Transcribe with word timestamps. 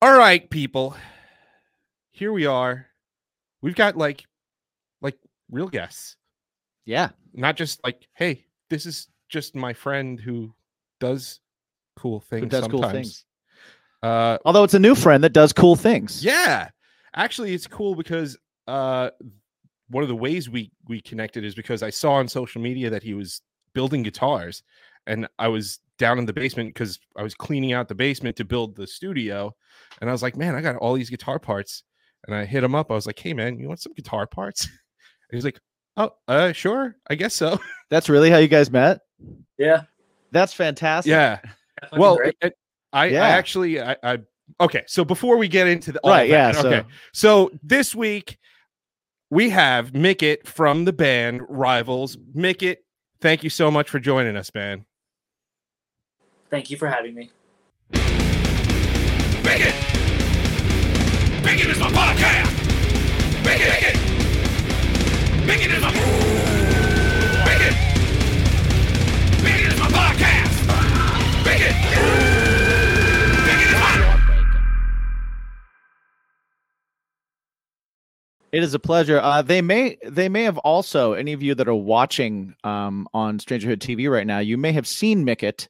All 0.00 0.16
right, 0.16 0.48
people. 0.48 0.96
Here 2.12 2.32
we 2.32 2.46
are. 2.46 2.86
We've 3.62 3.74
got 3.74 3.96
like 3.96 4.24
like 5.00 5.18
real 5.50 5.66
guests. 5.68 6.16
Yeah. 6.84 7.10
Not 7.34 7.56
just 7.56 7.82
like, 7.82 8.06
hey, 8.14 8.44
this 8.70 8.86
is 8.86 9.08
just 9.28 9.56
my 9.56 9.72
friend 9.72 10.20
who 10.20 10.54
does 11.00 11.40
cool 11.96 12.20
things. 12.20 12.44
Who 12.44 12.48
does 12.48 12.62
sometimes. 12.62 12.80
cool 12.82 12.90
things. 12.90 13.24
Uh 14.02 14.38
Although 14.44 14.62
it's 14.62 14.74
a 14.74 14.78
new 14.78 14.94
friend 14.94 15.24
that 15.24 15.32
does 15.32 15.52
cool 15.52 15.74
things. 15.74 16.24
yeah. 16.24 16.68
Actually, 17.16 17.52
it's 17.52 17.66
cool 17.66 17.96
because 17.96 18.36
uh 18.68 19.10
one 19.88 20.02
of 20.04 20.08
the 20.08 20.14
ways 20.14 20.48
we 20.48 20.70
we 20.86 21.00
connected 21.00 21.44
is 21.44 21.56
because 21.56 21.82
I 21.82 21.90
saw 21.90 22.12
on 22.12 22.28
social 22.28 22.62
media 22.62 22.88
that 22.90 23.02
he 23.02 23.14
was 23.14 23.42
building 23.74 24.04
guitars 24.04 24.62
and 25.08 25.26
I 25.38 25.48
was 25.48 25.80
down 25.98 26.18
in 26.18 26.26
the 26.26 26.32
basement 26.32 26.72
because 26.72 27.00
I 27.16 27.22
was 27.24 27.34
cleaning 27.34 27.72
out 27.72 27.88
the 27.88 27.94
basement 27.96 28.36
to 28.36 28.44
build 28.44 28.76
the 28.76 28.86
studio. 28.86 29.52
And 30.00 30.08
I 30.08 30.12
was 30.12 30.22
like, 30.22 30.36
man, 30.36 30.54
I 30.54 30.60
got 30.60 30.76
all 30.76 30.94
these 30.94 31.10
guitar 31.10 31.40
parts. 31.40 31.82
And 32.26 32.36
I 32.36 32.44
hit 32.44 32.62
him 32.62 32.76
up. 32.76 32.90
I 32.92 32.94
was 32.94 33.06
like, 33.06 33.18
hey 33.18 33.32
man, 33.34 33.58
you 33.58 33.66
want 33.66 33.80
some 33.80 33.94
guitar 33.94 34.26
parts? 34.26 34.66
And 34.66 34.72
he's 35.32 35.44
like, 35.44 35.58
Oh, 35.96 36.10
uh 36.28 36.52
sure, 36.52 36.94
I 37.10 37.16
guess 37.16 37.34
so. 37.34 37.58
That's 37.90 38.08
really 38.08 38.30
how 38.30 38.36
you 38.38 38.46
guys 38.46 38.70
met? 38.70 39.00
Yeah. 39.58 39.82
That's 40.30 40.52
fantastic. 40.52 41.10
yeah. 41.10 41.38
fucking 41.82 41.98
Well, 41.98 42.16
great. 42.16 42.36
it- 42.42 42.54
I, 42.92 43.06
Yeah. 43.06 43.24
I 43.24 43.28
actually 43.30 43.80
I, 43.82 43.96
I 44.04 44.18
okay. 44.60 44.84
So 44.86 45.04
before 45.04 45.36
we 45.36 45.48
get 45.48 45.66
into 45.66 45.90
the 45.92 45.98
all 46.00 46.10
Right, 46.10 46.30
that, 46.30 46.54
yeah, 46.54 46.60
so- 46.62 46.68
okay. 46.68 46.88
So 47.12 47.50
this 47.64 47.94
week 47.94 48.38
we 49.30 49.50
have 49.50 49.92
Mickett 49.94 50.46
from 50.46 50.84
the 50.84 50.92
band 50.92 51.42
Rivals. 51.48 52.16
Mickett, 52.34 52.84
thank 53.20 53.42
you 53.42 53.50
so 53.50 53.70
much 53.70 53.90
for 53.90 53.98
joining 53.98 54.36
us, 54.36 54.50
man. 54.54 54.84
Thank 56.50 56.70
you 56.70 56.76
for 56.76 56.88
having 56.88 57.14
me. 57.14 57.30
Bigot! 59.42 59.74
Bigot 61.42 61.70
is 61.70 61.78
my 61.78 61.90
podcast! 61.90 62.52
Bigot! 63.44 63.68
Bigot! 63.72 63.96
Bigot 65.46 65.70
is 65.72 65.82
my... 65.82 65.92
Bigot! 67.44 67.74
Bigot 69.42 69.72
is 69.72 69.78
my 69.80 69.88
podcast! 69.88 70.66
Bigot! 71.44 71.74
Bigot 73.46 73.70
is 73.70 73.80
my... 73.80 74.14
It 78.50 78.62
is 78.62 78.72
a 78.74 78.78
pleasure. 78.78 79.20
Uh, 79.20 79.42
they 79.42 79.60
may 79.60 79.98
they 80.06 80.28
may 80.30 80.44
have 80.44 80.56
also 80.58 81.12
any 81.12 81.34
of 81.34 81.42
you 81.42 81.54
that 81.54 81.68
are 81.68 81.74
watching 81.74 82.54
um, 82.64 83.06
on 83.12 83.38
Strangerhood 83.38 83.78
TV 83.78 84.10
right 84.10 84.26
now. 84.26 84.38
You 84.38 84.56
may 84.56 84.72
have 84.72 84.86
seen 84.86 85.24
Mickett 85.24 85.68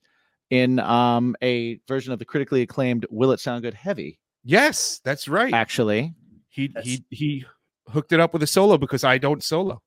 in 0.51 0.79
um, 0.81 1.37
a 1.43 1.81
version 1.89 2.13
of 2.13 2.19
the 2.19 2.25
critically 2.25 2.63
acclaimed 2.63 3.07
"Will 3.11 3.33
It 3.33 3.41
Sound 3.41 3.63
Good" 3.63 3.75
Heavy. 3.75 4.19
Yes, 4.45 5.01
that's 5.05 5.29
right. 5.29 5.53
Actually, 5.53 6.15
He 6.49 6.73
he 6.83 7.05
he 7.11 7.45
hooked 7.89 8.13
it 8.13 8.21
up 8.21 8.33
with 8.33 8.43
a 8.43 8.47
solo 8.47 8.79
because 8.79 9.05
I 9.05 9.19
don't 9.19 9.43
solo. 9.43 9.83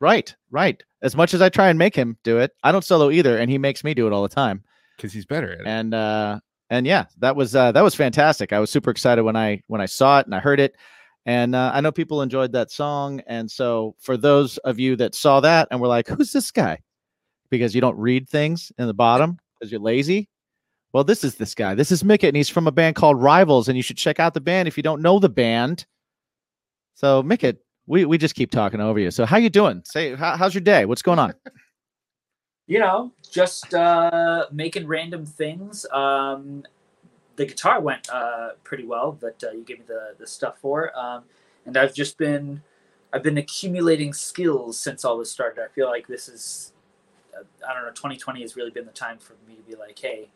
right, 0.00 0.34
right. 0.50 0.82
As 1.02 1.14
much 1.14 1.34
as 1.34 1.42
I 1.42 1.48
try 1.48 1.68
and 1.68 1.78
make 1.78 1.94
him 1.94 2.16
do 2.24 2.38
it, 2.38 2.52
I 2.62 2.72
don't 2.72 2.84
solo 2.84 3.10
either, 3.10 3.38
and 3.38 3.50
he 3.50 3.58
makes 3.58 3.84
me 3.84 3.94
do 3.94 4.06
it 4.06 4.12
all 4.12 4.22
the 4.22 4.28
time. 4.28 4.62
Because 4.96 5.12
he's 5.12 5.26
better 5.26 5.52
at 5.52 5.60
it. 5.60 5.66
And 5.66 5.94
uh, 5.94 6.40
and 6.70 6.86
yeah, 6.86 7.06
that 7.18 7.36
was 7.36 7.54
uh, 7.54 7.72
that 7.72 7.82
was 7.84 7.94
fantastic. 7.94 8.52
I 8.52 8.60
was 8.60 8.70
super 8.70 8.90
excited 8.90 9.22
when 9.22 9.36
I 9.36 9.62
when 9.66 9.80
I 9.80 9.86
saw 9.86 10.20
it 10.20 10.26
and 10.26 10.34
I 10.34 10.40
heard 10.40 10.60
it. 10.60 10.76
And 11.26 11.54
uh, 11.54 11.70
I 11.72 11.80
know 11.80 11.90
people 11.90 12.20
enjoyed 12.20 12.52
that 12.52 12.70
song. 12.70 13.22
And 13.26 13.50
so, 13.50 13.96
for 13.98 14.18
those 14.18 14.58
of 14.58 14.78
you 14.78 14.94
that 14.96 15.14
saw 15.14 15.40
that 15.40 15.68
and 15.70 15.80
were 15.80 15.88
like, 15.88 16.08
"Who's 16.08 16.32
this 16.32 16.50
guy?" 16.50 16.80
because 17.50 17.74
you 17.74 17.80
don't 17.80 17.96
read 17.98 18.28
things 18.28 18.72
in 18.78 18.86
the 18.86 18.94
bottom 18.94 19.38
because 19.58 19.70
you're 19.70 19.80
lazy. 19.80 20.28
Well, 20.92 21.04
this 21.04 21.24
is 21.24 21.34
this 21.34 21.54
guy. 21.54 21.74
This 21.74 21.90
is 21.90 22.04
Mickett, 22.04 22.28
and 22.28 22.36
he's 22.36 22.48
from 22.48 22.66
a 22.66 22.72
band 22.72 22.96
called 22.96 23.20
Rivals. 23.20 23.68
And 23.68 23.76
you 23.76 23.82
should 23.82 23.96
check 23.96 24.20
out 24.20 24.34
the 24.34 24.40
band 24.40 24.68
if 24.68 24.76
you 24.76 24.82
don't 24.82 25.02
know 25.02 25.18
the 25.18 25.28
band. 25.28 25.86
So, 26.94 27.22
Mickett, 27.22 27.58
we 27.86 28.04
we 28.04 28.16
just 28.18 28.34
keep 28.34 28.50
talking 28.50 28.80
over 28.80 28.98
you. 28.98 29.10
So, 29.10 29.26
how 29.26 29.36
you 29.36 29.50
doing? 29.50 29.82
Say, 29.84 30.14
how, 30.14 30.36
how's 30.36 30.54
your 30.54 30.62
day? 30.62 30.84
What's 30.84 31.02
going 31.02 31.18
on? 31.18 31.34
You 32.66 32.78
know, 32.78 33.12
just 33.30 33.74
uh, 33.74 34.46
making 34.50 34.86
random 34.86 35.26
things. 35.26 35.84
Um, 35.92 36.64
the 37.36 37.46
guitar 37.46 37.80
went 37.80 38.08
uh, 38.10 38.52
pretty 38.62 38.86
well 38.86 39.18
that 39.20 39.42
uh, 39.44 39.50
you 39.50 39.64
gave 39.64 39.80
me 39.80 39.84
the, 39.86 40.14
the 40.18 40.26
stuff 40.26 40.58
for. 40.60 40.96
Um, 40.98 41.24
and 41.66 41.76
I've 41.76 41.94
just 41.94 42.16
been, 42.16 42.62
I've 43.12 43.22
been 43.22 43.38
accumulating 43.38 44.14
skills 44.14 44.80
since 44.80 45.04
all 45.04 45.18
this 45.18 45.30
started. 45.30 45.62
I 45.62 45.68
feel 45.68 45.88
like 45.88 46.06
this 46.06 46.28
is, 46.28 46.72
I 47.68 47.74
don't 47.74 47.82
know, 47.82 47.90
2020 47.90 48.40
has 48.42 48.56
really 48.56 48.70
been 48.70 48.86
the 48.86 48.92
time 48.92 49.18
for 49.18 49.34
me 49.48 49.56
to 49.56 49.62
be 49.62 49.74
like, 49.76 49.98
hey, 49.98 50.28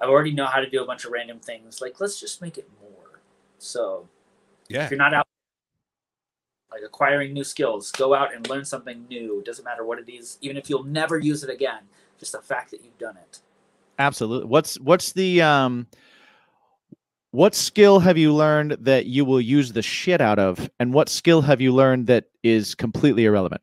I 0.00 0.04
already 0.04 0.32
know 0.32 0.46
how 0.46 0.60
to 0.60 0.68
do 0.68 0.82
a 0.82 0.86
bunch 0.86 1.04
of 1.04 1.12
random 1.12 1.38
things. 1.38 1.80
Like, 1.80 2.00
let's 2.00 2.20
just 2.20 2.42
make 2.42 2.58
it 2.58 2.68
more. 2.80 3.20
So 3.58 4.08
yeah. 4.68 4.84
if 4.84 4.90
you're 4.90 4.98
not 4.98 5.14
out 5.14 5.26
like 6.70 6.82
acquiring 6.84 7.32
new 7.32 7.44
skills 7.44 7.92
go 7.92 8.12
out 8.12 8.34
and 8.34 8.46
learn 8.50 8.64
something 8.64 9.06
new 9.08 9.40
doesn't 9.46 9.64
matter 9.64 9.84
what 9.84 9.98
it 9.98 10.10
is 10.12 10.36
even 10.42 10.56
if 10.56 10.68
you'll 10.68 10.82
never 10.82 11.16
use 11.16 11.42
it 11.44 11.48
again 11.48 11.78
just 12.18 12.32
the 12.32 12.40
fact 12.40 12.72
that 12.72 12.84
you've 12.84 12.98
done 12.98 13.16
it 13.16 13.40
Absolutely. 13.98 14.48
What's 14.48 14.78
what's 14.80 15.12
the 15.12 15.42
um 15.42 15.86
what 17.30 17.54
skill 17.54 17.98
have 18.00 18.16
you 18.16 18.32
learned 18.34 18.72
that 18.80 19.06
you 19.06 19.24
will 19.24 19.40
use 19.40 19.72
the 19.72 19.82
shit 19.82 20.20
out 20.20 20.38
of 20.38 20.70
and 20.80 20.92
what 20.92 21.08
skill 21.08 21.42
have 21.42 21.60
you 21.60 21.72
learned 21.72 22.06
that 22.06 22.24
is 22.42 22.74
completely 22.74 23.24
irrelevant? 23.24 23.62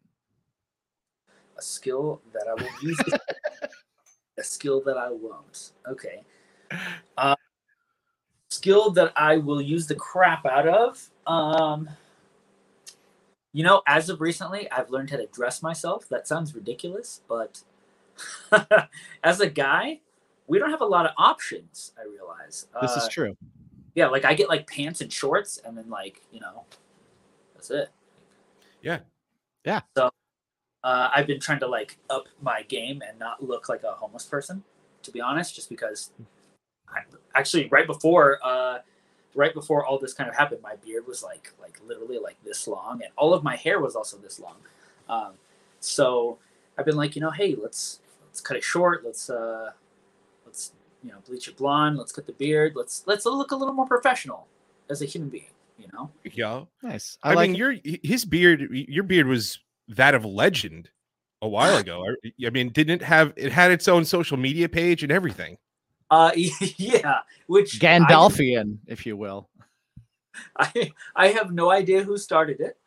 Skill 1.63 2.21
that 2.33 2.47
i 2.47 2.53
will 2.53 2.69
use 2.81 2.99
a 4.37 4.43
skill 4.43 4.81
that 4.81 4.97
i 4.97 5.09
won't 5.09 5.71
okay 5.87 6.21
uh, 7.17 7.35
skill 8.49 8.89
that 8.91 9.11
i 9.15 9.37
will 9.37 9.61
use 9.61 9.87
the 9.87 9.95
crap 9.95 10.45
out 10.45 10.67
of 10.67 11.09
um 11.27 11.89
you 13.51 13.63
know 13.63 13.81
as 13.87 14.09
of 14.09 14.21
recently 14.21 14.69
i've 14.71 14.89
learned 14.89 15.09
how 15.09 15.17
to 15.17 15.27
dress 15.27 15.61
myself 15.61 16.07
that 16.09 16.27
sounds 16.27 16.53
ridiculous 16.55 17.21
but 17.27 17.61
as 19.23 19.39
a 19.39 19.47
guy 19.49 19.99
we 20.47 20.59
don't 20.59 20.69
have 20.69 20.81
a 20.81 20.85
lot 20.85 21.05
of 21.05 21.11
options 21.17 21.93
i 21.99 22.03
realize 22.03 22.67
This 22.81 22.91
Uh, 22.91 22.99
is 22.99 23.07
true. 23.07 23.35
yeah 23.95 24.07
like 24.07 24.25
i 24.25 24.33
get 24.33 24.49
like 24.49 24.67
pants 24.67 25.01
and 25.01 25.11
shorts 25.11 25.57
and 25.65 25.77
then 25.77 25.89
like 25.89 26.21
you 26.31 26.39
know 26.39 26.65
that's 27.53 27.71
it 27.71 27.89
Yeah. 28.81 28.99
Yeah. 29.65 29.81
so 29.95 30.11
uh, 30.83 31.09
i've 31.13 31.27
been 31.27 31.39
trying 31.39 31.59
to 31.59 31.67
like 31.67 31.97
up 32.09 32.25
my 32.41 32.63
game 32.63 33.01
and 33.07 33.17
not 33.19 33.43
look 33.43 33.69
like 33.69 33.83
a 33.83 33.91
homeless 33.91 34.25
person 34.25 34.63
to 35.01 35.11
be 35.11 35.21
honest 35.21 35.55
just 35.55 35.69
because 35.69 36.11
I, 36.89 37.01
actually 37.35 37.67
right 37.69 37.87
before 37.87 38.39
uh 38.43 38.79
right 39.35 39.53
before 39.53 39.85
all 39.85 39.97
this 39.97 40.13
kind 40.13 40.29
of 40.29 40.35
happened 40.35 40.61
my 40.61 40.75
beard 40.75 41.07
was 41.07 41.23
like 41.23 41.51
like 41.61 41.79
literally 41.85 42.19
like 42.19 42.37
this 42.43 42.67
long 42.67 43.01
and 43.03 43.11
all 43.15 43.33
of 43.33 43.43
my 43.43 43.55
hair 43.55 43.79
was 43.79 43.95
also 43.95 44.17
this 44.17 44.39
long 44.39 44.57
um 45.09 45.33
so 45.79 46.37
i've 46.77 46.85
been 46.85 46.95
like 46.95 47.15
you 47.15 47.21
know 47.21 47.31
hey 47.31 47.55
let's 47.61 47.99
let's 48.25 48.41
cut 48.41 48.57
it 48.57 48.63
short 48.63 49.03
let's 49.03 49.29
uh 49.29 49.71
let's 50.45 50.73
you 51.03 51.11
know 51.11 51.17
bleach 51.27 51.47
it 51.47 51.57
blonde 51.57 51.97
let's 51.97 52.11
cut 52.11 52.25
the 52.27 52.33
beard 52.33 52.73
let's 52.75 53.03
let's 53.05 53.25
look 53.25 53.51
a 53.51 53.55
little 53.55 53.73
more 53.73 53.87
professional 53.87 54.47
as 54.89 55.01
a 55.01 55.05
human 55.05 55.29
being 55.29 55.45
you 55.77 55.87
know 55.93 56.09
Yeah. 56.23 56.65
Nice. 56.81 57.17
I, 57.23 57.31
I, 57.31 57.33
like 57.35 57.49
mean, 57.49 57.57
your 57.57 57.75
his 58.03 58.25
beard, 58.25 58.61
your 58.71 59.03
beard 59.03 59.27
was 59.27 59.59
that 59.95 60.15
of 60.15 60.25
legend 60.25 60.89
a 61.41 61.47
while 61.47 61.77
ago. 61.77 62.05
I, 62.25 62.47
I 62.47 62.49
mean, 62.49 62.69
didn't 62.69 63.01
it 63.01 63.03
have 63.03 63.33
it 63.35 63.51
had 63.51 63.71
its 63.71 63.87
own 63.87 64.05
social 64.05 64.37
media 64.37 64.69
page 64.69 65.03
and 65.03 65.11
everything? 65.11 65.57
uh 66.11 66.31
yeah 66.77 67.19
which 67.47 67.81
I- 67.83 67.85
Gandalfian, 67.85 68.77
if 68.87 69.05
you 69.05 69.15
will. 69.17 69.49
I, 70.57 70.91
I 71.15 71.27
have 71.29 71.51
no 71.53 71.69
idea 71.71 72.03
who 72.03 72.17
started 72.17 72.59
it, 72.59 72.77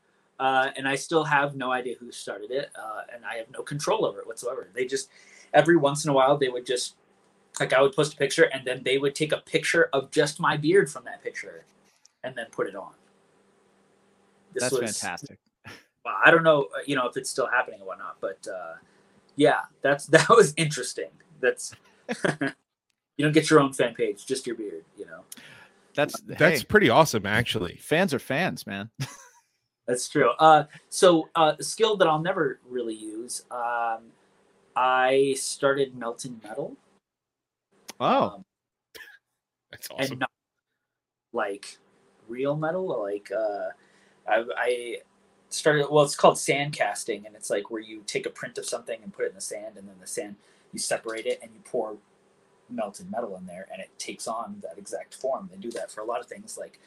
uh, 0.41 0.71
and 0.77 0.87
I 0.87 0.97
still 0.97 1.23
have 1.25 1.55
no 1.55 1.71
idea 1.71 1.95
who 1.99 2.11
started 2.11 2.51
it, 2.51 2.71
uh, 2.77 3.03
and 3.15 3.25
I 3.25 3.37
have 3.37 3.51
no 3.53 3.63
control 3.63 4.05
over 4.05 4.21
it 4.21 4.27
whatsoever. 4.27 4.69
They 4.75 4.85
just 4.85 5.09
every 5.55 5.77
once 5.77 6.05
in 6.05 6.11
a 6.11 6.15
while 6.15 6.37
they 6.37 6.49
would 6.49 6.67
just 6.67 6.97
like 7.61 7.73
I 7.73 7.81
would 7.81 7.95
post 7.95 8.15
a 8.15 8.17
picture, 8.17 8.45
and 8.53 8.65
then 8.67 8.83
they 8.85 8.99
would 8.99 9.15
take 9.15 9.33
a 9.33 9.39
picture 9.39 9.89
of 9.93 10.11
just 10.11 10.41
my 10.41 10.57
beard 10.57 10.91
from 10.91 11.05
that 11.05 11.23
picture, 11.23 11.65
and 12.25 12.35
then 12.37 12.47
put 12.51 12.67
it 12.69 12.75
on. 12.77 12.93
This 14.53 14.65
That's 14.65 14.73
was- 14.81 14.99
fantastic. 15.01 15.39
Well, 16.07 16.15
I 16.25 16.31
don't 16.31 16.45
know, 16.45 16.69
uh, 16.75 16.83
you 16.87 16.95
know, 16.95 17.09
if 17.09 17.17
it's 17.17 17.29
still 17.29 17.49
happening 17.49 17.81
or 17.81 17.89
whatnot, 17.89 18.17
but 18.21 18.47
uh, 18.49 18.75
yeah, 19.35 19.63
that's 19.83 20.07
that 20.15 20.29
was 20.29 20.55
interesting. 20.57 21.11
That's 21.41 21.75
you 22.25 22.53
don't 23.19 23.33
get 23.33 23.51
your 23.51 23.59
own 23.59 23.73
fan 23.73 23.93
page, 23.95 24.25
just 24.25 24.47
your 24.47 24.55
beard, 24.55 24.85
you 24.97 25.07
know. 25.07 25.25
That's 25.97 26.21
That's 26.21 26.61
hey, 26.61 26.67
pretty 26.67 26.91
awesome, 26.91 27.27
actually. 27.27 27.77
fans 27.77 28.15
are 28.15 28.21
fans, 28.21 28.67
man. 28.67 28.91
That's 29.89 30.09
true. 30.09 30.31
Uh, 30.39 30.65
so 30.91 31.29
uh, 31.35 31.55
a 31.59 31.63
skill 31.63 31.97
that 31.97 32.07
I'll 32.07 32.21
never 32.21 32.61
really 32.69 32.95
use. 32.95 33.45
Um, 33.51 34.13
I 34.77 35.35
started 35.39 35.97
melting 35.97 36.41
metal. 36.45 36.77
Oh, 37.99 38.23
um, 38.23 38.45
That's 39.73 39.89
awesome. 39.91 40.13
and 40.13 40.21
not 40.21 40.31
like 41.33 41.79
real 42.29 42.57
metal. 42.57 43.03
Like 43.03 43.33
uh, 43.33 43.69
I, 44.29 44.45
I 44.57 44.97
started. 45.51 45.87
Well, 45.91 46.05
it's 46.05 46.17
called 46.17 46.39
sand 46.39 46.73
casting, 46.73 47.27
and 47.27 47.35
it's 47.35 47.51
like 47.51 47.71
where 47.71 47.81
you 47.81 48.03
take 48.07 48.27
a 48.27 48.31
print 48.31 48.59
of 48.59 48.67
something 48.67 48.99
and 49.03 49.13
put 49.13 49.25
it 49.25 49.29
in 49.31 49.35
the 49.35 49.41
sand, 49.41 49.77
and 49.77 49.89
then 49.89 49.97
the 50.01 50.07
sand 50.07 50.37
you 50.73 50.79
separate 50.79 51.27
it 51.27 51.39
and 51.43 51.51
you 51.55 51.61
pour 51.65 51.97
melted 52.69 53.11
metal 53.11 53.37
in 53.37 53.47
there 53.47 53.67
and 53.73 53.81
it 53.81 53.89
takes 53.99 54.27
on 54.27 54.57
that 54.63 54.77
exact 54.77 55.15
form. 55.15 55.49
They 55.51 55.59
do 55.59 55.71
that 55.73 55.91
for 55.91 56.01
a 56.01 56.05
lot 56.05 56.21
of 56.21 56.27
things 56.27 56.59
like 56.59 56.79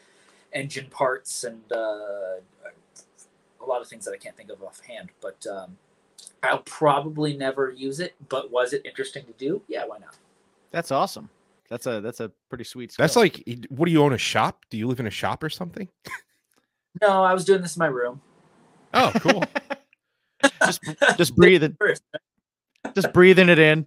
engine 0.53 0.87
parts 0.91 1.43
and 1.43 1.61
uh, 1.71 2.37
a 3.61 3.65
lot 3.65 3.81
of 3.81 3.87
things 3.87 4.05
that 4.05 4.11
I 4.11 4.17
can't 4.17 4.35
think 4.35 4.49
of 4.49 4.61
offhand. 4.61 5.09
But 5.21 5.45
um, 5.47 5.77
I'll 6.43 6.59
probably 6.59 7.35
never 7.35 7.71
use 7.71 7.99
it. 7.99 8.15
But 8.29 8.51
was 8.51 8.73
it 8.73 8.85
interesting 8.85 9.25
to 9.25 9.33
do? 9.33 9.61
Yeah, 9.67 9.85
why 9.85 9.99
not? 9.99 10.17
That's 10.71 10.91
awesome. 10.91 11.29
That's 11.69 11.85
a 11.85 12.01
that's 12.01 12.19
a 12.19 12.31
pretty 12.49 12.63
sweet. 12.63 12.95
That's 12.97 13.15
like, 13.15 13.43
what 13.69 13.85
do 13.85 13.91
you 13.91 14.01
own 14.01 14.13
a 14.13 14.17
shop? 14.17 14.65
Do 14.69 14.77
you 14.77 14.87
live 14.87 14.99
in 14.99 15.07
a 15.07 15.11
shop 15.11 15.43
or 15.43 15.49
something? 15.49 15.87
No, 17.01 17.23
I 17.23 17.33
was 17.33 17.45
doing 17.45 17.61
this 17.61 17.75
in 17.75 17.79
my 17.79 17.87
room. 17.87 18.21
Oh, 18.93 19.11
cool. 19.19 19.43
just 20.65 20.81
just 21.17 21.35
breathing, 21.35 21.77
just 22.95 23.13
breathing 23.13 23.49
it 23.49 23.59
in. 23.59 23.85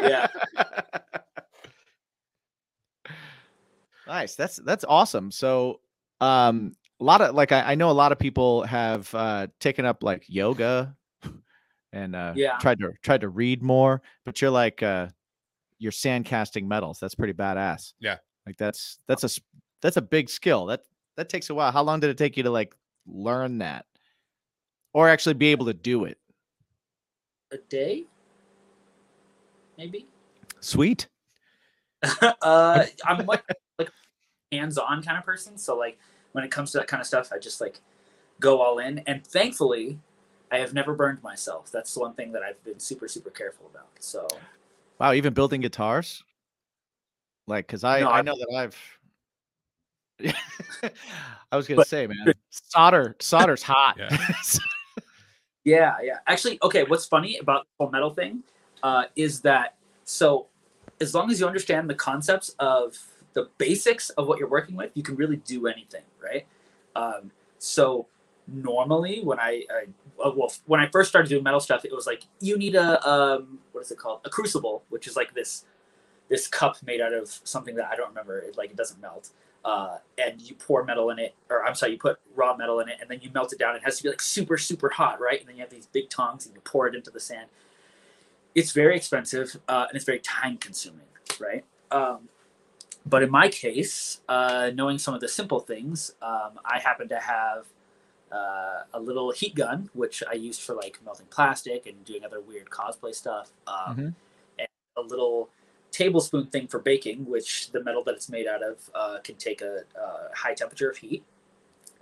Yeah. 0.00 0.26
nice. 4.06 4.34
That's 4.34 4.56
that's 4.56 4.84
awesome. 4.84 5.30
So, 5.30 5.80
um, 6.20 6.74
a 7.00 7.04
lot 7.04 7.20
of 7.20 7.34
like 7.34 7.52
I, 7.52 7.72
I 7.72 7.74
know 7.74 7.90
a 7.90 7.92
lot 7.92 8.12
of 8.12 8.18
people 8.18 8.62
have 8.62 9.12
uh 9.14 9.48
taken 9.60 9.84
up 9.84 10.02
like 10.02 10.24
yoga, 10.28 10.96
and 11.92 12.16
uh, 12.16 12.32
Yeah. 12.36 12.56
tried 12.58 12.78
to 12.80 12.92
tried 13.02 13.20
to 13.22 13.28
read 13.28 13.62
more. 13.62 14.02
But 14.24 14.40
you're 14.40 14.50
like 14.50 14.82
uh, 14.82 15.08
you're 15.78 15.92
sand 15.92 16.24
casting 16.24 16.66
metals. 16.68 16.98
That's 17.00 17.14
pretty 17.14 17.34
badass. 17.34 17.92
Yeah. 18.00 18.16
Like 18.46 18.56
that's 18.56 18.98
that's 19.06 19.24
a 19.24 19.40
that's 19.82 19.96
a 19.96 20.02
big 20.02 20.28
skill. 20.30 20.66
That 20.66 20.82
that 21.16 21.28
takes 21.28 21.50
a 21.50 21.54
while. 21.54 21.70
How 21.72 21.82
long 21.82 22.00
did 22.00 22.10
it 22.10 22.18
take 22.18 22.36
you 22.36 22.42
to 22.44 22.50
like 22.50 22.74
learn 23.06 23.58
that, 23.58 23.86
or 24.92 25.08
actually 25.08 25.34
be 25.34 25.48
able 25.48 25.66
to 25.66 25.74
do 25.74 26.04
it? 26.04 26.18
a 27.52 27.58
day, 27.68 28.04
maybe. 29.78 30.06
Sweet. 30.60 31.06
uh, 32.42 32.84
I'm 33.06 33.26
much 33.26 33.42
like 33.78 33.90
hands-on 34.50 35.02
kind 35.02 35.18
of 35.18 35.24
person. 35.24 35.56
So 35.56 35.76
like 35.76 35.98
when 36.32 36.42
it 36.42 36.50
comes 36.50 36.72
to 36.72 36.78
that 36.78 36.88
kind 36.88 37.00
of 37.00 37.06
stuff, 37.06 37.30
I 37.32 37.38
just 37.38 37.60
like 37.60 37.80
go 38.40 38.60
all 38.60 38.78
in. 38.78 38.98
And 39.06 39.24
thankfully, 39.24 40.00
I 40.50 40.58
have 40.58 40.74
never 40.74 40.94
burned 40.94 41.22
myself. 41.22 41.70
That's 41.70 41.94
the 41.94 42.00
one 42.00 42.14
thing 42.14 42.32
that 42.32 42.42
I've 42.42 42.62
been 42.64 42.80
super 42.80 43.06
super 43.08 43.30
careful 43.30 43.66
about. 43.72 43.88
So 44.00 44.26
Wow, 44.98 45.12
even 45.12 45.32
building 45.34 45.60
guitars? 45.60 46.24
Like, 47.46 47.68
cause 47.68 47.84
I 47.84 48.00
No, 48.00 48.08
I 48.08 48.18
I- 48.18 48.22
know 48.22 48.36
that 48.36 48.54
I've. 48.56 48.76
I 51.52 51.56
was 51.56 51.66
gonna 51.66 51.78
But- 51.78 51.88
say, 51.88 52.06
man, 52.06 52.32
solder 52.50 53.16
solder's 53.20 53.62
hot. 53.62 53.96
Yeah. 53.98 54.16
yeah, 55.64 55.96
yeah. 56.02 56.18
Actually, 56.26 56.58
okay. 56.62 56.84
What's 56.84 57.06
funny 57.06 57.38
about 57.38 57.64
the 57.64 57.84
whole 57.84 57.90
metal 57.90 58.12
thing 58.12 58.42
uh, 58.82 59.04
is 59.16 59.40
that 59.40 59.76
so 60.04 60.46
as 61.00 61.14
long 61.14 61.30
as 61.30 61.40
you 61.40 61.46
understand 61.46 61.88
the 61.90 61.94
concepts 61.94 62.54
of 62.58 62.96
the 63.32 63.48
basics 63.58 64.10
of 64.10 64.28
what 64.28 64.38
you're 64.38 64.48
working 64.48 64.76
with, 64.76 64.90
you 64.94 65.02
can 65.02 65.16
really 65.16 65.36
do 65.36 65.66
anything, 65.66 66.02
right? 66.22 66.46
Um, 66.94 67.32
so 67.58 68.06
normally 68.46 69.22
when 69.24 69.40
I, 69.40 69.64
I 69.70 69.84
uh, 70.22 70.30
well 70.36 70.52
when 70.66 70.80
I 70.80 70.88
first 70.88 71.08
started 71.08 71.28
doing 71.28 71.42
metal 71.42 71.60
stuff, 71.60 71.84
it 71.84 71.92
was 71.92 72.06
like 72.06 72.24
you 72.40 72.56
need 72.56 72.74
a 72.76 73.06
um, 73.08 73.58
what 73.72 73.82
is 73.82 73.90
it 73.90 73.98
called? 73.98 74.20
A 74.24 74.30
crucible, 74.30 74.84
which 74.90 75.06
is 75.06 75.16
like 75.16 75.34
this 75.34 75.64
this 76.28 76.46
cup 76.46 76.76
made 76.84 77.00
out 77.00 77.12
of 77.12 77.28
something 77.44 77.74
that 77.76 77.86
I 77.90 77.96
don't 77.96 78.08
remember. 78.08 78.38
It, 78.38 78.56
like 78.56 78.70
it 78.70 78.76
doesn't 78.76 79.00
melt. 79.00 79.30
Uh, 79.64 79.96
and 80.18 80.40
you 80.42 80.54
pour 80.54 80.84
metal 80.84 81.08
in 81.10 81.18
it, 81.18 81.34
or 81.48 81.64
I'm 81.64 81.74
sorry, 81.74 81.92
you 81.92 81.98
put 81.98 82.18
raw 82.34 82.54
metal 82.54 82.80
in 82.80 82.88
it, 82.88 82.98
and 83.00 83.10
then 83.10 83.20
you 83.22 83.30
melt 83.32 83.52
it 83.52 83.58
down. 83.58 83.74
It 83.74 83.82
has 83.82 83.96
to 83.96 84.02
be 84.02 84.10
like 84.10 84.20
super, 84.20 84.58
super 84.58 84.90
hot, 84.90 85.20
right? 85.20 85.40
And 85.40 85.48
then 85.48 85.56
you 85.56 85.62
have 85.62 85.70
these 85.70 85.86
big 85.86 86.10
tongs, 86.10 86.44
and 86.44 86.54
you 86.54 86.60
pour 86.60 86.86
it 86.86 86.94
into 86.94 87.10
the 87.10 87.20
sand. 87.20 87.48
It's 88.54 88.72
very 88.72 88.94
expensive, 88.94 89.58
uh, 89.66 89.86
and 89.88 89.96
it's 89.96 90.04
very 90.04 90.20
time 90.20 90.58
consuming, 90.58 91.06
right? 91.40 91.64
Um, 91.90 92.28
but 93.06 93.22
in 93.22 93.30
my 93.30 93.48
case, 93.48 94.20
uh, 94.28 94.70
knowing 94.74 94.98
some 94.98 95.14
of 95.14 95.20
the 95.20 95.28
simple 95.28 95.60
things, 95.60 96.14
um, 96.22 96.60
I 96.64 96.78
happen 96.78 97.08
to 97.08 97.18
have 97.18 97.66
uh, 98.32 98.82
a 98.92 99.00
little 99.00 99.30
heat 99.30 99.54
gun, 99.54 99.90
which 99.94 100.22
I 100.28 100.34
used 100.34 100.60
for 100.62 100.74
like 100.74 100.98
melting 101.04 101.26
plastic 101.30 101.86
and 101.86 102.04
doing 102.04 102.24
other 102.24 102.40
weird 102.40 102.68
cosplay 102.68 103.14
stuff. 103.14 103.52
Um, 103.66 103.96
Mhm. 103.96 104.14
And 104.58 104.68
a 104.96 105.00
little 105.02 105.50
tablespoon 105.94 106.48
thing 106.48 106.66
for 106.66 106.80
baking, 106.80 107.24
which 107.24 107.70
the 107.70 107.82
metal 107.82 108.02
that 108.04 108.14
it's 108.16 108.28
made 108.28 108.48
out 108.48 108.62
of 108.62 108.90
uh, 108.94 109.18
can 109.22 109.36
take 109.36 109.62
a, 109.62 109.82
a 109.96 110.34
high 110.34 110.52
temperature 110.54 110.90
of 110.90 110.96
heat. 110.96 111.22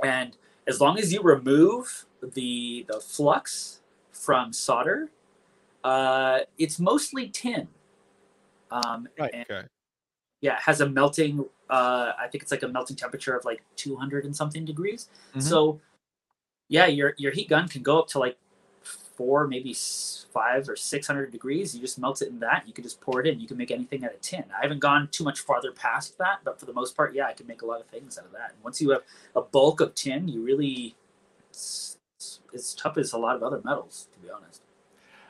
And 0.02 0.34
as 0.66 0.80
long 0.80 0.98
as 0.98 1.12
you 1.12 1.20
remove 1.22 2.06
the 2.22 2.86
the 2.88 3.00
flux 3.00 3.82
from 4.12 4.52
solder, 4.52 5.10
uh, 5.84 6.40
it's 6.58 6.78
mostly 6.80 7.28
tin. 7.28 7.68
Um, 8.70 9.08
Right, 9.18 9.30
and 9.34 9.44
Okay. 9.50 9.66
yeah, 10.40 10.56
it 10.56 10.62
has 10.62 10.80
a 10.80 10.88
melting. 10.88 11.44
Uh, 11.68 12.12
I 12.18 12.28
think 12.28 12.42
it's 12.42 12.52
like 12.52 12.62
a 12.62 12.68
melting 12.68 12.96
temperature 12.96 13.36
of 13.36 13.44
like 13.44 13.62
200 13.76 14.24
and 14.24 14.34
something 14.34 14.64
degrees. 14.64 15.08
Mhm. 15.34 15.42
So, 15.42 15.80
yeah, 16.68 16.86
your 16.86 17.14
your 17.18 17.32
heat 17.32 17.48
gun 17.50 17.68
can 17.68 17.82
go 17.82 17.98
up 18.00 18.08
to 18.08 18.18
like 18.18 18.38
four, 19.16 19.46
maybe 19.46 19.74
five 19.74 20.68
or 20.68 20.76
600 20.76 21.30
degrees. 21.30 21.74
You 21.74 21.80
just 21.80 21.98
melt 21.98 22.22
it 22.22 22.28
in 22.28 22.40
that. 22.40 22.64
You 22.66 22.72
can 22.72 22.84
just 22.84 23.00
pour 23.00 23.20
it 23.20 23.26
in. 23.26 23.40
You 23.40 23.46
can 23.46 23.56
make 23.56 23.70
anything 23.70 24.04
out 24.04 24.12
of 24.14 24.20
tin. 24.20 24.44
I 24.56 24.62
haven't 24.62 24.80
gone 24.80 25.08
too 25.12 25.24
much 25.24 25.40
farther 25.40 25.72
past 25.72 26.18
that, 26.18 26.40
but 26.44 26.58
for 26.58 26.66
the 26.66 26.72
most 26.72 26.96
part, 26.96 27.14
yeah, 27.14 27.26
I 27.26 27.32
can 27.32 27.46
make 27.46 27.62
a 27.62 27.66
lot 27.66 27.80
of 27.80 27.86
things 27.86 28.18
out 28.18 28.24
of 28.26 28.32
that. 28.32 28.52
And 28.54 28.62
once 28.64 28.80
you 28.80 28.90
have 28.90 29.02
a 29.36 29.42
bulk 29.42 29.80
of 29.80 29.94
tin, 29.94 30.28
you 30.28 30.42
really 30.42 30.94
it's, 31.50 31.98
it's, 32.16 32.40
it's 32.52 32.74
tough 32.74 32.96
as 32.98 33.12
a 33.12 33.18
lot 33.18 33.36
of 33.36 33.42
other 33.42 33.60
metals, 33.64 34.08
to 34.14 34.18
be 34.20 34.30
honest. 34.30 34.62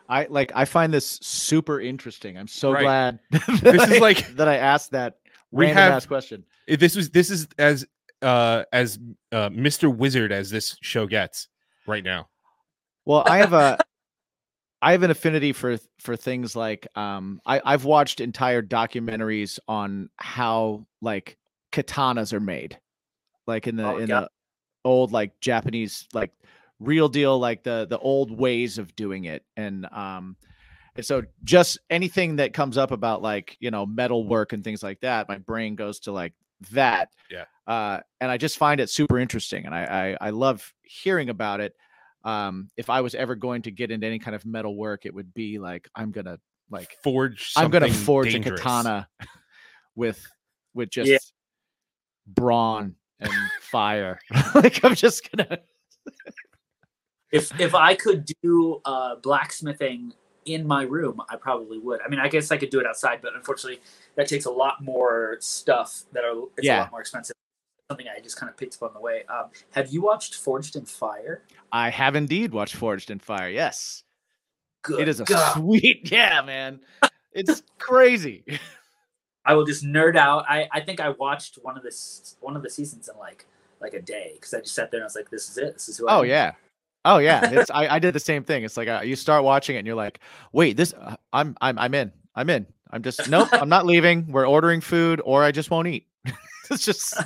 I 0.09 0.27
like 0.29 0.53
I 0.55 0.65
find 0.65 0.93
this 0.93 1.19
super 1.23 1.81
interesting. 1.81 2.37
I'm 2.37 2.49
so 2.49 2.73
Right. 2.73 2.83
glad 2.83 3.19
that 3.31 3.47
This 3.63 3.91
is 3.91 4.01
like- 4.01 4.35
that 4.37 4.49
I 4.49 4.57
asked 4.57 4.91
that 4.93 5.19
We 5.51 5.67
random 5.67 5.83
have- 5.83 5.93
ass 5.95 6.07
question. 6.07 6.45
This 6.69 6.95
was 6.97 7.11
this 7.11 7.31
is 7.31 7.49
as 7.59 7.87
uh 8.21 8.65
as 8.73 8.99
uh 9.33 9.49
Mr. 9.51 9.95
Wizard 9.95 10.31
as 10.33 10.51
this 10.51 10.77
show 10.83 11.07
gets 11.07 11.49
right 11.87 12.05
now. 12.05 12.29
Well, 13.05 13.23
I 13.27 13.39
have 13.39 13.53
a 13.53 13.79
I 14.83 14.93
have 14.93 15.03
an 15.03 15.11
affinity 15.11 15.53
for 15.53 15.79
for 16.01 16.17
things 16.17 16.57
like 16.57 16.87
um 16.97 17.41
I 17.47 17.61
I've 17.65 17.85
watched 17.85 18.21
entire 18.21 18.63
documentaries 18.63 19.59
on 19.69 20.11
how 20.17 20.87
like 21.01 21.39
katanas 21.73 22.33
are 22.33 22.41
made. 22.41 22.79
Like 23.47 23.67
in 23.67 23.77
the 23.77 23.85
Oh, 23.89 23.99
in 23.99 24.09
yeah. 24.09 24.21
the 24.21 24.31
old 24.85 25.13
like 25.13 25.39
Japanese 25.41 26.09
like 26.15 26.33
real 26.81 27.09
deal 27.09 27.39
like 27.39 27.63
the 27.63 27.87
the 27.89 27.99
old 27.99 28.31
ways 28.37 28.79
of 28.79 28.95
doing 28.97 29.25
it 29.25 29.45
and 29.57 29.87
um 29.93 30.37
and 30.97 31.07
so 31.07 31.23
just 31.45 31.79
anything 31.91 32.37
that 32.37 32.53
comes 32.55 32.77
up 32.79 32.91
about 32.91 33.23
like 33.23 33.57
you 33.61 33.71
know 33.71 33.87
metal 33.87 34.27
work 34.27 34.53
and 34.53 34.65
things 34.65 34.83
like 34.83 35.01
that 35.01 35.29
my 35.29 35.39
brain 35.39 35.77
goes 35.77 36.01
to 36.01 36.13
like 36.13 36.33
that 36.73 37.11
Yeah. 37.31 37.45
uh 37.67 38.01
and 38.21 38.31
i 38.31 38.37
just 38.37 38.59
find 38.59 38.81
it 38.81 38.91
super 38.91 39.19
interesting 39.19 39.65
and 39.67 39.75
i 39.75 40.17
i, 40.21 40.27
I 40.27 40.31
love 40.31 40.75
hearing 40.83 41.31
about 41.31 41.61
it 41.61 41.75
um 42.25 42.69
if 42.77 42.89
i 42.91 43.01
was 43.01 43.15
ever 43.15 43.35
going 43.35 43.63
to 43.63 43.71
get 43.71 43.91
into 43.91 44.07
any 44.07 44.19
kind 44.19 44.35
of 44.35 44.45
metal 44.47 44.77
work 44.77 45.07
it 45.07 45.15
would 45.15 45.33
be 45.35 45.59
like 45.59 45.89
i'm 45.95 46.11
gonna 46.13 46.39
like 46.71 46.97
Forge. 47.03 47.53
i'm 47.57 47.71
gonna 47.71 47.93
forge 47.93 48.33
dangerous. 48.33 48.61
a 48.61 48.63
katana 48.63 49.09
with 49.95 50.25
with 50.75 50.91
just 50.99 51.11
Yeah. 51.11 51.19
brawn 52.27 52.95
and 53.21 53.33
fire 53.61 54.19
like 54.55 54.85
i'm 54.85 54.95
just 54.95 55.31
gonna 55.31 55.59
if 57.33 57.59
if 57.59 57.75
I 57.75 57.95
could 57.95 58.27
do 58.43 58.81
uh, 58.85 59.17
blacksmithing 59.17 60.13
in 60.45 60.67
my 60.67 60.83
room, 60.83 61.21
I 61.31 61.37
probably 61.37 61.79
would. 61.79 62.01
I 62.05 62.09
mean, 62.09 62.21
I 62.21 62.29
guess 62.29 62.51
I 62.51 62.59
could 62.59 62.71
do 62.71 62.79
it 62.79 62.87
outside, 62.87 63.21
but 63.23 63.35
unfortunately, 63.35 63.81
that 64.17 64.29
takes 64.29 64.45
a 64.45 64.51
lot 64.51 64.83
more 64.85 65.39
stuff 65.41 66.03
that 66.13 66.25
are 66.25 66.43
it's 66.59 66.67
a 66.67 66.71
Yeah. 66.71 66.81
lot 66.81 66.91
more 66.91 67.01
expensive. 67.01 67.35
Something 67.93 68.07
I 68.09 68.21
just 68.21 68.37
kind 68.37 68.49
of 68.49 68.57
picked 68.57 68.77
up 68.77 68.83
on 68.85 68.95
the 68.95 69.01
way. 69.01 69.25
Um, 69.29 69.51
have 69.73 69.93
you 69.93 70.01
watched 70.01 70.37
Forged 70.37 70.77
in 70.77 70.87
Fire? 70.87 71.43
i 71.73 71.89
have 71.89 72.15
indeed 72.17 72.53
watched 72.53 72.77
forged 72.77 73.11
in 73.11 73.19
fire 73.19 73.49
yes 73.49 74.05
Good. 74.83 75.01
it 75.01 75.09
is 75.09 75.21
a 75.21 75.25
God. 75.25 75.55
sweet 75.55 76.11
yeah 76.13 76.43
man 76.43 76.81
it's 77.33 77.63
crazy 77.79 78.45
I 79.45 79.55
will 79.55 79.65
just 79.65 79.85
nerd 79.85 80.15
out. 80.15 80.45
I, 80.49 80.69
I 80.71 80.79
think 80.79 81.01
I 81.01 81.09
watched 81.09 81.59
one 81.63 81.77
of 81.77 81.83
this 81.83 82.37
one 82.41 82.55
of 82.55 82.63
the 82.63 82.71
seasons 82.71 83.09
in 83.13 83.19
like 83.19 83.45
like 83.81 83.93
a 83.93 84.01
day 84.01 84.33
because 84.35 84.55
I 84.55 84.61
just 84.61 84.73
sat 84.73 84.93
there 84.93 84.99
and 84.99 85.03
I 85.05 85.07
was 85.07 85.17
like, 85.17 85.31
this 85.31 85.51
is 85.51 85.59
it. 85.59 85.75
This 85.75 85.89
is 85.89 85.99
who 85.99 86.07
I 86.07 86.17
oh 86.19 86.23
yeah 86.23 86.53
oh 87.05 87.19
yeah 87.19 87.51
it's 87.51 87.71
I, 87.71 87.97
I 87.97 87.99
did 87.99 88.15
the 88.15 88.21
same 88.21 88.45
thing 88.45 88.63
it's 88.63 88.77
like 88.77 88.87
uh, 88.89 89.01
you 89.05 89.17
start 89.17 89.43
watching 89.43 89.75
it 89.75 89.81
and 89.81 89.87
you're 89.87 89.97
like 89.97 90.21
wait 90.53 90.77
this 90.77 90.95
uh, 90.95 91.17
i'm 91.33 91.57
i'm 91.61 91.77
i'm 91.77 91.93
in 91.95 92.13
i'm 92.37 92.49
in 92.49 92.67
i'm 92.93 93.03
just 93.03 93.29
nope 93.29 93.49
i'm 93.53 93.69
not 93.69 93.85
leaving 93.85 94.31
we're 94.31 94.47
ordering 94.47 94.81
food 94.81 95.21
or 95.25 95.43
i 95.43 95.51
just 95.51 95.73
won't 95.73 95.89
eat 95.89 96.07
it's 96.71 96.85
just 96.85 97.21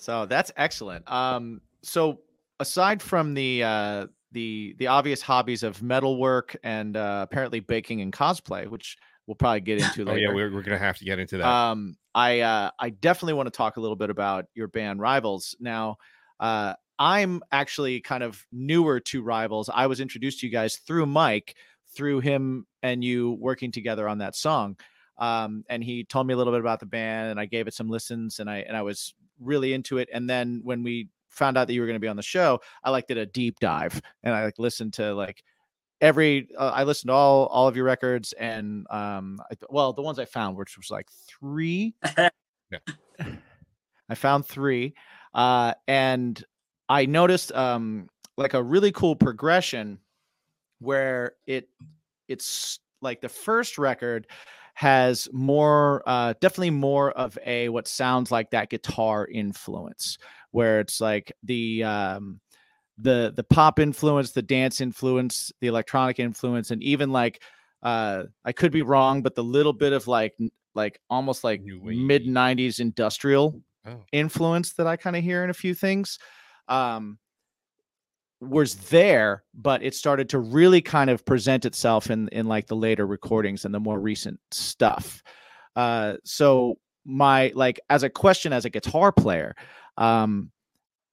So 0.00 0.26
that's 0.26 0.50
excellent. 0.56 1.10
Um, 1.10 1.60
so 1.82 2.20
aside 2.58 3.02
from 3.02 3.34
the 3.34 3.62
uh, 3.62 4.06
the 4.32 4.74
the 4.78 4.86
obvious 4.86 5.20
hobbies 5.22 5.62
of 5.62 5.82
metalwork 5.82 6.56
and 6.62 6.96
uh, 6.96 7.26
apparently 7.28 7.60
baking 7.60 8.00
and 8.00 8.12
cosplay, 8.12 8.66
which 8.68 8.96
we'll 9.26 9.34
probably 9.34 9.60
get 9.60 9.80
into 9.80 10.02
Oh 10.08 10.12
later. 10.12 10.18
yeah, 10.28 10.34
we're, 10.34 10.52
we're 10.52 10.62
gonna 10.62 10.78
have 10.78 10.98
to 10.98 11.04
get 11.04 11.18
into 11.18 11.38
that. 11.38 11.46
Um, 11.46 11.96
I 12.14 12.40
uh, 12.40 12.70
I 12.78 12.90
definitely 12.90 13.34
want 13.34 13.46
to 13.46 13.56
talk 13.56 13.76
a 13.76 13.80
little 13.80 13.96
bit 13.96 14.10
about 14.10 14.46
your 14.54 14.68
band 14.68 15.00
Rivals. 15.00 15.56
Now, 15.60 15.96
uh, 16.38 16.74
I'm 16.98 17.42
actually 17.52 18.00
kind 18.00 18.22
of 18.22 18.44
newer 18.52 19.00
to 19.00 19.22
Rivals. 19.22 19.70
I 19.72 19.86
was 19.86 20.00
introduced 20.00 20.40
to 20.40 20.46
you 20.46 20.52
guys 20.52 20.76
through 20.76 21.06
Mike, 21.06 21.56
through 21.94 22.20
him 22.20 22.66
and 22.82 23.02
you 23.02 23.32
working 23.40 23.72
together 23.72 24.08
on 24.08 24.18
that 24.18 24.34
song. 24.36 24.76
Um, 25.18 25.64
and 25.68 25.84
he 25.84 26.04
told 26.04 26.26
me 26.26 26.32
a 26.34 26.36
little 26.36 26.52
bit 26.52 26.60
about 26.60 26.80
the 26.80 26.86
band, 26.86 27.30
and 27.30 27.38
I 27.38 27.44
gave 27.44 27.66
it 27.68 27.74
some 27.74 27.88
listens, 27.88 28.40
and 28.40 28.48
I 28.48 28.58
and 28.58 28.76
I 28.76 28.82
was 28.82 29.14
really 29.40 29.72
into 29.72 29.98
it. 29.98 30.08
And 30.12 30.28
then 30.28 30.60
when 30.62 30.82
we 30.82 31.08
found 31.28 31.56
out 31.56 31.66
that 31.66 31.74
you 31.74 31.80
were 31.80 31.86
going 31.86 31.96
to 31.96 32.00
be 32.00 32.08
on 32.08 32.16
the 32.16 32.22
show, 32.22 32.60
I 32.84 32.90
like 32.90 33.06
did 33.06 33.18
a 33.18 33.26
deep 33.26 33.58
dive, 33.60 34.00
and 34.22 34.34
I 34.34 34.44
like 34.44 34.58
listened 34.58 34.94
to 34.94 35.14
like 35.14 35.42
every 36.00 36.48
uh, 36.58 36.72
I 36.74 36.84
listened 36.84 37.08
to 37.08 37.14
all 37.14 37.46
all 37.46 37.68
of 37.68 37.76
your 37.76 37.84
records, 37.84 38.32
and 38.34 38.86
um, 38.90 39.40
I, 39.50 39.56
well, 39.68 39.92
the 39.92 40.02
ones 40.02 40.18
I 40.18 40.24
found, 40.24 40.56
which 40.56 40.76
was 40.76 40.90
like 40.90 41.08
three. 41.28 41.94
I 44.08 44.14
found 44.16 44.46
three, 44.46 44.94
uh, 45.34 45.74
and 45.86 46.42
I 46.88 47.06
noticed 47.06 47.52
um, 47.52 48.08
like 48.36 48.54
a 48.54 48.62
really 48.62 48.90
cool 48.90 49.14
progression 49.14 49.98
where 50.80 51.34
it 51.46 51.68
it's 52.26 52.80
like 53.02 53.20
the 53.20 53.28
first 53.28 53.78
record 53.78 54.26
has 54.74 55.28
more 55.32 56.02
uh 56.06 56.32
definitely 56.40 56.70
more 56.70 57.10
of 57.12 57.38
a 57.44 57.68
what 57.68 57.86
sounds 57.88 58.30
like 58.30 58.50
that 58.50 58.70
guitar 58.70 59.26
influence 59.26 60.16
where 60.52 60.80
it's 60.80 61.00
like 61.00 61.32
the 61.42 61.82
um 61.84 62.40
the 62.98 63.32
the 63.36 63.44
pop 63.44 63.78
influence 63.78 64.32
the 64.32 64.42
dance 64.42 64.80
influence 64.80 65.52
the 65.60 65.66
electronic 65.66 66.18
influence 66.18 66.70
and 66.70 66.82
even 66.82 67.10
like 67.12 67.42
uh 67.82 68.24
i 68.44 68.52
could 68.52 68.72
be 68.72 68.82
wrong 68.82 69.22
but 69.22 69.34
the 69.34 69.44
little 69.44 69.72
bit 69.72 69.92
of 69.92 70.06
like 70.06 70.36
like 70.74 71.00
almost 71.10 71.44
like 71.44 71.62
mid 72.06 72.26
90s 72.26 72.80
industrial 72.80 73.60
Oh. 73.86 74.04
influence 74.12 74.74
that 74.74 74.86
i 74.86 74.96
kind 74.96 75.16
of 75.16 75.22
hear 75.24 75.42
in 75.42 75.48
a 75.50 75.54
few 75.54 75.74
things 75.74 76.18
um 76.68 77.18
was 78.40 78.74
there 78.74 79.44
but 79.54 79.82
it 79.82 79.94
started 79.94 80.28
to 80.28 80.38
really 80.38 80.80
kind 80.80 81.10
of 81.10 81.24
present 81.24 81.64
itself 81.64 82.10
in 82.10 82.28
in 82.28 82.46
like 82.46 82.66
the 82.66 82.76
later 82.76 83.06
recordings 83.06 83.64
and 83.64 83.74
the 83.74 83.80
more 83.80 84.00
recent 84.00 84.40
stuff. 84.50 85.22
Uh 85.76 86.14
so 86.24 86.78
my 87.04 87.52
like 87.54 87.80
as 87.90 88.02
a 88.02 88.10
question 88.10 88.52
as 88.52 88.64
a 88.64 88.70
guitar 88.70 89.10
player 89.10 89.54
um 89.96 90.50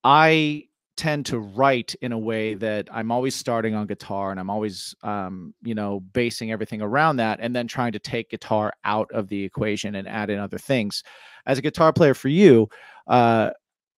i 0.03 0.63
tend 0.97 1.25
to 1.25 1.39
write 1.39 1.95
in 2.01 2.11
a 2.11 2.17
way 2.17 2.55
that 2.55 2.87
i'm 2.91 3.11
always 3.11 3.35
starting 3.35 3.73
on 3.73 3.87
guitar 3.87 4.31
and 4.31 4.39
i'm 4.39 4.49
always 4.49 4.93
um 5.03 5.53
you 5.61 5.73
know 5.75 5.99
basing 5.99 6.51
everything 6.51 6.81
around 6.81 7.17
that 7.17 7.39
and 7.41 7.55
then 7.55 7.67
trying 7.67 7.91
to 7.91 7.99
take 7.99 8.29
guitar 8.29 8.73
out 8.83 9.09
of 9.11 9.29
the 9.29 9.43
equation 9.43 9.95
and 9.95 10.07
add 10.07 10.29
in 10.29 10.39
other 10.39 10.57
things. 10.57 11.03
As 11.45 11.57
a 11.57 11.61
guitar 11.61 11.93
player 11.93 12.13
for 12.13 12.27
you 12.27 12.67
uh 13.07 13.51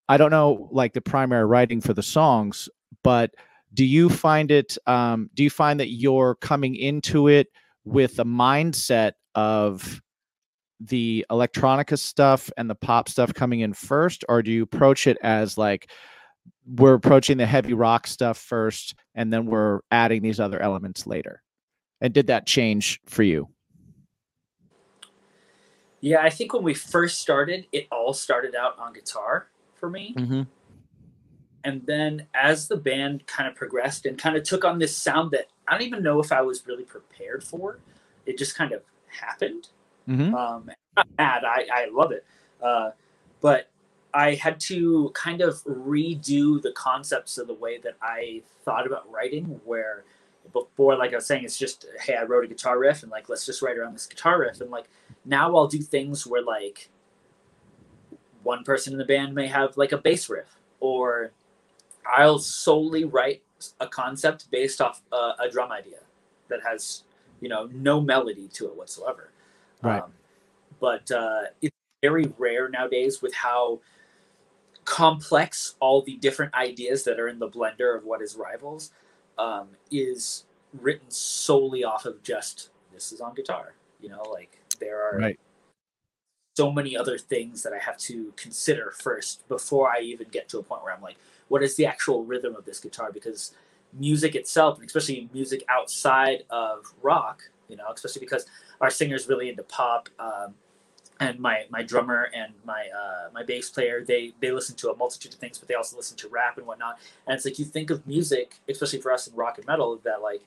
i 0.08 0.18
don't 0.18 0.32
know 0.32 0.70
like 0.72 0.94
the 0.94 1.02
primary 1.02 1.46
writing 1.46 1.82
for 1.82 1.94
the 1.94 2.04
songs 2.04 2.70
but 3.04 3.32
do 3.74 3.86
you 3.86 4.10
find 4.10 4.52
it 4.52 4.78
um, 4.88 5.30
do 5.34 5.44
you 5.44 5.50
find 5.50 5.80
that 5.80 5.90
you're 5.90 6.36
coming 6.36 6.76
into 6.76 7.28
it 7.28 7.48
with 7.86 8.20
a 8.20 8.26
mindset 8.26 9.14
of 9.36 10.02
the 10.80 11.26
electronica 11.30 11.98
stuff 12.00 12.50
and 12.58 12.70
the 12.70 12.76
pop 12.76 13.10
stuff 13.10 13.34
coming 13.34 13.60
in 13.62 13.74
first 13.74 14.24
or 14.30 14.42
do 14.42 14.52
you 14.52 14.64
approach 14.64 15.08
it 15.08 15.18
as 15.22 15.58
like 15.58 15.92
we're 16.76 16.94
approaching 16.94 17.38
the 17.38 17.46
heavy 17.46 17.74
rock 17.74 18.08
stuff 18.08 18.38
first 18.38 18.96
and 19.16 19.32
then 19.32 19.46
we're 19.46 19.82
adding 19.92 20.22
these 20.22 20.40
other 20.40 20.62
elements 20.62 21.06
later 21.06 21.42
and 22.00 22.14
did 22.14 22.28
that 22.28 22.48
change 22.48 23.02
for 23.06 23.24
you 23.24 23.50
Yeah, 26.02 26.22
I 26.22 26.30
think 26.30 26.54
when 26.54 26.64
we 26.64 26.74
first 26.74 27.20
started, 27.20 27.68
it 27.72 27.88
all 27.92 28.14
started 28.14 28.56
out 28.56 28.78
on 28.80 28.94
guitar 28.94 29.50
for 29.76 29.90
me. 29.90 30.16
mm-hmm. 30.18 30.44
And 31.64 31.86
then 31.86 32.28
as 32.34 32.68
the 32.68 32.78
band 32.78 33.28
kind 33.28 33.50
of 33.50 33.56
progressed 33.56 34.06
and 34.06 34.18
kind 34.18 34.36
of 34.38 34.44
took 34.44 34.64
on 34.64 34.80
this 34.80 34.96
sound 34.96 35.32
that 35.32 35.48
I 35.68 35.74
don't 35.74 35.86
even 35.86 36.04
know 36.04 36.20
if 36.20 36.32
I 36.32 36.42
was 36.42 36.66
really 36.66 36.84
prepared 36.84 37.44
for, 37.44 37.80
it 38.26 38.38
just 38.38 38.56
kind 38.56 38.72
of 38.72 38.82
happened. 39.08 39.68
Mm-hmm. 40.08 40.34
Um, 40.34 40.72
not 40.96 41.08
mad, 41.18 41.44
I, 41.44 41.68
I 41.74 41.90
love 41.92 42.12
it. 42.12 42.26
Uh, 42.62 42.92
but 43.42 43.70
I 44.14 44.36
had 44.36 44.60
to 44.62 45.12
kind 45.14 45.42
of 45.42 45.64
redo 45.66 46.62
the 46.62 46.72
concepts 46.72 47.38
of 47.38 47.48
the 47.48 47.54
way 47.54 47.78
that 47.80 47.96
I 48.02 48.42
thought 48.64 48.88
about 48.88 49.12
writing, 49.12 49.60
where 49.66 50.04
before, 50.52 50.96
like 50.96 51.12
I 51.14 51.18
was 51.18 51.28
saying, 51.28 51.44
it's 51.44 51.58
just, 51.58 51.86
hey, 52.02 52.16
I 52.16 52.24
wrote 52.24 52.44
a 52.44 52.48
guitar 52.48 52.80
riff 52.80 53.04
and 53.04 53.12
like, 53.12 53.30
let's 53.30 53.46
just 53.46 53.62
write 53.62 53.78
around 53.78 53.94
this 53.94 54.08
guitar 54.08 54.40
riff. 54.40 54.62
And 54.62 54.72
like, 54.72 54.86
now 55.26 55.56
I'll 55.56 55.68
do 55.68 55.80
things 55.80 56.26
where 56.26 56.42
like 56.42 56.90
one 58.44 58.64
person 58.64 58.94
in 58.94 59.00
the 59.00 59.06
band 59.06 59.36
may 59.36 59.48
have 59.48 59.78
like 59.78 59.92
a 59.92 59.98
bass 59.98 60.30
riff, 60.30 60.58
or 60.80 61.32
I'll 62.16 62.40
solely 62.40 63.06
write 63.06 63.42
a 63.80 63.88
concept 63.88 64.50
based 64.52 64.82
off 64.82 65.02
uh, 65.12 65.34
a 65.40 65.50
drum 65.50 65.72
idea 65.72 66.00
that 66.48 66.62
has, 66.64 67.04
you 67.42 67.50
know, 67.50 67.70
no 67.74 68.02
melody 68.02 68.48
to 68.54 68.68
it 68.68 68.76
whatsoever. 68.76 69.32
Right. 69.82 70.02
Um, 70.02 70.12
but 70.80 71.10
uh, 71.12 71.44
it's 71.62 71.76
very 72.02 72.32
rare 72.38 72.70
nowadays 72.70 73.22
with 73.22 73.34
how 73.34 73.80
complex 74.86 75.76
all 75.80 76.02
the 76.02 76.16
different 76.18 76.54
ideas 76.56 77.04
that 77.04 77.20
are 77.20 77.28
in 77.28 77.38
the 77.38 77.48
blender 77.48 77.96
of 77.96 78.06
what 78.06 78.22
is 78.22 78.36
Rivals 78.36 78.92
um, 79.38 79.68
is 79.92 80.46
written 80.82 81.10
solely 81.10 81.84
off 81.84 82.06
of 82.06 82.22
just 82.24 82.70
this 82.94 83.12
is 83.12 83.22
on 83.22 83.34
guitar. 83.34 83.74
You 84.02 84.10
know, 84.10 84.24
like 84.32 84.60
there 84.80 85.02
are 85.02 85.18
Right. 85.20 85.40
so 86.56 86.72
many 86.72 86.98
other 86.98 87.18
things 87.18 87.62
that 87.64 87.74
I 87.74 87.78
have 87.78 87.98
to 87.98 88.34
consider 88.36 88.92
first 88.92 89.48
before 89.48 89.92
I 89.92 90.00
even 90.02 90.28
get 90.30 90.50
to 90.50 90.60
a 90.60 90.64
point 90.64 90.84
where 90.84 90.94
I'm 90.94 91.02
like, 91.02 91.18
what 91.50 91.62
is 91.64 91.76
the 91.76 91.86
actual 91.86 92.24
rhythm 92.24 92.56
of 92.56 92.66
this 92.66 92.80
guitar? 92.80 93.12
Because 93.12 93.54
music 93.94 94.36
itself, 94.36 94.78
and 94.78 94.88
especially 94.88 95.30
music 95.34 95.64
outside 95.70 96.44
of 96.50 96.94
rock, 97.02 97.42
you 97.68 97.76
know, 97.76 97.86
especially 97.94 98.22
because 98.22 98.46
our 98.82 98.90
singer's 98.90 99.28
really 99.28 99.50
into 99.50 99.64
pop, 99.64 100.10
um, 100.20 100.54
and 101.20 101.38
my 101.40 101.66
my 101.70 101.84
drummer 101.84 102.30
and 102.34 102.54
my 102.66 102.88
uh, 102.98 103.30
my 103.34 103.44
bass 103.44 103.70
player, 103.70 104.04
they 104.06 104.34
they 104.40 104.52
listen 104.52 104.76
to 104.78 104.90
a 104.90 104.96
multitude 104.96 105.34
of 105.34 105.40
things, 105.40 105.58
but 105.58 105.68
they 105.68 105.76
also 105.76 105.98
listen 105.98 106.16
to 106.18 106.30
rap 106.30 106.58
and 106.58 106.66
whatnot. 106.66 106.98
And 107.28 107.36
it's 107.36 107.46
like 107.46 107.60
you 107.60 107.66
think 107.66 107.90
of 107.90 108.08
music, 108.08 108.56
especially 108.70 109.02
for 109.02 109.12
us 109.12 109.28
in 109.28 109.36
rock 109.36 109.58
and 109.58 109.68
metal, 109.68 110.00
that 110.04 110.22
like, 110.22 110.42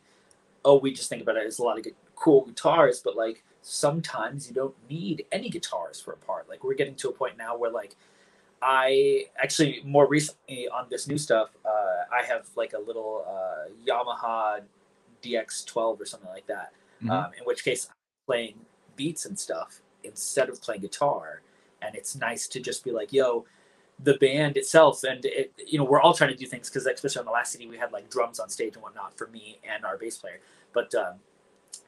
oh, 0.64 0.78
we 0.78 0.92
just 0.92 1.11
think 1.11 1.23
about 1.23 1.37
it 1.37 1.47
as 1.47 1.59
a 1.59 1.62
lot 1.62 1.76
of 1.76 1.85
good, 1.85 1.94
cool 2.16 2.47
guitars, 2.47 3.00
but 3.04 3.16
like 3.16 3.42
sometimes 3.61 4.49
you 4.49 4.54
don't 4.54 4.75
need 4.88 5.26
any 5.30 5.50
guitars 5.50 6.00
for 6.00 6.12
a 6.12 6.16
part. 6.16 6.49
Like 6.49 6.64
we're 6.64 6.75
getting 6.75 6.94
to 6.97 7.09
a 7.09 7.12
point 7.12 7.37
now 7.37 7.56
where 7.56 7.71
like 7.71 7.97
I 8.62 9.26
actually 9.42 9.83
more 9.85 10.07
recently 10.07 10.69
on 10.69 10.87
this 10.88 11.09
new 11.09 11.19
stuff, 11.19 11.50
uh, 11.64 12.04
I 12.12 12.25
have 12.25 12.47
like 12.57 12.73
a 12.75 12.78
little 12.78 13.25
uh, 13.28 13.69
Yamaha 13.87 14.61
DX12 15.23 16.00
or 16.00 16.07
something 16.07 16.31
like 16.31 16.47
that. 16.47 16.73
Mhm. 17.02 17.11
Um, 17.11 17.33
in 17.38 17.45
which 17.45 17.64
case, 17.64 17.87
I'm 17.88 17.97
playing 18.26 18.54
beats 18.97 19.25
and 19.26 19.38
stuff 19.38 19.81
instead 20.04 20.49
of 20.49 20.62
playing 20.62 20.83
guitar, 20.83 21.42
and 21.81 21.95
it's 21.97 22.14
nice 22.14 22.47
to 22.49 22.61
just 22.61 22.85
be 22.85 22.90
like, 22.90 23.12
yo. 23.12 23.45
The 24.04 24.14
band 24.14 24.57
itself, 24.57 25.04
and 25.04 25.25
it, 25.25 25.52
you 25.64 25.78
know, 25.78 25.85
we're 25.85 26.00
all 26.00 26.12
trying 26.12 26.31
to 26.31 26.37
do 26.37 26.47
things 26.47 26.69
because, 26.69 26.87
especially 26.87 27.21
on 27.21 27.26
the 27.26 27.31
last 27.31 27.52
CD, 27.52 27.69
we 27.69 27.76
had 27.76 27.92
like 27.92 28.11
drums 28.11 28.40
on 28.40 28.49
stage 28.49 28.75
and 28.75 28.83
whatnot 28.83 29.16
for 29.16 29.28
me 29.28 29.61
and 29.62 29.85
our 29.85 29.97
bass 29.97 30.16
player. 30.16 30.40
But 30.73 30.92
um, 30.97 31.21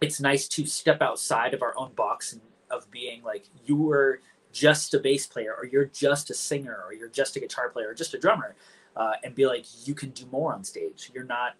it's 0.01 0.21
nice 0.21 0.47
to 0.49 0.65
step 0.67 1.03
outside 1.03 1.55
of 1.55 1.63
our 1.63 1.77
own 1.77 1.93
box 1.95 2.33
and 2.33 2.43
of 2.71 2.89
being 2.93 3.23
like 3.25 3.47
you 3.65 3.75
were 3.75 4.21
just 4.55 4.95
a 4.95 4.99
bass 4.99 5.27
player 5.27 5.55
or 5.59 5.67
you're 5.67 5.87
just 5.87 6.31
a 6.31 6.35
singer 6.35 6.79
or 6.87 6.95
you're 6.95 7.09
just 7.09 7.37
a 7.37 7.41
guitar 7.41 7.69
player 7.69 7.89
or 7.89 7.95
just 7.95 8.15
a 8.15 8.19
drummer 8.19 8.55
uh, 8.97 9.13
and 9.25 9.35
be 9.35 9.47
like 9.47 9.67
you 9.87 9.95
can 9.95 10.11
do 10.11 10.25
more 10.31 10.55
on 10.55 10.63
stage 10.65 11.11
you're 11.15 11.25
not 11.25 11.55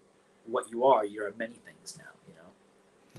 what 0.45 0.69
you 0.71 0.85
are 0.85 1.05
you're 1.05 1.31
many 1.37 1.55
things 1.65 1.97
now 1.99 2.11
you 2.27 2.33
know 2.35 2.49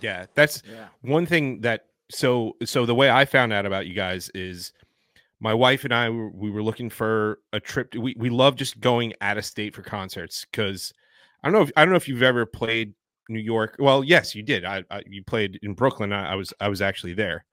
Yeah, 0.01 0.27
that's 0.35 0.63
yeah 0.65 0.87
one 1.03 1.27
thing 1.27 1.61
that 1.61 1.87
so 2.11 2.57
so 2.65 2.87
the 2.87 2.95
way 2.95 3.11
I 3.11 3.25
found 3.25 3.53
out 3.53 3.67
about 3.67 3.87
you 3.87 3.95
guys 3.95 4.31
is 4.35 4.73
my 5.41 5.53
wife 5.55 5.85
and 5.85 5.93
I 5.93 6.09
we 6.11 6.51
were 6.51 6.63
looking 6.63 6.89
for 6.91 7.41
a 7.53 7.61
trip. 7.61 7.91
To, 7.93 8.01
we 8.01 8.15
we 8.17 8.31
love 8.31 8.57
just 8.57 8.81
going 8.81 9.13
out 9.21 9.39
of 9.39 9.45
state 9.45 9.75
for 9.75 9.83
concerts 9.83 10.47
because 10.51 10.93
I 11.43 11.49
don't 11.49 11.55
know 11.55 11.63
if 11.63 11.73
I 11.77 11.85
don't 11.85 11.91
know 11.93 11.97
if 11.97 12.09
you've 12.09 12.23
ever 12.23 12.47
played 12.47 12.95
New 13.29 13.41
York. 13.41 13.77
Well, 13.79 14.05
yes, 14.05 14.35
you 14.35 14.43
did. 14.43 14.65
I, 14.65 14.85
I 14.91 15.03
you 15.07 15.23
played 15.25 15.59
in 15.63 15.75
Brooklyn. 15.75 16.13
I, 16.13 16.33
I 16.33 16.35
was 16.37 16.53
I 16.61 16.69
was 16.69 16.81
actually 16.81 17.15
there. 17.15 17.45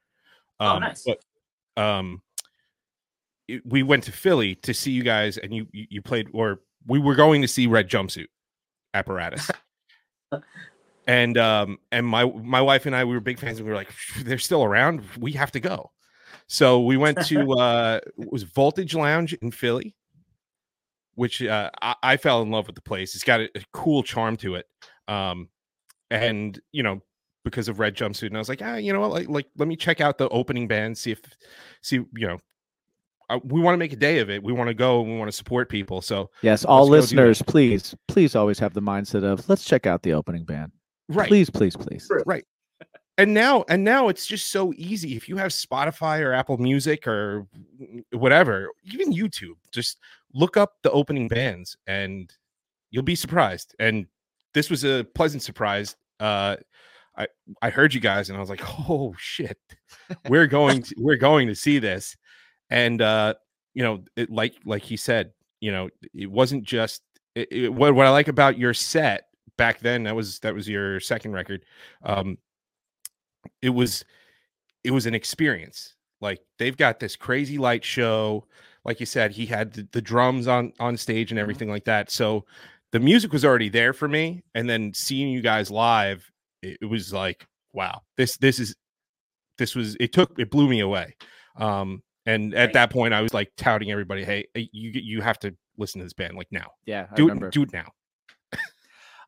Oh, 0.59 0.75
Um, 0.75 0.81
nice. 0.81 1.03
But 1.05 1.19
um, 1.77 2.21
it- 3.47 3.65
we 3.65 3.83
went 3.83 4.03
to 4.05 4.11
Philly 4.11 4.55
to 4.55 4.73
see 4.73 4.91
you 4.91 5.03
guys, 5.03 5.37
and 5.37 5.53
you 5.53 5.67
you, 5.71 5.85
you 5.89 6.01
played, 6.01 6.29
or 6.33 6.61
we 6.87 6.99
were 6.99 7.15
going 7.15 7.41
to 7.41 7.47
see 7.47 7.67
Red 7.67 7.89
Jumpsuit 7.89 8.27
Apparatus. 8.93 9.49
and 11.07 11.37
um 11.37 11.77
and 11.91 12.05
my 12.05 12.25
my 12.25 12.61
wife 12.61 12.85
and 12.85 12.95
I 12.95 13.03
we 13.03 13.13
were 13.13 13.19
big 13.19 13.37
fans 13.39 13.57
and 13.59 13.65
we 13.65 13.71
were 13.71 13.77
like 13.77 13.89
they're 14.19 14.37
still 14.37 14.63
around. 14.63 15.01
We 15.19 15.33
have 15.33 15.51
to 15.51 15.59
go. 15.59 15.91
So 16.47 16.81
we 16.81 16.97
went 16.97 17.25
to 17.27 17.51
uh 17.59 17.99
it 18.17 18.31
was 18.31 18.43
Voltage 18.43 18.95
Lounge 18.95 19.33
in 19.33 19.51
Philly 19.51 19.95
which 21.15 21.43
uh 21.43 21.69
I, 21.81 21.95
I 22.01 22.17
fell 22.17 22.41
in 22.41 22.51
love 22.51 22.67
with 22.67 22.75
the 22.75 22.81
place. 22.81 23.15
It's 23.15 23.23
got 23.23 23.41
a, 23.41 23.49
a 23.55 23.61
cool 23.73 24.01
charm 24.01 24.37
to 24.37 24.55
it. 24.55 24.65
Um 25.07 25.49
and 26.09 26.59
you 26.71 26.83
know 26.83 27.01
because 27.43 27.67
of 27.67 27.79
red 27.79 27.95
jumpsuit 27.95 28.27
and 28.27 28.35
I 28.37 28.39
was 28.39 28.49
like 28.49 28.61
ah 28.63 28.75
you 28.75 28.93
know 28.93 28.99
what 28.99 29.11
like, 29.11 29.29
like 29.29 29.47
let 29.57 29.67
me 29.67 29.75
check 29.75 30.01
out 30.01 30.17
the 30.17 30.29
opening 30.29 30.67
band 30.67 30.97
see 30.97 31.11
if 31.11 31.21
see 31.81 31.97
you 31.97 32.27
know 32.27 32.39
uh, 33.29 33.39
we 33.43 33.61
want 33.61 33.73
to 33.73 33.77
make 33.77 33.93
a 33.93 33.97
day 33.97 34.19
of 34.19 34.29
it. 34.29 34.43
We 34.43 34.53
want 34.53 34.67
to 34.67 34.73
go 34.73 35.01
and 35.01 35.11
we 35.11 35.17
want 35.17 35.29
to 35.29 35.35
support 35.35 35.69
people. 35.69 36.01
So 36.01 36.29
Yes, 36.41 36.65
all 36.65 36.87
Let's 36.87 37.07
go 37.07 37.09
do 37.11 37.15
that. 37.15 37.21
listeners, 37.27 37.41
please, 37.41 37.95
please 38.07 38.35
always 38.35 38.59
have 38.59 38.73
the 38.73 38.81
mindset 38.81 39.23
of 39.23 39.47
let's 39.49 39.63
check 39.63 39.85
out 39.87 40.03
the 40.03 40.13
opening 40.13 40.43
band. 40.43 40.71
right, 41.09 41.27
Please, 41.27 41.49
please, 41.49 41.75
please. 41.75 42.09
Right. 42.25 42.43
And 43.17 43.33
now 43.33 43.63
and 43.69 43.83
now 43.83 44.07
it's 44.09 44.25
just 44.25 44.49
so 44.49 44.73
easy. 44.75 45.15
If 45.15 45.29
you 45.29 45.37
have 45.37 45.51
Spotify 45.51 46.19
or 46.21 46.33
Apple 46.33 46.57
Music 46.57 47.07
or 47.07 47.47
whatever, 48.11 48.69
even 48.83 49.13
YouTube, 49.13 49.55
just 49.71 49.99
look 50.33 50.57
up 50.57 50.73
the 50.81 50.91
opening 50.91 51.27
bands 51.27 51.77
and 51.85 52.33
you'll 52.89 53.03
be 53.03 53.15
surprised. 53.15 53.75
And 53.77 54.07
this 54.55 54.69
was 54.69 54.83
a 54.83 55.05
pleasant 55.15 55.43
surprise. 55.43 55.95
Uh 56.19 56.57
I 57.17 57.27
I 57.61 57.69
heard 57.69 57.93
you 57.93 57.99
guys 57.99 58.29
and 58.29 58.37
I 58.37 58.41
was 58.41 58.49
like, 58.49 58.61
"Oh 58.89 59.13
shit. 59.17 59.57
We're 60.29 60.47
going 60.47 60.81
to, 60.83 60.95
we're 60.97 61.15
going 61.17 61.47
to 61.47 61.55
see 61.55 61.79
this." 61.79 62.15
And 62.69 63.01
uh 63.01 63.35
you 63.73 63.83
know, 63.83 64.03
it, 64.15 64.29
like 64.29 64.55
like 64.65 64.83
he 64.83 64.97
said, 64.97 65.31
you 65.59 65.71
know, 65.71 65.89
it 66.13 66.29
wasn't 66.29 66.63
just 66.63 67.01
it, 67.35 67.51
it- 67.51 67.73
what 67.73 67.93
what 67.95 68.05
I 68.05 68.09
like 68.09 68.27
about 68.27 68.57
your 68.57 68.73
set 68.73 69.25
back 69.57 69.79
then 69.79 70.03
that 70.03 70.15
was 70.15 70.39
that 70.39 70.55
was 70.55 70.67
your 70.67 70.99
second 70.99 71.33
record. 71.33 71.63
Um 72.03 72.37
it 73.61 73.69
was 73.69 74.03
it 74.83 74.91
was 74.91 75.05
an 75.05 75.13
experience. 75.15 75.95
Like 76.21 76.39
they've 76.57 76.77
got 76.77 76.99
this 76.99 77.15
crazy 77.15 77.57
light 77.57 77.83
show. 77.83 78.47
Like 78.85 78.99
you 78.99 79.05
said, 79.05 79.31
he 79.31 79.45
had 79.45 79.73
the, 79.73 79.87
the 79.91 80.01
drums 80.01 80.47
on 80.47 80.73
on 80.79 80.97
stage 80.97 81.31
and 81.31 81.39
everything 81.39 81.69
like 81.69 81.85
that. 81.85 82.09
So 82.11 82.45
the 82.91 82.99
music 82.99 83.31
was 83.33 83.43
already 83.45 83.69
there 83.69 83.93
for 83.93 84.07
me. 84.07 84.43
And 84.55 84.69
then 84.69 84.93
seeing 84.93 85.29
you 85.29 85.41
guys 85.41 85.71
live, 85.71 86.29
it, 86.63 86.77
it 86.81 86.85
was 86.85 87.13
like, 87.13 87.45
wow, 87.71 88.01
this 88.17 88.37
this 88.37 88.59
is 88.59 88.75
this 89.57 89.75
was 89.75 89.95
it 89.99 90.13
took 90.13 90.37
it 90.39 90.49
blew 90.49 90.67
me 90.67 90.79
away. 90.79 91.15
Um 91.57 92.01
and 92.25 92.53
at 92.53 92.57
Thank 92.57 92.73
that 92.73 92.91
point 92.91 93.13
I 93.13 93.21
was 93.21 93.33
like 93.33 93.51
touting 93.57 93.91
everybody, 93.91 94.23
hey, 94.23 94.47
you 94.55 94.91
you 94.93 95.21
have 95.21 95.39
to 95.39 95.55
listen 95.77 95.99
to 95.99 96.05
this 96.05 96.13
band 96.13 96.35
like 96.35 96.51
now. 96.51 96.71
Yeah, 96.85 97.07
Do 97.15 97.29
it 97.29 97.51
do 97.51 97.63
it 97.63 97.73
now. 97.73 97.91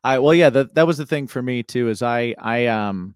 I 0.04 0.18
well, 0.20 0.34
yeah, 0.34 0.50
that 0.50 0.74
that 0.74 0.86
was 0.86 0.98
the 0.98 1.06
thing 1.06 1.26
for 1.26 1.42
me 1.42 1.62
too. 1.62 1.88
Is 1.88 2.02
I 2.02 2.34
I 2.38 2.66
um 2.66 3.14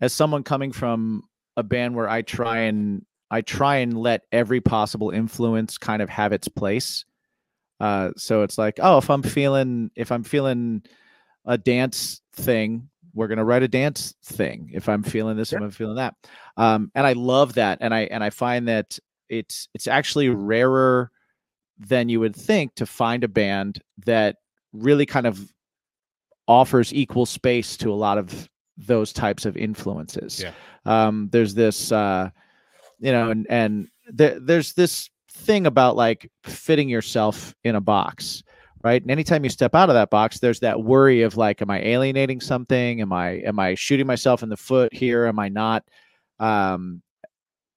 as 0.00 0.12
someone 0.12 0.42
coming 0.42 0.72
from 0.72 1.22
a 1.56 1.62
band 1.62 1.94
where 1.94 2.08
I 2.08 2.22
try 2.22 2.60
and 2.60 3.04
I 3.30 3.40
try 3.40 3.76
and 3.76 3.96
let 3.96 4.22
every 4.32 4.60
possible 4.60 5.10
influence 5.10 5.78
kind 5.78 6.02
of 6.02 6.08
have 6.10 6.32
its 6.32 6.48
place. 6.48 7.04
Uh, 7.80 8.10
so 8.16 8.42
it's 8.42 8.58
like, 8.58 8.78
oh, 8.82 8.98
if 8.98 9.08
I'm 9.08 9.22
feeling 9.22 9.90
if 9.96 10.12
I'm 10.12 10.22
feeling 10.22 10.82
a 11.44 11.56
dance 11.56 12.20
thing, 12.34 12.90
we're 13.14 13.28
gonna 13.28 13.44
write 13.44 13.62
a 13.62 13.68
dance 13.68 14.14
thing. 14.24 14.70
If 14.72 14.88
I'm 14.88 15.02
feeling 15.02 15.36
this, 15.36 15.52
if 15.52 15.60
I'm 15.60 15.70
feeling 15.70 15.96
that, 15.96 16.14
um, 16.56 16.90
and 16.94 17.06
I 17.06 17.12
love 17.12 17.54
that, 17.54 17.78
and 17.80 17.94
I 17.94 18.02
and 18.02 18.22
I 18.22 18.30
find 18.30 18.68
that 18.68 18.98
it's 19.28 19.68
it's 19.74 19.86
actually 19.86 20.28
rarer 20.28 21.10
than 21.78 22.08
you 22.08 22.20
would 22.20 22.36
think 22.36 22.74
to 22.76 22.86
find 22.86 23.24
a 23.24 23.28
band 23.28 23.80
that 24.06 24.36
really 24.72 25.06
kind 25.06 25.26
of 25.26 25.52
offers 26.48 26.92
equal 26.92 27.26
space 27.26 27.76
to 27.78 27.92
a 27.92 27.94
lot 27.94 28.18
of 28.18 28.48
those 28.76 29.12
types 29.12 29.44
of 29.44 29.56
influences. 29.56 30.42
Yeah. 30.42 30.52
Um, 30.84 31.28
there's 31.32 31.54
this, 31.54 31.92
uh, 31.92 32.30
you 32.98 33.12
know, 33.12 33.30
and 33.30 33.46
and 33.48 33.88
there, 34.06 34.38
there's 34.40 34.72
this 34.74 35.10
thing 35.30 35.66
about 35.66 35.96
like 35.96 36.30
fitting 36.44 36.88
yourself 36.88 37.54
in 37.64 37.74
a 37.74 37.80
box, 37.80 38.42
right? 38.82 39.00
And 39.00 39.10
anytime 39.10 39.44
you 39.44 39.50
step 39.50 39.74
out 39.74 39.88
of 39.88 39.94
that 39.94 40.10
box, 40.10 40.38
there's 40.38 40.60
that 40.60 40.82
worry 40.82 41.22
of 41.22 41.36
like, 41.36 41.62
am 41.62 41.70
I 41.70 41.80
alienating 41.82 42.40
something? 42.40 43.00
Am 43.00 43.12
I 43.12 43.30
am 43.44 43.58
I 43.58 43.74
shooting 43.74 44.06
myself 44.06 44.42
in 44.42 44.48
the 44.48 44.56
foot 44.56 44.92
here? 44.92 45.26
Am 45.26 45.38
I 45.38 45.48
not? 45.48 45.84
Um, 46.40 47.02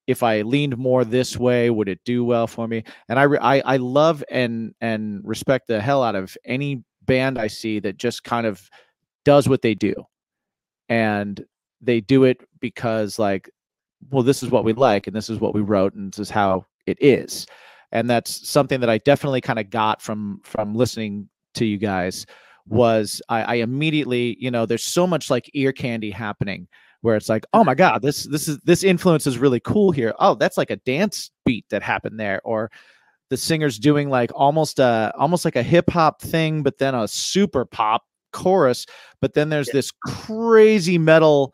if 0.07 0.21
I 0.24 0.41
leaned 0.41 0.77
more 0.77 1.03
this 1.03 1.38
way, 1.38 1.69
would 1.69 1.89
it 1.89 2.00
do 2.05 2.24
well 2.24 2.47
for 2.47 2.67
me? 2.67 2.83
And 3.09 3.19
I, 3.19 3.24
I, 3.24 3.62
I 3.62 3.77
love 3.77 4.24
and 4.29 4.74
and 4.81 5.21
respect 5.24 5.67
the 5.67 5.81
hell 5.81 6.03
out 6.03 6.15
of 6.15 6.38
any 6.45 6.83
band 7.03 7.38
I 7.38 7.47
see 7.47 7.79
that 7.79 7.97
just 7.97 8.24
kind 8.24 8.47
of 8.47 8.69
does 9.24 9.50
what 9.50 9.62
they 9.62 9.75
do, 9.75 9.93
and 10.89 11.44
they 11.81 12.01
do 12.01 12.24
it 12.24 12.41
because 12.59 13.20
like, 13.20 13.50
well, 14.09 14.24
this 14.24 14.44
is 14.44 14.50
what 14.50 14.65
we 14.65 14.74
like, 14.74 15.07
and 15.07 15.15
this 15.15 15.29
is 15.29 15.39
what 15.39 15.53
we 15.53 15.61
wrote, 15.61 15.94
and 15.94 16.11
this 16.11 16.20
is 16.20 16.29
how 16.29 16.65
it 16.85 16.98
is, 17.01 17.48
and 17.91 18.09
that's 18.09 18.48
something 18.48 18.79
that 18.81 18.89
I 18.89 18.98
definitely 19.00 19.41
kind 19.41 19.59
of 19.59 19.69
got 19.69 20.01
from 20.01 20.41
from 20.43 20.74
listening 20.75 21.29
to 21.55 21.65
you 21.65 21.77
guys. 21.77 22.25
Was 22.67 23.21
I, 23.29 23.43
I 23.43 23.53
immediately, 23.55 24.37
you 24.39 24.50
know, 24.50 24.65
there's 24.65 24.83
so 24.83 25.05
much 25.05 25.29
like 25.29 25.50
ear 25.53 25.71
candy 25.71 26.09
happening 26.09 26.67
where 27.01 27.15
it's 27.15 27.29
like, 27.29 27.45
oh 27.53 27.63
my 27.63 27.75
god, 27.75 28.01
this 28.01 28.24
this 28.24 28.48
is 28.48 28.57
this 28.63 28.83
influence 28.83 29.27
is 29.27 29.37
really 29.37 29.59
cool 29.59 29.91
here. 29.91 30.13
Oh, 30.19 30.33
that's 30.33 30.57
like 30.57 30.71
a 30.71 30.77
dance 30.77 31.29
beat 31.45 31.65
that 31.69 31.83
happened 31.83 32.19
there, 32.19 32.41
or 32.43 32.71
the 33.29 33.37
singer's 33.37 33.77
doing 33.77 34.09
like 34.09 34.31
almost 34.33 34.79
a 34.79 35.13
almost 35.17 35.45
like 35.45 35.55
a 35.55 35.63
hip 35.63 35.89
hop 35.91 36.21
thing, 36.21 36.63
but 36.63 36.79
then 36.79 36.95
a 36.95 37.07
super 37.07 37.65
pop 37.65 38.03
chorus. 38.33 38.87
But 39.21 39.35
then 39.35 39.50
there's 39.50 39.67
Yeah. 39.67 39.74
this 39.74 39.91
crazy 39.91 40.98
metal 40.98 41.53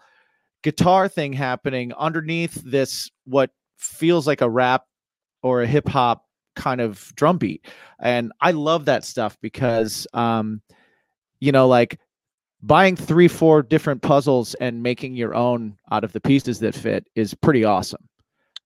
guitar 0.63 1.09
thing 1.09 1.33
happening 1.33 1.91
underneath 1.97 2.53
this 2.63 3.09
what 3.25 3.49
feels 3.77 4.27
like 4.27 4.41
a 4.41 4.49
rap 4.49 4.83
or 5.43 5.61
a 5.61 5.67
hip 5.67 5.87
hop 5.87 6.25
kind 6.55 6.81
of 6.81 7.11
drum 7.15 7.37
beat. 7.37 7.65
And 7.99 8.31
I 8.41 8.51
love 8.51 8.85
that 8.85 9.05
stuff 9.05 9.37
because 9.41 10.07
um, 10.13 10.61
you 11.39 11.51
know, 11.51 11.67
like 11.67 11.99
buying 12.61 12.95
three, 12.95 13.27
four 13.27 13.63
different 13.63 14.01
puzzles 14.01 14.53
and 14.55 14.81
making 14.81 15.15
your 15.15 15.35
own 15.35 15.77
out 15.91 16.03
of 16.03 16.13
the 16.13 16.21
pieces 16.21 16.59
that 16.59 16.75
fit 16.75 17.07
is 17.15 17.33
pretty 17.33 17.65
awesome. 17.65 18.07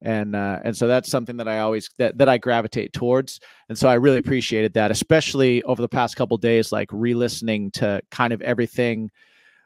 And 0.01 0.35
uh, 0.35 0.59
and 0.63 0.75
so 0.75 0.87
that's 0.87 1.09
something 1.09 1.37
that 1.37 1.47
I 1.47 1.59
always 1.59 1.89
that 1.97 2.17
that 2.17 2.29
I 2.29 2.37
gravitate 2.37 2.93
towards. 2.93 3.39
And 3.69 3.77
so 3.77 3.87
I 3.87 3.95
really 3.95 4.17
appreciated 4.17 4.73
that, 4.73 4.91
especially 4.91 5.63
over 5.63 5.81
the 5.81 5.89
past 5.89 6.15
couple 6.15 6.37
days, 6.37 6.71
like 6.71 6.89
re-listening 6.91 7.71
to 7.71 8.01
kind 8.11 8.33
of 8.33 8.41
everything. 8.41 9.09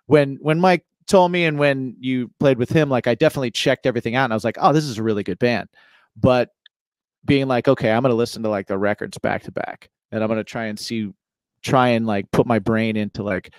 When 0.06 0.38
when 0.40 0.60
Mike 0.60 0.86
told 1.08 1.32
me 1.32 1.46
and 1.46 1.58
when 1.58 1.96
you 2.00 2.32
played 2.40 2.60
with 2.60 2.70
him, 2.70 2.90
like 2.90 3.08
I 3.08 3.16
definitely 3.16 3.52
checked 3.52 3.86
everything 3.88 4.16
out 4.16 4.26
and 4.26 4.34
I 4.34 4.36
was 4.36 4.46
like, 4.46 4.58
oh, 4.62 4.72
this 4.72 4.86
is 4.86 5.00
a 5.00 5.04
really 5.04 5.24
good 5.24 5.40
band. 5.40 5.68
But 6.16 6.50
being 7.26 7.48
like, 7.48 7.68
okay, 7.68 7.92
I'm 7.92 8.02
gonna 8.02 8.16
listen 8.16 8.44
to 8.44 8.50
like 8.50 8.68
the 8.68 8.78
records 8.78 9.18
back 9.18 9.44
to 9.44 9.52
back 9.52 9.90
and 10.12 10.24
I'm 10.24 10.30
gonna 10.30 10.44
try 10.44 10.66
and 10.66 10.80
see 10.80 11.12
try 11.62 11.90
and 11.90 12.06
like 12.06 12.30
put 12.32 12.48
my 12.48 12.60
brain 12.60 12.96
into 12.96 13.22
like 13.22 13.54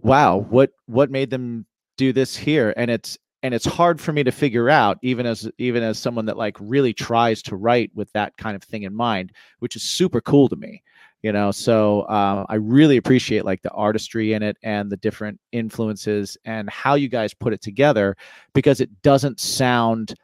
wow 0.00 0.38
what 0.48 0.70
what 0.86 1.10
made 1.10 1.30
them 1.30 1.66
do 1.96 2.12
this 2.12 2.36
here? 2.36 2.72
And 2.76 2.90
it's 2.90 3.18
and 3.42 3.54
it's 3.54 3.64
hard 3.64 4.00
for 4.00 4.12
me 4.12 4.22
to 4.22 4.32
figure 4.32 4.68
out 4.68 4.98
even 5.02 5.26
as 5.26 5.48
even 5.58 5.82
as 5.82 5.98
someone 5.98 6.26
that 6.26 6.36
like 6.36 6.56
really 6.60 6.92
tries 6.92 7.42
to 7.42 7.56
write 7.56 7.90
with 7.94 8.12
that 8.12 8.36
kind 8.36 8.56
of 8.56 8.62
thing 8.62 8.82
in 8.82 8.94
mind 8.94 9.32
which 9.60 9.76
is 9.76 9.82
super 9.82 10.20
cool 10.20 10.48
to 10.48 10.56
me 10.56 10.82
you 11.22 11.32
know? 11.32 11.50
So 11.50 12.02
uh, 12.02 12.46
i 12.48 12.54
really 12.54 12.96
appreciate 12.96 13.44
like 13.44 13.62
the 13.62 13.70
artistry 13.72 14.32
in 14.32 14.42
it 14.42 14.56
and 14.62 14.90
the 14.90 14.96
different 14.96 15.38
influences 15.52 16.36
and 16.44 16.68
how 16.70 16.94
you 16.94 17.08
guys 17.08 17.34
put 17.34 17.52
it 17.52 17.60
together 17.60 18.16
because 18.54 18.80
it 18.80 19.02
doesn't 19.02 19.38
sound 19.38 20.14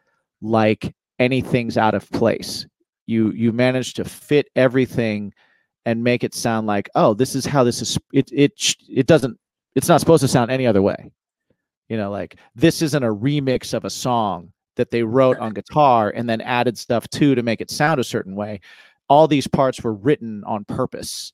like 0.40 0.94
anything's 1.18 1.76
out 1.76 1.94
of 1.94 2.10
place. 2.10 2.66
You 3.06 3.30
you 3.32 3.52
manage 3.52 3.94
to 3.94 4.04
fit 4.04 4.48
everything 4.56 5.32
and 5.84 6.02
make 6.02 6.24
it 6.24 6.34
sound 6.34 6.66
like 6.66 6.88
oh 6.94 7.14
this 7.14 7.34
is 7.34 7.46
how 7.46 7.62
this 7.64 7.80
is 7.80 7.98
it 8.12 8.30
it 8.32 8.52
it 8.88 9.06
doesn't 9.06 9.38
it's 9.74 9.88
not 9.88 10.00
supposed 10.00 10.22
to 10.22 10.28
sound 10.28 10.50
any 10.50 10.66
other 10.66 10.82
way. 10.82 11.10
You 11.88 11.96
know 11.96 12.10
like 12.10 12.36
this 12.54 12.82
isn't 12.82 13.02
a 13.02 13.14
remix 13.14 13.74
of 13.74 13.84
a 13.84 13.90
song 13.90 14.52
that 14.76 14.90
they 14.90 15.02
wrote 15.02 15.38
on 15.38 15.54
guitar 15.54 16.12
and 16.14 16.28
then 16.28 16.40
added 16.42 16.76
stuff 16.76 17.08
to 17.08 17.34
to 17.34 17.42
make 17.42 17.60
it 17.60 17.70
sound 17.70 18.00
a 18.00 18.04
certain 18.04 18.34
way. 18.34 18.60
All 19.08 19.28
these 19.28 19.46
parts 19.46 19.82
were 19.82 19.94
written 19.94 20.42
on 20.44 20.64
purpose 20.64 21.32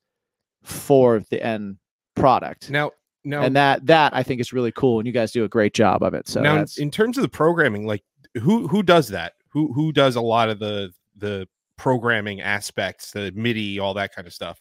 for 0.63 1.23
the 1.31 1.43
end 1.43 1.77
product. 2.15 2.69
Now 2.69 2.91
now 3.25 3.41
and 3.41 3.55
that 3.55 3.85
that 3.85 4.13
i 4.15 4.23
think 4.23 4.41
is 4.41 4.53
really 4.53 4.71
cool 4.71 4.99
and 4.99 5.07
you 5.07 5.13
guys 5.13 5.31
do 5.31 5.43
a 5.43 5.49
great 5.49 5.73
job 5.73 6.03
of 6.03 6.13
it 6.13 6.27
so 6.27 6.41
now 6.41 6.63
in 6.77 6.91
terms 6.91 7.17
of 7.17 7.21
the 7.21 7.29
programming 7.29 7.85
like 7.85 8.03
who 8.41 8.67
who 8.67 8.83
does 8.83 9.07
that 9.07 9.33
who 9.53 9.71
who 9.71 9.91
does 9.91 10.15
a 10.15 10.21
lot 10.21 10.49
of 10.49 10.59
the 10.59 10.91
the 11.17 11.47
programming 11.77 12.41
aspects 12.41 13.11
the 13.11 13.31
midi 13.35 13.79
all 13.79 13.93
that 13.93 14.13
kind 14.13 14.27
of 14.27 14.33
stuff 14.33 14.59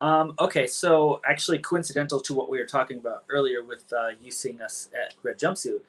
Um, 0.00 0.34
okay, 0.38 0.68
so 0.68 1.20
actually 1.28 1.58
coincidental 1.58 2.20
to 2.20 2.32
what 2.32 2.48
we 2.48 2.58
were 2.58 2.66
talking 2.66 2.98
about 2.98 3.24
earlier 3.28 3.64
with 3.64 3.92
uh, 3.92 4.10
you 4.22 4.30
seeing 4.30 4.60
us 4.60 4.88
at 4.94 5.14
Red 5.24 5.38
Jumpsuit. 5.38 5.80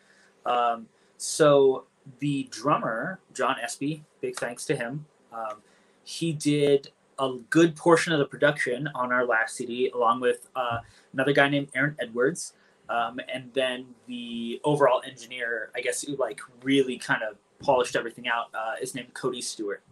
Um, 0.47 0.87
so 1.17 1.85
the 2.19 2.47
drummer, 2.49 3.19
John 3.33 3.57
Espy, 3.61 4.03
big 4.19 4.35
thanks 4.35 4.65
to 4.65 4.75
him. 4.75 5.05
Um, 5.31 5.61
he 6.03 6.33
did 6.33 6.89
a 7.19 7.35
good 7.49 7.75
portion 7.75 8.13
of 8.13 8.19
the 8.19 8.25
production 8.25 8.89
on 8.95 9.11
our 9.11 9.25
last 9.25 9.55
CD, 9.55 9.89
along 9.89 10.21
with 10.21 10.49
uh, 10.55 10.79
another 11.13 11.33
guy 11.33 11.49
named 11.49 11.69
Aaron 11.75 11.95
Edwards. 11.99 12.53
Um, 12.89 13.19
and 13.31 13.51
then 13.53 13.85
the 14.07 14.59
overall 14.63 15.01
engineer, 15.05 15.69
I 15.75 15.81
guess, 15.81 16.01
who 16.01 16.15
like 16.15 16.41
really 16.63 16.97
kind 16.97 17.21
of 17.23 17.37
polished 17.59 17.95
everything 17.95 18.27
out, 18.27 18.47
uh, 18.53 18.75
is 18.81 18.95
named 18.95 19.13
Cody 19.13 19.41
Stewart. 19.41 19.83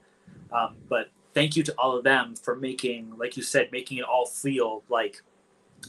Um, 0.51 0.75
but 0.89 1.09
thank 1.33 1.55
you 1.55 1.63
to 1.63 1.73
all 1.77 1.95
of 1.95 2.03
them 2.03 2.35
for 2.35 2.55
making, 2.55 3.13
like 3.17 3.37
you 3.37 3.43
said, 3.43 3.69
making 3.71 3.99
it 3.99 4.03
all 4.03 4.25
feel 4.25 4.83
like 4.89 5.21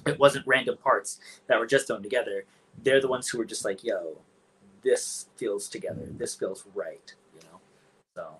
it 0.06 0.18
wasn't 0.18 0.46
random 0.46 0.76
parts 0.76 1.18
that 1.46 1.58
were 1.58 1.66
just 1.66 1.86
thrown 1.86 2.02
together. 2.02 2.44
They're 2.82 3.00
the 3.00 3.08
ones 3.08 3.28
who 3.28 3.38
were 3.38 3.44
just 3.44 3.64
like, 3.64 3.82
"Yo, 3.82 4.18
this 4.82 5.28
feels 5.36 5.68
together. 5.68 6.06
This 6.10 6.34
feels 6.34 6.64
right," 6.74 7.14
you 7.34 7.40
know. 7.50 7.60
So 8.14 8.36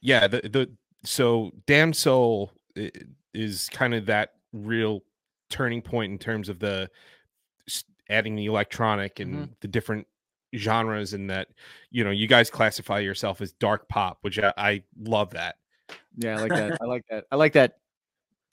yeah, 0.00 0.28
the 0.28 0.40
the 0.42 0.70
so 1.02 1.50
Damn 1.66 1.92
Soul 1.92 2.52
is 3.34 3.68
kind 3.72 3.94
of 3.94 4.06
that 4.06 4.34
real 4.52 5.02
turning 5.50 5.82
point 5.82 6.12
in 6.12 6.18
terms 6.18 6.48
of 6.48 6.58
the 6.58 6.88
adding 8.10 8.36
the 8.36 8.46
electronic 8.46 9.20
and 9.20 9.34
Mhm. 9.48 9.50
the 9.60 9.68
different 9.68 10.06
genres 10.56 11.14
and 11.14 11.28
that 11.30 11.48
you 11.90 12.04
know 12.04 12.10
you 12.10 12.26
guys 12.28 12.48
classify 12.48 13.00
yourself 13.00 13.40
as 13.40 13.52
dark 13.54 13.88
pop 13.88 14.18
which 14.20 14.38
i, 14.38 14.52
I 14.56 14.82
love 15.02 15.30
that 15.30 15.56
Yeah, 16.16 16.36
I 16.36 16.40
like 16.40 16.54
that. 16.54 16.78
I 16.80 16.84
like 16.84 17.04
that. 17.10 17.24
I 17.32 17.36
like 17.36 17.52
that 17.54 17.78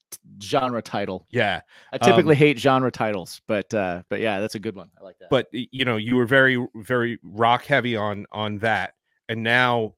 t- 0.10 0.18
genre 0.42 0.82
title. 0.82 1.28
yeah 1.30 1.62
I 1.94 1.98
Um, 1.98 2.10
typically 2.10 2.36
hate 2.36 2.58
genre 2.58 2.92
titles, 2.92 3.42
but 3.46 3.72
uh 3.74 4.02
but 4.10 4.20
yeah, 4.20 4.40
that's 4.40 4.56
a 4.56 4.60
good 4.60 4.76
one. 4.76 4.90
I 5.00 5.04
like 5.04 5.20
that. 5.20 5.30
but 5.30 5.48
you 5.52 5.86
know 5.86 5.98
you 5.98 6.16
were 6.16 6.26
very 6.26 6.58
very 6.76 7.20
rock 7.24 7.66
heavy 7.66 7.96
on 7.96 8.26
on 8.32 8.58
that 8.60 8.96
and 9.30 9.44
now 9.44 9.94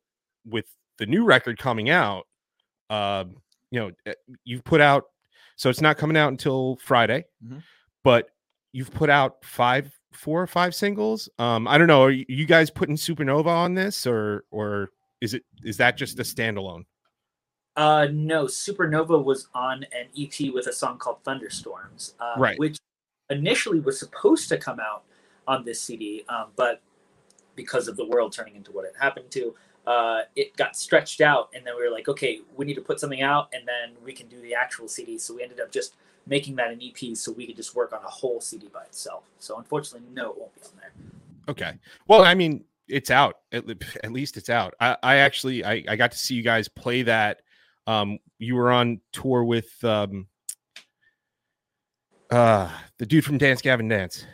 with 0.46 0.66
the 0.98 1.06
new 1.06 1.24
record 1.24 1.58
coming 1.58 1.90
out 1.90 2.28
um 2.90 3.38
you 3.72 3.80
know 3.80 3.92
eh, 4.06 4.14
you've 4.44 4.64
put 4.66 4.82
out 4.82 5.06
so 5.56 5.70
it's 5.70 5.80
not 5.82 5.98
coming 5.98 6.18
out 6.18 6.28
until 6.30 6.76
friday 6.82 7.24
Mhm. 7.44 7.64
but 8.04 8.30
you've 8.74 8.92
put 8.92 9.10
out 9.10 9.44
five 9.46 9.92
four 10.12 10.42
or 10.42 10.48
five 10.48 10.76
singles 10.76 11.30
um 11.40 11.68
i 11.68 11.78
don't 11.78 11.88
know 11.88 12.04
are 12.04 12.12
you 12.12 12.46
guys 12.46 12.70
putting 12.70 12.96
supernova 12.96 13.48
on 13.48 13.74
this 13.74 14.06
or 14.06 14.44
or 14.52 14.90
is 15.22 15.34
it 15.34 15.44
is 15.64 15.78
that 15.78 15.96
just 15.98 16.20
a 16.20 16.24
standalone 16.24 16.84
Uh, 17.76 18.08
no, 18.12 18.46
Supernova 18.46 19.24
was 19.24 19.48
on 19.56 19.84
an 20.00 20.06
EP 20.16 20.54
with 20.54 20.68
a 20.68 20.72
song 20.72 21.00
called 21.00 21.18
Thunderstorms, 21.24 22.14
uh, 22.20 22.36
Right. 22.38 22.60
which 22.60 22.78
initially 23.32 23.80
was 23.80 23.98
supposed 23.98 24.48
to 24.50 24.60
come 24.60 24.80
out 24.80 25.02
on 25.48 25.66
this 25.66 25.82
CD, 25.82 26.24
um, 26.30 26.52
but 26.56 26.84
because 27.56 27.88
of 27.88 27.98
the 27.98 28.06
world 28.06 28.32
turning 28.32 28.56
into 28.56 28.72
what 28.72 28.86
it 28.86 28.94
happened 29.00 29.32
to, 29.32 29.56
uh, 29.88 30.22
it 30.36 30.56
got 30.56 30.76
stretched 30.76 31.20
out, 31.20 31.50
and 31.56 31.66
then 31.66 31.76
we 31.76 31.82
were 31.82 31.90
like, 31.90 32.08
okay, 32.08 32.42
we 32.56 32.64
need 32.64 32.76
to 32.76 32.82
put 32.82 33.00
something 33.00 33.24
out, 33.24 33.50
and 33.54 33.68
then 33.68 33.96
we 34.06 34.14
can 34.14 34.28
do 34.28 34.40
the 34.42 34.54
actual 34.54 34.88
CD. 34.88 35.18
So 35.18 35.34
we 35.34 35.42
ended 35.42 35.60
up 35.60 35.72
just 35.72 35.96
making 36.26 36.56
that 36.56 36.72
an 36.72 36.80
EP, 36.82 37.16
so 37.18 37.32
we 37.32 37.46
could 37.48 37.56
just 37.56 37.76
work 37.76 37.92
on 37.94 38.04
a 38.04 38.08
whole 38.10 38.40
CD 38.42 38.70
by 38.74 38.84
itself. 38.84 39.24
So 39.40 39.58
unfortunately, 39.58 40.08
no, 40.14 40.32
it 40.32 40.38
won't 40.40 40.56
be 40.56 40.62
on 40.62 40.72
there. 40.80 40.92
okay 41.50 41.74
well 42.08 42.24
i 42.24 42.34
mean 42.34 42.64
it's 42.88 43.12
out 43.12 43.40
at, 43.52 43.66
at 44.02 44.12
least 44.14 44.38
it's 44.38 44.50
out 44.50 44.74
i 44.80 44.96
i 45.04 45.16
actually 45.18 45.66
I, 45.66 45.84
I 45.90 45.96
got 45.98 46.12
to 46.14 46.18
see 46.18 46.36
you 46.36 46.42
guys 46.44 46.70
play 46.70 47.02
that 47.04 47.42
um 47.86 48.18
you 48.40 48.56
were 48.56 48.72
on 48.72 49.02
tour 49.12 49.44
with 49.44 49.72
um 49.84 50.28
uh 52.32 52.70
the 52.98 53.06
dude 53.06 53.26
from 53.26 53.38
dance 53.38 53.62
gavin 53.62 53.88
dance 53.90 54.26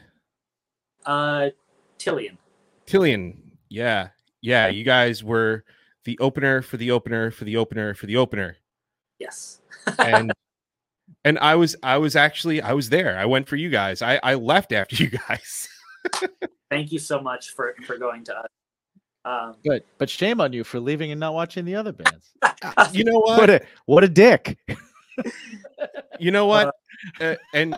Uh, 1.05 1.49
Tilian. 1.97 2.37
killian 2.85 3.41
yeah 3.69 4.09
yeah 4.41 4.67
you 4.67 4.83
guys 4.83 5.23
were 5.23 5.63
the 6.05 6.17
opener 6.19 6.61
for 6.61 6.77
the 6.77 6.91
opener 6.91 7.31
for 7.31 7.45
the 7.45 7.57
opener 7.57 7.93
for 7.95 8.05
the 8.05 8.17
opener 8.17 8.55
Yes. 9.19 9.59
and 9.99 10.31
and 11.23 11.37
i 11.39 11.55
was 11.55 11.75
i 11.83 11.97
was 11.97 12.15
actually 12.15 12.61
i 12.61 12.73
was 12.73 12.89
there 12.89 13.17
i 13.17 13.25
went 13.25 13.47
for 13.47 13.55
you 13.55 13.69
guys 13.69 14.01
i 14.01 14.19
i 14.23 14.33
left 14.35 14.71
after 14.71 14.95
you 15.03 15.09
guys 15.09 15.67
Thank 16.69 16.91
you 16.91 16.99
so 16.99 17.19
much 17.19 17.51
for 17.51 17.75
for 17.85 17.97
going 17.97 18.23
to 18.25 18.37
us. 18.37 18.47
Um, 19.25 19.55
Good. 19.63 19.83
But 19.97 20.09
shame 20.09 20.39
on 20.39 20.53
you 20.53 20.63
for 20.63 20.79
leaving 20.79 21.11
and 21.11 21.19
not 21.19 21.33
watching 21.33 21.65
the 21.65 21.75
other 21.75 21.91
bands. 21.91 22.31
you 22.93 23.03
know 23.03 23.19
what 23.19 23.39
What 23.39 23.49
a 23.49 23.61
what 23.85 24.03
a 24.03 24.07
dick. 24.09 24.57
you 26.19 26.31
know 26.31 26.45
what 26.45 26.73
uh, 27.19 27.35
and 27.53 27.77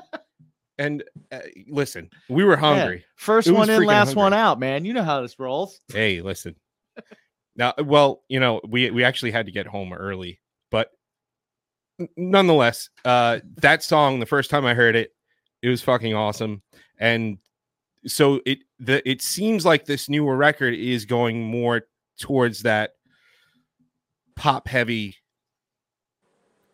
and 0.77 1.03
uh, 1.31 1.39
listen 1.67 2.09
we 2.29 2.43
were 2.43 2.55
hungry 2.55 3.03
First 3.15 3.47
It 3.47 3.53
one 3.53 3.69
in, 3.69 3.81
freaking 3.81 3.87
last 3.87 4.15
one 4.15 4.33
out, 4.33 4.59
man. 4.59 4.85
You 4.85 4.93
know 4.93 5.03
how 5.03 5.21
this 5.21 5.39
rolls. 5.39 5.79
hey 5.91 6.21
listen 6.21 6.55
now 7.55 7.73
well 7.79 8.23
you 8.27 8.39
know 8.39 8.61
we 8.67 8.91
we 8.91 9.03
actually 9.03 9.31
had 9.31 9.47
to 9.47 9.51
get 9.51 9.65
home 9.65 9.93
early 9.93 10.39
but 10.69 10.89
n- 10.89 11.00
nonetheless 12.17 12.89
uh 13.05 13.39
that 13.57 13.83
song 13.83 14.19
the 14.19 14.25
first 14.25 14.49
time 14.49 14.65
i 14.65 14.73
heard 14.73 14.95
it 14.95 15.11
it 15.61 15.69
was 15.69 15.81
fucking 15.81 16.13
awesome. 16.13 16.61
And 16.99 17.37
so 18.05 18.41
it 18.45 18.59
the 18.79 19.07
it 19.09 19.21
seems 19.21 19.65
like 19.65 19.85
this 19.85 20.09
newer 20.09 20.35
record 20.35 20.73
is 20.73 21.05
going 21.05 21.43
more 21.43 21.83
towards 22.19 22.63
that 22.63 22.91
pop 24.35 24.67
heavy 24.67 25.15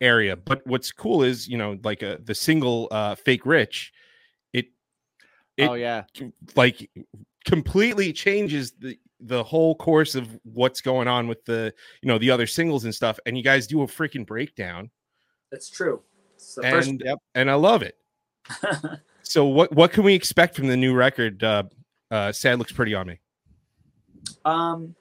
area. 0.00 0.36
But 0.36 0.66
what's 0.66 0.92
cool 0.92 1.22
is 1.22 1.48
you 1.48 1.58
know 1.58 1.78
like 1.84 2.02
uh, 2.02 2.16
the 2.24 2.34
single 2.34 2.88
uh 2.90 3.14
fake 3.14 3.44
rich 3.44 3.92
it 4.52 4.66
It- 5.56 5.68
oh 5.68 5.74
yeah. 5.74 6.04
like 6.56 6.90
completely 7.44 8.12
changes 8.12 8.72
the 8.78 8.98
the 9.20 9.42
whole 9.42 9.74
course 9.74 10.14
of 10.14 10.28
what's 10.44 10.80
going 10.80 11.08
on 11.08 11.26
with 11.26 11.44
the 11.44 11.74
you 12.02 12.08
know 12.08 12.18
the 12.18 12.30
other 12.30 12.46
singles 12.46 12.84
and 12.84 12.94
stuff. 12.94 13.18
And 13.26 13.36
you 13.36 13.42
guys 13.42 13.66
do 13.66 13.82
a 13.82 13.86
freaking 13.86 14.26
breakdown 14.26 14.90
That's 15.50 15.70
true. 15.70 16.02
The 16.56 16.62
first 16.62 16.88
and 16.88 17.02
Yep. 17.04 17.18
and 17.34 17.50
i 17.50 17.54
love 17.54 17.82
it 17.82 17.96
so 19.22 19.44
what 19.44 19.72
what 19.72 19.92
can 19.92 20.04
we 20.04 20.14
expect 20.14 20.54
from 20.54 20.68
the 20.68 20.76
new 20.76 20.94
record 20.94 21.42
uh 21.42 21.64
uh 22.12 22.30
sad 22.30 22.58
looks 22.60 22.70
pretty 22.72 22.94
on 22.94 23.08
me 23.08 23.18
Um, 24.44 24.94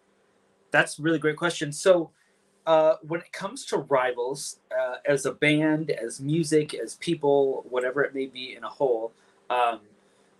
that's 0.72 1.00
a 1.00 1.02
really 1.02 1.20
great 1.20 1.38
question. 1.38 1.72
So, 1.72 2.12
uh, 2.66 2.96
when 3.04 3.22
it 3.22 3.32
comes 3.32 3.66
to 3.66 3.78
rivals, 3.78 4.60
uh, 4.78 4.96
as 5.06 5.26
a 5.26 5.32
band, 5.32 5.92
as 5.92 6.20
music, 6.20 6.74
as 6.74 6.96
people, 6.96 7.66
whatever 7.70 8.04
it 8.04 8.14
may 8.14 8.26
be 8.26 8.56
in 8.56 8.64
a 8.64 8.70
whole, 8.70 9.14
um, 9.50 9.80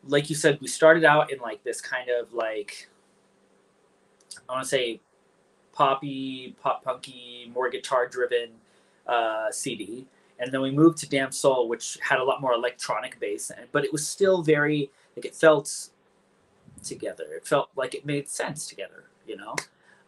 like 0.08 0.30
you 0.30 0.36
said, 0.36 0.60
we 0.62 0.68
started 0.68 1.06
out 1.06 1.32
in 1.32 1.40
like 1.40 1.64
this 1.64 1.80
kind 1.80 2.10
of 2.10 2.34
like, 2.34 2.90
I 4.50 4.54
want 4.54 4.64
to 4.64 4.70
say, 4.70 5.00
poppy, 5.74 6.56
pop 6.62 6.84
punky, 6.84 7.50
more 7.54 7.70
guitar 7.70 8.08
driven 8.08 8.50
uh, 9.08 9.52
CD. 9.52 10.06
And 10.40 10.52
then 10.52 10.62
we 10.62 10.72
moved 10.72 11.00
to 11.00 11.10
Damn 11.10 11.32
Soul, 11.32 11.68
which 11.68 11.98
had 12.02 12.20
a 12.20 12.24
lot 12.24 12.42
more 12.42 12.54
electronic 12.54 13.20
bass, 13.20 13.50
in 13.50 13.58
it, 13.58 13.70
but 13.72 13.84
it 13.84 13.92
was 13.92 14.08
still 14.08 14.44
very 14.44 14.92
like 15.16 15.26
it 15.26 15.36
felt 15.36 15.90
together. 16.84 17.26
It 17.36 17.48
felt 17.48 17.70
like 17.76 17.96
it 17.96 18.06
made 18.06 18.30
sense 18.30 18.68
together, 18.68 19.06
you 19.26 19.36
know. 19.36 19.56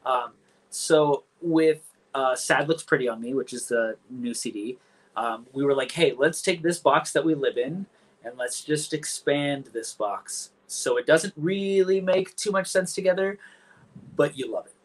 Um, 0.06 0.34
so 0.70 1.24
with 1.42 1.82
uh, 2.14 2.36
"Sad 2.36 2.68
Looks 2.68 2.84
Pretty 2.84 3.08
on 3.08 3.22
Me," 3.22 3.34
which 3.34 3.54
is 3.54 3.68
the 3.68 3.98
new 4.10 4.36
CD, 4.36 4.78
um, 5.16 5.48
we 5.52 5.66
were 5.66 5.74
like, 5.74 5.92
"Hey, 5.92 6.14
let's 6.16 6.44
take 6.44 6.62
this 6.62 6.78
box 6.78 7.12
that 7.14 7.26
we 7.26 7.34
live 7.34 7.58
in 7.58 7.88
and 8.24 8.38
let's 8.38 8.64
just 8.64 8.94
expand 8.94 9.70
this 9.74 9.94
box 9.94 10.52
so 10.68 10.98
it 10.98 11.08
doesn't 11.08 11.34
really 11.36 12.00
make 12.02 12.36
too 12.36 12.52
much 12.52 12.68
sense 12.68 12.94
together, 12.94 13.40
but 14.16 14.38
you 14.38 14.52
love 14.52 14.68
it." 14.68 14.76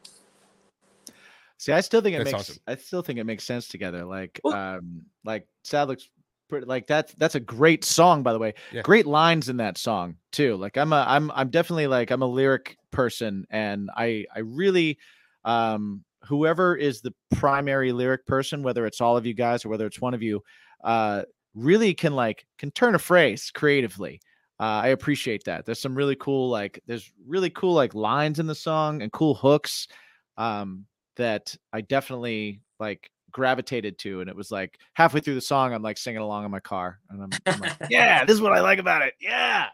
See, 1.65 1.73
I 1.73 1.81
still 1.81 2.03
think 2.03 2.15
it 2.15 2.19
That's 2.19 2.33
makes 2.33 2.51
awesome. 2.51 2.63
I 2.67 2.77
still 2.77 3.01
think 3.01 3.19
it 3.19 3.25
makes 3.25 3.43
sense 3.43 3.69
together. 3.69 4.05
Like 4.05 4.39
Well- 4.45 4.53
um 4.53 5.07
like 5.25 5.49
Sad 5.63 5.89
looks 5.89 6.11
pretty 6.51 6.67
like 6.67 6.87
that's 6.87 7.15
that's 7.15 7.37
a 7.37 7.41
great 7.41 7.87
song 7.87 8.23
by 8.23 8.35
the 8.35 8.39
way. 8.39 8.53
Yeah. 8.71 8.83
Great 8.83 9.07
lines 9.07 9.49
in 9.49 9.57
that 9.57 9.79
song 9.79 10.17
too. 10.31 10.57
Like 10.57 10.77
I'm 10.77 10.93
a 10.93 11.07
I'm 11.09 11.31
I'm 11.31 11.49
definitely 11.49 11.87
like 11.87 12.11
I'm 12.11 12.21
a 12.21 12.27
lyric 12.27 12.77
person 12.91 13.47
and 13.49 13.89
I 13.97 14.27
I 14.37 14.41
really 14.41 14.99
um 15.47 16.05
whoever 16.25 16.77
is 16.77 17.01
the 17.01 17.15
primary 17.35 17.93
lyric 17.93 18.27
person 18.27 18.63
whether 18.63 18.85
it's 18.85 19.01
all 19.01 19.17
of 19.17 19.25
you 19.25 19.33
guys 19.33 19.65
or 19.65 19.71
whether 19.71 19.87
it's 19.87 20.03
one 20.03 20.13
of 20.13 20.23
you 20.23 20.43
uh 20.83 21.23
really 21.55 21.95
can 21.95 22.15
like 22.15 22.45
can 22.59 22.73
turn 22.73 22.95
a 22.95 22.99
phrase 22.99 23.51
creatively. 23.51 24.21
Uh, 24.61 24.85
I 24.85 24.89
appreciate 24.89 25.45
that. 25.45 25.65
There's 25.65 25.81
some 25.81 25.95
really 25.95 26.17
cool 26.17 26.51
like 26.51 26.79
there's 26.87 27.11
really 27.27 27.49
cool 27.49 27.73
like 27.73 27.95
lines 27.95 28.39
in 28.39 28.47
the 28.47 28.55
song 28.55 29.01
and 29.01 29.11
cool 29.11 29.35
hooks. 29.35 29.89
Um 30.37 30.85
that 31.17 31.57
I 31.73 31.81
definitely 31.81 32.61
like 32.81 33.11
gravitated 33.31 33.99
to. 33.99 34.21
And 34.21 34.31
it 34.31 34.37
was 34.37 34.51
like 34.51 34.79
halfway 34.95 35.21
through 35.21 35.35
the 35.35 35.41
song, 35.41 35.73
I'm 35.75 35.83
like 35.83 35.99
singing 35.99 36.21
along 36.21 36.45
in 36.45 36.51
my 36.51 36.61
car. 36.61 37.01
And 37.11 37.23
I'm, 37.23 37.31
I'm 37.47 37.61
like, 37.61 37.77
yeah, 37.91 38.25
this 38.25 38.35
is 38.35 38.41
what 38.41 38.53
I 38.53 38.61
like 38.61 38.79
about 38.79 39.03
it. 39.03 39.15
Yeah. 39.21 39.67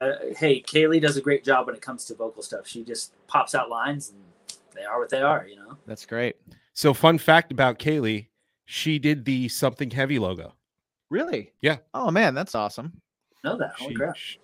Uh, 0.00 0.14
hey, 0.36 0.60
Kaylee 0.62 1.00
does 1.00 1.16
a 1.16 1.20
great 1.20 1.44
job 1.44 1.66
when 1.66 1.74
it 1.76 1.80
comes 1.82 2.04
to 2.06 2.14
vocal 2.14 2.42
stuff. 2.42 2.66
She 2.66 2.82
just 2.82 3.12
pops 3.28 3.54
out 3.54 3.70
lines, 3.70 4.10
and 4.10 4.20
they 4.74 4.82
are 4.84 4.98
what 4.98 5.10
they 5.10 5.20
are, 5.22 5.46
you 5.46 5.54
know. 5.56 5.76
That's 5.86 6.04
great. 6.06 6.36
so 6.74 6.92
fun 6.92 7.18
fact 7.18 7.52
about 7.52 7.78
kaylee 7.78 8.26
she 8.64 8.98
did 8.98 9.24
the 9.24 9.48
something 9.48 9.90
heavy 9.90 10.18
logo 10.18 10.54
Really? 11.10 11.52
Yeah. 11.60 11.76
Oh 11.94 12.10
man, 12.10 12.34
that's 12.34 12.54
awesome. 12.54 13.00
Know 13.44 13.58
that? 13.58 13.74
Holy 13.76 13.90
She- 13.92 13.96
crap! 13.96 14.16
sh- 14.16 14.36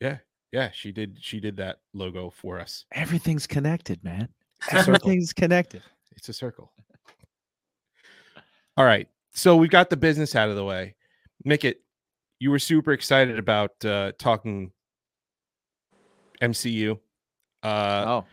yeah 0.00 0.18
yeah 0.52 0.70
she 0.72 0.92
did 0.92 1.16
she 1.20 1.40
did 1.40 1.56
that 1.56 1.78
logo 1.94 2.28
for 2.30 2.60
us 2.60 2.84
Everything's 2.92 3.46
connected, 3.46 4.02
man. 4.04 4.28
It's 4.62 4.72
a 4.72 4.76
circle. 4.78 4.94
Everything's 4.96 5.32
connected. 5.32 5.82
It's 6.16 6.28
a 6.28 6.32
circle. 6.32 6.72
All 8.76 8.84
right. 8.84 9.08
So 9.32 9.56
we've 9.56 9.70
got 9.70 9.90
the 9.90 9.96
business 9.96 10.34
out 10.34 10.48
of 10.48 10.56
the 10.56 10.64
way. 10.64 10.94
Mickett, 11.44 11.82
you 12.38 12.50
were 12.50 12.58
super 12.58 12.92
excited 12.92 13.38
about 13.38 13.84
uh, 13.84 14.12
talking 14.18 14.72
MCU. 16.42 16.98
Uh, 17.62 18.04
oh, 18.06 18.24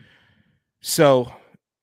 so 0.82 1.32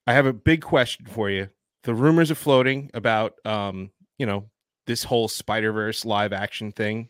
I 0.07 0.13
have 0.13 0.25
a 0.25 0.33
big 0.33 0.61
question 0.61 1.05
for 1.05 1.29
you. 1.29 1.49
The 1.83 1.93
rumors 1.93 2.31
are 2.31 2.35
floating 2.35 2.91
about, 2.93 3.33
um, 3.45 3.91
you 4.17 4.25
know, 4.25 4.49
this 4.87 5.03
whole 5.03 5.27
Spider 5.27 5.71
Verse 5.71 6.05
live 6.05 6.33
action 6.33 6.71
thing. 6.71 7.09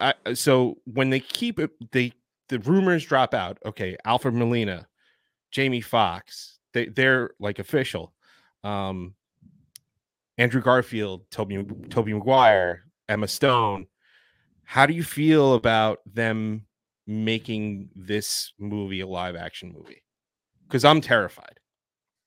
I, 0.00 0.14
so 0.34 0.78
when 0.84 1.10
they 1.10 1.20
keep 1.20 1.58
it, 1.58 1.70
they 1.92 2.12
the 2.48 2.58
rumors 2.60 3.04
drop 3.04 3.34
out. 3.34 3.58
Okay, 3.64 3.96
Alfred 4.04 4.34
Molina, 4.34 4.86
Jamie 5.50 5.80
Foxx, 5.80 6.55
they 6.76 6.86
they're 6.86 7.30
like 7.40 7.58
official. 7.58 8.12
um, 8.62 9.14
Andrew 10.38 10.60
Garfield, 10.60 11.22
Tobey 11.30 11.64
Tobey 11.88 12.12
Maguire, 12.12 12.84
Emma 13.08 13.26
Stone. 13.26 13.86
How 14.64 14.84
do 14.84 14.92
you 14.92 15.02
feel 15.02 15.54
about 15.54 16.00
them 16.04 16.66
making 17.06 17.88
this 17.94 18.52
movie 18.58 19.00
a 19.00 19.06
live 19.06 19.36
action 19.36 19.72
movie? 19.72 20.02
Because 20.66 20.84
I'm 20.84 21.00
terrified. 21.00 21.58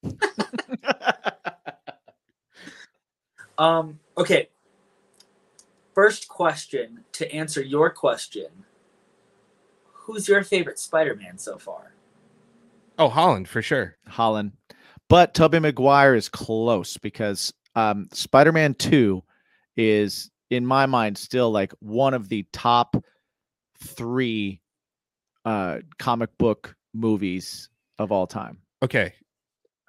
Um, 3.59 3.99
okay. 4.17 4.47
First 5.93 6.29
question 6.29 7.03
to 7.11 7.29
answer 7.31 7.61
your 7.61 7.89
question 7.89 8.47
Who's 9.91 10.29
your 10.29 10.43
favorite 10.43 10.79
Spider 10.79 11.13
Man 11.13 11.37
so 11.37 11.57
far? 11.57 11.91
Oh, 12.99 13.09
Holland 13.09 13.47
for 13.47 13.61
sure. 13.61 13.97
Holland. 14.07 14.51
But 15.07 15.33
Tobey 15.33 15.57
Maguire 15.59 16.13
is 16.15 16.29
close 16.29 16.97
because 16.97 17.51
um, 17.75 18.07
Spider-Man 18.13 18.75
2 18.75 19.23
is 19.77 20.29
in 20.51 20.65
my 20.65 20.85
mind 20.85 21.17
still 21.17 21.49
like 21.51 21.73
one 21.79 22.13
of 22.13 22.29
the 22.29 22.45
top 22.53 22.95
3 23.81 24.59
uh 25.45 25.77
comic 25.97 26.29
book 26.37 26.75
movies 26.93 27.69
of 27.97 28.11
all 28.11 28.27
time. 28.27 28.57
Okay, 28.83 29.13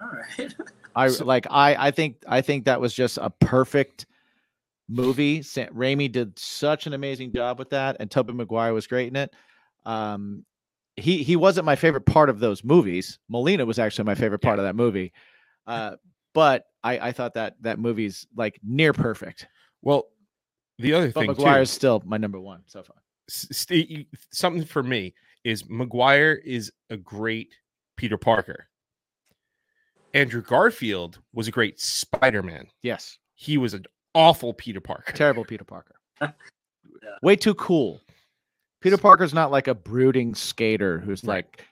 All 0.01 0.09
right. 0.09 0.53
I 0.95 1.07
So- 1.09 1.25
like 1.25 1.45
I 1.49 1.75
I 1.87 1.91
think 1.91 2.23
I 2.27 2.39
think 2.41 2.65
that 2.65 2.79
was 2.79 2.93
just 2.93 3.17
a 3.17 3.29
perfect 3.29 4.05
movie. 4.87 5.41
Sa- 5.41 5.65
Raimi 5.75 6.09
did 6.09 6.39
such 6.39 6.87
an 6.87 6.93
amazing 6.93 7.33
job 7.33 7.59
with 7.59 7.69
that, 7.71 7.97
and 7.99 8.09
Tobey 8.09 8.31
Maguire 8.33 8.73
was 8.73 8.87
great 8.87 9.09
in 9.09 9.17
it. 9.17 9.33
Um, 9.85 10.45
he 10.97 11.23
he 11.23 11.35
wasn't 11.35 11.65
my 11.65 11.75
favorite 11.75 12.05
part 12.05 12.29
of 12.29 12.39
those 12.39 12.63
movies. 12.63 13.19
Molina 13.29 13.65
was 13.65 13.79
actually 13.79 14.05
my 14.05 14.15
favorite 14.15 14.39
part 14.41 14.59
of 14.59 14.65
that 14.65 14.75
movie. 14.75 15.13
Uh, 15.67 15.95
but 16.33 16.65
I 16.83 16.99
I 17.09 17.11
thought 17.11 17.33
that 17.35 17.55
that 17.61 17.79
movie's 17.79 18.27
like 18.35 18.59
near 18.63 18.93
perfect. 18.93 19.47
well, 19.81 20.07
the 20.79 20.93
other 20.93 21.11
But 21.11 21.21
thing 21.21 21.27
Maguire 21.27 21.55
too, 21.57 21.61
is 21.61 21.71
still 21.71 22.01
my 22.05 22.17
number 22.17 22.39
one 22.39 22.63
so 22.67 22.81
far. 22.83 22.95
s- 23.29 23.47
st- 23.51 24.07
something 24.31 24.65
for 24.65 24.81
me 24.83 25.13
is 25.43 25.67
Maguire 25.69 26.33
is 26.33 26.71
a 26.89 26.97
great 26.97 27.53
Peter 27.97 28.17
Parker. 28.17 28.67
Andrew 30.13 30.41
Garfield 30.41 31.19
was 31.33 31.47
a 31.47 31.51
great 31.51 31.79
Spider-Man. 31.79 32.67
Yes, 32.81 33.17
He 33.35 33.57
was 33.57 33.73
an 33.73 33.85
awful 34.13 34.53
Peter 34.53 34.81
Parker. 34.81 35.13
terrible 35.13 35.45
Peter 35.45 35.63
Parker. 35.63 35.95
Yeah. 37.03 37.17
Way 37.23 37.35
too 37.35 37.55
cool. 37.55 37.99
Peter 38.81 38.97
Parker's 38.97 39.33
not 39.33 39.51
like 39.51 39.67
a 39.67 39.75
brooding 39.75 40.35
skater 40.35 40.99
who's 40.99 41.23
Right. 41.23 41.45
like 41.45 41.65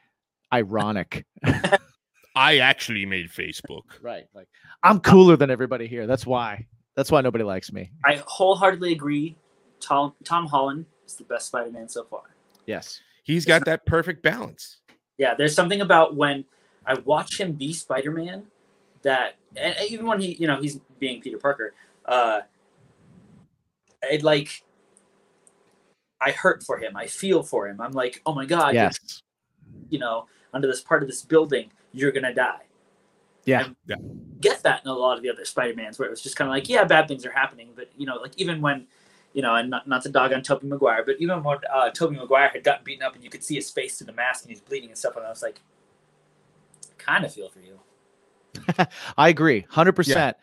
ironic. 0.54 1.26
I 2.36 2.60
actually 2.60 3.06
made 3.06 3.30
Facebook. 3.30 3.84
Right. 4.02 4.26
Like 4.34 4.48
I'm 4.84 5.00
cooler 5.00 5.36
than 5.36 5.50
everybody 5.52 5.88
here. 5.88 6.08
That's 6.08 6.26
why. 6.26 6.67
That's 6.95 7.12
why 7.12 7.22
nobody 7.22 7.43
likes 7.43 7.72
me. 7.74 7.91
I 8.06 8.22
wholeheartedly 8.26 8.91
agree. 8.91 9.36
Tom, 9.80 10.13
Tom 10.24 10.45
Holland 10.45 10.86
is 11.06 11.15
the 11.15 11.24
best 11.24 11.48
Spider 11.48 11.72
Man 11.72 11.88
so 11.89 12.04
far. 12.04 12.24
Yes. 12.65 13.02
He's 13.24 13.45
got 13.45 13.65
that 13.65 13.86
perfect 13.86 14.22
balance. 14.24 14.78
Yeah, 15.17 15.34
there's 15.36 15.54
something 15.56 15.82
about 15.82 16.15
when 16.15 16.45
I 16.86 16.95
watch 17.00 17.39
him 17.39 17.54
be 17.54 17.74
Spider 17.74 18.12
Man 18.12 18.43
that, 19.02 19.36
and 19.56 19.76
even 19.89 20.06
when 20.06 20.19
he, 20.19 20.34
you 20.34 20.48
know, 20.48 20.60
he's 20.62 20.80
being 21.00 21.22
Peter 21.22 21.38
Parker, 21.38 21.74
uh, 22.06 22.41
it 24.04 24.24
like, 24.24 24.63
I 26.21 26.32
hurt 26.32 26.63
for 26.63 26.77
him. 26.77 26.95
I 26.95 27.08
feel 27.08 27.43
for 27.43 27.67
him. 27.67 27.79
I'm 27.79 27.91
like, 27.91 28.21
oh 28.25 28.34
my 28.34 28.45
god, 28.45 28.73
you're, 28.73 28.84
yes. 28.84 29.21
you 29.89 29.99
know, 29.99 30.25
under 30.53 30.67
this 30.67 30.82
part 30.82 31.01
of 31.01 31.10
this 31.10 31.21
building, 31.21 31.71
you're 31.93 32.12
gonna 32.12 32.34
die. 32.34 32.62
Yeah. 33.45 33.69
Yeah. 33.88 33.95
Get 34.41 34.63
that 34.63 34.84
in 34.84 34.91
a 34.91 34.93
lot 34.93 35.17
of 35.17 35.23
the 35.23 35.29
other 35.29 35.45
Spider 35.45 35.73
Mans, 35.75 35.97
where 35.97 36.08
it 36.08 36.12
was 36.12 36.21
just 36.21 36.36
kind 36.36 36.49
of 36.49 36.53
like, 36.53 36.69
yeah, 36.69 36.84
bad 36.84 37.08
things 37.08 37.25
are 37.25 37.32
happening, 37.32 37.69
but 37.75 37.89
you 37.97 38.05
know, 38.05 38.15
like 38.15 38.34
even 38.38 38.62
when, 38.62 38.88
you 39.34 39.41
know, 39.41 39.55
and 39.55 39.69
not, 39.69 39.88
not 39.88 40.03
to 40.03 40.10
dog 40.10 40.34
on 40.34 40.41
Tobey 40.41 40.67
Maguire, 40.67 41.03
but 41.05 41.15
even 41.19 41.41
when 41.43 41.58
uh, 41.73 41.89
Tobey 41.89 42.15
Maguire 42.15 42.49
had 42.49 42.63
gotten 42.63 42.84
beaten 42.84 43.03
up 43.03 43.15
and 43.15 43.23
you 43.23 43.29
could 43.29 43.43
see 43.43 43.55
his 43.55 43.69
face 43.69 43.97
through 43.97 44.08
the 44.08 44.13
mask 44.13 44.43
and 44.43 44.51
he's 44.51 44.62
bleeding 44.62 44.89
and 44.89 44.97
stuff, 44.97 45.15
and 45.15 45.25
I 45.25 45.29
was 45.29 45.41
like, 45.41 45.62
kind 46.97 47.25
of 47.25 47.34
feel 47.34 47.49
for 47.49 47.60
you. 47.60 47.79
I 49.17 49.29
agree. 49.29 49.65
100%. 49.71 50.34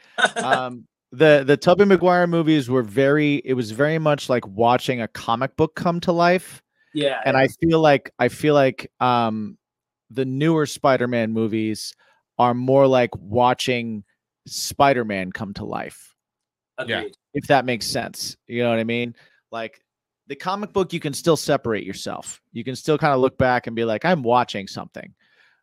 um 0.42 0.86
the 1.12 1.44
the 1.46 1.56
Tobey 1.56 1.84
Maguire 1.84 2.26
movies 2.26 2.68
were 2.68 2.82
very 2.82 3.36
it 3.44 3.54
was 3.54 3.70
very 3.70 3.98
much 3.98 4.28
like 4.28 4.46
watching 4.46 5.00
a 5.00 5.08
comic 5.08 5.56
book 5.56 5.74
come 5.74 6.00
to 6.00 6.12
life. 6.12 6.62
Yeah, 6.94 7.20
And 7.24 7.36
I 7.36 7.48
feel 7.48 7.80
like 7.80 8.10
I 8.18 8.28
feel 8.28 8.54
like 8.54 8.90
um 9.00 9.58
the 10.10 10.24
newer 10.24 10.66
Spider-Man 10.66 11.32
movies 11.32 11.94
are 12.38 12.54
more 12.54 12.86
like 12.86 13.10
watching 13.16 14.04
Spider-Man 14.46 15.32
come 15.32 15.52
to 15.54 15.64
life. 15.64 16.14
agreed. 16.78 16.94
yeah. 16.94 17.04
if 17.34 17.46
that 17.48 17.64
makes 17.64 17.86
sense. 17.86 18.36
You 18.46 18.62
know 18.62 18.70
what 18.70 18.78
I 18.78 18.84
mean? 18.84 19.14
Like 19.50 19.80
the 20.26 20.36
comic 20.36 20.72
book, 20.72 20.92
you 20.92 21.00
can 21.00 21.12
still 21.12 21.36
separate 21.36 21.84
yourself. 21.84 22.40
You 22.52 22.64
can 22.64 22.76
still 22.76 22.98
kind 22.98 23.14
of 23.14 23.20
look 23.20 23.38
back 23.38 23.66
and 23.66 23.76
be 23.76 23.84
like, 23.84 24.04
I'm 24.04 24.22
watching 24.22 24.66
something. 24.66 25.14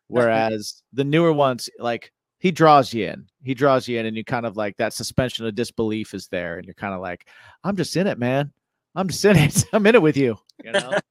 Whereas 0.08 0.82
the 0.92 1.04
newer 1.04 1.32
ones, 1.32 1.68
like 1.78 2.12
he 2.44 2.52
draws 2.52 2.92
you 2.92 3.06
in, 3.06 3.26
he 3.42 3.54
draws 3.54 3.88
you 3.88 3.98
in, 3.98 4.04
and 4.04 4.14
you 4.18 4.22
kind 4.22 4.44
of 4.44 4.54
like 4.54 4.76
that 4.76 4.92
suspension 4.92 5.46
of 5.46 5.54
disbelief 5.54 6.12
is 6.12 6.28
there, 6.28 6.58
and 6.58 6.66
you're 6.66 6.74
kind 6.74 6.92
of 6.92 7.00
like, 7.00 7.26
I'm 7.64 7.74
just 7.74 7.96
in 7.96 8.06
it, 8.06 8.18
man. 8.18 8.52
I'm 8.94 9.08
just 9.08 9.24
in 9.24 9.34
it. 9.38 9.64
I'm 9.72 9.86
in 9.86 9.94
it 9.94 10.02
with 10.02 10.18
you. 10.18 10.36
You 10.62 10.72
know? 10.72 10.98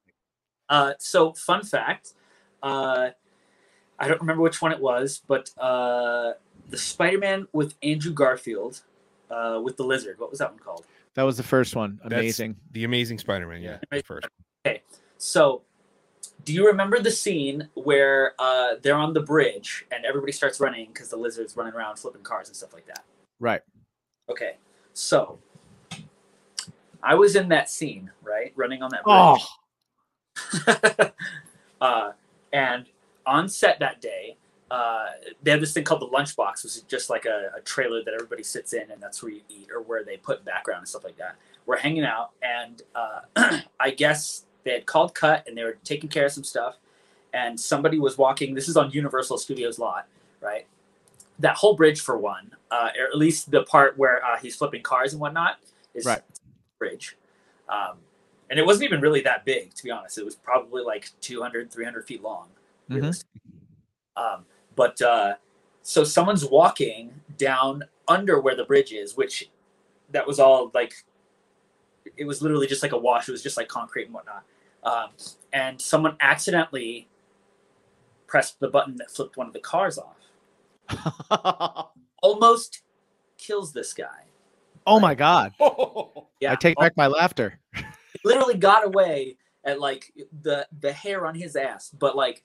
Uh, 0.69 0.93
so, 0.98 1.34
fun 1.34 1.63
fact 1.63 2.13
uh, 2.63 3.10
I 4.00 4.08
don't 4.08 4.22
remember 4.22 4.41
which 4.41 4.62
one 4.62 4.72
it 4.72 4.80
was, 4.80 5.22
but 5.28 5.50
uh, 5.60 6.34
the 6.69 6.78
Spider 6.78 7.17
Man 7.17 7.48
with 7.52 7.76
Andrew 7.84 8.13
Garfield 8.13 8.82
uh, 9.30 9.60
with 9.62 9.76
the 9.76 9.84
lizard, 9.84 10.19
what 10.19 10.30
was 10.30 10.39
that 10.39 10.52
one 10.52 10.60
called? 10.60 10.86
that 11.15 11.24
was 11.24 11.38
the 11.38 11.43
first 11.43 11.76
one. 11.76 12.00
That's 12.04 12.13
Amazing. 12.13 12.56
The 12.72 12.86
Amazing 12.86 13.19
Spider-Man. 13.19 13.62
Yeah, 13.62 13.80
Yeah. 13.91 14.02
first. 14.06 14.28
So, 15.17 15.63
do 16.46 16.54
you 16.54 16.67
remember 16.67 17.00
the 17.00 17.12
scene 17.12 17.69
where 17.76 18.34
uh, 18.39 18.76
they're 18.82 18.98
on 18.98 19.13
the 19.13 19.22
bridge 19.22 19.86
and 19.91 20.06
everybody 20.06 20.32
starts 20.32 20.60
running 20.60 20.88
because 20.88 21.10
the 21.10 21.17
lizard's 21.17 21.56
running 21.56 21.74
around 21.74 21.98
flipping 21.98 22.22
cars 22.24 22.48
and 22.48 22.56
stuff 22.56 22.74
like 22.74 22.86
that? 22.88 23.04
Right. 23.39 23.62
Okay, 24.30 24.56
so 24.93 25.39
I 27.02 27.15
was 27.15 27.36
in 27.36 27.50
that 27.50 27.69
scene, 27.69 28.12
right, 28.22 28.54
running 28.56 28.82
on 28.82 28.91
that 28.91 29.02
Oh, 29.06 29.38
bridge. 30.65 31.12
uh, 31.82 32.12
and 32.52 32.86
on 33.26 33.50
set 33.50 33.80
that 33.80 34.02
day, 34.02 34.38
uh, 34.72 35.08
they 35.43 35.52
have 35.52 35.60
this 35.60 35.74
thing 35.74 35.84
called 35.84 36.02
the 36.02 36.08
lunchbox, 36.08 36.63
which 36.63 36.76
is 36.76 36.82
just 36.88 37.10
like 37.10 37.26
a, 37.26 37.52
a 37.56 37.62
trailer 37.62 38.04
that 38.04 38.13
everybody 38.13 38.43
sits 38.43 38.74
in, 38.74 38.89
and 38.89 39.02
that's 39.02 39.22
where 39.22 39.32
you 39.32 39.41
eat 39.50 39.67
or 39.74 39.82
where 39.82 40.04
they 40.04 40.17
put 40.17 40.43
background 40.46 40.80
and 40.80 40.88
stuff 40.88 41.04
like 41.04 41.17
that. 41.17 41.36
We're 41.65 41.78
hanging 41.78 42.06
out, 42.06 42.32
and 42.41 42.82
uh, 42.96 43.60
I 43.80 43.91
guess 43.91 44.46
they 44.63 44.71
had 44.71 44.86
called 44.86 45.13
cut 45.13 45.47
and 45.47 45.58
they 45.58 45.63
were 45.63 45.78
taking 45.84 46.10
care 46.10 46.26
of 46.26 46.32
some 46.32 46.43
stuff, 46.43 46.78
and 47.34 47.60
somebody 47.60 47.99
was 47.99 48.17
walking. 48.17 48.54
This 48.54 48.67
is 48.69 48.78
on 48.78 48.91
Universal 48.91 49.38
Studios 49.39 49.80
lot, 49.80 50.08
right? 50.41 50.65
That 51.39 51.56
whole 51.56 51.76
bridge, 51.76 52.02
for 52.02 52.17
one, 52.17 52.52
uh, 52.71 52.89
or 52.99 53.08
at 53.08 53.17
least 53.17 53.52
the 53.52 53.63
part 53.63 53.97
where 53.97 54.23
uh, 54.23 54.38
he's 54.38 54.56
flipping 54.56 54.84
cars 54.84 55.13
and 55.13 55.21
whatnot, 55.21 55.58
is 55.93 56.06
Right. 56.06 56.21
bridge. 56.80 57.17
Um, 57.69 57.97
and 58.49 58.60
it 58.60 58.65
wasn't 58.65 58.86
even 58.86 59.02
really 59.02 59.21
that 59.21 59.45
big, 59.45 59.73
to 59.73 59.84
be 59.84 59.89
honest. 59.91 60.17
It 60.17 60.26
was 60.26 60.36
probably 60.36 60.84
like 60.84 61.10
200, 61.21 61.71
300 61.71 62.06
feet 62.06 62.21
long. 62.21 62.49
Mhm. 62.89 63.23
Um, 64.15 64.45
but 64.76 65.02
uh, 65.02 65.36
so 65.82 66.04
someone's 66.04 66.45
walking 66.45 67.21
down 67.38 67.84
under 68.08 68.39
where 68.39 68.56
the 68.56 68.65
bridge 68.65 68.91
is, 68.91 69.17
which 69.17 69.49
that 70.12 70.28
was 70.28 70.39
all 70.39 70.69
like, 70.73 70.93
it 72.17 72.26
was 72.26 72.41
literally 72.41 72.67
just 72.67 72.84
like 72.84 72.91
a 72.91 72.97
wash. 72.97 73.28
It 73.28 73.32
was 73.32 73.41
just 73.41 73.58
like 73.58 73.67
concrete 73.69 74.06
and 74.06 74.13
whatnot. 74.13 74.43
Um, 74.84 75.10
and 75.54 75.80
someone 75.80 76.17
accidentally 76.19 77.08
pressed 78.28 78.60
the 78.60 78.67
button 78.67 78.98
that 78.98 79.12
flipped 79.12 79.38
one 79.38 79.48
of 79.48 79.54
the 79.54 79.60
cars 79.60 79.98
off. 79.98 81.89
Almost 82.22 82.82
kills 83.38 83.74
this 83.74 83.93
guy. 83.93 84.26
oh 84.86 85.00
my 85.00 85.15
God. 85.15 85.54
Yeah, 86.41 86.52
I 86.52 86.56
take 86.56 86.76
back 86.76 86.98
my 86.98 87.08
laughter. 87.08 87.58
literally 88.26 88.56
got 88.58 88.86
away 88.86 89.38
at 89.63 89.80
like 89.80 90.12
the 90.41 90.67
the 90.82 90.91
hair 90.91 91.26
on 91.26 91.36
his 91.36 91.56
ass 91.56 91.89
but 91.98 92.17
like 92.17 92.43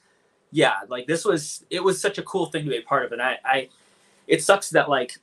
yeah 0.53 0.75
like 0.89 1.09
this 1.09 1.25
was 1.25 1.65
it 1.69 1.83
was 1.83 2.01
such 2.01 2.17
a 2.19 2.23
cool 2.23 2.47
thing 2.47 2.63
to 2.65 2.71
be 2.71 2.77
a 2.77 2.83
part 2.83 3.05
of 3.05 3.11
and 3.11 3.21
i 3.21 3.37
i 3.45 3.69
it 4.29 4.41
sucks 4.41 4.71
that 4.71 4.89
like 4.89 5.19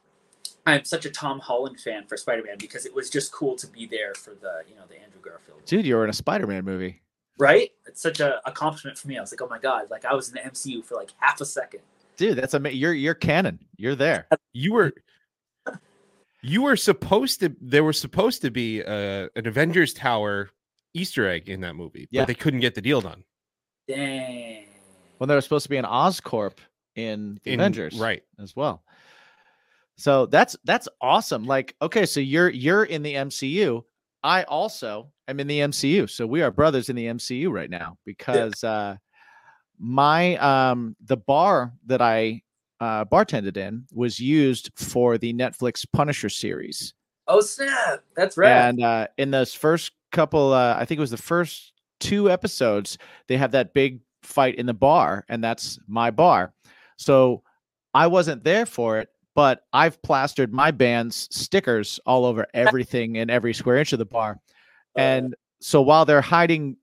i'm 0.66 0.84
such 0.84 1.06
a 1.06 1.10
tom 1.10 1.40
holland 1.40 1.80
fan 1.80 2.06
for 2.06 2.18
spider-man 2.18 2.58
because 2.60 2.86
it 2.86 2.94
was 2.94 3.10
just 3.10 3.32
cool 3.32 3.56
to 3.56 3.66
be 3.68 3.86
there 3.86 4.14
for 4.16 4.32
the 4.32 4.64
you 4.68 4.76
know 4.76 4.84
the 4.90 4.96
andrew 5.02 5.22
garfield 5.24 5.62
Dude, 5.66 5.86
you 5.86 5.96
were 5.96 6.04
in 6.04 6.10
a 6.10 6.14
Spider-Man 6.14 6.64
movie. 6.66 7.02
Right 7.38 7.72
it's 7.86 8.02
such 8.02 8.20
a 8.22 8.40
accomplishment 8.48 8.98
for 8.98 9.08
me 9.08 9.18
i 9.18 9.22
was 9.22 9.32
like 9.32 9.42
oh 9.42 9.48
my 9.48 9.60
god 9.60 9.90
like 9.92 10.06
i 10.06 10.14
was 10.14 10.30
in 10.30 10.36
the 10.36 10.40
mcu 10.50 10.84
for 10.84 10.96
like 10.96 11.12
half 11.18 11.40
a 11.42 11.46
second 11.46 11.82
Dude, 12.18 12.38
that's 12.38 12.54
amazing. 12.54 12.80
You're 12.80 12.94
you're 12.94 13.14
canon. 13.14 13.60
You're 13.76 13.94
there. 13.94 14.26
You 14.54 14.72
were. 14.72 14.94
You 16.42 16.62
were 16.62 16.78
supposed 16.78 17.42
to. 17.42 17.54
There 17.60 17.84
was 17.84 18.00
supposed 18.00 18.42
to 18.44 18.52
be 18.52 18.82
uh, 18.82 19.28
an 19.36 19.46
Avengers 19.48 19.94
Tower 19.94 20.50
Easter 20.94 21.28
egg 21.28 21.50
in 21.50 21.60
that 21.60 21.74
movie, 21.76 22.08
Yeah. 22.12 22.22
but 22.22 22.28
they 22.28 22.34
couldn't 22.36 22.62
get 22.62 22.74
the 22.74 22.82
deal 22.82 23.02
done. 23.02 23.26
dang 23.90 24.68
When 25.18 25.28
there 25.28 25.36
was 25.36 25.44
supposed 25.44 25.64
to 25.64 25.70
be 25.70 25.76
an 25.76 25.84
Oscorp 25.84 26.60
in 26.96 27.38
the 27.44 27.52
In- 27.52 27.60
Avengers. 27.60 28.00
right? 28.00 28.24
as 28.40 28.56
well. 28.56 28.82
So 29.98 30.26
that's 30.28 30.56
that's 30.64 30.88
awesome. 31.02 31.44
Like, 31.46 31.76
okay, 31.82 32.06
so 32.06 32.22
you're 32.22 32.50
you're 32.50 32.86
in 32.86 33.04
the 33.04 33.14
MCU. 33.16 33.84
I 34.24 34.44
also 34.44 35.12
am 35.28 35.40
in 35.40 35.48
the 35.48 35.60
MCU. 35.60 36.10
So 36.10 36.26
we 36.28 36.42
are 36.42 36.52
brothers 36.52 36.90
in 36.90 36.96
the 36.96 37.06
MCU 37.06 37.52
right 37.52 37.70
now 37.70 37.98
because 38.06 38.64
uh 38.64 38.96
my 39.80 40.38
um 40.38 40.96
the 41.06 41.18
bar 41.18 41.74
that 41.86 42.02
I 42.02 42.42
uh 42.80 43.06
bartended 43.06 43.58
in 43.58 43.86
was 43.94 44.20
used 44.20 44.72
for 44.76 45.18
the 45.18 45.34
Netflix 45.34 45.86
Punisher 45.92 46.30
series. 46.30 46.94
Oh 47.28 47.42
snap! 47.42 48.04
That's 48.16 48.38
right. 48.38 48.52
And 48.52 48.84
uh 48.84 49.08
in 49.18 49.32
those 49.32 49.54
first 49.54 49.92
couple 50.12 50.54
uh 50.54 50.76
I 50.78 50.86
think 50.86 50.98
it 50.98 51.02
was 51.02 51.12
the 51.12 51.18
first 51.18 51.74
two 52.00 52.30
episodes, 52.30 52.98
they 53.28 53.38
have 53.38 53.52
that 53.52 53.74
big 53.74 54.00
fight 54.24 54.56
in 54.56 54.66
the 54.66 54.74
bar, 54.74 55.26
and 55.30 55.44
that's 55.44 55.80
my 55.88 56.12
bar. 56.12 56.54
So 56.98 57.44
I 57.94 58.08
wasn't 58.08 58.44
there 58.44 58.66
for 58.66 59.00
it, 59.00 59.10
but 59.36 59.64
I've 59.74 60.02
plastered 60.02 60.54
my 60.54 60.72
band's 60.72 61.28
stickers 61.32 62.00
all 62.06 62.26
over 62.26 62.46
everything 62.54 63.18
in 63.18 63.30
every 63.30 63.54
square 63.54 63.78
inch 63.78 63.94
of 63.94 64.00
the 64.00 64.06
bar. 64.06 64.40
Uh, 64.96 65.00
And 65.00 65.36
so 65.62 65.82
while 65.82 66.06
they're 66.06 66.22
hiding, 66.22 66.78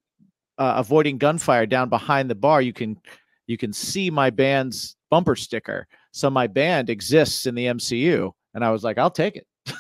uh, 0.59 0.75
avoiding 0.77 1.19
gunfire 1.19 1.67
down 1.67 1.89
behind 1.89 2.31
the 2.31 2.35
bar, 2.35 2.63
you 2.63 2.73
can 2.73 2.99
you 3.47 3.57
can 3.59 3.73
see 3.73 4.11
my 4.11 4.31
band's 4.31 4.97
bumper 5.11 5.37
sticker. 5.37 5.87
So 6.13 6.31
my 6.31 6.47
band 6.47 6.89
exists 6.91 7.47
in 7.47 7.55
the 7.55 7.67
MCU, 7.67 8.33
and 8.55 8.65
I 8.65 8.71
was 8.71 8.85
like, 8.85 8.99
I'll 8.99 9.11
take 9.11 9.37
it. 9.37 9.47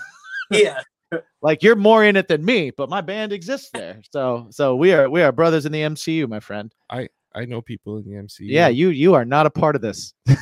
yeah, 0.50 0.80
Like 1.42 1.62
you're 1.62 1.76
more 1.76 2.04
in 2.04 2.16
it 2.16 2.28
than 2.28 2.44
me, 2.44 2.70
but 2.70 2.88
my 2.88 3.00
band 3.00 3.32
exists 3.32 3.70
there. 3.74 4.00
So 4.12 4.48
so 4.50 4.76
we 4.76 4.92
are 4.92 5.08
we 5.10 5.22
are 5.22 5.32
brothers 5.32 5.66
in 5.66 5.72
the 5.72 5.82
MCU, 5.82 6.28
my 6.28 6.40
friend. 6.40 6.72
I 7.34 7.46
know 7.46 7.62
people 7.62 7.96
in 7.98 8.04
the 8.04 8.16
MCU. 8.16 8.40
Yeah, 8.50 8.68
you 8.68 8.88
you 8.90 9.14
are 9.14 9.24
not 9.24 9.46
a 9.46 9.50
part 9.50 9.74
of 9.76 9.82
this. 9.82 10.12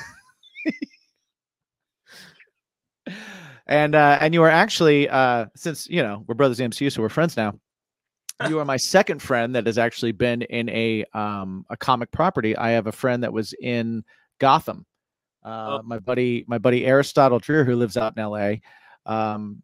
and 3.67 3.95
uh 3.95 4.19
and 4.21 4.35
you 4.35 4.43
are 4.43 4.51
actually 4.51 5.09
uh 5.09 5.47
since 5.57 5.89
you 5.89 6.03
know 6.03 6.25
we're 6.27 6.35
brothers 6.35 6.61
in 6.61 6.71
the 6.71 6.75
MCU, 6.77 6.91
so 6.93 7.03
we're 7.03 7.09
friends 7.09 7.37
now. 7.37 7.59
You 8.49 8.59
are 8.59 8.65
my 8.65 8.77
second 8.79 9.21
friend 9.23 9.55
that 9.55 9.67
has 9.67 9.79
actually 9.79 10.13
been 10.13 10.43
in 10.43 10.69
a 10.71 11.05
um 11.15 11.65
a 11.71 11.77
comic 11.77 12.11
property. 12.11 12.57
I 12.57 12.71
have 12.71 12.87
a 12.87 12.93
friend 12.93 13.23
that 13.23 13.33
was 13.33 13.53
in 13.61 14.05
Gotham. 14.39 14.87
Uh 15.45 15.79
Oh. 15.81 15.83
my 15.85 15.99
buddy 15.99 16.45
my 16.49 16.59
buddy 16.59 16.87
Aristotle 16.87 17.39
Dreer 17.39 17.65
who 17.65 17.77
lives 17.77 17.97
out 17.97 18.17
in 18.17 18.23
LA. 18.25 18.55
Um 19.07 19.63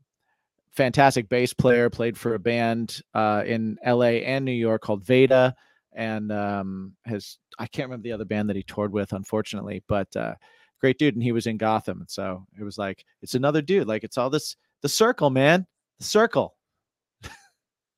fantastic 0.72 1.28
bass 1.30 1.52
player, 1.54 1.88
played 1.88 2.18
for 2.18 2.34
a 2.34 2.38
band 2.38 3.00
uh 3.14 3.42
in 3.46 3.78
LA 3.84 4.20
and 4.26 4.44
New 4.44 4.52
York 4.52 4.82
called 4.82 5.04
Veda 5.04 5.54
and 5.94 6.30
um 6.32 6.94
has 7.06 7.38
I 7.58 7.66
can't 7.66 7.88
remember 7.88 8.04
the 8.04 8.12
other 8.12 8.26
band 8.26 8.50
that 8.50 8.56
he 8.56 8.62
toured 8.62 8.92
with, 8.92 9.12
unfortunately, 9.12 9.82
but 9.88 10.14
uh 10.16 10.34
great 10.80 10.98
dude. 10.98 11.14
And 11.14 11.22
he 11.22 11.32
was 11.32 11.46
in 11.46 11.56
Gotham. 11.56 12.00
And 12.00 12.10
so 12.10 12.46
it 12.60 12.62
was 12.62 12.76
like, 12.76 13.04
it's 13.22 13.34
another 13.34 13.62
dude. 13.62 13.88
Like 13.88 14.04
it's 14.04 14.18
all 14.18 14.28
this 14.28 14.56
the 14.82 14.88
circle, 14.90 15.30
man. 15.30 15.66
The 15.98 16.04
circle. 16.04 16.54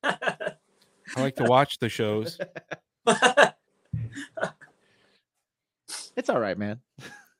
I 1.15 1.21
like 1.21 1.35
to 1.37 1.43
watch 1.43 1.79
the 1.79 1.89
shows. 1.89 2.37
It's 6.15 6.29
all 6.29 6.39
right, 6.39 6.57
man. 6.57 6.81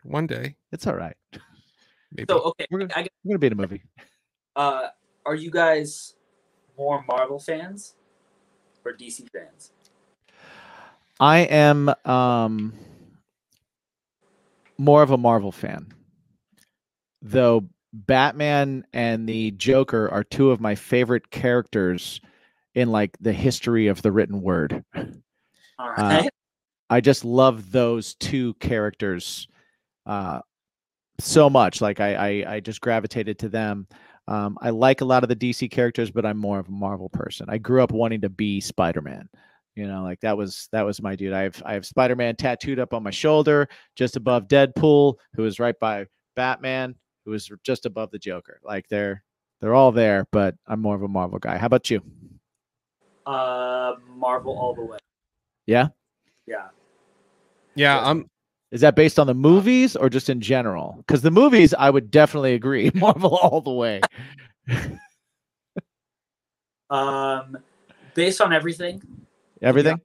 One 0.03 0.25
day, 0.25 0.55
It's 0.71 0.87
all 0.87 0.95
right. 0.95 1.15
maybe. 2.13 2.25
so 2.29 2.39
okay, 2.39 2.65
We're 2.71 2.79
gonna- 2.79 2.93
I, 2.95 3.01
guess, 3.03 3.09
We're 3.23 3.33
gonna 3.33 3.39
be 3.39 3.47
in 3.47 3.53
a 3.53 3.55
movie. 3.57 3.83
uh, 4.55 4.87
are 5.25 5.35
you 5.35 5.51
guys 5.51 6.15
more 6.77 7.03
Marvel 7.07 7.39
fans 7.39 7.95
or 8.85 8.93
DC 8.93 9.27
fans? 9.31 9.71
I 11.19 11.39
am 11.39 11.93
um 12.05 12.73
more 14.77 15.03
of 15.03 15.11
a 15.11 15.17
Marvel 15.17 15.51
fan. 15.51 15.91
Though 17.21 17.67
Batman 17.91 18.85
and 18.93 19.27
the 19.27 19.51
Joker 19.51 20.07
are 20.09 20.23
two 20.23 20.51
of 20.51 20.61
my 20.61 20.75
favorite 20.75 21.29
characters 21.31 22.21
in 22.75 22.91
like 22.91 23.17
the 23.19 23.33
history 23.33 23.87
of 23.87 24.01
the 24.01 24.11
written 24.11 24.41
word. 24.41 24.83
All 24.95 25.89
right. 25.89 26.29
I 26.89 27.01
just 27.01 27.23
love 27.23 27.71
those 27.71 28.15
two 28.15 28.55
characters 28.55 29.47
uh, 30.05 30.39
so 31.19 31.49
much. 31.49 31.81
Like 31.81 31.99
I, 31.99 32.15
I, 32.15 32.55
I 32.55 32.59
just 32.59 32.81
gravitated 32.81 33.39
to 33.39 33.49
them. 33.49 33.87
Um, 34.27 34.57
I 34.61 34.69
like 34.69 35.01
a 35.01 35.05
lot 35.05 35.23
of 35.23 35.29
the 35.29 35.35
DC 35.35 35.71
characters, 35.71 36.11
but 36.11 36.25
I'm 36.25 36.37
more 36.37 36.59
of 36.59 36.67
a 36.67 36.71
Marvel 36.71 37.09
person. 37.09 37.47
I 37.49 37.57
grew 37.57 37.81
up 37.81 37.91
wanting 37.91 38.21
to 38.21 38.29
be 38.29 38.61
Spider-Man. 38.61 39.27
You 39.75 39.87
know, 39.87 40.03
like 40.03 40.19
that 40.21 40.35
was 40.35 40.67
that 40.71 40.85
was 40.85 41.01
my 41.01 41.15
dude. 41.15 41.33
I 41.33 41.43
have 41.43 41.61
I 41.65 41.73
have 41.73 41.85
Spider-Man 41.85 42.35
tattooed 42.35 42.79
up 42.79 42.93
on 42.93 43.01
my 43.01 43.11
shoulder, 43.11 43.69
just 43.95 44.17
above 44.17 44.47
Deadpool, 44.47 45.15
who 45.35 45.45
is 45.45 45.59
right 45.59 45.79
by 45.79 46.05
Batman, 46.35 46.95
who 47.25 47.33
is 47.33 47.49
just 47.63 47.85
above 47.85 48.11
the 48.11 48.19
Joker. 48.19 48.59
Like 48.63 48.87
they're 48.89 49.23
they're 49.61 49.75
all 49.75 49.91
there, 49.91 50.27
but 50.31 50.55
I'm 50.67 50.81
more 50.81 50.95
of 50.95 51.03
a 51.03 51.07
Marvel 51.07 51.39
guy. 51.39 51.57
How 51.57 51.67
about 51.67 51.89
you? 51.89 52.01
Uh, 53.29 53.95
Marvel 54.15 54.57
all 54.57 54.73
the 54.73 54.81
way. 54.83 54.97
Yeah? 55.67 55.87
Yeah. 56.47 56.69
yeah, 57.75 57.99
I'm. 58.03 58.27
Is 58.71 58.81
that 58.81 58.95
based 58.95 59.17
on 59.19 59.27
the 59.27 59.33
movies 59.33 59.95
or 59.95 60.09
just 60.09 60.29
in 60.29 60.41
general? 60.41 60.95
Because 60.99 61.21
the 61.21 61.31
movies, 61.31 61.73
I 61.73 61.89
would 61.89 62.11
definitely 62.11 62.53
agree. 62.53 62.91
Marvel 62.95 63.35
all 63.35 63.61
the 63.61 63.71
way. 63.71 64.01
Um, 66.89 67.57
based 68.15 68.41
on 68.41 68.53
everything. 68.53 69.01
Everything. 69.61 69.99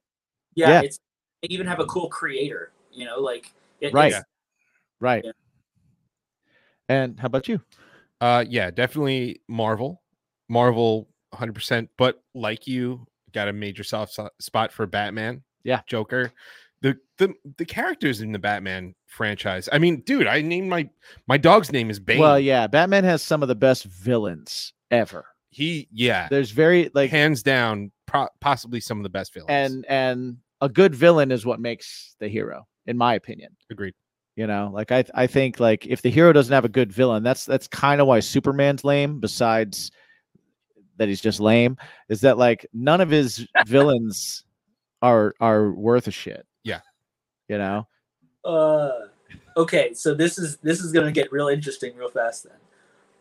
Yeah, 0.55 0.69
Yeah. 0.69 0.81
it's 0.81 0.99
they 1.41 1.47
even 1.49 1.67
have 1.67 1.79
a 1.79 1.85
cool 1.85 2.09
creator. 2.09 2.71
You 2.91 3.05
know, 3.05 3.19
like 3.19 3.51
it, 3.81 3.93
Right. 3.93 4.07
it's- 4.07 4.23
Right. 4.99 5.25
Yeah. 5.25 5.31
And 6.87 7.19
how 7.19 7.25
about 7.25 7.47
you? 7.47 7.59
Uh, 8.21 8.45
yeah, 8.47 8.71
definitely 8.71 9.41
Marvel. 9.47 10.01
Marvel, 10.49 11.07
100. 11.31 11.53
percent 11.53 11.89
But 11.97 12.21
like 12.33 12.65
you, 12.67 13.05
got 13.35 13.47
a 13.47 13.53
major 13.53 13.83
soft 13.83 14.17
spot 14.39 14.71
for 14.71 14.87
Batman. 14.87 15.43
Yeah. 15.63 15.81
Joker. 15.85 16.31
The 16.81 16.97
the 17.17 17.33
the 17.57 17.65
characters 17.65 18.21
in 18.21 18.31
the 18.31 18.39
Batman 18.39 18.95
franchise. 19.07 19.69
I 19.71 19.77
mean, 19.79 20.01
dude, 20.01 20.27
I 20.27 20.41
named 20.41 20.69
my 20.69 20.89
my 21.27 21.37
dog's 21.37 21.71
name 21.71 21.89
is 21.89 21.99
Bane. 21.99 22.19
Well, 22.19 22.39
yeah, 22.39 22.67
Batman 22.67 23.03
has 23.03 23.21
some 23.21 23.41
of 23.41 23.47
the 23.47 23.55
best 23.55 23.85
villains 23.85 24.73
ever. 24.91 25.25
he 25.49 25.87
yeah, 25.91 26.27
There's 26.29 26.51
very 26.51 26.91
like 26.93 27.09
hands 27.11 27.41
down, 27.43 27.91
pro- 28.05 28.27
possibly 28.41 28.79
some 28.79 28.97
of 28.99 29.03
the 29.03 29.09
best 29.09 29.33
villains. 29.33 29.49
and 29.49 29.85
and 29.87 30.37
a 30.61 30.69
good 30.69 30.93
villain 30.95 31.31
is 31.31 31.45
what 31.45 31.59
makes 31.59 32.15
the 32.19 32.27
hero, 32.27 32.67
in 32.85 32.97
my 32.97 33.15
opinion. 33.15 33.55
agreed. 33.71 33.93
You 34.35 34.45
know, 34.47 34.69
like 34.73 34.91
I 34.91 35.05
I 35.15 35.27
think 35.27 35.59
like 35.59 35.87
if 35.87 36.01
the 36.01 36.11
hero 36.11 36.33
doesn't 36.33 36.53
have 36.53 36.65
a 36.65 36.69
good 36.69 36.91
villain, 36.91 37.23
that's 37.23 37.45
that's 37.45 37.67
kind 37.69 37.99
of 38.01 38.05
why 38.07 38.19
Superman's 38.19 38.83
lame. 38.83 39.19
Besides 39.19 39.91
that 40.97 41.07
he's 41.07 41.21
just 41.21 41.39
lame, 41.39 41.77
is 42.09 42.21
that 42.21 42.37
like 42.37 42.65
none 42.73 43.01
of 43.01 43.09
his 43.09 43.47
villains 43.65 44.43
are 45.01 45.33
are 45.39 45.71
worth 45.71 46.07
a 46.07 46.11
shit. 46.11 46.45
Yeah. 46.63 46.81
You 47.47 47.57
know. 47.57 47.87
Uh, 48.43 49.07
okay, 49.57 49.93
so 49.93 50.13
this 50.13 50.37
is 50.37 50.57
this 50.57 50.79
is 50.79 50.91
gonna 50.91 51.11
get 51.11 51.31
real 51.31 51.47
interesting 51.47 51.95
real 51.95 52.09
fast 52.09 52.43
then. 52.45 52.57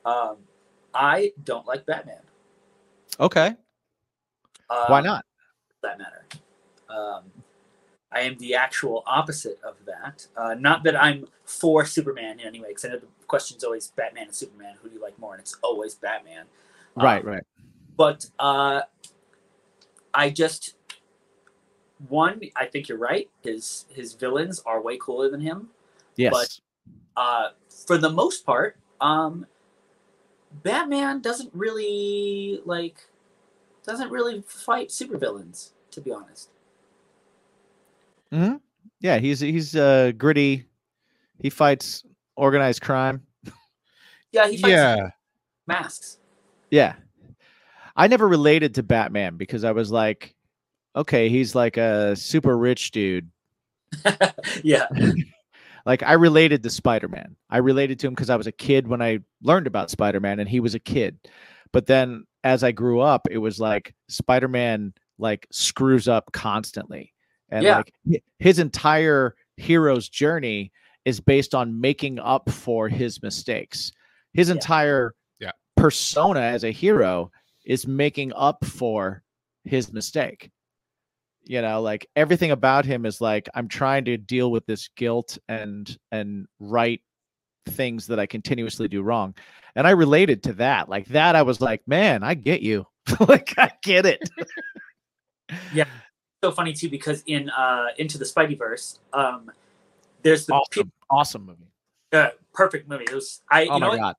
Um, 0.04 0.36
I 0.94 1.32
don't 1.44 1.66
like 1.66 1.86
Batman. 1.86 2.20
Okay. 3.18 3.54
Uh, 4.70 4.86
Why 4.86 5.00
not? 5.00 5.24
That 5.82 5.98
matter. 5.98 6.24
Um, 6.88 7.24
I 8.12 8.20
am 8.20 8.38
the 8.38 8.54
actual 8.54 9.02
opposite 9.06 9.58
of 9.64 9.76
that. 9.86 10.26
Uh, 10.36 10.54
not 10.54 10.84
that 10.84 11.00
I'm 11.00 11.26
for 11.44 11.84
Superman 11.84 12.38
in 12.38 12.46
any 12.46 12.60
way, 12.60 12.68
because 12.68 12.84
I 12.84 12.88
know 12.88 12.98
the 12.98 13.06
question's 13.26 13.64
always 13.64 13.88
Batman 13.88 14.24
and 14.26 14.34
Superman. 14.34 14.76
Who 14.82 14.88
do 14.88 14.94
you 14.94 15.02
like 15.02 15.18
more? 15.18 15.34
And 15.34 15.40
it's 15.40 15.56
always 15.62 15.94
Batman. 15.94 16.44
Right. 16.96 17.20
Um, 17.22 17.26
Right. 17.26 17.42
But 17.96 18.26
uh, 18.38 18.82
I 20.12 20.30
just 20.30 20.74
one. 22.08 22.40
I 22.56 22.66
think 22.66 22.88
you're 22.88 22.98
right. 22.98 23.28
His 23.42 23.86
his 23.90 24.14
villains 24.14 24.62
are 24.66 24.80
way 24.80 24.96
cooler 24.96 25.30
than 25.30 25.40
him. 25.40 25.68
Yes. 26.16 26.32
But 26.32 26.60
uh, 27.16 27.48
for 27.86 27.98
the 27.98 28.10
most 28.10 28.44
part, 28.44 28.76
um, 29.00 29.46
Batman 30.62 31.20
doesn't 31.20 31.50
really 31.54 32.60
like 32.64 32.98
doesn't 33.84 34.10
really 34.10 34.42
fight 34.46 34.88
supervillains, 34.88 35.70
to 35.90 36.00
be 36.00 36.10
honest. 36.10 36.50
hmm 38.32 38.54
Yeah, 39.00 39.18
he's 39.18 39.40
he's 39.40 39.76
uh 39.76 40.12
gritty. 40.16 40.66
He 41.40 41.50
fights 41.50 42.04
organized 42.36 42.82
crime. 42.82 43.26
Yeah, 44.32 44.48
he 44.48 44.56
fights 44.56 44.72
Yeah, 44.72 45.10
masks. 45.66 46.18
Yeah. 46.70 46.94
I 47.96 48.06
never 48.08 48.26
related 48.28 48.74
to 48.76 48.82
Batman 48.82 49.36
because 49.36 49.64
I 49.64 49.72
was 49.72 49.90
like, 49.90 50.34
okay, 50.96 51.28
he's 51.28 51.54
like 51.54 51.76
a 51.76 52.14
super 52.16 52.56
rich 52.56 52.90
dude. 52.90 53.30
yeah, 54.62 54.86
Like 55.86 56.02
I 56.02 56.14
related 56.14 56.62
to 56.62 56.70
Spider-Man. 56.70 57.36
I 57.50 57.58
related 57.58 57.98
to 58.00 58.06
him 58.06 58.14
because 58.14 58.30
I 58.30 58.36
was 58.36 58.46
a 58.46 58.52
kid 58.52 58.88
when 58.88 59.02
I 59.02 59.18
learned 59.42 59.66
about 59.66 59.90
Spider-Man 59.90 60.40
and 60.40 60.48
he 60.48 60.58
was 60.60 60.74
a 60.74 60.78
kid. 60.80 61.18
But 61.72 61.86
then 61.86 62.24
as 62.42 62.64
I 62.64 62.72
grew 62.72 63.00
up, 63.00 63.28
it 63.30 63.36
was 63.38 63.60
like 63.60 63.94
Spider-Man 64.08 64.94
like 65.18 65.46
screws 65.52 66.08
up 66.08 66.32
constantly. 66.32 67.12
And 67.50 67.64
Yeah. 67.64 67.76
like 67.76 68.22
his 68.38 68.58
entire 68.60 69.34
hero's 69.58 70.08
journey 70.08 70.72
is 71.04 71.20
based 71.20 71.54
on 71.54 71.78
making 71.80 72.18
up 72.18 72.48
for 72.50 72.88
his 72.88 73.22
mistakes. 73.22 73.92
his 74.32 74.48
Yeah. 74.48 74.54
entire 74.54 75.14
Yeah. 75.38 75.52
persona 75.76 76.40
as 76.40 76.64
a 76.64 76.70
hero 76.72 77.30
is 77.64 77.86
making 77.86 78.32
up 78.34 78.64
for 78.64 79.22
his 79.64 79.92
mistake. 79.92 80.50
You 81.42 81.60
know, 81.60 81.82
like 81.82 82.08
everything 82.16 82.52
about 82.52 82.84
him 82.84 83.04
is 83.04 83.20
like 83.20 83.48
I'm 83.54 83.68
trying 83.68 84.06
to 84.06 84.16
deal 84.16 84.50
with 84.50 84.64
this 84.66 84.88
guilt 84.96 85.36
and 85.48 85.96
and 86.10 86.46
right 86.58 87.02
things 87.66 88.06
that 88.06 88.18
I 88.18 88.26
continuously 88.26 88.88
do 88.88 89.02
wrong. 89.02 89.34
And 89.76 89.86
I 89.86 89.90
related 89.90 90.42
to 90.44 90.54
that. 90.54 90.88
Like 90.88 91.06
that 91.08 91.36
I 91.36 91.42
was 91.42 91.60
like, 91.60 91.82
"Man, 91.86 92.22
I 92.22 92.34
get 92.34 92.62
you." 92.62 92.86
like 93.28 93.54
I 93.58 93.70
get 93.82 94.06
it. 94.06 94.28
Yeah. 95.74 95.84
So 96.42 96.50
funny 96.52 96.72
too 96.72 96.88
because 96.88 97.22
in 97.26 97.50
uh 97.50 97.88
into 97.98 98.16
the 98.16 98.24
Spider-Verse, 98.24 98.98
um, 99.12 99.50
there's 100.22 100.46
the 100.46 100.54
awesome. 100.54 100.92
Awesome 101.10 101.46
movie. 101.46 101.68
uh, 102.12 102.30
perfect 102.54 102.88
movie. 102.88 103.04
It 103.04 103.14
was 103.14 103.42
I 103.50 103.66
Oh 103.66 103.74
you 103.74 103.80
know 103.80 103.88
my 103.90 103.96
god. 103.98 104.14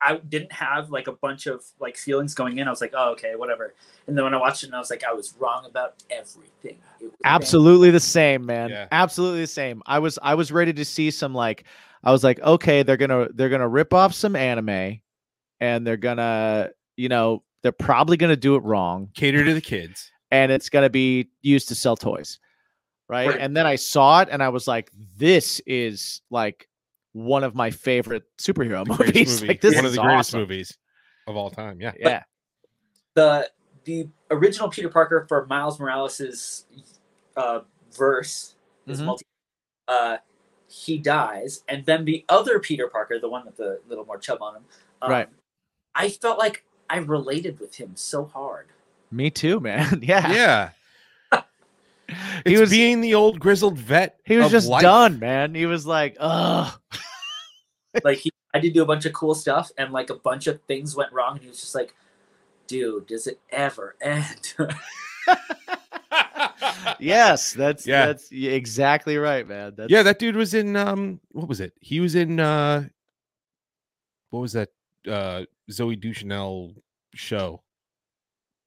I 0.00 0.16
didn't 0.18 0.52
have 0.52 0.90
like 0.90 1.08
a 1.08 1.12
bunch 1.12 1.46
of 1.46 1.64
like 1.80 1.96
feelings 1.96 2.34
going 2.34 2.58
in. 2.58 2.68
I 2.68 2.70
was 2.70 2.80
like, 2.80 2.94
oh 2.96 3.10
okay, 3.12 3.34
whatever. 3.36 3.74
And 4.06 4.16
then 4.16 4.24
when 4.24 4.32
I 4.34 4.38
watched 4.38 4.62
it, 4.62 4.66
and 4.66 4.74
I 4.76 4.78
was 4.78 4.90
like, 4.90 5.02
I 5.04 5.12
was 5.12 5.34
wrong 5.38 5.64
about 5.66 5.94
everything. 6.10 6.78
It 7.00 7.04
was 7.04 7.12
absolutely 7.24 7.90
the 7.90 8.00
same 8.00 8.46
man 8.46 8.70
Yeah. 8.70 8.86
absolutely 8.92 9.40
the 9.42 9.46
same 9.46 9.82
i 9.86 9.98
was 9.98 10.18
i 10.22 10.34
was 10.34 10.50
ready 10.52 10.72
to 10.72 10.84
see 10.84 11.10
some 11.10 11.34
like 11.34 11.64
i 12.04 12.10
was 12.12 12.22
like 12.24 12.38
okay 12.40 12.82
they're 12.82 12.96
gonna 12.96 13.28
they're 13.34 13.48
gonna 13.48 13.68
rip 13.68 13.92
off 13.92 14.14
some 14.14 14.34
anime 14.36 15.00
and 15.60 15.86
they're 15.86 15.96
gonna 15.96 16.70
you 16.96 17.08
know 17.08 17.42
they're 17.62 17.72
probably 17.72 18.16
gonna 18.16 18.36
do 18.36 18.54
it 18.56 18.62
wrong 18.64 19.08
Cater 19.14 19.44
to 19.44 19.54
the 19.54 19.60
kids. 19.60 20.10
and 20.30 20.50
it's 20.52 20.68
gonna 20.68 20.90
be 20.90 21.28
used 21.42 21.68
to 21.68 21.74
sell 21.74 21.96
toys 21.96 22.38
right 23.08 23.28
Right. 23.30 23.40
and 23.40 23.56
then 23.56 23.66
i 23.66 23.74
saw 23.76 24.20
it 24.20 24.28
and 24.30 24.42
i 24.42 24.48
was 24.48 24.66
like 24.68 24.90
this 25.16 25.60
is 25.66 26.22
like 26.30 26.67
one 27.18 27.42
of 27.44 27.54
my 27.54 27.70
favorite 27.70 28.22
superhero 28.38 28.86
movies 28.86 29.28
movie. 29.42 29.48
like 29.48 29.60
this 29.60 29.74
One 29.74 29.84
is 29.84 29.90
of 29.90 29.96
the 29.96 30.02
greatest 30.02 30.30
awesome. 30.30 30.40
movies 30.40 30.78
of 31.26 31.36
all 31.36 31.50
time. 31.50 31.80
Yeah. 31.80 31.92
yeah 31.98 32.22
the 33.14 33.50
the 33.84 34.08
original 34.30 34.68
Peter 34.68 34.88
Parker 34.88 35.24
for 35.28 35.46
Miles 35.46 35.80
Morales's 35.80 36.66
uh, 37.36 37.60
verse, 37.92 38.54
his 38.86 39.00
Mhm. 39.00 39.04
multi, 39.06 39.24
uh, 39.88 40.18
he 40.68 40.98
dies, 40.98 41.62
and 41.68 41.84
then 41.86 42.04
the 42.04 42.24
other 42.28 42.58
Peter 42.60 42.88
Parker, 42.88 43.18
the 43.18 43.28
one 43.28 43.46
with 43.46 43.56
the 43.56 43.80
little 43.88 44.04
more 44.04 44.18
chub 44.18 44.42
on 44.42 44.56
him, 44.56 44.64
um, 45.02 45.10
Right. 45.10 45.28
I 45.94 46.10
felt 46.10 46.38
like 46.38 46.64
I 46.90 46.98
related 46.98 47.58
with 47.60 47.76
him 47.76 47.92
so 47.96 48.24
hard. 48.26 48.68
me 49.10 49.30
too 49.30 49.58
man 49.58 50.00
yeah 50.02 50.32
Yeah. 50.32 50.70
he 52.46 52.52
It's 52.54 52.60
was 52.60 52.70
being 52.70 53.00
the 53.00 53.14
old 53.14 53.38
grizzled 53.38 53.76
vet. 53.78 54.18
he 54.24 54.36
was 54.36 54.46
of 54.46 54.52
just 54.52 54.68
life. 54.68 54.82
done 54.82 55.18
man 55.18 55.54
he 55.54 55.66
was 55.66 55.86
like 55.86 56.16
ugh 56.18 56.80
Like 58.04 58.18
he, 58.18 58.30
I 58.54 58.60
did 58.60 58.74
do 58.74 58.82
a 58.82 58.86
bunch 58.86 59.06
of 59.06 59.12
cool 59.12 59.34
stuff, 59.34 59.70
and 59.76 59.92
like 59.92 60.10
a 60.10 60.14
bunch 60.14 60.46
of 60.46 60.60
things 60.62 60.94
went 60.94 61.10
wrong, 61.12 61.32
and 61.34 61.42
he 61.42 61.48
was 61.48 61.60
just 61.60 61.74
like, 61.74 61.94
"Dude, 62.68 63.06
does 63.08 63.26
it 63.26 63.40
ever 63.50 63.96
end?" 64.00 64.54
yes, 67.00 67.52
that's 67.54 67.86
Yeah. 67.86 68.06
that's 68.06 68.28
exactly 68.30 69.16
right, 69.16 69.48
man. 69.48 69.74
That's, 69.76 69.90
yeah, 69.90 70.02
that 70.02 70.18
dude 70.18 70.36
was 70.36 70.54
in 70.54 70.76
um 70.76 71.20
what 71.32 71.48
was 71.48 71.60
it? 71.60 71.72
He 71.80 72.00
was 72.00 72.14
in 72.14 72.38
uh 72.40 72.84
what 74.30 74.40
was 74.40 74.52
that 74.52 74.68
uh 75.08 75.44
Zoe 75.70 75.96
Deschanel 75.96 76.74
show? 77.14 77.62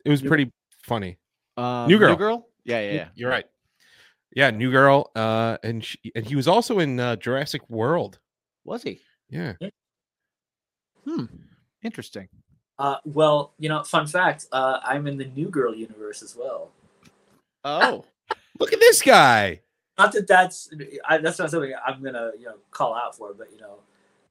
It 0.04 0.10
was 0.10 0.22
pretty 0.22 0.52
funny. 0.84 1.18
um, 1.58 1.88
New 1.88 2.00
Girl. 2.00 2.48
Yeah, 2.66 2.80
yeah, 2.82 2.92
yeah. 2.94 3.08
You're 3.16 3.30
right. 3.30 3.46
Yeah, 4.36 4.50
New 4.52 4.72
Girl 4.72 5.12
uh 5.16 5.58
and 5.64 5.84
she, 5.84 6.00
and 6.16 6.26
he 6.26 6.36
was 6.36 6.48
also 6.48 6.80
in 6.80 7.00
uh, 7.00 7.16
Jurassic 7.18 7.62
World. 7.70 8.20
Was 8.64 8.84
he? 8.84 9.02
Yeah. 9.30 9.54
Hmm. 11.06 11.26
Interesting. 11.84 12.30
uh, 12.78 12.98
well, 13.06 13.54
you 13.60 13.70
know, 13.70 13.84
fun 13.84 14.06
fact: 14.08 14.46
uh, 14.52 14.80
I'm 14.84 15.08
in 15.08 15.18
the 15.18 15.26
New 15.26 15.50
Girl 15.50 15.74
universe 15.74 16.22
as 16.22 16.36
well. 16.36 16.72
Oh, 17.64 18.06
Look 18.60 18.74
at 18.74 18.80
this 18.80 19.02
guy. 19.02 19.62
not 19.98 20.12
that 20.14 20.28
that's 20.28 20.70
I, 21.08 21.18
that's 21.18 21.40
not 21.40 21.50
something 21.50 21.74
I'm 21.86 22.04
gonna 22.04 22.32
you 22.38 22.46
know 22.46 22.56
call 22.72 22.94
out 22.94 23.16
for, 23.18 23.34
but 23.34 23.52
you 23.52 23.60
know, 23.60 23.80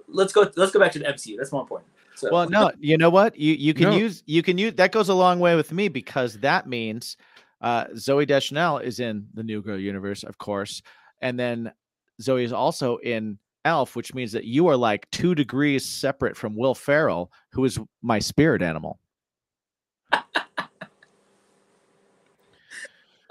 let's 0.09 0.33
go 0.33 0.51
let's 0.57 0.73
go 0.73 0.79
back 0.79 0.93
to 0.93 0.99
the 1.01 1.07
MCU. 1.07 1.37
That's 1.37 1.53
more 1.53 1.63
important. 1.63 1.91
So, 2.15 2.29
well, 2.31 2.49
no. 2.49 2.71
You 2.79 2.99
know 2.99 3.11
what? 3.11 3.37
You 3.37 3.55
you 3.55 3.75
can 3.75 3.91
No. 3.91 3.97
use 3.97 4.23
you 4.27 4.43
can 4.43 4.59
use 4.59 4.75
that 4.75 4.93
goes 4.93 5.09
a 5.09 5.15
long 5.15 5.41
way 5.41 5.57
with 5.57 5.73
me 5.73 5.89
because 5.89 6.39
that 6.39 6.67
means 6.69 7.17
uh, 7.61 7.87
Zoe 7.97 8.27
Deschanel 8.27 8.79
is 8.79 9.01
in 9.01 9.27
the 9.35 9.43
New 9.43 9.63
Girl 9.63 9.79
universe, 9.79 10.23
of 10.23 10.39
course, 10.39 10.83
and 11.21 11.39
then 11.39 11.73
Zoe 12.21 12.45
is 12.45 12.53
also 12.53 12.97
in 12.99 13.39
Elf, 13.65 13.97
which 13.97 14.15
means 14.15 14.33
that 14.33 14.45
you 14.45 14.69
are 14.69 14.77
like 14.77 15.11
two 15.11 15.35
degrees 15.35 15.85
separate 15.85 16.37
from 16.37 16.57
Will 16.57 16.75
Ferrell, 16.75 17.31
who 17.53 17.65
is 17.65 17.79
my 18.03 18.19
spirit 18.19 18.63
animal. 18.63 18.99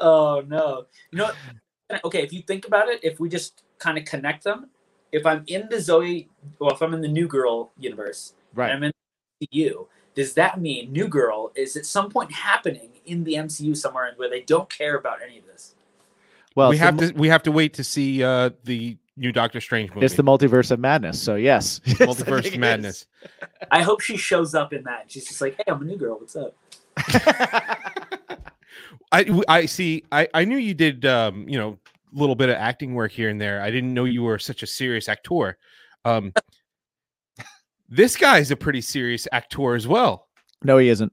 Oh 0.02 0.44
no, 0.48 0.86
you 1.12 1.18
know, 1.18 1.32
okay. 2.06 2.24
If 2.24 2.32
you 2.32 2.42
think 2.42 2.66
about 2.68 2.88
it, 2.88 3.00
if 3.04 3.20
we 3.20 3.30
just 3.30 3.64
kind 3.80 3.98
of 3.98 4.06
connect 4.06 4.44
them, 4.44 4.70
if 5.12 5.26
I'm 5.26 5.44
in 5.48 5.68
the 5.70 5.82
Zoe, 5.82 6.30
well, 6.60 6.72
if 6.72 6.82
I'm 6.82 6.94
in 6.94 7.02
the 7.02 7.08
New 7.08 7.28
Girl 7.28 7.72
universe, 7.78 8.34
Right. 8.54 8.72
I'm 8.72 8.84
in 8.84 8.92
the 9.40 9.48
MCU, 9.48 9.88
does 10.16 10.34
that 10.34 10.60
mean 10.60 10.92
New 10.92 11.08
Girl 11.08 11.52
is 11.56 11.76
at 11.76 11.86
some 11.86 12.10
point 12.10 12.32
happening 12.32 12.90
in 13.06 13.24
the 13.24 13.34
MCU 13.34 13.76
somewhere 13.76 14.12
where 14.18 14.30
they 14.30 14.42
don't 14.42 14.70
care 14.70 14.98
about 14.98 15.20
any 15.24 15.38
of 15.40 15.46
this? 15.46 15.76
Well, 16.56 16.70
we 16.70 16.76
it's 16.76 16.82
the 16.82 16.86
have 16.86 16.96
mu- 16.96 17.08
to 17.12 17.14
we 17.14 17.28
have 17.30 17.44
to 17.44 17.52
wait 17.52 17.74
to 17.76 17.84
see 17.84 18.24
uh 18.24 18.50
the 18.64 18.98
new 19.18 19.32
Doctor 19.32 19.62
Strange 19.62 19.92
movie. 19.94 20.06
It's 20.06 20.16
the 20.16 20.24
multiverse 20.24 20.72
of 20.72 20.80
madness. 20.80 21.22
So 21.22 21.36
yes, 21.36 21.80
Yes, 21.86 22.02
I 22.02 22.06
think 22.06 22.18
multiverse 22.18 22.54
it 22.54 22.60
madness. 22.60 23.06
I 23.72 23.82
hope 23.82 24.02
she 24.02 24.18
shows 24.18 24.56
up 24.56 24.74
in 24.74 24.84
that. 24.84 25.06
She's 25.08 25.28
just 25.28 25.42
like, 25.42 25.56
"Hey, 25.56 25.64
I'm 25.68 25.82
a 25.82 25.86
New 25.86 25.98
Girl. 25.98 26.18
What's 26.20 26.36
up?" 26.36 26.56
I 26.98 27.78
I 29.12 29.24
w- 29.24 29.44
I 29.48 29.66
see. 29.66 30.04
I 30.12 30.28
I 30.34 30.46
knew 30.46 30.58
you 30.58 30.74
did 30.74 31.06
um 31.06 31.48
you 31.48 31.58
know 31.58 31.78
a 32.16 32.20
little 32.20 32.36
bit 32.36 32.50
of 32.50 32.56
acting 32.56 32.96
work 32.96 33.12
here 33.12 33.30
and 33.30 33.40
there. 33.40 33.62
I 33.62 33.70
didn't 33.70 33.94
know 33.94 34.06
you 34.06 34.24
were 34.24 34.40
such 34.40 34.64
a 34.64 34.68
serious 34.68 35.08
actor. 35.08 35.58
Um, 36.06 36.34
this 37.90 38.16
guy's 38.16 38.52
a 38.52 38.56
pretty 38.56 38.82
serious 38.82 39.28
actor 39.32 39.76
as 39.76 39.88
well. 39.88 40.28
no, 40.64 40.78
he 40.78 40.90
isn't. 40.90 41.12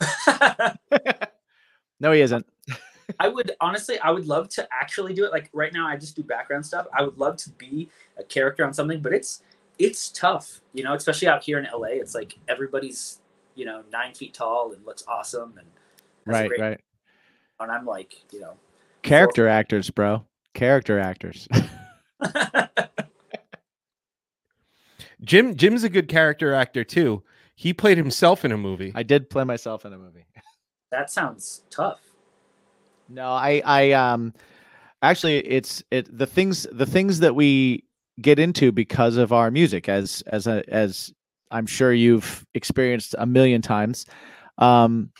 No, 2.00 2.12
he 2.12 2.20
isn't. 2.20 2.44
I 3.18 3.28
would 3.28 3.52
honestly, 3.60 3.98
I 4.00 4.10
would 4.10 4.26
love 4.26 4.48
to 4.50 4.68
actually 4.72 5.14
do 5.14 5.24
it. 5.24 5.30
Like 5.32 5.48
right 5.52 5.72
now, 5.72 5.86
I 5.86 5.96
just 5.96 6.16
do 6.16 6.22
background 6.22 6.66
stuff. 6.66 6.86
I 6.92 7.02
would 7.02 7.16
love 7.16 7.36
to 7.38 7.50
be 7.50 7.88
a 8.18 8.24
character 8.24 8.64
on 8.64 8.74
something, 8.74 9.00
but 9.00 9.12
it's 9.14 9.42
it's 9.78 10.10
tough, 10.10 10.60
you 10.72 10.84
know, 10.84 10.94
especially 10.94 11.28
out 11.28 11.42
here 11.42 11.58
in 11.58 11.66
LA. 11.72 11.88
It's 11.92 12.14
like 12.14 12.36
everybody's 12.48 13.20
you 13.54 13.64
know 13.64 13.84
nine 13.92 14.14
feet 14.14 14.34
tall 14.34 14.72
and 14.72 14.84
looks 14.84 15.04
awesome, 15.06 15.54
and 15.58 15.66
Right, 16.26 16.48
great- 16.48 16.60
right. 16.60 16.80
And 17.60 17.70
I'm 17.70 17.86
like, 17.86 18.14
you 18.32 18.40
know, 18.40 18.54
Character 19.02 19.48
actors, 19.48 19.90
bro. 19.90 20.24
Character 20.54 20.98
actors. 20.98 21.46
Jim 25.24 25.56
Jim's 25.56 25.84
a 25.84 25.88
good 25.88 26.08
character 26.08 26.54
actor 26.54 26.84
too. 26.84 27.22
He 27.56 27.72
played 27.72 27.98
himself 27.98 28.44
in 28.44 28.52
a 28.52 28.58
movie. 28.58 28.92
I 28.94 29.02
did 29.02 29.30
play 29.30 29.44
myself 29.44 29.84
in 29.84 29.92
a 29.92 29.98
movie. 29.98 30.26
that 30.90 31.10
sounds 31.10 31.62
tough. 31.70 32.00
No, 33.08 33.28
I, 33.28 33.62
I, 33.64 33.92
um, 33.92 34.32
actually, 35.02 35.38
it's 35.38 35.82
it 35.90 36.16
the 36.16 36.26
things 36.26 36.66
the 36.72 36.86
things 36.86 37.20
that 37.20 37.34
we 37.34 37.84
get 38.20 38.38
into 38.38 38.72
because 38.72 39.16
of 39.16 39.32
our 39.32 39.50
music, 39.50 39.88
as 39.88 40.22
as 40.26 40.46
a 40.46 40.62
as 40.68 41.12
I'm 41.50 41.66
sure 41.66 41.92
you've 41.92 42.46
experienced 42.54 43.14
a 43.18 43.26
million 43.26 43.62
times. 43.62 44.06
Um, 44.58 45.10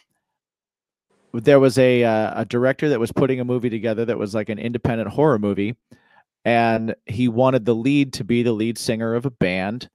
there 1.32 1.61
was 1.61 1.78
a 1.78 2.05
uh, 2.05 2.42
a 2.42 2.44
director 2.44 2.88
that 2.88 3.00
was 3.00 3.12
putting 3.12 3.40
a 3.40 3.44
movie 3.44 3.70
together 3.70 4.05
that 4.05 4.18
was 4.18 4.34
like 4.34 4.48
an 4.48 4.59
independent 4.59 5.11
horror 5.11 5.38
movie, 5.38 5.76
and 6.44 6.94
he 7.07 7.28
wanted 7.28 7.64
the 7.64 7.74
lead 7.74 8.12
to 8.14 8.24
be 8.24 8.42
the 8.42 8.52
lead 8.52 8.78
singer 8.78 9.14
of 9.14 9.26
a 9.26 9.30
band, 9.30 9.88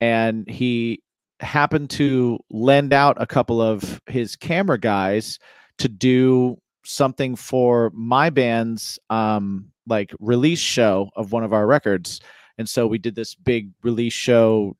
and 0.00 0.48
he 0.48 1.02
happened 1.40 1.90
to 1.90 2.38
lend 2.50 2.92
out 2.92 3.16
a 3.20 3.26
couple 3.26 3.60
of 3.60 4.00
his 4.06 4.36
camera 4.36 4.78
guys 4.78 5.38
to 5.78 5.88
do 5.88 6.58
something 6.84 7.36
for 7.36 7.90
my 7.94 8.30
band's 8.30 8.98
um 9.10 9.70
like 9.86 10.12
release 10.20 10.60
show 10.60 11.10
of 11.16 11.32
one 11.32 11.44
of 11.44 11.52
our 11.52 11.66
records. 11.66 12.20
And 12.58 12.68
so 12.68 12.86
we 12.86 12.98
did 12.98 13.14
this 13.14 13.34
big 13.34 13.70
release 13.82 14.12
show 14.12 14.76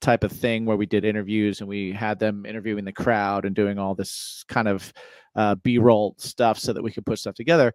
type 0.00 0.24
of 0.24 0.32
thing 0.32 0.66
where 0.66 0.76
we 0.76 0.84
did 0.84 1.04
interviews 1.04 1.60
and 1.60 1.68
we 1.68 1.92
had 1.92 2.18
them 2.18 2.44
interviewing 2.44 2.84
the 2.84 2.92
crowd 2.92 3.44
and 3.44 3.54
doing 3.54 3.78
all 3.78 3.94
this 3.94 4.44
kind 4.48 4.68
of 4.68 4.92
uh, 5.36 5.54
b-roll 5.54 6.14
stuff 6.18 6.58
so 6.58 6.72
that 6.72 6.82
we 6.82 6.90
could 6.90 7.06
put 7.06 7.18
stuff 7.18 7.34
together 7.34 7.72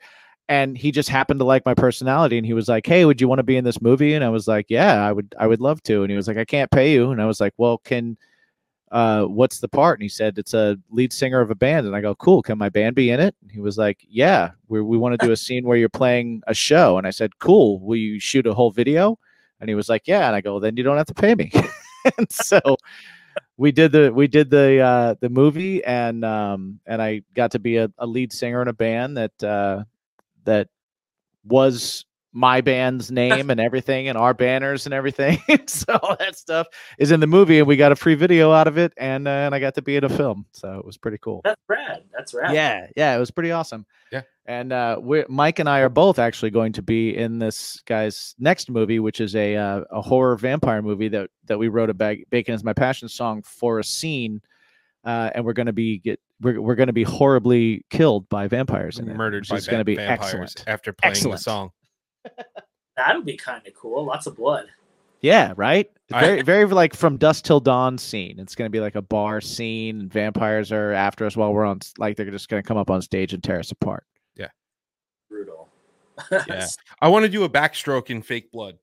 and 0.50 0.78
he 0.78 0.91
just 0.91 1.10
happened 1.10 1.39
to 1.39 1.45
like 1.45 1.66
my 1.66 1.74
personality 1.74 2.38
and 2.38 2.45
he 2.45 2.54
was 2.54 2.68
like 2.68 2.86
hey 2.86 3.06
would 3.06 3.20
you 3.20 3.28
want 3.28 3.39
to 3.39 3.43
be 3.43 3.58
in 3.58 3.64
this 3.64 3.82
movie 3.82 4.14
and 4.14 4.24
i 4.24 4.30
was 4.30 4.48
like 4.48 4.66
yeah 4.70 5.06
i 5.06 5.12
would 5.12 5.34
i 5.39 5.48
would 5.48 5.62
love 5.62 5.82
to 5.84 6.04
and 6.04 6.12
he 6.12 6.16
was 6.16 6.28
like 6.28 6.38
i 6.38 6.45
can't 6.45 6.72
pay 6.72 6.93
you 6.93 7.12
and 7.12 7.22
i 7.22 7.26
was 7.26 7.39
like 7.39 7.54
well 7.58 7.78
can 7.78 8.18
uh, 8.91 9.24
what's 9.26 9.60
the 9.60 9.68
part? 9.68 10.00
And 10.00 10.04
he 10.04 10.10
said, 10.10 10.38
it's 10.38 10.54
a 10.54 10.78
lead 10.89 11.12
singer 11.12 11.41
of 11.41 11.52
a 11.52 11.56
band. 11.56 11.86
And 11.86 11.95
I 11.95 12.02
go, 12.02 12.16
cool. 12.16 12.41
Can 12.41 12.58
my 12.58 12.70
band 12.70 12.95
be 12.95 13.10
in 13.10 13.20
it? 13.20 13.36
And 13.41 13.52
he 13.52 13.60
was 13.60 13.78
like, 13.78 14.06
yeah, 14.08 14.52
we 14.70 14.82
we 14.82 14.98
want 14.98 15.20
to 15.20 15.26
do 15.26 15.32
a 15.32 15.38
scene 15.38 15.66
where 15.66 15.78
you're 15.78 15.89
playing 15.89 16.41
a 16.48 16.54
show. 16.54 16.98
And 16.98 17.06
I 17.06 17.10
said, 17.10 17.38
cool. 17.39 17.80
Will 17.80 17.98
you 17.98 18.20
shoot 18.20 18.48
a 18.48 18.54
whole 18.54 18.72
video? 18.72 19.20
And 19.60 19.70
he 19.70 19.76
was 19.76 19.89
like, 19.89 20.04
yeah. 20.08 20.28
And 20.28 20.36
I 20.36 20.41
go, 20.41 20.60
then 20.60 20.78
you 20.78 20.84
don't 20.84 20.98
have 20.98 21.08
to 21.08 21.14
pay 21.14 21.36
me. 21.36 21.52
and 22.18 22.32
so 22.32 22.62
we 23.58 23.72
did 23.72 23.91
the 23.91 24.12
we 24.14 24.28
did 24.28 24.50
the 24.50 24.80
uh 24.80 25.16
the 25.20 25.30
movie 25.30 25.84
and 25.84 26.24
um 26.24 26.80
and 26.86 27.02
I 27.02 27.24
got 27.34 27.52
to 27.52 27.60
be 27.60 27.78
a, 27.78 27.91
a 27.98 28.08
lead 28.08 28.32
singer 28.32 28.62
in 28.62 28.68
a 28.68 28.74
band 28.74 29.18
that 29.18 29.43
uh 29.43 29.84
that 30.48 30.68
was 31.45 32.06
my 32.34 32.62
band's 32.62 33.12
name 33.24 33.50
and 33.50 33.60
everything 33.60 34.08
and 34.08 34.18
our 34.18 34.34
banners 34.34 34.86
and 34.86 34.93
everything. 34.93 35.39
so 35.68 35.98
all 36.02 36.16
that 36.18 36.38
stuff 36.38 36.68
is 36.98 37.12
in 37.12 37.20
the 37.20 37.28
movie 37.28 37.60
and 37.60 37.68
we 37.68 37.76
got 37.76 37.91
a 37.91 37.95
free 37.95 38.16
video 38.16 38.52
out 38.52 38.68
of 38.68 38.78
it 38.78 38.93
and 38.98 39.28
uh, 39.28 39.32
and 39.32 39.56
I 39.56 39.60
got 39.60 39.76
to 39.76 39.82
be 39.82 39.95
in 39.95 40.04
a 40.04 40.10
film. 40.10 40.45
So 40.52 40.78
it 40.78 40.86
was 40.86 40.98
pretty 40.98 41.18
cool. 41.20 41.41
That's 41.43 41.62
rad. 41.68 42.04
That's 42.16 42.34
rad. 42.34 42.54
Yeah, 42.54 42.88
yeah, 42.95 43.16
it 43.16 43.20
was 43.20 43.32
pretty 43.32 43.52
awesome. 43.52 43.86
Yeah. 44.12 44.22
And 44.45 44.72
uh, 44.72 45.00
we 45.02 45.26
Mike 45.28 45.60
and 45.60 45.68
I 45.68 45.80
are 45.80 45.89
both 45.89 46.20
actually 46.20 46.52
going 46.52 46.74
to 46.74 46.82
be 46.82 47.18
in 47.18 47.39
this 47.39 47.82
guy's 47.86 48.34
next 48.39 48.70
movie, 48.70 49.00
which 49.00 49.20
is 49.20 49.36
a 49.36 49.56
uh, 49.56 49.82
a 49.91 50.02
horror 50.02 50.38
vampire 50.38 50.82
movie 50.82 51.10
that 51.10 51.30
that 51.45 51.60
we 51.60 51.68
wrote 51.68 51.89
a 51.89 51.93
bag 51.93 52.26
bacon 52.30 52.54
is 52.54 52.64
my 52.64 52.74
passion 52.74 53.10
song 53.10 53.41
for 53.43 53.80
a 53.80 53.84
scene, 53.84 54.41
uh, 55.08 55.32
and 55.34 55.43
we're 55.45 55.53
going 55.53 55.66
to 55.68 55.74
be 55.74 55.97
get 55.99 56.20
we're 56.41 56.62
we're 56.62 56.76
going 56.76 56.88
to 56.88 56.93
be 56.93 57.03
horribly 57.03 57.84
killed 57.89 58.28
by 58.30 58.47
vampires 58.47 58.99
in 58.99 59.10
it, 59.10 59.16
Murdered 59.16 59.43
which 59.43 59.49
by 59.49 59.55
is 59.55 59.66
going 59.68 59.80
to 59.80 59.84
va- 59.84 59.86
be 59.86 59.95
vampires 59.95 60.34
excellent. 60.34 60.64
after 60.68 60.93
playing 60.93 61.12
Excellent. 61.14 61.38
the 61.39 61.43
song. 61.43 61.72
That'll 62.97 63.22
be 63.24 63.38
kind 63.38 63.66
of 63.66 63.74
cool. 63.74 64.05
Lots 64.05 64.28
of 64.28 64.36
blood. 64.36 64.68
Yeah, 65.22 65.53
right. 65.55 65.89
I- 66.12 66.20
Very, 66.22 66.41
very 66.41 66.66
like 66.66 66.93
from 66.95 67.18
dusk 67.18 67.43
till 67.45 67.60
dawn 67.60 67.97
scene. 67.97 68.39
It's 68.39 68.53
going 68.55 68.68
to 68.68 68.72
be 68.72 68.80
like 68.80 68.95
a 68.95 69.01
bar 69.01 69.41
scene, 69.41 69.99
and 70.01 70.12
vampires 70.14 70.72
are 70.72 70.91
after 70.93 71.26
us 71.26 71.36
while 71.36 71.53
we're 71.53 71.66
on. 71.66 71.80
Like 71.97 72.18
they're 72.18 72.30
just 72.30 72.49
going 72.49 72.62
to 72.62 72.68
come 72.68 72.78
up 72.78 72.89
on 72.91 73.01
stage 73.01 73.34
and 73.34 73.43
tear 73.43 73.60
us 73.60 73.72
apart. 73.72 74.03
Yeah, 74.36 74.47
brutal. 75.30 75.70
Yeah. 76.32 76.68
I 77.01 77.08
want 77.10 77.24
to 77.24 77.30
do 77.30 77.43
a 77.45 77.49
backstroke 77.49 78.10
in 78.10 78.22
fake 78.22 78.51
blood. 78.51 78.78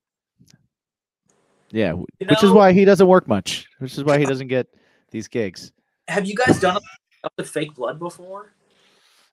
Yeah, 1.71 1.93
You 1.95 2.07
which 2.29 2.43
is 2.45 2.51
why 2.53 2.73
he 2.73 2.85
doesn't 2.85 3.07
work 3.09 3.27
much. 3.27 3.67
Which 3.79 3.97
is 3.99 4.05
why 4.05 4.19
he 4.19 4.25
doesn't 4.27 4.49
get 4.49 4.69
these 5.11 5.27
gigs. 5.29 5.73
Have 6.09 6.27
you 6.27 6.35
guys 6.35 6.61
done 6.61 6.77
up 6.77 6.83
with 7.37 7.49
fake 7.49 7.75
blood 7.75 7.99
before? 7.99 8.53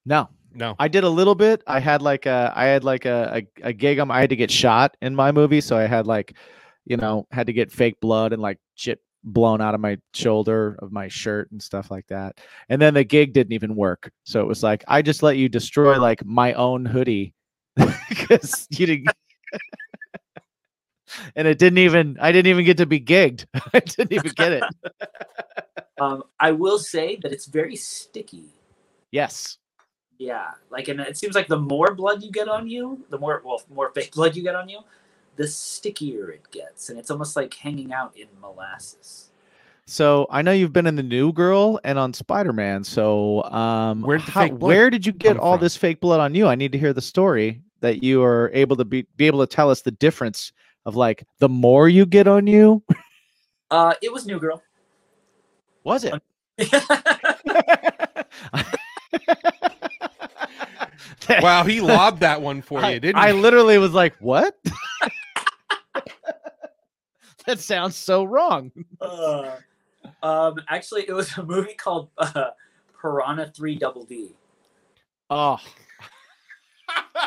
No, 0.05 0.29
No. 0.53 0.75
I 0.79 0.87
did 0.87 1.03
a 1.03 1.09
little 1.09 1.35
bit. 1.35 1.61
I 1.67 1.79
had 1.79 2.01
like 2.01 2.25
a, 2.25 2.51
I 2.55 2.65
had 2.65 2.83
like 2.83 3.05
a, 3.05 3.43
a, 3.63 3.67
a 3.69 3.73
gig. 3.73 3.99
On, 3.99 4.09
I 4.09 4.19
had 4.21 4.29
to 4.31 4.35
get 4.35 4.49
shot 4.51 4.97
in 5.01 5.15
my 5.15 5.31
movie, 5.31 5.61
so 5.61 5.77
I 5.77 5.83
had 5.83 6.07
like, 6.07 6.35
you 6.85 6.97
know, 6.97 7.27
had 7.31 7.47
to 7.47 7.53
get 7.53 7.71
fake 7.71 7.99
blood 8.01 8.33
and 8.33 8.41
like 8.41 8.57
shit 8.75 8.99
blown 9.23 9.61
out 9.61 9.75
of 9.75 9.81
my 9.81 9.97
shoulder 10.13 10.75
of 10.79 10.91
my 10.91 11.07
shirt 11.07 11.51
and 11.51 11.61
stuff 11.61 11.91
like 11.91 12.07
that. 12.07 12.39
And 12.69 12.81
then 12.81 12.93
the 12.95 13.03
gig 13.03 13.33
didn't 13.33 13.53
even 13.53 13.75
work, 13.75 14.11
so 14.23 14.41
it 14.41 14.47
was 14.47 14.63
like 14.63 14.83
I 14.87 15.01
just 15.01 15.21
let 15.23 15.37
you 15.37 15.49
destroy 15.49 15.99
like 15.99 16.25
my 16.25 16.53
own 16.53 16.85
hoodie 16.85 17.33
because 18.09 18.67
you 18.71 18.85
didn't. 18.87 19.09
and 21.35 21.47
it 21.47 21.59
didn't 21.59 21.79
even. 21.79 22.17
I 22.19 22.31
didn't 22.31 22.49
even 22.49 22.65
get 22.65 22.77
to 22.77 22.85
be 22.85 22.99
gigged. 22.99 23.45
I 23.73 23.79
didn't 23.81 24.13
even 24.13 24.31
get 24.35 24.51
it. 24.53 24.63
Um, 26.01 26.23
I 26.39 26.51
will 26.51 26.79
say 26.79 27.17
that 27.21 27.31
it's 27.31 27.45
very 27.45 27.75
sticky. 27.75 28.45
yes. 29.11 29.57
Yeah, 30.17 30.51
like, 30.69 30.87
and 30.87 30.99
it 30.99 31.17
seems 31.17 31.33
like 31.33 31.47
the 31.47 31.57
more 31.59 31.95
blood 31.95 32.21
you 32.21 32.31
get 32.31 32.47
on 32.47 32.67
you, 32.67 33.03
the 33.09 33.17
more 33.17 33.41
well, 33.43 33.63
more 33.73 33.91
fake 33.91 34.11
blood 34.15 34.35
you 34.35 34.43
get 34.43 34.53
on 34.55 34.69
you, 34.69 34.79
the 35.35 35.47
stickier 35.47 36.29
it 36.29 36.43
gets, 36.51 36.89
and 36.89 36.99
it's 36.99 37.09
almost 37.09 37.35
like 37.35 37.51
hanging 37.53 37.91
out 37.91 38.15
in 38.15 38.27
molasses. 38.39 39.31
So 39.87 40.27
I 40.29 40.41
know 40.43 40.51
you've 40.51 40.73
been 40.73 40.85
in 40.85 40.95
the 40.95 41.03
New 41.03 41.33
Girl 41.33 41.79
and 41.83 41.97
on 41.97 42.13
Spider 42.13 42.53
Man. 42.53 42.83
So 42.83 43.43
um, 43.45 44.03
Where'd 44.03 44.21
how- 44.21 44.47
where 44.49 44.89
did 44.91 45.05
you 45.07 45.11
get 45.11 45.37
all 45.37 45.55
from? 45.57 45.63
this 45.63 45.75
fake 45.75 45.99
blood 45.99 46.19
on 46.19 46.35
you? 46.35 46.47
I 46.47 46.55
need 46.55 46.71
to 46.73 46.77
hear 46.77 46.93
the 46.93 47.01
story 47.01 47.61
that 47.81 48.03
you 48.03 48.23
are 48.23 48.51
able 48.53 48.75
to 48.75 48.85
be 48.85 49.07
be 49.17 49.25
able 49.27 49.39
to 49.39 49.47
tell 49.47 49.69
us 49.71 49.81
the 49.81 49.91
difference 49.91 50.51
of 50.85 50.95
like 50.95 51.23
the 51.39 51.49
more 51.49 51.89
you 51.89 52.05
get 52.05 52.27
on 52.27 52.47
you. 52.47 52.83
Uh, 53.71 53.93
it 54.01 54.11
was 54.11 54.25
New 54.25 54.37
Girl. 54.37 54.61
Was 55.83 56.03
it? 56.03 56.13
Wow, 61.41 61.63
he 61.63 61.81
lobbed 61.81 62.19
that 62.21 62.41
one 62.41 62.61
for 62.61 62.79
I, 62.79 62.91
you, 62.93 62.99
didn't 62.99 63.21
I 63.21 63.31
he? 63.31 63.39
literally 63.39 63.77
was 63.77 63.93
like, 63.93 64.15
"What?" 64.19 64.57
that 67.45 67.59
sounds 67.59 67.95
so 67.95 68.23
wrong. 68.23 68.71
uh, 68.99 69.55
um, 70.23 70.55
actually, 70.67 71.05
it 71.07 71.13
was 71.13 71.37
a 71.37 71.43
movie 71.43 71.73
called 71.75 72.09
uh, 72.17 72.47
Piranha 72.99 73.51
Three 73.55 73.75
Double 73.75 74.03
D. 74.03 74.35
Oh, 75.29 75.57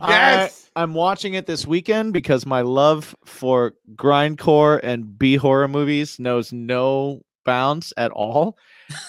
yes. 0.00 0.70
I, 0.76 0.82
am 0.82 0.94
watching 0.94 1.34
it 1.34 1.46
this 1.46 1.66
weekend 1.66 2.12
because 2.12 2.46
my 2.46 2.62
love 2.62 3.14
for 3.24 3.74
grindcore 3.94 4.80
and 4.82 5.18
B 5.18 5.36
horror 5.36 5.68
movies 5.68 6.18
knows 6.18 6.52
no 6.52 7.22
bounds 7.44 7.92
at 7.96 8.10
all. 8.10 8.58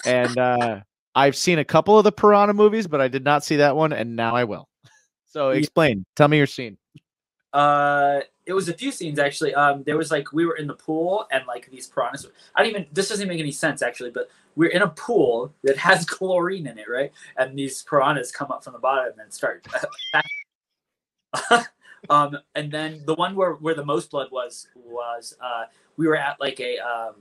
And 0.04 0.38
uh, 0.38 0.80
I've 1.14 1.36
seen 1.36 1.58
a 1.58 1.64
couple 1.64 1.98
of 1.98 2.04
the 2.04 2.12
Piranha 2.12 2.54
movies, 2.54 2.86
but 2.86 3.00
I 3.00 3.08
did 3.08 3.24
not 3.24 3.44
see 3.44 3.56
that 3.56 3.74
one, 3.74 3.92
and 3.92 4.16
now 4.16 4.34
I 4.36 4.44
will. 4.44 4.68
So 5.28 5.50
Yeah. 5.50 5.58
explain. 5.58 6.06
Tell 6.14 6.28
me 6.28 6.38
your 6.38 6.46
scene. 6.46 6.78
Uh, 7.52 8.20
it 8.46 8.54
was 8.54 8.70
a 8.70 8.72
few 8.72 8.90
scenes 8.90 9.18
actually. 9.18 9.54
Um, 9.54 9.82
there 9.82 9.98
was 9.98 10.10
like 10.10 10.32
we 10.32 10.46
were 10.46 10.56
in 10.56 10.66
the 10.66 10.74
pool 10.74 11.26
and 11.30 11.46
like 11.46 11.68
these 11.70 11.86
piranhas. 11.86 12.26
I 12.54 12.62
don't 12.62 12.70
even. 12.70 12.86
This 12.92 13.10
doesn't 13.10 13.22
even 13.26 13.34
make 13.36 13.42
any 13.42 13.52
sense 13.52 13.82
actually, 13.82 14.12
but 14.12 14.30
we're 14.54 14.70
in 14.70 14.80
a 14.80 14.88
pool 14.88 15.52
that 15.62 15.76
has 15.76 16.06
chlorine 16.06 16.66
in 16.66 16.78
it, 16.78 16.88
right? 16.88 17.12
And 17.36 17.58
these 17.58 17.82
piranhas 17.82 18.32
come 18.32 18.50
up 18.50 18.64
from 18.64 18.72
the 18.72 18.78
bottom 18.78 19.18
and 19.18 19.30
start. 19.30 19.66
um, 22.10 22.38
and 22.54 22.70
then 22.70 23.02
the 23.06 23.14
one 23.14 23.34
where 23.34 23.52
where 23.54 23.74
the 23.74 23.84
most 23.84 24.10
blood 24.10 24.28
was 24.30 24.68
was 24.76 25.36
uh, 25.40 25.64
we 25.96 26.06
were 26.06 26.16
at 26.16 26.40
like 26.40 26.60
a 26.60 26.78
um, 26.78 27.14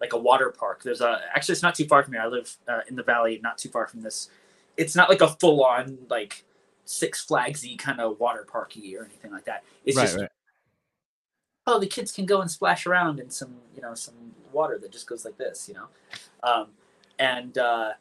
like 0.00 0.12
a 0.12 0.18
water 0.18 0.50
park. 0.50 0.82
There's 0.82 1.00
a 1.00 1.20
actually 1.34 1.54
it's 1.54 1.62
not 1.62 1.74
too 1.74 1.86
far 1.86 2.02
from 2.02 2.14
here. 2.14 2.22
I 2.22 2.26
live 2.26 2.56
uh, 2.68 2.80
in 2.88 2.96
the 2.96 3.02
valley, 3.02 3.40
not 3.42 3.58
too 3.58 3.68
far 3.68 3.86
from 3.86 4.02
this. 4.02 4.30
It's 4.76 4.96
not 4.96 5.08
like 5.08 5.20
a 5.20 5.28
full 5.28 5.64
on 5.64 5.98
like 6.08 6.44
Six 6.84 7.24
Flagsy 7.24 7.78
kind 7.78 8.00
of 8.00 8.18
water 8.18 8.46
parky 8.50 8.96
or 8.96 9.04
anything 9.04 9.30
like 9.30 9.44
that. 9.44 9.64
It's 9.84 9.96
just 9.96 10.18
oh 11.66 11.78
the 11.78 11.86
kids 11.86 12.10
can 12.10 12.26
go 12.26 12.40
and 12.40 12.50
splash 12.50 12.86
around 12.86 13.20
in 13.20 13.30
some 13.30 13.54
you 13.74 13.82
know 13.82 13.94
some 13.94 14.14
water 14.52 14.78
that 14.78 14.90
just 14.90 15.06
goes 15.06 15.24
like 15.24 15.36
this 15.36 15.68
you 15.68 15.74
know 15.74 15.86
um, 16.42 16.68
and 17.18 17.58
uh, 17.58 17.92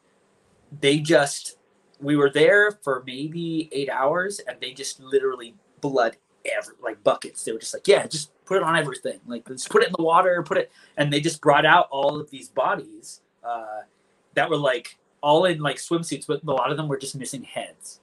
they 0.82 1.00
just 1.00 1.58
we 2.02 2.16
were 2.16 2.30
there 2.30 2.72
for 2.84 3.04
maybe 3.06 3.70
eight 3.72 3.90
hours 3.90 4.40
and 4.48 4.58
they 4.60 4.72
just 4.72 5.00
literally 5.00 5.56
blood 5.82 6.16
every 6.46 6.74
like 6.82 7.04
buckets 7.04 7.44
they 7.44 7.52
were 7.52 7.60
just 7.60 7.74
like 7.74 7.88
yeah 7.88 8.08
just 8.08 8.32
put 8.46 8.58
it 8.58 8.64
on 8.64 8.76
everything 8.78 9.20
like 9.28 9.46
just 9.48 9.70
put 9.70 9.84
it 9.84 9.88
in 9.88 9.94
the 9.98 10.04
water 10.04 10.42
put 10.44 10.58
it 10.58 10.72
and 10.98 11.12
they 11.12 11.20
just 11.20 11.42
brought 11.42 11.66
out 11.66 11.88
all 11.92 12.20
of 12.20 12.30
these 12.32 12.48
bodies 12.50 13.22
uh, 13.44 13.82
that 14.34 14.50
were 14.50 14.58
like 14.58 14.98
all 15.22 15.46
in 15.46 15.60
like 15.60 15.76
swimsuits 15.76 16.26
but 16.26 16.42
a 16.44 16.52
lot 16.52 16.72
of 16.72 16.78
them 16.78 16.88
were 16.88 16.98
just 16.98 17.16
missing 17.16 17.44
heads 17.44 18.00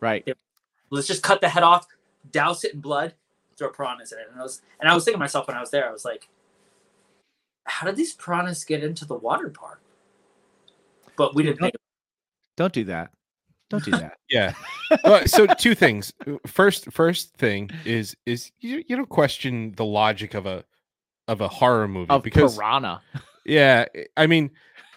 Right. 0.00 0.26
let's 0.88 1.06
just 1.06 1.22
cut 1.22 1.40
the 1.40 1.48
head 1.48 1.62
off, 1.62 1.86
douse 2.32 2.64
it 2.64 2.74
in 2.74 2.80
blood, 2.80 3.14
throw 3.56 3.70
piranhas 3.70 4.12
in 4.12 4.18
it. 4.18 4.28
And 4.30 4.40
I 4.40 4.42
was 4.42 4.62
and 4.80 4.88
I 4.88 4.94
was 4.94 5.04
thinking 5.04 5.18
to 5.18 5.20
myself 5.20 5.46
when 5.46 5.56
I 5.56 5.60
was 5.60 5.70
there, 5.70 5.88
I 5.88 5.92
was 5.92 6.04
like, 6.04 6.28
how 7.64 7.86
did 7.86 7.96
these 7.96 8.14
piranhas 8.14 8.64
get 8.64 8.82
into 8.82 9.04
the 9.04 9.14
water 9.14 9.50
park? 9.50 9.82
But 11.16 11.34
we 11.34 11.42
didn't 11.42 11.60
make 11.60 11.74
it. 11.74 11.79
Don't 12.60 12.74
do 12.74 12.84
that. 12.84 13.10
Don't 13.70 13.82
do 13.82 13.90
that. 14.02 14.18
Yeah. 14.28 14.52
Uh, 15.04 15.24
so 15.24 15.46
two 15.46 15.72
things. 15.76 16.12
First, 16.48 16.90
first 16.92 17.32
thing 17.36 17.70
is 17.84 18.16
is 18.26 18.50
you, 18.58 18.82
you 18.88 18.96
don't 18.96 19.08
question 19.08 19.72
the 19.76 19.84
logic 19.84 20.34
of 20.34 20.44
a 20.44 20.64
of 21.28 21.40
a 21.40 21.46
horror 21.46 21.86
movie 21.86 22.10
of 22.10 22.24
because 22.24 22.56
piranha. 22.56 23.00
yeah, 23.46 23.84
I 24.16 24.26
mean, 24.26 24.50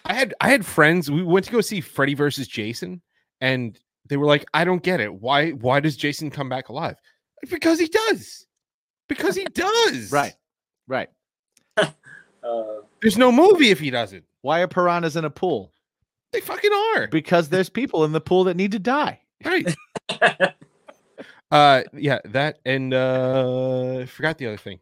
I 0.04 0.14
had 0.14 0.34
I 0.40 0.48
had 0.48 0.66
friends. 0.66 1.12
We 1.12 1.22
went 1.22 1.46
to 1.46 1.52
go 1.52 1.60
see 1.60 1.80
Freddy 1.80 2.14
versus 2.14 2.48
Jason, 2.48 3.00
and 3.40 3.78
they 4.08 4.16
were 4.16 4.26
like, 4.26 4.44
"I 4.52 4.64
don't 4.64 4.82
get 4.82 4.98
it. 4.98 5.14
Why 5.14 5.50
why 5.52 5.78
does 5.78 5.96
Jason 5.96 6.28
come 6.28 6.48
back 6.48 6.68
alive? 6.70 6.96
Because 7.48 7.78
he 7.78 7.86
does. 7.86 8.44
Because 9.08 9.36
he 9.36 9.44
does. 9.54 10.10
Right. 10.10 10.34
Right. 10.88 11.08
Uh, 11.76 11.86
There's 13.00 13.16
no 13.16 13.30
movie 13.30 13.70
if 13.70 13.78
he 13.78 13.90
doesn't. 13.90 14.24
Why 14.42 14.60
are 14.62 14.66
piranhas 14.68 15.14
in 15.14 15.24
a 15.24 15.30
pool? 15.30 15.72
They 16.34 16.40
fucking 16.40 16.72
are. 16.72 17.06
Because 17.06 17.48
there's 17.48 17.68
people 17.68 18.04
in 18.04 18.10
the 18.10 18.20
pool 18.20 18.44
that 18.44 18.56
need 18.56 18.72
to 18.72 18.80
die. 18.80 19.20
Right. 19.44 19.72
uh 21.52 21.82
yeah, 21.92 22.18
that 22.24 22.58
and 22.64 22.92
uh 22.92 23.98
I 24.00 24.06
forgot 24.06 24.38
the 24.38 24.48
other 24.48 24.56
thing. 24.56 24.80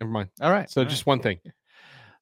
Never 0.00 0.12
mind. 0.12 0.28
All 0.40 0.52
right. 0.52 0.70
So 0.70 0.80
all 0.80 0.84
right. 0.84 0.90
just 0.90 1.04
one 1.04 1.18
thing. 1.18 1.40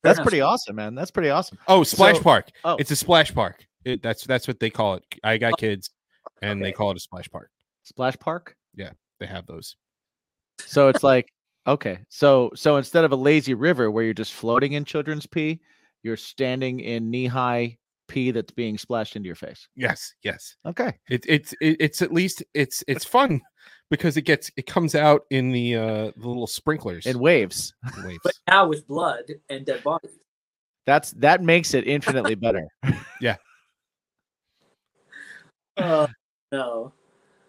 that's 0.02 0.18
enough. 0.18 0.24
pretty 0.24 0.40
awesome, 0.40 0.76
man. 0.76 0.94
That's 0.94 1.10
pretty 1.10 1.28
awesome. 1.28 1.58
Oh, 1.68 1.82
splash 1.82 2.16
So- 2.16 2.22
park. 2.22 2.48
oh. 2.64 2.76
It's 2.78 2.90
a 2.90 2.96
splash 2.96 3.34
park. 3.34 3.66
It, 3.84 4.02
that's 4.02 4.24
that's 4.24 4.48
what 4.48 4.60
they 4.60 4.70
call 4.70 4.94
it. 4.94 5.04
I 5.22 5.36
got 5.36 5.58
kids 5.58 5.90
and 6.40 6.64
they 6.64 6.72
call 6.72 6.90
it 6.90 6.96
a 6.96 7.00
splash 7.00 7.28
park. 7.28 7.50
Splash 7.82 8.18
Park. 8.18 8.56
Yeah, 8.74 8.92
they 9.18 9.26
have 9.26 9.46
those. 9.46 9.76
So 10.60 10.88
it's 10.88 11.02
like 11.02 11.32
okay. 11.66 11.98
So 12.08 12.50
so 12.54 12.76
instead 12.76 13.04
of 13.04 13.12
a 13.12 13.16
lazy 13.16 13.52
river 13.52 13.90
where 13.90 14.04
you're 14.04 14.14
just 14.14 14.32
floating 14.32 14.72
in 14.72 14.84
children's 14.84 15.26
pee, 15.26 15.60
you're 16.02 16.16
standing 16.16 16.80
in 16.80 17.10
knee-high 17.10 17.76
pee 18.10 18.32
that's 18.32 18.52
being 18.52 18.76
splashed 18.76 19.16
into 19.16 19.26
your 19.26 19.36
face. 19.36 19.68
Yes, 19.76 20.12
yes. 20.22 20.56
Okay. 20.66 20.92
It, 21.08 21.24
it's 21.28 21.52
it, 21.60 21.76
it's 21.78 22.02
at 22.02 22.12
least 22.12 22.42
it's 22.52 22.82
it's 22.88 23.04
fun 23.04 23.40
because 23.88 24.16
it 24.16 24.22
gets 24.22 24.50
it 24.56 24.66
comes 24.66 24.94
out 24.94 25.22
in 25.30 25.52
the 25.52 25.76
uh 25.76 26.10
the 26.16 26.28
little 26.28 26.46
sprinklers 26.46 27.06
in 27.06 27.18
waves. 27.18 27.72
in 27.96 28.04
waves. 28.06 28.20
But 28.24 28.34
now 28.48 28.68
with 28.68 28.86
blood 28.86 29.24
and 29.48 29.64
dead 29.64 29.84
bodies. 29.84 30.18
That's 30.86 31.12
that 31.12 31.42
makes 31.42 31.72
it 31.72 31.86
infinitely 31.86 32.34
better. 32.34 32.66
Yeah. 33.22 33.36
Oh 35.76 36.08
no. 36.50 36.94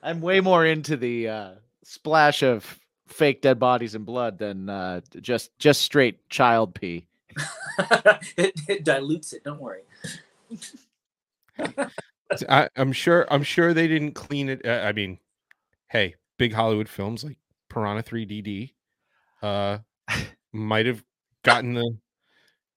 I'm 0.03 0.19
way 0.19 0.41
more 0.41 0.65
into 0.65 0.97
the 0.97 1.29
uh, 1.29 1.51
splash 1.83 2.43
of 2.43 2.77
fake 3.07 3.41
dead 3.41 3.57
bodies 3.57 3.95
and 3.95 4.05
blood 4.05 4.37
than 4.37 4.67
uh, 4.67 4.99
just 5.21 5.57
just 5.59 5.81
straight 5.81 6.27
child 6.29 6.75
pee. 6.75 7.07
it, 8.37 8.59
it 8.67 8.83
dilutes 8.83 9.31
it. 9.31 9.45
Don't 9.45 9.61
worry. 9.61 9.83
I, 12.49 12.69
I'm 12.75 12.91
sure 12.91 13.27
I'm 13.31 13.43
sure 13.43 13.73
they 13.73 13.87
didn't 13.87 14.13
clean 14.13 14.49
it. 14.49 14.65
Uh, 14.65 14.81
I 14.83 14.93
mean, 14.93 15.19
hey, 15.89 16.15
big 16.37 16.53
Hollywood 16.53 16.89
films 16.89 17.23
like 17.23 17.37
Piranha 17.69 18.03
3DD 18.03 18.73
uh 19.41 19.79
might 20.53 20.85
have 20.85 21.03
gotten 21.43 21.73
the 21.73 21.97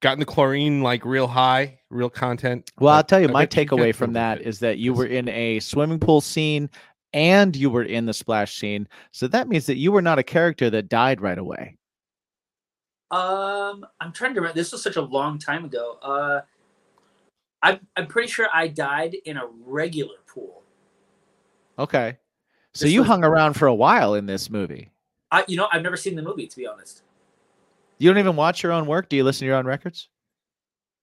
gotten 0.01 0.19
the 0.19 0.27
chlorine 0.27 0.83
like 0.83 1.05
real 1.05 1.27
high, 1.27 1.81
real 1.91 2.11
content. 2.11 2.71
Well, 2.79 2.95
I'll 2.95 3.05
tell 3.05 3.21
you, 3.21 3.29
I 3.29 3.33
my 3.33 3.47
takeaway 3.47 3.95
from 3.95 4.11
a 4.11 4.13
little 4.13 4.37
that 4.37 4.45
bit. 4.45 4.61
that 4.61 4.79
you 4.79 4.93
were 4.93 5.07
in 5.07 5.29
a 5.29 5.61
swimming 5.61 5.99
pool 5.99 6.21
scene 6.21 6.69
and 7.15 7.57
you 7.57 7.71
were 7.71 7.85
in 7.85 8.07
the 8.07 8.13
splash 8.13 8.59
scene. 8.59 8.89
So 9.13 9.29
that 9.29 9.49
means 9.49 9.67
that 9.67 9.77
you 9.77 9.93
were 9.93 10.03
not 10.03 10.19
a 10.19 10.23
character 10.23 10.69
that 10.71 10.89
died 10.89 11.21
right 11.21 11.39
away. 11.39 11.77
Um, 13.11 13.87
I'm 14.01 14.13
trying 14.13 14.35
to 14.35 14.41
remember. 14.41 14.55
This 14.59 14.73
was 14.73 14.83
such 14.83 14.97
a 14.97 15.03
long 15.03 15.39
time 15.39 15.65
ago. 15.65 15.99
Uh, 16.03 16.41
I'm 17.65 17.81
I'm 17.97 18.07
pretty 18.07 18.29
sure 18.29 18.47
I 18.53 18.69
died 18.69 19.17
in 19.25 19.37
a 19.39 19.47
regular 19.65 20.17
pool. 20.27 20.63
Okay. 21.79 22.19
So 22.75 22.85
This 22.85 22.93
you 22.93 23.01
was- 23.01 23.09
hung 23.09 23.25
around 23.25 23.55
for 23.55 23.67
a 23.67 23.75
while 23.75 24.15
in 24.15 24.27
this 24.27 24.51
movie. 24.51 24.91
I, 25.31 25.45
you 25.49 25.57
know, 25.57 25.67
I've 25.73 25.83
never 25.83 25.97
seen 25.97 26.15
the 26.15 26.23
movie 26.23 26.47
to 26.47 26.57
be 26.57 26.67
honest. 26.67 27.03
You 27.99 28.11
don't 28.11 28.19
even 28.19 28.37
watch 28.37 28.63
your 28.63 28.71
own 28.73 28.87
work? 28.87 29.09
Do 29.09 29.17
you 29.17 29.25
listen 29.25 29.41
to 29.41 29.47
your 29.47 29.57
own 29.57 29.67
records? 29.67 30.09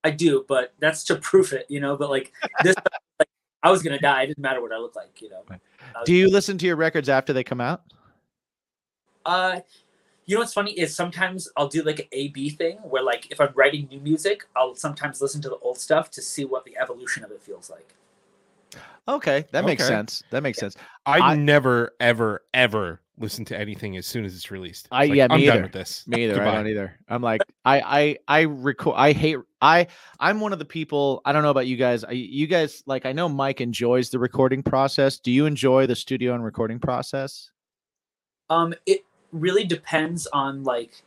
I 0.03 0.11
do, 0.11 0.45
but 0.47 0.73
that's 0.79 1.03
to 1.05 1.15
prove 1.29 1.51
it, 1.53 1.65
you 1.67 1.79
know. 1.79 1.97
But 1.97 2.09
like 2.09 2.31
this, 2.63 2.75
like, 3.19 3.27
I 3.63 3.71
was 3.71 3.81
gonna 3.83 3.99
die. 3.99 4.23
It 4.23 4.27
didn't 4.27 4.39
matter 4.43 4.61
what 4.61 4.71
I 4.71 4.77
looked 4.77 4.95
like, 4.95 5.21
you 5.21 5.29
know. 5.29 5.43
Right. 5.49 5.59
I 5.95 5.99
was- 5.99 6.05
Do 6.05 6.13
you 6.13 6.29
listen 6.29 6.57
to 6.59 6.65
your 6.65 6.75
records 6.75 7.09
after 7.09 7.33
they 7.33 7.43
come 7.43 7.59
out? 7.61 7.81
Uh, 9.25 9.59
you 10.25 10.35
know 10.35 10.41
what's 10.41 10.53
funny 10.53 10.71
is 10.71 10.95
sometimes 10.95 11.49
I'll 11.57 11.67
do 11.67 11.81
like 11.83 11.99
an 11.99 12.05
A 12.11 12.27
B 12.29 12.49
thing 12.49 12.77
where 12.77 13.03
like 13.03 13.31
if 13.31 13.41
I'm 13.41 13.51
writing 13.55 13.87
new 13.89 13.99
music, 13.99 14.45
I'll 14.55 14.75
sometimes 14.75 15.21
listen 15.21 15.41
to 15.41 15.49
the 15.49 15.57
old 15.57 15.77
stuff 15.77 16.09
to 16.11 16.21
see 16.21 16.45
what 16.45 16.63
the 16.65 16.77
evolution 16.77 17.23
of 17.23 17.31
it 17.31 17.41
feels 17.41 17.69
like. 17.69 17.95
Okay, 19.07 19.45
that 19.51 19.65
makes 19.65 19.83
Okay. 19.83 19.89
sense. 19.89 20.23
That 20.29 20.43
makes 20.43 20.59
sense. 20.59 20.75
I, 21.05 21.19
I- 21.19 21.35
never 21.35 21.93
ever 21.99 22.43
ever 22.53 23.01
listen 23.17 23.45
to 23.45 23.59
anything 23.59 23.97
as 23.97 24.05
soon 24.07 24.25
as 24.25 24.35
it's 24.35 24.49
released. 24.51 24.87
I- 24.91 25.05
like, 25.05 25.17
yeah, 25.17 25.27
I'm 25.29 25.39
me 25.39 25.45
done 25.47 25.63
with 25.63 25.71
this. 25.71 26.07
Me 26.07 26.23
either. 26.29 26.41
I 26.41 26.51
don't 26.51 26.67
either. 26.67 26.97
I'm 27.09 27.21
like 27.21 27.41
I 27.65 27.81
I 27.81 28.17
I 28.27 28.41
record. 28.41 28.95
I 28.97 29.11
hate. 29.13 29.37
I 29.61 29.87
I'm 30.19 30.39
one 30.39 30.53
of 30.53 30.59
the 30.59 30.65
people. 30.65 31.21
I 31.25 31.31
don't 31.33 31.43
know 31.43 31.49
about 31.49 31.67
you 31.67 31.77
guys. 31.77 32.03
I, 32.03 32.11
you 32.11 32.47
guys 32.47 32.83
like. 32.85 33.05
I 33.05 33.11
know 33.11 33.27
Mike 33.27 33.59
enjoys 33.59 34.11
the 34.11 34.19
recording 34.19 34.61
process. 34.63 35.19
Do 35.19 35.31
you 35.31 35.45
enjoy 35.47 35.87
the 35.87 35.95
studio 35.95 36.35
and 36.35 36.43
recording 36.43 36.79
process? 36.79 37.49
Um, 38.49 38.73
it 38.85 39.03
really 39.31 39.63
depends 39.63 40.27
on 40.27 40.63
like, 40.63 41.03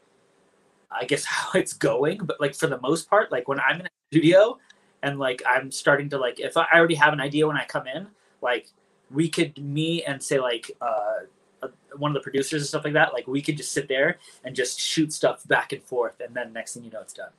I 0.90 1.04
guess 1.04 1.24
how 1.24 1.58
it's 1.58 1.72
going, 1.72 2.18
but 2.18 2.40
like 2.40 2.54
for 2.54 2.66
the 2.66 2.80
most 2.80 3.08
part, 3.08 3.32
like 3.32 3.48
when 3.48 3.60
I'm 3.60 3.80
in 3.80 3.86
a 3.86 3.90
studio 4.10 4.58
and 5.02 5.18
like 5.18 5.42
I'm 5.46 5.70
starting 5.70 6.08
to 6.10 6.18
like, 6.18 6.40
if 6.40 6.56
I 6.56 6.66
already 6.74 6.94
have 6.94 7.12
an 7.12 7.20
idea 7.20 7.46
when 7.46 7.56
I 7.56 7.64
come 7.64 7.86
in, 7.86 8.08
like 8.40 8.68
we 9.10 9.28
could 9.28 9.56
me 9.62 10.02
and 10.04 10.22
say 10.22 10.38
like 10.38 10.70
uh, 10.80 11.20
uh, 11.62 11.68
one 11.96 12.10
of 12.10 12.14
the 12.14 12.20
producers 12.20 12.62
and 12.62 12.68
stuff 12.68 12.84
like 12.84 12.94
that, 12.94 13.12
like 13.12 13.26
we 13.26 13.42
could 13.42 13.56
just 13.56 13.72
sit 13.72 13.88
there 13.88 14.18
and 14.44 14.54
just 14.54 14.80
shoot 14.80 15.12
stuff 15.12 15.46
back 15.46 15.72
and 15.72 15.82
forth, 15.82 16.20
and 16.20 16.34
then 16.34 16.52
next 16.52 16.74
thing 16.74 16.84
you 16.84 16.90
know, 16.90 17.00
it's 17.00 17.12
done. 17.12 17.30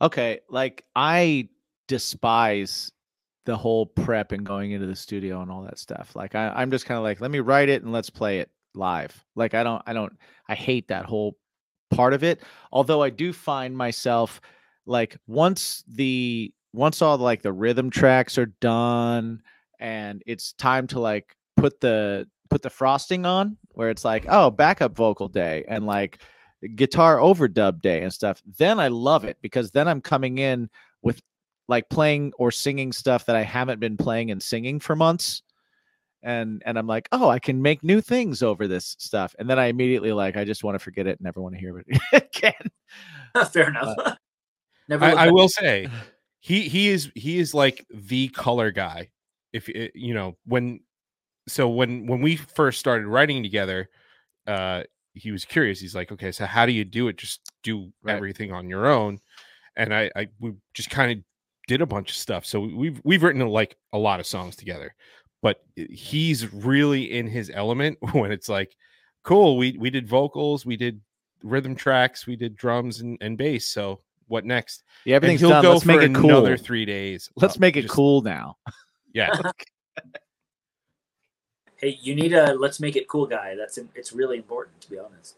Okay, 0.00 0.40
like 0.48 0.84
I 0.96 1.48
despise 1.86 2.90
the 3.44 3.56
whole 3.56 3.86
prep 3.86 4.32
and 4.32 4.44
going 4.46 4.72
into 4.72 4.86
the 4.86 4.96
studio 4.96 5.42
and 5.42 5.50
all 5.50 5.62
that 5.62 5.78
stuff. 5.78 6.14
Like 6.14 6.34
I, 6.34 6.48
I'm 6.54 6.70
just 6.70 6.86
kind 6.86 6.98
of 6.98 7.04
like, 7.04 7.20
let 7.20 7.30
me 7.30 7.40
write 7.40 7.68
it 7.68 7.82
and 7.82 7.92
let's 7.92 8.10
play 8.10 8.38
it 8.38 8.50
live. 8.74 9.24
Like 9.34 9.54
I 9.54 9.62
don't, 9.62 9.82
I 9.86 9.92
don't, 9.92 10.12
I 10.48 10.54
hate 10.54 10.88
that 10.88 11.04
whole 11.04 11.36
part 11.90 12.14
of 12.14 12.24
it. 12.24 12.42
Although 12.70 13.02
I 13.02 13.10
do 13.10 13.32
find 13.32 13.76
myself 13.76 14.40
like 14.86 15.16
once 15.26 15.84
the 15.88 16.52
once 16.72 17.02
all 17.02 17.18
like 17.18 17.42
the 17.42 17.52
rhythm 17.52 17.90
tracks 17.90 18.38
are 18.38 18.46
done 18.60 19.42
and 19.78 20.22
it's 20.26 20.52
time 20.54 20.86
to 20.88 21.00
like 21.00 21.36
put 21.56 21.80
the 21.80 22.26
put 22.50 22.62
the 22.62 22.70
frosting 22.70 23.24
on 23.24 23.56
where 23.70 23.90
it's 23.90 24.04
like 24.04 24.26
oh 24.28 24.50
backup 24.50 24.96
vocal 24.96 25.28
day 25.28 25.64
and 25.68 25.86
like 25.86 26.20
guitar 26.74 27.18
overdub 27.18 27.80
day 27.82 28.02
and 28.02 28.12
stuff 28.12 28.42
then 28.58 28.78
i 28.78 28.88
love 28.88 29.24
it 29.24 29.36
because 29.42 29.70
then 29.70 29.88
i'm 29.88 30.00
coming 30.00 30.38
in 30.38 30.68
with 31.02 31.20
like 31.68 31.88
playing 31.88 32.32
or 32.38 32.50
singing 32.50 32.92
stuff 32.92 33.26
that 33.26 33.36
i 33.36 33.42
haven't 33.42 33.80
been 33.80 33.96
playing 33.96 34.30
and 34.30 34.42
singing 34.42 34.80
for 34.80 34.96
months 34.96 35.42
and 36.22 36.62
and 36.66 36.78
i'm 36.78 36.86
like 36.86 37.08
oh 37.12 37.28
i 37.28 37.38
can 37.38 37.60
make 37.60 37.82
new 37.82 38.00
things 38.00 38.42
over 38.42 38.68
this 38.68 38.96
stuff 38.98 39.34
and 39.38 39.48
then 39.50 39.58
i 39.58 39.66
immediately 39.66 40.12
like 40.12 40.36
i 40.36 40.44
just 40.44 40.62
want 40.62 40.74
to 40.74 40.78
forget 40.78 41.06
it 41.06 41.18
and 41.18 41.20
never 41.22 41.40
want 41.40 41.54
to 41.54 41.60
hear 41.60 41.78
it 41.78 41.86
again 42.12 42.52
Fair 43.52 43.68
enough. 43.68 43.96
Never. 44.88 45.04
I, 45.04 45.12
I 45.12 45.30
will 45.30 45.48
say, 45.48 45.88
he 46.40 46.68
he 46.68 46.88
is 46.88 47.10
he 47.14 47.38
is 47.38 47.54
like 47.54 47.86
the 47.90 48.28
color 48.28 48.70
guy. 48.70 49.08
If 49.52 49.68
you 49.68 50.14
know 50.14 50.36
when, 50.44 50.80
so 51.48 51.68
when 51.68 52.06
when 52.06 52.20
we 52.20 52.36
first 52.36 52.78
started 52.80 53.06
writing 53.06 53.42
together, 53.42 53.88
uh, 54.46 54.82
he 55.14 55.30
was 55.30 55.44
curious. 55.44 55.80
He's 55.80 55.94
like, 55.94 56.12
okay, 56.12 56.32
so 56.32 56.46
how 56.46 56.66
do 56.66 56.72
you 56.72 56.84
do 56.84 57.08
it? 57.08 57.16
Just 57.16 57.40
do 57.62 57.92
Right. 58.02 58.16
everything 58.16 58.52
on 58.52 58.68
your 58.68 58.86
own. 58.86 59.20
And 59.76 59.94
I 59.94 60.10
I 60.16 60.28
we 60.40 60.52
just 60.74 60.90
kind 60.90 61.12
of 61.12 61.24
did 61.68 61.80
a 61.80 61.86
bunch 61.86 62.10
of 62.10 62.16
stuff. 62.16 62.44
So 62.44 62.60
we've 62.60 63.00
we've 63.04 63.22
written 63.22 63.46
like 63.48 63.76
a 63.92 63.98
lot 63.98 64.20
of 64.20 64.26
songs 64.26 64.56
together, 64.56 64.94
but 65.42 65.62
he's 65.76 66.50
really 66.52 67.12
in 67.12 67.26
his 67.26 67.50
element 67.52 67.98
when 68.12 68.32
it's 68.32 68.48
like, 68.48 68.74
cool. 69.24 69.56
We 69.58 69.76
we 69.78 69.90
did 69.90 70.08
vocals, 70.08 70.64
we 70.64 70.76
did 70.76 71.00
rhythm 71.42 71.74
tracks, 71.74 72.26
we 72.26 72.36
did 72.36 72.56
drums 72.56 73.00
and, 73.00 73.18
and 73.20 73.36
bass. 73.36 73.66
So 73.68 74.00
what 74.28 74.44
next? 74.46 74.84
yeah 75.04 75.16
And 75.16 75.24
everything's 75.24 75.40
he'll 75.40 75.50
done 75.50 75.62
go 75.62 75.72
let's 75.72 75.84
make 75.84 75.98
for 75.98 76.02
it 76.06 76.14
cool 76.14 76.30
another 76.30 76.56
three 76.56 76.84
days. 76.86 77.28
let's 77.36 77.58
make 77.58 77.76
it 77.76 77.82
just- 77.82 77.94
cool 77.94 78.22
now 78.22 78.56
Yeah, 79.12 79.30
Hey, 81.76 81.98
you 82.00 82.14
need 82.14 82.32
a 82.32 82.54
let's 82.54 82.78
make 82.80 82.94
it 82.96 83.08
cool 83.08 83.26
guy. 83.26 83.56
That's 83.56 83.78
it's 83.94 84.12
really 84.12 84.36
important 84.36 84.80
to 84.82 84.90
be 84.90 84.98
honest. 84.98 85.36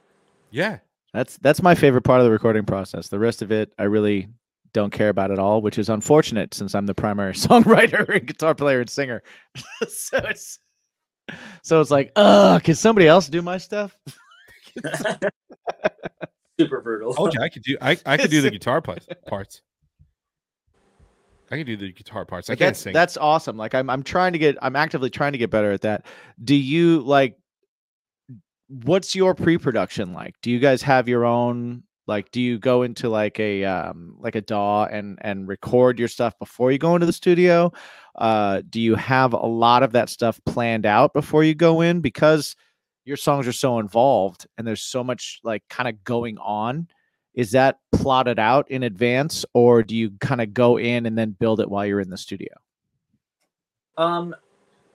yeah. 0.51 0.79
That's 1.15 1.37
that's 1.39 1.63
my 1.63 1.75
favorite 1.77 2.03
part 2.03 2.21
of 2.21 2.25
the 2.27 2.33
recording 2.33 2.65
process. 2.65 3.07
The 3.09 3.21
rest 3.21 3.41
of 3.41 3.53
it, 3.53 3.73
I 3.79 3.85
really 3.85 4.29
don't 4.75 4.91
care 4.93 5.09
about 5.09 5.31
at 5.31 5.39
all, 5.39 5.63
which 5.63 5.79
is 5.79 5.89
unfortunate 5.89 6.53
since 6.53 6.75
I'm 6.75 6.85
the 6.85 6.95
primary 6.95 7.33
songwriter 7.35 8.07
and 8.15 8.27
guitar 8.27 8.55
player 8.55 8.81
and 8.81 8.91
singer. 8.91 9.23
so 9.89 10.19
it's 10.19 10.59
so 11.63 11.81
it's 11.81 11.91
like, 11.91 12.13
uh, 12.17 12.59
can 12.59 12.75
somebody 12.75 13.07
else 13.09 13.29
do 13.29 13.41
my 13.41 13.57
stuff? 13.57 13.97
Super 16.61 16.81
brutal. 16.83 17.15
Oh, 17.19 17.31
yeah, 17.33 17.41
I 17.41 17.49
could 17.49 17.63
do. 17.63 17.77
I 17.81 17.97
I 18.05 18.17
could 18.17 18.31
do 18.31 18.41
the 18.43 18.51
guitar 18.51 18.81
parts. 18.83 19.07
Parts. 19.27 19.63
I 21.51 21.57
can 21.57 21.67
do 21.67 21.77
the 21.77 21.93
guitar 21.93 22.25
parts. 22.25 22.49
I 22.49 22.53
Like, 22.53 22.59
can't 22.59 22.77
sing. 22.77 22.93
that's 22.93 23.17
awesome. 23.17 23.57
Like 23.57 23.75
I'm 23.75 23.89
I'm 23.91 24.03
trying 24.03 24.33
to 24.33 24.39
get 24.39 24.57
I'm 24.63 24.77
actively 24.77 25.11
trying 25.11 25.33
to 25.33 25.39
get 25.39 25.51
better 25.51 25.73
at 25.73 25.83
that. 25.83 26.07
Do 26.43 26.55
you 26.55 27.01
like 27.01 27.37
what's 28.69 29.15
your 29.15 29.35
pre-production 29.35 30.13
like? 30.15 30.35
Do 30.43 30.51
you 30.51 30.59
guys 30.59 30.83
have 30.83 31.09
your 31.09 31.25
own 31.25 31.83
like 32.07 32.31
do 32.31 32.41
you 32.41 32.59
go 32.59 32.83
into 32.83 33.09
like 33.09 33.39
a 33.41 33.65
um 33.65 34.17
like 34.21 34.35
a 34.35 34.41
DAW 34.41 34.85
and 34.85 35.19
and 35.23 35.49
record 35.49 35.99
your 35.99 36.09
stuff 36.09 36.39
before 36.39 36.73
you 36.73 36.79
go 36.79 36.95
into 36.95 37.07
the 37.07 37.13
studio? 37.13 37.73
Uh 38.17 38.63
do 38.69 38.81
you 38.81 38.95
have 38.95 39.33
a 39.33 39.47
lot 39.47 39.83
of 39.83 39.93
that 39.93 40.09
stuff 40.09 40.41
planned 40.47 40.87
out 40.87 41.13
before 41.13 41.45
you 41.45 41.55
go 41.55 41.81
in 41.81 42.01
because 42.01 42.57
your 43.05 43.17
songs 43.17 43.47
are 43.47 43.53
so 43.53 43.79
involved 43.79 44.47
and 44.57 44.67
there's 44.67 44.83
so 44.83 45.05
much 45.05 45.41
like 45.45 45.63
kind 45.69 45.89
of 45.89 46.05
going 46.05 46.39
on? 46.39 46.89
Is 47.35 47.51
that 47.51 47.79
plotted 47.93 48.39
out 48.39 48.71
in 48.71 48.83
advance 48.83 49.45
or 49.55 49.83
do 49.83 49.97
you 49.97 50.13
kind 50.21 50.41
of 50.41 50.55
go 50.55 50.79
in 50.79 51.07
and 51.07 51.19
then 51.19 51.31
build 51.33 51.61
it 51.61 51.69
while 51.69 51.85
you're 51.85 52.01
in 52.01 52.11
the 52.11 52.17
studio? 52.17 52.53
Um, 53.97 54.35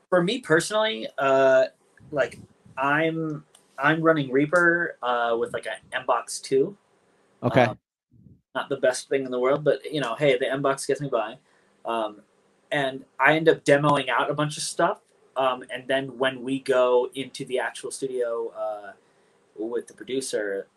for 0.10 0.24
me 0.24 0.40
personally, 0.40 1.08
uh, 1.18 1.66
like 2.12 2.40
I'm 2.78 3.44
I'm 3.78 4.02
running 4.02 4.32
Reaper 4.32 4.98
uh 5.02 5.36
with 5.40 5.54
like 5.54 5.68
a 5.68 5.96
Mbox 5.96 6.42
two. 6.42 6.78
Okay. 7.44 7.64
Um, 7.64 7.78
not 8.56 8.70
the 8.70 8.78
best 8.78 9.10
thing 9.10 9.26
in 9.26 9.32
the 9.32 9.40
world, 9.40 9.64
but 9.64 9.80
you 9.92 10.02
know, 10.02 10.16
hey, 10.16 10.38
the 10.38 10.46
Mbox 10.46 10.88
gets 10.88 11.02
me 11.02 11.10
by. 11.10 11.38
Um, 11.86 12.22
and 12.72 13.06
I 13.20 13.36
end 13.36 13.50
up 13.50 13.64
demoing 13.64 14.10
out 14.10 14.30
a 14.30 14.34
bunch 14.34 14.58
of 14.58 14.64
stuff. 14.64 15.00
Um, 15.38 15.64
and 15.74 15.88
then 15.88 16.18
when 16.18 16.44
we 16.44 16.60
go 16.60 17.10
into 17.16 17.46
the 17.46 17.60
actual 17.60 17.92
studio 17.92 18.50
uh, 18.50 18.92
with 19.58 19.88
the 19.88 19.94
producer, 19.94 20.68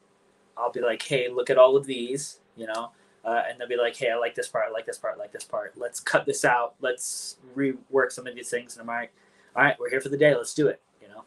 I'll 0.57 0.71
be 0.71 0.81
like, 0.81 1.03
hey, 1.03 1.29
look 1.29 1.51
at 1.51 1.59
all 1.59 1.77
of 1.77 1.87
these, 1.87 2.39
you 2.57 2.67
know, 2.67 2.93
uh, 3.25 3.43
and 3.49 3.59
they'll 3.59 3.69
be 3.69 3.77
like, 3.77 3.97
hey, 3.97 4.11
I 4.11 4.17
like 4.17 4.35
this 4.35 4.49
part, 4.49 4.67
I 4.69 4.71
like 4.71 4.87
this 4.87 4.99
part, 4.99 5.17
I 5.17 5.19
like 5.19 5.33
this 5.33 5.45
part. 5.45 5.75
Let's 5.77 6.01
cut 6.01 6.27
this 6.27 6.45
out. 6.45 6.75
Let's 6.81 7.39
rework 7.57 8.13
some 8.13 8.27
of 8.27 8.35
these 8.35 8.51
things. 8.51 8.77
And 8.77 8.83
I'm 8.83 8.87
like, 8.87 9.13
all 9.57 9.63
right, 9.63 9.77
we're 9.79 9.91
here 9.91 10.01
for 10.01 10.09
the 10.09 10.17
day. 10.17 10.35
Let's 10.35 10.55
do 10.55 10.69
it, 10.69 10.81
you 11.01 11.09
know. 11.09 11.25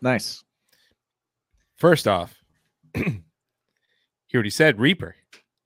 Nice. 0.00 0.44
First 1.76 2.08
off, 2.08 2.34
he 4.28 4.36
already 4.36 4.50
said 4.50 4.78
Reaper. 4.78 5.16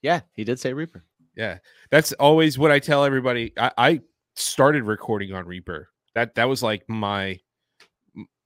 Yeah, 0.01 0.21
he 0.33 0.45
did 0.45 0.59
say 0.59 0.73
Reaper. 0.73 1.05
Yeah, 1.37 1.59
that's 1.91 2.13
always 2.15 2.59
what 2.59 2.71
I 2.71 2.79
tell 2.79 3.05
everybody. 3.05 3.53
I, 3.57 3.71
I 3.79 4.01
started 4.37 4.85
recording 4.85 5.33
on 5.35 5.47
Reaper. 5.47 5.89
That 6.15 6.35
that 6.35 6.49
was 6.49 6.63
like 6.63 6.83
my 6.89 7.39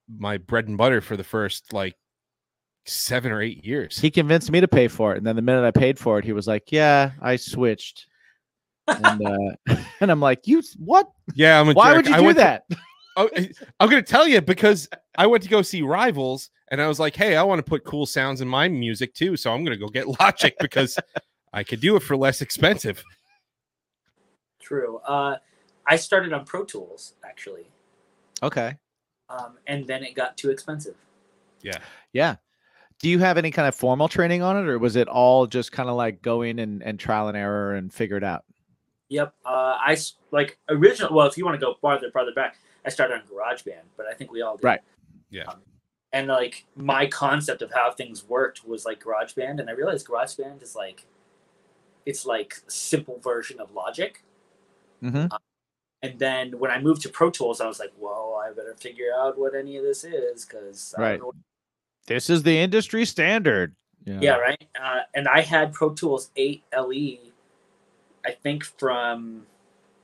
my 0.08 0.38
bread 0.38 0.68
and 0.68 0.78
butter 0.78 1.00
for 1.00 1.16
the 1.16 1.24
first 1.24 1.72
like 1.72 1.94
seven 2.84 3.32
or 3.32 3.42
eight 3.42 3.64
years. 3.64 3.98
He 3.98 4.10
convinced 4.10 4.50
me 4.50 4.60
to 4.60 4.68
pay 4.68 4.88
for 4.88 5.14
it, 5.14 5.18
and 5.18 5.26
then 5.26 5.36
the 5.36 5.42
minute 5.42 5.64
I 5.64 5.70
paid 5.72 5.98
for 5.98 6.18
it, 6.18 6.24
he 6.24 6.32
was 6.32 6.46
like, 6.46 6.70
"Yeah, 6.70 7.12
I 7.20 7.36
switched." 7.36 8.06
and 8.86 9.26
uh, 9.26 9.76
and 10.00 10.10
I'm 10.10 10.20
like, 10.20 10.46
"You 10.46 10.62
what? 10.78 11.10
yeah, 11.34 11.60
I'm 11.60 11.68
a 11.70 11.72
Why 11.72 11.88
jerk. 11.94 11.96
would 11.96 12.06
you 12.08 12.14
I 12.14 12.18
do 12.18 12.24
went 12.24 12.38
to- 12.38 12.44
that?" 12.44 12.64
Oh, 13.18 13.30
I'm 13.80 13.88
gonna 13.88 14.02
tell 14.02 14.28
you 14.28 14.42
because 14.42 14.90
I 15.16 15.26
went 15.26 15.42
to 15.44 15.48
go 15.48 15.62
see 15.62 15.80
Rivals, 15.80 16.50
and 16.70 16.80
I 16.80 16.88
was 16.88 16.98
like, 17.00 17.14
"Hey, 17.16 17.36
I 17.36 17.42
want 17.42 17.58
to 17.58 17.68
put 17.68 17.84
cool 17.84 18.06
sounds 18.06 18.40
in 18.40 18.48
my 18.48 18.68
music 18.68 19.14
too, 19.14 19.36
so 19.36 19.52
I'm 19.52 19.64
gonna 19.64 19.76
go 19.76 19.88
get 19.88 20.06
Logic 20.20 20.54
because 20.60 20.98
I 21.52 21.62
could 21.64 21.80
do 21.80 21.96
it 21.96 22.00
for 22.00 22.16
less 22.16 22.40
expensive." 22.42 23.02
True. 24.60 24.98
Uh, 25.06 25.36
I 25.86 25.96
started 25.96 26.32
on 26.32 26.44
Pro 26.44 26.64
Tools 26.64 27.14
actually, 27.24 27.68
okay. 28.42 28.74
um, 29.28 29.58
and 29.66 29.86
then 29.86 30.02
it 30.02 30.14
got 30.14 30.36
too 30.36 30.50
expensive. 30.50 30.96
Yeah, 31.62 31.78
Yeah. 32.12 32.36
Do 32.98 33.10
you 33.10 33.18
have 33.18 33.36
any 33.36 33.50
kind 33.50 33.68
of 33.68 33.74
formal 33.74 34.08
training 34.08 34.42
on 34.42 34.56
it, 34.56 34.66
or 34.68 34.78
was 34.78 34.96
it 34.96 35.06
all 35.06 35.46
just 35.46 35.70
kind 35.70 35.90
of 35.90 35.96
like 35.96 36.22
going 36.22 36.58
and, 36.58 36.82
and 36.82 36.98
trial 36.98 37.28
and 37.28 37.36
error 37.36 37.74
and 37.74 37.92
figure 37.92 38.16
it 38.16 38.24
out? 38.24 38.44
Yep. 39.10 39.34
Uh, 39.44 39.76
I 39.78 39.92
s- 39.92 40.14
like 40.30 40.58
original. 40.70 41.14
Well, 41.14 41.26
if 41.26 41.36
you 41.36 41.44
want 41.44 41.60
to 41.60 41.64
go 41.64 41.74
farther, 41.74 42.10
farther 42.10 42.32
back, 42.34 42.56
I 42.86 42.88
started 42.88 43.14
on 43.14 43.20
GarageBand, 43.22 43.82
but 43.98 44.06
I 44.06 44.14
think 44.14 44.32
we 44.32 44.40
all 44.40 44.56
did. 44.56 44.64
Right. 44.64 44.80
Yeah. 45.28 45.44
Um, 45.44 45.60
and 46.12 46.28
like 46.28 46.64
my 46.76 47.07
concept 47.07 47.62
of 47.62 47.72
how 47.72 47.90
things 47.90 48.28
worked 48.28 48.66
was 48.66 48.84
like 48.84 49.02
GarageBand, 49.02 49.61
and 49.61 49.68
I 49.68 49.72
realized 49.72 50.07
GarageBand 50.07 50.62
is 50.62 50.74
like, 50.74 51.07
it's 52.04 52.24
like 52.24 52.61
simple 52.68 53.18
version 53.18 53.61
of 53.61 53.74
Logic. 53.74 54.22
Mm-hmm. 55.02 55.26
And 56.02 56.18
then 56.18 56.59
when 56.59 56.70
I 56.70 56.80
moved 56.80 57.02
to 57.02 57.09
Pro 57.09 57.30
Tools, 57.30 57.61
I 57.61 57.66
was 57.66 57.80
like, 57.80 57.92
well, 57.98 58.40
I 58.42 58.52
better 58.52 58.76
figure 58.78 59.11
out 59.18 59.38
what 59.38 59.54
any 59.54 59.76
of 59.76 59.84
this 59.84 60.04
is 60.04 60.44
because 60.44 60.94
Right. 60.96 61.20
This 62.07 62.30
is 62.30 62.44
the 62.44 62.57
industry 62.57 63.04
standard. 63.04 63.74
Yeah, 64.04 64.36
right. 64.36 64.64
Uh, 64.80 65.00
and 65.14 65.26
I 65.26 65.40
had 65.40 65.72
Pro 65.72 65.90
Tools 65.90 66.30
8 66.36 66.62
LE, 66.76 67.16
I 68.24 68.30
think 68.42 68.64
from 68.64 69.46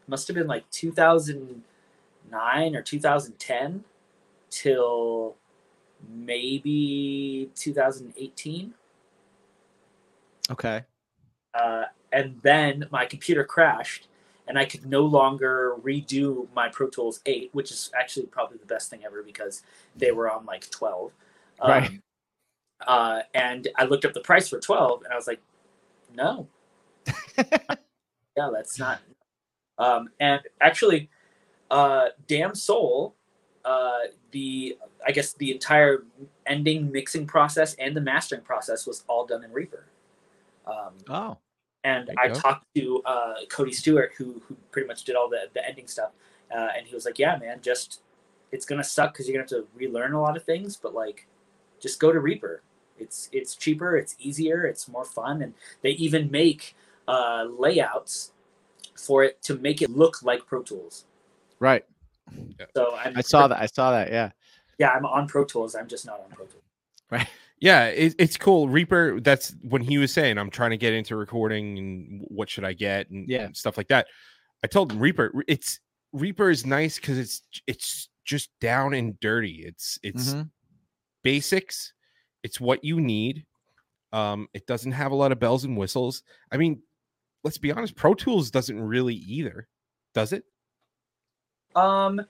must 0.09 0.27
have 0.29 0.37
been 0.37 0.49
like 0.49 0.69
2009 0.71 2.77
or 2.77 2.83
2010 2.83 3.85
till 4.51 5.37
maybe 6.09 7.51
2018. 7.55 8.75
Okay. 10.51 10.85
Uh, 11.55 11.85
and 12.13 12.39
then 12.43 12.87
my 12.91 13.07
computer 13.07 13.45
crashed 13.45 14.09
and 14.49 14.59
I 14.59 14.65
could 14.65 14.87
no 14.87 15.03
longer 15.05 15.77
redo 15.83 16.47
my 16.55 16.69
Pro 16.69 16.89
Tools 16.89 17.21
8, 17.27 17.51
which 17.53 17.71
is 17.71 17.91
actually 17.99 18.27
probably 18.27 18.59
the 18.59 18.67
best 18.67 18.91
thing 18.91 19.01
ever 19.05 19.23
because 19.23 19.63
they 19.97 20.13
were 20.13 20.31
on 20.31 20.45
like 20.45 20.69
12. 20.71 21.13
Um, 21.61 21.71
Right. 21.71 22.01
Uh, 22.87 23.21
and 23.35 23.69
I 23.77 23.85
looked 23.85 24.05
up 24.05 24.13
the 24.13 24.21
price 24.21 24.49
for 24.49 24.59
12 24.59 25.05
and 25.05 25.13
I 25.13 25.17
was 25.17 25.27
like, 25.27 25.41
no. 26.15 26.49
yeah, 27.39 28.51
that's 28.53 28.79
not. 28.79 29.01
Um, 29.79 30.11
and 30.21 30.41
actually, 30.61 31.09
uh, 31.71 32.09
Damn 32.27 32.55
Soul, 32.55 33.15
uh, 33.65 34.01
the 34.33 34.77
I 35.07 35.13
guess 35.13 35.33
the 35.35 35.53
entire 35.53 36.05
ending 36.47 36.91
mixing 36.91 37.27
process 37.27 37.75
and 37.75 37.97
the 37.97 38.01
mastering 38.01 38.43
process 38.43 38.87
was 38.87 39.05
all 39.09 39.27
done 39.27 39.45
in 39.45 39.53
Reaper. 39.53 39.87
Um, 40.67 40.95
Oh. 41.09 41.39
and 41.85 42.11
I 42.19 42.29
go. 42.29 42.35
talked 42.35 42.67
to 42.77 43.03
uh, 43.05 43.35
Cody 43.49 43.73
Stewart, 43.73 44.13
who 44.17 44.41
who 44.47 44.57
pretty 44.71 44.87
much 44.89 45.05
did 45.05 45.17
all 45.17 45.29
the 45.29 45.49
the 45.55 45.67
ending 45.67 45.87
stuff, 45.89 46.11
uh, 46.55 46.69
and 46.77 46.87
he 46.87 46.95
was 46.95 47.05
like, 47.05 47.19
"Yeah, 47.19 47.37
man, 47.39 47.61
just 47.61 48.03
it's 48.53 48.65
gonna 48.65 48.85
suck 48.85 49.13
because 49.13 49.27
you're 49.29 49.35
gonna 49.35 49.43
have 49.43 49.67
to 49.67 49.69
relearn 49.77 50.13
a 50.13 50.21
lot 50.21 50.37
of 50.37 50.45
things, 50.45 50.77
but 50.77 50.95
like, 50.95 51.27
just 51.81 51.99
go 52.01 52.13
to 52.13 52.21
Reaper. 52.21 52.63
It's 52.99 53.29
it's 53.33 53.57
cheaper, 53.57 53.97
it's 53.97 54.15
easier, 54.21 54.65
it's 54.65 54.87
more 54.89 55.05
fun, 55.05 55.43
and 55.43 55.55
they 55.83 55.91
even 55.93 56.31
make 56.31 56.77
uh, 57.09 57.47
layouts 57.59 58.33
for 58.97 59.25
it 59.25 59.43
to 59.43 59.57
make 59.57 59.83
it 59.83 59.91
look 59.91 60.23
like 60.23 60.47
Pro 60.47 60.63
Tools. 60.63 61.07
Right. 61.59 61.85
So 62.77 62.95
I'm, 62.97 63.17
I 63.17 63.21
saw 63.21 63.49
that. 63.49 63.59
I 63.61 63.67
saw 63.67 63.91
that. 63.93 64.11
Yeah. 64.11 64.31
Yeah, 64.79 64.91
I'm 64.91 65.05
on 65.07 65.29
Pro 65.29 65.45
Tools. 65.45 65.75
I'm 65.75 65.87
just 65.89 66.07
not 66.07 66.21
on 66.21 66.31
Pro 66.31 66.47
Tools. 66.47 66.63
Right. 67.11 67.29
yeah, 67.61 67.87
it, 67.87 68.15
it's 68.19 68.37
cool. 68.37 68.69
Reaper. 68.69 69.21
That's 69.21 69.55
when 69.63 69.83
he 69.83 69.99
was 69.99 70.13
saying, 70.13 70.39
"I'm 70.39 70.51
trying 70.51 70.71
to 70.71 70.77
get 70.79 70.95
into 70.95 71.15
recording, 71.17 71.79
and 71.79 72.25
what 72.29 72.49
should 72.49 72.65
I 72.65 72.73
get, 72.73 73.11
and 73.11 73.29
Yeah. 73.29 73.43
and 73.43 73.57
stuff 73.57 73.77
like 73.77 73.89
that." 73.89 74.07
I 74.65 74.67
told 74.67 74.93
him 74.93 74.99
Reaper. 74.99 75.33
It's 75.47 75.79
Reaper 76.13 76.51
is 76.51 76.65
nice 76.65 76.97
because 76.97 77.19
it's 77.19 77.43
it's 77.67 78.09
just 78.25 78.51
down 78.61 78.95
and 78.95 79.19
dirty. 79.21 79.63
It's 79.67 79.99
it's 80.03 80.35
Mhm. 80.35 80.51
basics. 81.23 81.93
It's 82.43 82.61
what 82.61 82.83
you 82.85 83.01
need. 83.01 83.45
Um, 84.13 84.49
it 84.55 84.67
doesn't 84.67 84.93
have 84.93 85.13
a 85.13 85.15
lot 85.17 85.33
of 85.33 85.39
bells 85.39 85.65
and 85.65 85.77
whistles. 85.77 86.23
I 86.51 86.57
mean, 86.57 86.83
let's 87.45 87.59
be 87.59 87.73
honest, 87.73 87.95
Pro 87.97 88.15
Tools 88.15 88.51
doesn't 88.51 88.81
really 88.81 89.15
either, 89.15 89.69
does 90.15 90.33
it? 90.33 90.45
Um, 91.77 92.25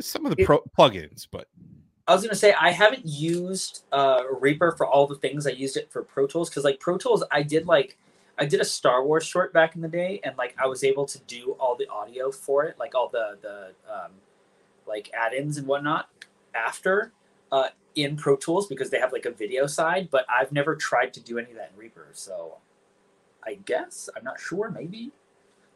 Some 0.00 0.26
of 0.26 0.34
the 0.36 0.42
It- 0.42 0.46
pro 0.46 0.60
plugins, 0.78 1.26
but 1.30 1.48
I 2.08 2.14
was 2.14 2.22
gonna 2.22 2.36
say 2.36 2.52
I 2.52 2.70
haven't 2.70 3.04
used 3.04 3.84
uh, 3.92 4.22
Reaper 4.40 4.72
for 4.72 4.86
all 4.86 5.06
the 5.06 5.16
things 5.16 5.46
I 5.46 5.50
used 5.50 5.76
it 5.76 5.90
for 5.90 6.02
Pro 6.02 6.26
Tools 6.26 6.48
because 6.48 6.64
like 6.64 6.78
Pro 6.78 6.96
Tools 6.98 7.24
I 7.32 7.42
did 7.42 7.66
like 7.66 7.96
I 8.38 8.44
did 8.44 8.60
a 8.60 8.64
Star 8.64 9.04
Wars 9.04 9.24
short 9.24 9.52
back 9.52 9.74
in 9.74 9.80
the 9.80 9.88
day 9.88 10.20
and 10.22 10.36
like 10.36 10.54
I 10.58 10.66
was 10.66 10.84
able 10.84 11.04
to 11.06 11.18
do 11.20 11.56
all 11.58 11.74
the 11.74 11.88
audio 11.88 12.30
for 12.30 12.64
it 12.64 12.78
like 12.78 12.94
all 12.94 13.08
the 13.08 13.38
the 13.42 13.72
um, 13.92 14.12
like 14.86 15.10
add-ins 15.14 15.56
and 15.56 15.66
whatnot 15.66 16.08
after 16.54 17.12
uh, 17.50 17.70
in 17.96 18.16
Pro 18.16 18.36
Tools 18.36 18.68
because 18.68 18.90
they 18.90 19.00
have 19.00 19.12
like 19.12 19.26
a 19.26 19.32
video 19.32 19.66
side 19.66 20.08
but 20.10 20.26
I've 20.30 20.52
never 20.52 20.76
tried 20.76 21.12
to 21.14 21.20
do 21.20 21.38
any 21.38 21.50
of 21.50 21.56
that 21.56 21.72
in 21.74 21.78
Reaper 21.80 22.06
so 22.12 22.58
I 23.44 23.54
guess 23.64 24.08
I'm 24.16 24.22
not 24.22 24.38
sure 24.38 24.70
maybe 24.70 25.10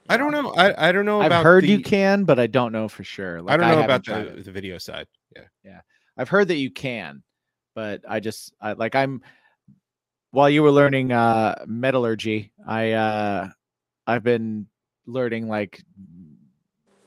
I 0.09 0.17
don't 0.17 0.33
know. 0.33 0.53
I, 0.55 0.89
I 0.89 0.93
don't 0.93 1.05
know 1.05 1.21
I've 1.21 1.45
heard 1.45 1.65
the, 1.65 1.69
you 1.69 1.81
can, 1.81 2.25
but 2.25 2.39
I 2.39 2.47
don't 2.47 2.73
know 2.73 2.89
for 2.89 3.05
sure. 3.05 3.39
I 3.49 3.57
don't 3.57 3.61
know 3.61 3.81
haven't 3.81 4.09
about 4.09 4.35
the, 4.37 4.43
the 4.43 4.51
video 4.51 4.79
side. 4.79 5.07
Yeah, 5.37 5.45
yeah. 5.65 5.81
I've 6.17 6.29
heard 6.29 6.49
that 6.49 6.57
you 6.57 6.71
can, 6.71 7.23
but 7.75 8.03
I 8.09 8.21
just 8.21 8.53
I, 8.61 8.73
like 8.73 8.95
I'm 8.95 9.23
while 10.33 10.51
you 10.51 10.63
were 10.63 10.73
learning 10.73 11.13
uh 11.13 11.65
metallurgy, 11.67 12.53
I 12.67 12.93
uh 12.93 13.49
I've 14.07 14.23
been 14.25 14.67
learning 15.07 15.49
like 15.49 15.83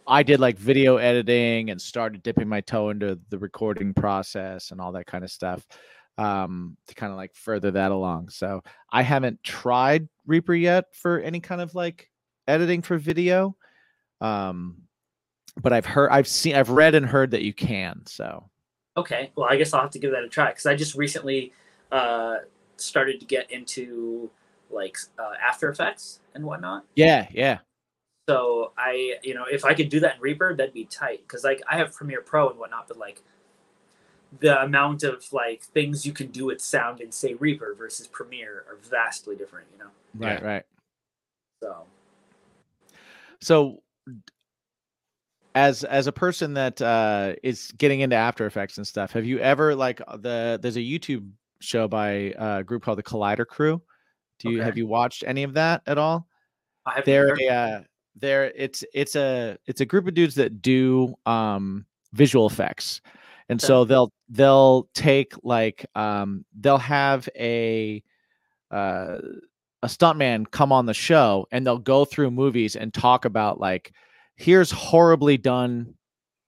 I 0.08 0.24
did 0.24 0.40
like 0.40 0.58
video 0.58 0.98
editing 0.98 1.70
and 1.70 1.82
started 1.82 2.24
dipping 2.24 2.48
my 2.48 2.62
toe 2.62 2.90
into 2.90 3.20
the 3.30 3.38
recording 3.38 3.94
process 3.94 4.72
and 4.72 4.82
all 4.82 4.94
that 4.94 5.08
kind 5.08 5.24
of 5.24 5.32
stuff 5.32 5.66
um 6.18 6.78
to 6.88 6.94
kind 6.96 7.12
of 7.12 7.18
like 7.18 7.34
further 7.36 7.72
that 7.72 7.92
along. 7.92 8.30
So 8.30 8.62
I 8.92 9.02
haven't 9.02 9.44
tried 9.44 10.08
Reaper 10.26 10.54
yet 10.54 10.86
for 10.94 11.20
any 11.20 11.40
kind 11.40 11.60
of 11.60 11.76
like 11.76 12.10
editing 12.48 12.82
for 12.82 12.98
video. 12.98 13.56
Um 14.22 14.84
but 15.62 15.74
I've 15.74 15.86
heard 15.86 16.10
I've 16.12 16.28
seen 16.28 16.56
I've 16.56 16.70
read 16.70 16.96
and 16.96 17.06
heard 17.06 17.32
that 17.32 17.44
you 17.44 17.54
can. 17.54 18.02
So 18.06 18.50
Okay, 18.96 19.32
well, 19.36 19.48
I 19.50 19.56
guess 19.56 19.74
I'll 19.74 19.82
have 19.82 19.92
to 19.92 20.00
give 20.00 20.12
that 20.12 20.24
a 20.24 20.30
try 20.30 20.50
because 20.50 20.68
I 20.68 20.76
just 20.76 20.96
recently 20.96 21.52
uh, 21.92 22.38
started 22.78 23.20
to 23.20 23.26
get 23.26 23.50
into 23.50 24.30
like 24.70 24.98
uh, 25.18 25.32
After 25.44 25.70
Effects 25.70 26.20
and 26.36 26.44
whatnot. 26.46 26.86
Yeah, 26.96 27.28
yeah. 27.32 27.60
So 28.30 28.72
I, 28.78 29.16
you 29.24 29.34
know, 29.34 29.46
if 29.52 29.66
I 29.66 29.74
could 29.74 29.90
do 29.90 30.00
that 30.02 30.16
in 30.16 30.22
Reaper, 30.22 30.56
that'd 30.56 30.74
be 30.74 30.86
tight 30.86 31.22
because 31.28 31.44
like 31.44 31.62
I 31.68 31.78
have 31.78 31.94
Premiere 31.94 32.22
Pro 32.22 32.50
and 32.50 32.60
whatnot, 32.60 32.88
but 32.88 32.98
like 32.98 33.24
the 34.40 34.62
amount 34.62 35.04
of 35.04 35.26
like 35.34 35.64
things 35.64 36.06
you 36.06 36.14
can 36.14 36.28
do 36.28 36.46
with 36.46 36.62
sound 36.62 37.02
in 37.02 37.12
say 37.12 37.34
Reaper 37.34 37.76
versus 37.76 38.08
Premiere 38.08 38.64
are 38.70 38.78
vastly 38.90 39.36
different, 39.36 39.68
you 39.74 39.80
know. 39.80 39.90
Right, 40.16 40.40
Yeah. 40.40 40.48
right. 40.48 40.64
So 41.64 41.86
So 43.44 43.84
as 45.56 45.84
as 45.84 46.08
a 46.08 46.12
person 46.12 46.54
that 46.56 46.82
uh 46.82 47.34
is 47.44 47.72
getting 47.78 48.00
into 48.00 48.16
After 48.16 48.46
Effects 48.46 48.78
and 48.78 48.88
stuff, 48.88 49.12
have 49.12 49.26
you 49.26 49.40
ever 49.40 49.76
like 49.76 50.02
uh, 50.08 50.18
the 50.18 50.60
there's 50.62 50.78
a 50.78 50.82
YouTube 50.82 51.30
show 51.60 51.88
by 51.88 52.32
uh, 52.34 52.60
a 52.60 52.64
group 52.64 52.84
called 52.84 52.98
the 52.98 53.04
Corridor 53.04 53.46
Crew. 53.46 53.82
Do 54.40 54.50
you 54.50 54.58
Okay. 54.58 54.66
have 54.66 54.78
you 54.78 54.88
watched 54.88 55.24
any 55.26 55.44
of 55.44 55.54
that 55.54 55.82
at 55.88 55.98
all? 55.98 56.28
I 56.86 56.96
have 56.96 57.06
they're 57.06 57.36
a, 57.36 57.48
uh, 57.50 57.82
they're 58.16 58.46
it's 58.56 58.84
it's 58.94 59.16
a 59.16 59.58
it's 59.66 59.82
a 59.82 59.86
group 59.86 60.08
of 60.08 60.14
dudes 60.14 60.36
that 60.36 60.62
do 60.62 61.16
um 61.26 61.86
visual 62.14 62.46
effects 62.46 63.02
and 63.50 63.60
Okay. 63.60 63.68
so 63.68 63.86
they'll 63.86 64.12
they'll 64.30 64.88
take 64.94 65.34
like 65.44 65.86
um 65.96 66.46
they'll 66.60 66.78
have 66.78 67.28
a 67.38 68.04
uh 68.72 69.18
a 69.84 69.88
stuntman 69.88 70.50
come 70.50 70.72
on 70.72 70.86
the 70.86 70.94
show 70.94 71.46
and 71.52 71.68
they'll 71.68 71.78
go 71.78 72.06
through 72.06 72.32
movies 72.32 72.78
and 72.78 72.94
talk 72.94 73.26
about 73.26 73.60
like 73.60 73.94
here's 74.38 74.72
horribly 74.72 75.38
done 75.38 75.94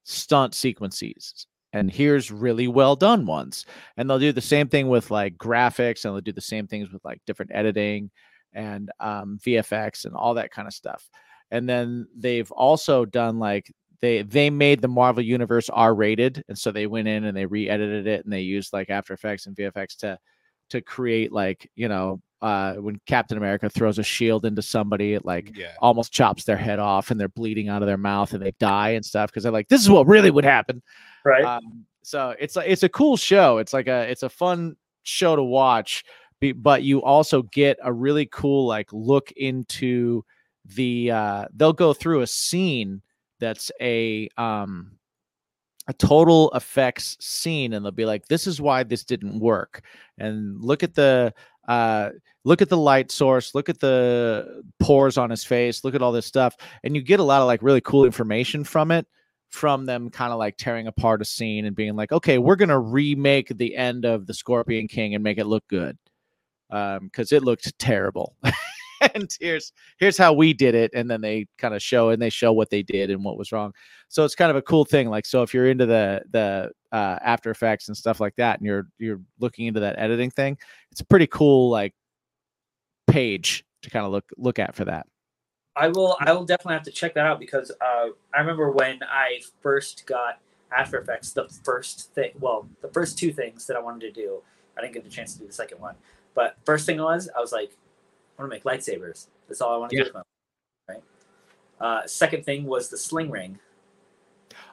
stunt 0.06 0.56
sequences 0.56 1.46
and 1.74 1.92
here's 1.92 2.32
really 2.32 2.70
well 2.70 2.96
done 2.96 3.26
ones. 3.26 3.66
And 3.98 4.10
they'll 4.10 4.20
do 4.20 4.32
the 4.32 4.40
same 4.40 4.70
thing 4.70 4.88
with 4.88 5.12
like 5.12 5.38
graphics 5.38 6.06
and 6.06 6.14
they'll 6.14 6.22
do 6.22 6.32
the 6.32 6.40
same 6.40 6.66
things 6.66 6.92
with 6.94 7.04
like 7.04 7.20
different 7.28 7.52
editing 7.54 8.10
and 8.54 8.90
um, 9.02 9.38
vfx 9.46 10.06
and 10.06 10.16
all 10.16 10.36
that 10.36 10.52
kind 10.52 10.68
of 10.68 10.74
stuff. 10.74 11.10
And 11.52 11.68
then 11.68 12.08
they've 12.16 12.50
also 12.52 13.04
done 13.04 13.38
like 13.38 13.70
they 14.00 14.22
they 14.22 14.50
made 14.50 14.82
the 14.82 14.88
marvel 14.88 15.24
universe 15.24 15.70
r 15.70 15.94
rated 15.94 16.44
and 16.48 16.58
so 16.58 16.72
they 16.72 16.88
went 16.88 17.08
in 17.08 17.26
and 17.26 17.36
they 17.36 17.46
re-edited 17.46 18.08
it 18.08 18.24
and 18.24 18.32
they 18.32 18.42
used 18.42 18.74
like 18.74 18.90
after 18.90 19.14
effects 19.14 19.46
and 19.46 19.56
vfx 19.56 19.96
to 19.98 20.18
to 20.70 20.82
create 20.82 21.32
like 21.32 21.70
you 21.76 21.88
know 21.88 22.22
uh 22.42 22.74
when 22.76 23.00
captain 23.06 23.38
america 23.38 23.70
throws 23.70 23.98
a 23.98 24.04
shield 24.04 24.46
into 24.46 24.62
somebody 24.62 25.14
it 25.14 25.26
like 25.26 25.52
Yeah. 25.56 25.72
almost 25.80 26.12
chops 26.12 26.44
their 26.44 26.58
head 26.58 26.80
off 26.80 27.12
and 27.12 27.20
they're 27.20 27.30
bleeding 27.30 27.70
out 27.70 27.82
of 27.82 27.88
their 27.88 27.98
mouth 27.98 28.34
and 28.34 28.44
they 28.44 28.54
die 28.60 28.90
and 28.92 29.06
stuff 29.06 29.30
because 29.32 29.44
they're 29.44 29.52
like 29.52 29.68
this 29.70 29.82
is 29.82 29.90
what 29.90 30.08
really 30.08 30.32
would 30.32 30.44
happen 30.46 30.82
right? 31.24 31.44
um, 31.46 31.86
so 32.04 32.36
it's 32.40 32.56
like 32.56 32.68
it's 32.70 32.84
a 32.84 32.90
cool 32.90 33.16
show 33.18 33.58
it's 33.58 33.74
like 33.74 33.88
a 33.88 34.02
it's 34.10 34.24
a 34.24 34.30
fun 34.30 34.76
show 35.04 35.36
to 35.36 35.44
watch 35.44 36.04
but 36.58 36.84
you 36.84 37.02
also 37.02 37.42
get 37.44 37.78
a 37.84 37.92
really 37.92 38.28
cool 38.28 38.68
like 38.68 38.92
look 38.92 39.32
into 39.32 40.24
the 40.76 41.10
uh 41.12 41.46
they'll 41.56 41.74
go 41.74 41.94
through 41.94 42.22
a 42.22 42.28
scene 42.28 43.02
that's 43.40 43.72
a 43.82 44.30
um 44.38 44.92
a 45.88 45.94
total 45.94 46.52
effects 46.56 47.16
scene 47.20 47.74
and 47.74 47.86
they'll 47.86 47.92
be 47.92 48.06
like 48.06 48.28
this 48.28 48.48
is 48.48 48.60
why 48.60 48.82
this 48.84 49.04
didn't 49.04 49.40
work 49.40 49.82
and 50.18 50.60
look 50.60 50.82
at 50.84 50.96
the 50.96 51.32
uh 51.68 52.10
look 52.44 52.62
at 52.62 52.70
the 52.70 52.78
light 52.78 53.12
source 53.12 53.56
look 53.56 53.70
at 53.70 53.80
the 53.80 54.64
pores 54.80 55.18
on 55.18 55.30
his 55.30 55.44
face 55.44 55.84
look 55.84 55.96
at 55.96 56.02
all 56.02 56.12
this 56.12 56.26
stuff 56.26 56.56
and 56.84 56.96
you 56.96 57.02
get 57.02 57.20
a 57.20 57.24
lot 57.24 57.42
of 57.42 57.48
like 57.48 57.62
really 57.64 57.82
cool 57.82 58.06
information 58.06 58.64
from 58.64 58.92
it 58.92 59.08
from 59.50 59.86
them 59.86 60.10
kind 60.10 60.34
of 60.34 60.40
like 60.40 60.58
tearing 60.58 60.88
apart 60.88 61.22
a 61.22 61.26
scene 61.26 61.66
and 61.66 61.76
being 61.76 61.96
like 61.96 62.12
okay 62.12 62.38
we're 62.38 62.56
gonna 62.56 62.80
remake 62.80 63.48
the 63.58 63.76
end 63.76 64.06
of 64.06 64.28
the 64.28 64.34
scorpion 64.34 64.88
king 64.88 65.16
and 65.16 65.24
make 65.24 65.38
it 65.38 65.46
look 65.46 65.66
good. 65.68 65.98
Um 66.70 67.06
because 67.06 67.32
it 67.32 67.44
looked 67.44 67.78
terrible 67.80 68.36
and 69.14 69.36
here's 69.40 69.72
here's 70.00 70.18
how 70.18 70.34
we 70.34 70.54
did 70.54 70.76
it 70.76 70.92
and 70.94 71.10
then 71.10 71.22
they 71.22 71.46
kind 71.58 71.74
of 71.74 71.82
show 71.82 72.10
and 72.10 72.22
they 72.22 72.30
show 72.30 72.52
what 72.52 72.70
they 72.70 72.82
did 72.82 73.10
and 73.10 73.24
what 73.24 73.38
was 73.38 73.52
wrong 73.52 73.72
so 74.08 74.24
it's 74.24 74.36
kind 74.36 74.50
of 74.50 74.58
a 74.58 74.62
cool 74.62 74.86
thing 74.86 75.10
like 75.10 75.26
so 75.26 75.44
if 75.44 75.54
you're 75.54 75.70
into 75.70 75.86
the 75.86 76.22
the 76.32 76.72
uh, 76.92 77.20
after 77.22 77.52
effects 77.52 77.90
and 77.90 77.98
stuff 77.98 78.20
like 78.20 78.36
that 78.38 78.60
and 78.60 78.66
you're 78.66 78.88
you're 79.00 79.20
looking 79.40 79.68
into 79.68 79.82
that 79.82 80.00
editing 80.00 80.32
thing 80.32 80.58
it's 80.92 81.02
a 81.02 81.06
pretty 81.06 81.28
cool 81.28 81.70
like 81.70 81.94
page 83.08 83.66
to 83.82 83.90
kind 83.90 84.06
of 84.06 84.12
look 84.12 84.26
look 84.38 84.60
at 84.60 84.76
for 84.76 84.86
that 84.86 85.06
I 85.76 85.90
will. 85.90 86.16
I 86.20 86.32
will 86.32 86.46
definitely 86.46 86.76
have 86.76 86.84
to 86.84 86.92
check 86.92 87.14
that 87.16 87.26
out 87.26 87.40
because 87.40 87.72
uh, 87.82 88.08
I 88.34 88.40
remember 88.40 88.72
when 88.72 89.00
I 89.04 89.42
first 89.62 90.06
got 90.06 90.40
After 90.76 91.00
Effects. 91.00 91.34
The 91.34 91.50
first 91.64 92.14
thing, 92.14 92.32
well, 92.40 92.70
the 92.82 92.88
first 92.88 93.18
two 93.18 93.34
things 93.34 93.68
that 93.68 93.76
I 93.76 93.82
wanted 93.82 94.02
to 94.02 94.12
do, 94.12 94.42
I 94.78 94.82
didn't 94.82 94.94
get 94.94 95.04
the 95.04 95.10
chance 95.10 95.34
to 95.34 95.40
do 95.40 95.48
the 95.48 95.54
second 95.54 95.82
one. 95.82 95.96
But 96.34 96.56
first 96.66 96.86
thing 96.86 97.02
was, 97.02 97.30
I 97.36 97.42
was 97.42 97.52
like, 97.52 97.72
I 98.38 98.42
want 98.42 98.52
to 98.52 98.56
make 98.56 98.64
lightsabers. 98.64 99.28
That's 99.48 99.62
all 99.62 99.74
I 99.74 99.78
want 99.78 99.92
to 99.92 99.98
Yeah. 99.98 100.04
do 100.06 100.22
right. 100.90 101.04
Uh, 101.80 102.06
second 102.08 102.44
thing 102.46 102.66
was 102.66 102.90
the 102.90 102.98
sling 102.98 103.30
ring. 103.30 103.60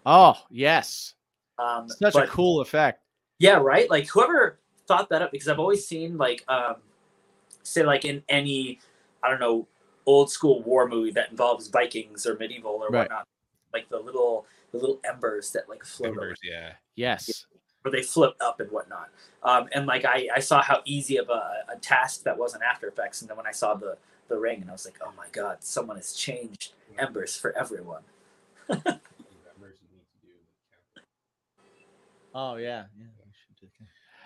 oh 0.07 0.35
yes 0.51 1.15
Um, 1.59 1.89
such 1.89 2.15
but- 2.15 2.25
a 2.25 2.31
cool 2.31 2.61
effect 2.61 3.01
Yeah, 3.39 3.57
right. 3.57 3.89
Like 3.91 4.07
whoever 4.09 4.59
thought 4.87 5.09
that 5.11 5.23
up, 5.23 5.33
because 5.33 5.49
I've 5.49 5.59
always 5.59 5.87
seen 5.87 6.17
like, 6.17 6.45
um, 6.49 6.77
say 7.65 7.83
like 7.83 8.05
in 8.05 8.23
any, 8.29 8.79
I 9.23 9.31
don't 9.31 9.41
know, 9.41 9.67
old 10.07 10.31
school 10.31 10.63
war 10.63 10.89
movie 10.89 11.11
that 11.13 11.31
involves 11.31 11.69
Vikings 11.69 12.27
or 12.27 12.37
medieval 12.37 12.73
or 12.73 12.89
Right. 12.89 13.01
whatnot, 13.09 13.27
like 13.73 13.89
the 13.89 13.99
little 13.99 14.47
the 14.73 14.79
little 14.79 15.01
embers 15.05 15.51
that 15.53 15.69
like 15.69 15.85
float 15.85 16.13
over, 16.13 16.23
Embers, 16.23 16.41
yeah. 16.43 16.73
yes 16.95 17.47
or 17.85 17.91
they 17.91 18.03
float 18.03 18.37
up 18.41 18.61
and 18.61 18.71
whatnot. 18.71 19.09
Um, 19.43 19.69
and 19.73 19.87
like 19.87 20.05
I, 20.05 20.29
I 20.35 20.41
saw 20.41 20.63
how 20.63 20.83
easy 20.85 21.17
of 21.17 21.29
a, 21.29 21.65
a 21.69 21.77
task 21.81 22.23
that 22.25 22.39
was 22.39 22.55
in 22.55 22.63
After 22.63 22.87
Effects, 22.87 23.21
and 23.21 23.31
then 23.31 23.37
when 23.37 23.47
I 23.47 23.53
saw 23.53 23.75
the 23.75 23.97
the 24.29 24.39
ring, 24.39 24.61
and 24.63 24.71
I 24.71 24.73
was 24.73 24.85
like, 24.85 24.99
oh 25.05 25.13
my 25.17 25.27
god, 25.33 25.59
someone 25.61 25.97
has 25.97 26.13
changed 26.13 26.73
embers 26.99 27.37
for 27.37 27.57
everyone. 27.57 28.03
oh 32.35 32.57
yeah 32.57 32.85
yeah. 32.97 33.07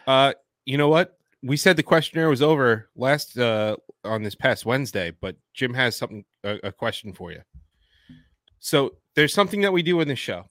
Uh, 0.06 0.32
you 0.64 0.78
know 0.78 0.88
what? 0.88 1.18
We 1.42 1.56
said 1.56 1.76
the 1.76 1.82
questionnaire 1.82 2.28
was 2.28 2.42
over 2.42 2.88
last 2.94 3.38
uh 3.38 3.76
on 4.04 4.22
this 4.22 4.34
past 4.34 4.64
Wednesday, 4.66 5.12
but 5.20 5.36
Jim 5.54 5.74
has 5.74 5.96
something 5.96 6.24
a, 6.44 6.58
a 6.64 6.72
question 6.72 7.12
for 7.12 7.32
you. 7.32 7.42
So 8.60 8.94
there's 9.14 9.34
something 9.34 9.60
that 9.62 9.72
we 9.72 9.82
do 9.82 10.00
in 10.00 10.08
this 10.08 10.18
show. 10.18 10.44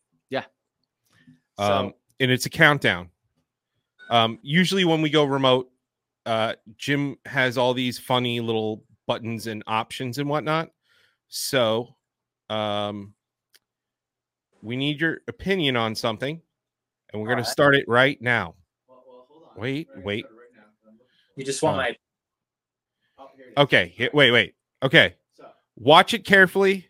so 1.58 1.74
Um, 1.74 1.94
and 2.20 2.32
it's 2.32 2.46
a 2.46 2.50
countdown. 2.50 3.10
Um, 4.10 4.40
usually 4.42 4.86
when 4.86 5.02
we 5.02 5.10
go 5.10 5.24
remote, 5.24 5.70
uh, 6.26 6.54
Jim 6.78 7.18
has 7.26 7.58
all 7.58 7.74
these 7.74 7.98
funny 8.00 8.40
little 8.40 8.84
buttons 9.08 9.48
and 9.48 9.64
options 9.68 10.18
and 10.18 10.30
whatnot. 10.30 10.70
So, 11.28 11.96
um, 12.50 13.14
we 14.62 14.76
need 14.76 15.02
your 15.02 15.20
opinion 15.28 15.76
on 15.76 15.94
something, 15.96 16.42
and 17.12 17.22
we're 17.22 17.28
going 17.28 17.44
to 17.44 17.50
start 17.50 17.76
it 17.76 17.86
right 17.88 18.20
now. 18.22 18.56
Wait, 19.58 19.88
wait. 19.98 20.26
You 21.36 21.46
just 21.46 21.62
want 21.62 21.76
Uh, 21.76 21.78
my 21.78 21.96
Okay, 23.58 23.94
he- 23.96 24.10
wait, 24.14 24.32
wait. 24.32 24.56
Okay, 24.84 25.16
watch 25.76 26.14
it 26.14 26.26
carefully. 26.26 26.90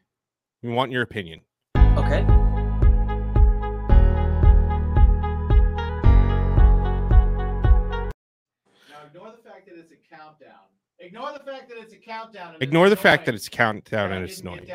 We 0.61 0.69
want 0.71 0.91
your 0.91 1.01
opinion. 1.03 1.41
okay. 1.77 2.34
Ignore 11.05 11.33
the 11.33 11.39
fact 11.39 11.69
that 11.69 11.77
it's 11.77 11.93
a 11.93 11.97
countdown. 11.97 12.55
and 12.55 12.63
Ignore 12.63 12.89
the 12.89 12.95
fact 12.95 13.27
that 13.27 13.35
it's 13.35 13.47
countdown 13.47 14.11
and 14.11 14.25
it's 14.25 14.39
annoying. 14.39 14.67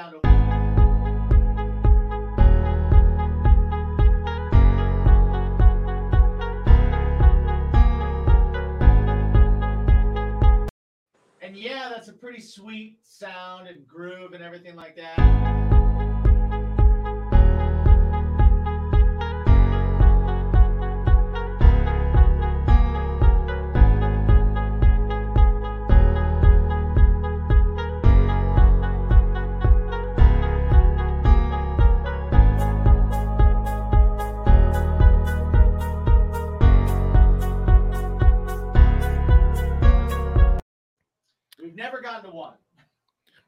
And 11.43 11.57
yeah, 11.57 11.89
that's 11.89 12.07
a 12.07 12.13
pretty 12.13 12.41
sweet 12.41 12.99
sound 13.03 13.67
and 13.67 13.85
groove 13.89 14.33
and 14.33 14.45
everything 14.45 14.77
like 14.77 14.97
that. 14.99 15.19
We've 41.71 41.77
never 41.77 42.01
gotten 42.01 42.29
to 42.29 42.37
one. 42.37 42.55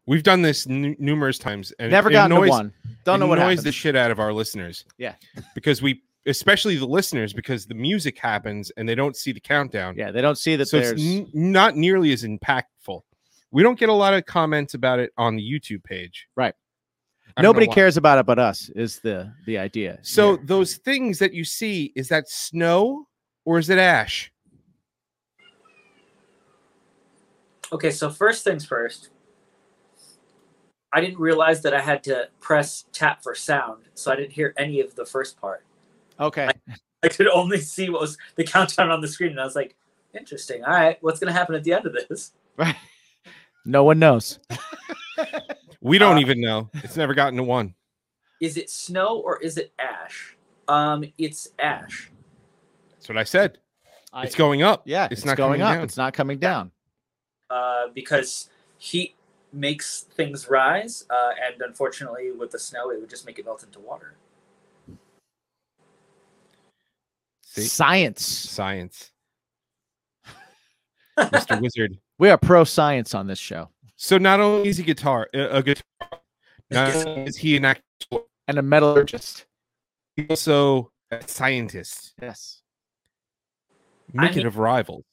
We've 0.07 0.23
done 0.23 0.43
this 0.43 0.65
n- 0.69 0.95
numerous 1.01 1.39
times, 1.39 1.73
and 1.81 1.91
Never 1.91 2.09
it 2.09 2.13
gotten 2.13 2.31
annoys, 2.37 2.47
to 2.47 2.51
one. 2.53 2.73
Don't 3.05 3.19
know 3.19 3.27
what 3.27 3.39
annoys 3.39 3.51
happens. 3.59 3.65
the 3.65 3.73
shit 3.73 3.97
out 3.97 4.13
of 4.13 4.21
our 4.21 4.33
listeners. 4.33 4.85
Yeah. 4.97 5.15
because 5.57 5.83
we, 5.83 6.03
especially 6.27 6.77
the 6.77 6.87
listeners, 6.87 7.33
because 7.33 7.67
the 7.67 7.75
music 7.75 8.17
happens 8.19 8.71
and 8.77 8.89
they 8.89 8.95
don't 8.95 9.17
see 9.17 9.33
the 9.33 9.41
countdown. 9.41 9.97
yeah, 9.97 10.13
they 10.13 10.21
don't 10.21 10.39
see 10.39 10.55
that 10.55 10.67
so 10.67 10.79
it's 10.79 11.03
n- 11.03 11.29
not 11.35 11.77
nearly 11.77 12.13
as 12.13 12.23
impactful. 12.23 13.01
We 13.51 13.65
don't 13.65 13.79
get 13.79 13.89
a 13.89 13.93
lot 13.93 14.15
of 14.15 14.25
comments 14.25 14.75
about 14.75 15.01
it 15.01 15.13
on 15.19 15.35
the 15.35 15.43
YouTube 15.43 15.83
page. 15.83 16.29
Right. 16.37 16.55
I 17.37 17.43
don't 17.43 17.49
know 17.55 17.59
Nobody 17.61 17.67
cares 17.73 17.97
about 17.97 18.19
it 18.19 18.27
but 18.27 18.39
us. 18.39 18.71
Is 18.77 19.01
the 19.01 19.33
the 19.47 19.59
idea? 19.59 19.99
So 20.03 20.37
here. 20.37 20.45
those 20.47 20.77
things 20.77 21.19
that 21.19 21.33
you 21.35 21.45
see 21.45 21.93
is 21.97 22.07
that 22.09 22.29
snow 22.29 23.09
or 23.45 23.59
is 23.59 23.69
it 23.69 23.79
ash? 23.79 24.31
Okay, 27.73 27.91
so 27.91 28.11
first 28.11 28.45
things 28.45 28.65
first. 28.65 29.11
I 30.93 31.01
didn't 31.01 31.19
realize 31.19 31.63
that 31.63 31.73
I 31.73 31.81
had 31.81 32.05
to 32.05 32.29
press 32.41 32.85
tap 32.93 33.23
for 33.23 33.35
sound, 33.35 33.85
so 33.95 34.13
I 34.13 34.17
didn't 34.17 34.33
hear 34.33 34.53
any 34.59 34.81
of 34.81 34.95
the 34.95 35.07
first 35.07 35.41
part. 35.41 35.65
okay, 36.21 36.49
I 37.03 37.09
could 37.09 37.29
only 37.29 37.59
see 37.61 37.89
what 37.89 38.01
was 38.03 38.19
the 38.37 38.45
countdown 38.45 38.91
on 38.91 39.01
the 39.01 39.09
screen, 39.09 39.31
and 39.31 39.41
I 39.41 39.45
was 39.45 39.57
like, 39.57 39.75
"Interesting. 40.17 40.63
All 40.65 40.73
right, 40.73 40.99
what's 41.01 41.19
going 41.19 41.33
to 41.33 41.39
happen 41.39 41.55
at 41.55 41.65
the 41.65 41.73
end 41.73 41.87
of 41.87 41.95
this?" 41.95 42.33
right. 42.59 42.77
No 43.65 43.85
one 43.85 43.99
knows. 43.99 44.39
We 45.85 45.99
don't 45.99 46.19
Uh, 46.19 46.21
even 46.21 46.41
know. 46.41 46.71
It's 46.75 46.95
never 46.97 47.13
gotten 47.13 47.37
to 47.39 47.43
one. 47.43 47.75
Is 48.41 48.57
it 48.57 48.71
snow 48.71 49.19
or 49.19 49.41
is 49.43 49.57
it 49.59 49.73
ash? 49.81 50.37
Um, 50.69 51.03
it's 51.19 51.49
ash. 51.59 52.09
That's 52.93 53.09
what 53.09 53.19
I 53.19 53.25
said. 53.25 53.59
I- 54.13 54.23
it's 54.23 54.37
going 54.37 54.63
up. 54.63 54.83
yeah, 54.85 55.07
it's 55.07 55.15
it's, 55.23 55.25
not 55.25 55.37
going 55.37 55.61
up. 55.61 55.75
down. 55.75 55.83
It's 55.83 55.97
not 55.97 56.15
coming 56.15 56.39
down. 56.39 56.71
Uh, 57.53 57.89
because 57.95 58.49
heat 58.79 59.15
makes 59.53 60.01
things 60.17 60.49
rise, 60.49 61.05
uh, 61.11 61.33
and 61.47 61.61
unfortunately, 61.61 62.33
with 62.33 62.51
the 62.51 62.59
snow, 62.59 62.91
it 62.91 62.99
would 62.99 63.11
just 63.11 63.27
make 63.27 63.39
it 63.39 63.45
melt 63.45 63.63
into 63.63 63.79
water. 63.79 64.15
See? 67.45 67.61
Science. 67.65 68.25
Science. 68.25 69.11
Mr. 71.19 71.61
Wizard. 71.61 71.99
We 72.19 72.31
are 72.31 72.39
pro 72.39 72.65
science 72.65 73.15
on 73.15 73.27
this 73.27 73.39
show. 73.39 73.69
So 73.97 74.17
not 74.17 74.41
only 74.41 74.71
is 74.71 74.79
he 74.79 74.85
guitar 74.85 75.29
a 75.35 75.59
a 75.59 75.63
guitar, 75.63 75.85
not 76.71 76.95
only 77.07 77.25
is 77.25 77.37
he 77.37 77.59
an 77.59 77.67
actor, 77.67 77.85
And 78.49 78.59
a 78.59 78.63
metallurgist. 78.63 79.45
he's 80.17 80.31
also 80.31 80.91
a 81.11 81.21
scientist. 81.29 82.15
Yes. 82.23 82.63
I 84.17 84.23
Make 84.23 84.37
mean- 84.37 84.47
of 84.47 84.57
rivals. 84.57 85.05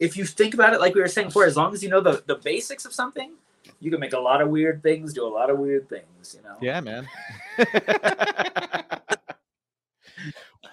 If 0.00 0.16
you 0.16 0.24
think 0.24 0.54
about 0.54 0.74
it, 0.74 0.80
like 0.80 0.94
we 0.94 1.00
were 1.00 1.08
saying 1.08 1.28
before, 1.28 1.44
as 1.46 1.56
long 1.56 1.72
as 1.72 1.82
you 1.82 1.88
know 1.88 2.00
the, 2.00 2.22
the 2.26 2.36
basics 2.36 2.84
of 2.84 2.92
something, 2.92 3.32
you 3.80 3.90
can 3.90 4.00
make 4.00 4.12
a 4.12 4.18
lot 4.18 4.40
of 4.40 4.48
weird 4.48 4.82
things, 4.82 5.12
do 5.12 5.26
a 5.26 5.28
lot 5.28 5.50
of 5.50 5.58
weird 5.58 5.88
things, 5.88 6.36
you 6.36 6.42
know? 6.42 6.56
Yeah, 6.60 6.80
man. 6.80 7.08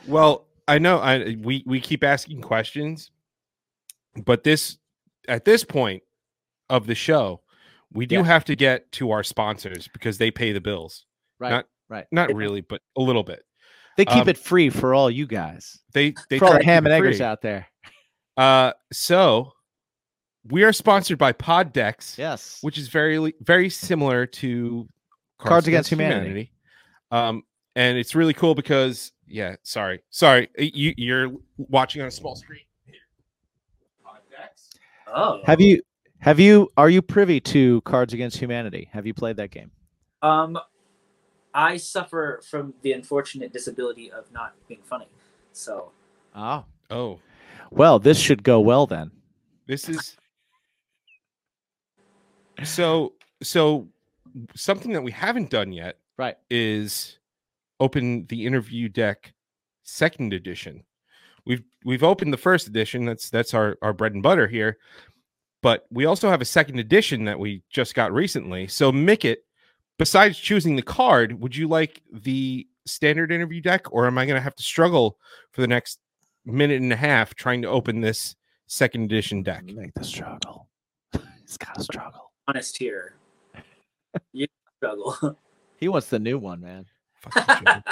Well, 0.07 0.47
I 0.67 0.79
know 0.79 0.97
I 0.97 1.37
we 1.41 1.63
we 1.65 1.79
keep 1.79 2.03
asking 2.03 2.41
questions, 2.41 3.11
but 4.25 4.43
this 4.43 4.77
at 5.27 5.45
this 5.45 5.63
point 5.63 6.03
of 6.69 6.87
the 6.87 6.95
show, 6.95 7.41
we 7.93 8.05
do 8.05 8.15
Yeah. 8.15 8.23
have 8.23 8.45
to 8.45 8.55
get 8.55 8.91
to 8.93 9.11
our 9.11 9.23
sponsors 9.23 9.87
because 9.89 10.17
they 10.17 10.31
pay 10.31 10.51
the 10.53 10.61
bills. 10.61 11.05
right. 11.39 11.51
Not- 11.51 11.65
right. 11.89 12.05
Not 12.11 12.33
really, 12.33 12.61
but 12.61 12.81
a 12.95 13.01
little 13.01 13.23
bit. 13.23 13.43
They 13.97 14.05
keep 14.05 14.23
um, 14.23 14.29
it 14.29 14.37
free 14.37 14.69
for 14.69 14.93
all 14.93 15.11
you 15.11 15.27
guys. 15.27 15.77
They 15.93 16.13
they 16.29 16.39
for 16.39 16.45
all 16.45 16.53
the 16.57 16.63
ham 16.63 16.85
and 16.85 16.93
eggers 16.93 17.21
out 17.21 17.41
there. 17.41 17.67
Uh, 18.41 18.73
so 18.91 19.53
we 20.49 20.63
are 20.63 20.73
sponsored 20.73 21.19
by 21.19 21.31
Poddex. 21.31 22.17
Yes. 22.17 22.57
which 22.61 22.79
is 22.79 22.87
very 22.87 23.35
very 23.41 23.69
similar 23.69 24.25
to 24.25 24.87
Cards 25.37 25.67
Against 25.67 25.89
Humanity. 25.91 26.51
Um, 27.11 27.43
and 27.75 27.99
it's 27.99 28.15
really 28.15 28.33
cool 28.33 28.55
because 28.55 29.11
yeah, 29.27 29.57
sorry, 29.61 30.01
sorry, 30.09 30.49
you 30.57 30.95
you're 30.97 31.31
watching 31.57 32.01
on 32.01 32.07
a 32.07 32.11
small 32.11 32.35
screen. 32.35 32.61
Poddex. 34.03 34.69
Oh. 35.05 35.41
Have 35.45 35.61
you 35.61 35.83
have 36.17 36.39
you 36.39 36.67
are 36.77 36.89
you 36.89 37.03
privy 37.03 37.39
to 37.41 37.81
Cards 37.81 38.11
Against 38.11 38.37
Humanity? 38.37 38.89
Have 38.91 39.05
you 39.05 39.13
played 39.13 39.37
that 39.37 39.51
game? 39.51 39.69
Um, 40.23 40.57
I 41.53 41.77
suffer 41.77 42.41
from 42.49 42.73
the 42.81 42.93
unfortunate 42.93 43.53
disability 43.53 44.11
of 44.11 44.31
not 44.31 44.55
being 44.67 44.81
funny. 44.83 45.07
So, 45.53 45.91
Oh. 46.35 46.65
Oh, 46.89 47.19
Well, 47.71 47.99
this 47.99 48.19
should 48.19 48.43
go 48.43 48.59
well 48.59 48.85
then. 48.85 49.11
this 49.67 49.87
is 49.89 50.17
so 52.63 53.13
so 53.41 53.87
something 54.55 54.91
that 54.93 55.01
we 55.01 55.11
haven't 55.11 55.49
done 55.49 55.71
yet 55.71 55.97
Right. 56.17 56.37
is 56.49 57.17
open 57.79 58.25
the 58.27 58.45
interview 58.45 58.87
deck 58.89 59.33
second 59.83 60.33
edition. 60.33 60.83
We've 61.45 61.63
we've 61.83 62.03
opened 62.03 62.31
the 62.31 62.37
first 62.37 62.67
edition. 62.67 63.05
That's 63.05 63.29
that's 63.31 63.53
our 63.55 63.77
our 63.81 63.93
bread 63.93 64.13
and 64.13 64.21
butter 64.21 64.47
here. 64.47 64.77
But 65.63 65.85
we 65.91 66.05
also 66.05 66.29
have 66.29 66.41
a 66.41 66.45
second 66.45 66.79
edition 66.79 67.25
that 67.25 67.39
we 67.39 67.63
just 67.69 67.95
got 67.95 68.11
recently. 68.13 68.67
So 68.67 68.91
Mickett, 68.91 69.45
besides 69.97 70.37
choosing 70.37 70.75
the 70.75 70.81
card, 70.83 71.39
would 71.39 71.55
you 71.55 71.67
like 71.67 72.01
the 72.11 72.67
standard 72.85 73.31
interview 73.31 73.61
deck, 73.61 73.91
or 73.91 74.05
am 74.07 74.17
I 74.17 74.25
going 74.25 74.37
to 74.37 74.41
have 74.43 74.55
to 74.55 74.63
struggle 74.63 75.17
for 75.51 75.61
the 75.61 75.67
next 75.67 75.99
minute 76.45 76.81
and 76.81 76.91
a 76.93 76.95
half 76.95 77.35
trying 77.35 77.61
to 77.61 77.67
open 77.67 78.01
this 78.01 78.35
second 78.67 79.03
edition 79.03 79.43
deck? 79.43 79.63
Make 79.65 79.93
the 79.93 80.03
struggle. 80.03 80.67
He's 81.41 81.57
got 81.57 81.75
to 81.75 81.83
struggle. 81.83 82.31
honest 82.47 82.77
here. 82.77 83.15
You 84.33 84.45
struggle. 84.77 85.37
He 85.77 85.87
wants 85.87 86.07
the 86.07 86.19
new 86.19 86.37
one, 86.37 86.59
man. 86.61 86.85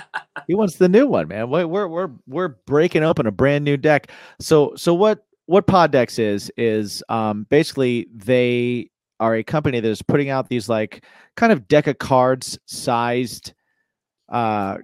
He 0.48 0.56
wants 0.56 0.78
the 0.78 0.90
new 0.90 1.06
one, 1.06 1.28
man. 1.28 1.50
We're 1.50 1.68
we're 1.68 1.88
we're, 1.88 2.10
we're 2.26 2.48
breaking 2.66 3.04
open 3.04 3.28
a 3.28 3.32
brand 3.32 3.64
new 3.64 3.78
deck. 3.78 4.12
So 4.40 4.74
so 4.76 4.96
what 4.96 5.26
what 5.46 5.68
Poddex 5.68 6.18
is 6.18 6.52
is 6.58 7.04
um 7.10 7.46
basically 7.52 8.08
they 8.14 8.90
are 9.20 9.36
a 9.36 9.44
company 9.44 9.80
that 9.80 9.88
is 9.88 10.02
putting 10.02 10.30
out 10.30 10.50
these 10.50 10.68
like 10.68 11.06
kind 11.36 11.52
of 11.52 11.68
deck 11.68 11.86
of 11.86 12.00
cards 12.00 12.58
sized 12.66 13.54
uh 14.30 14.78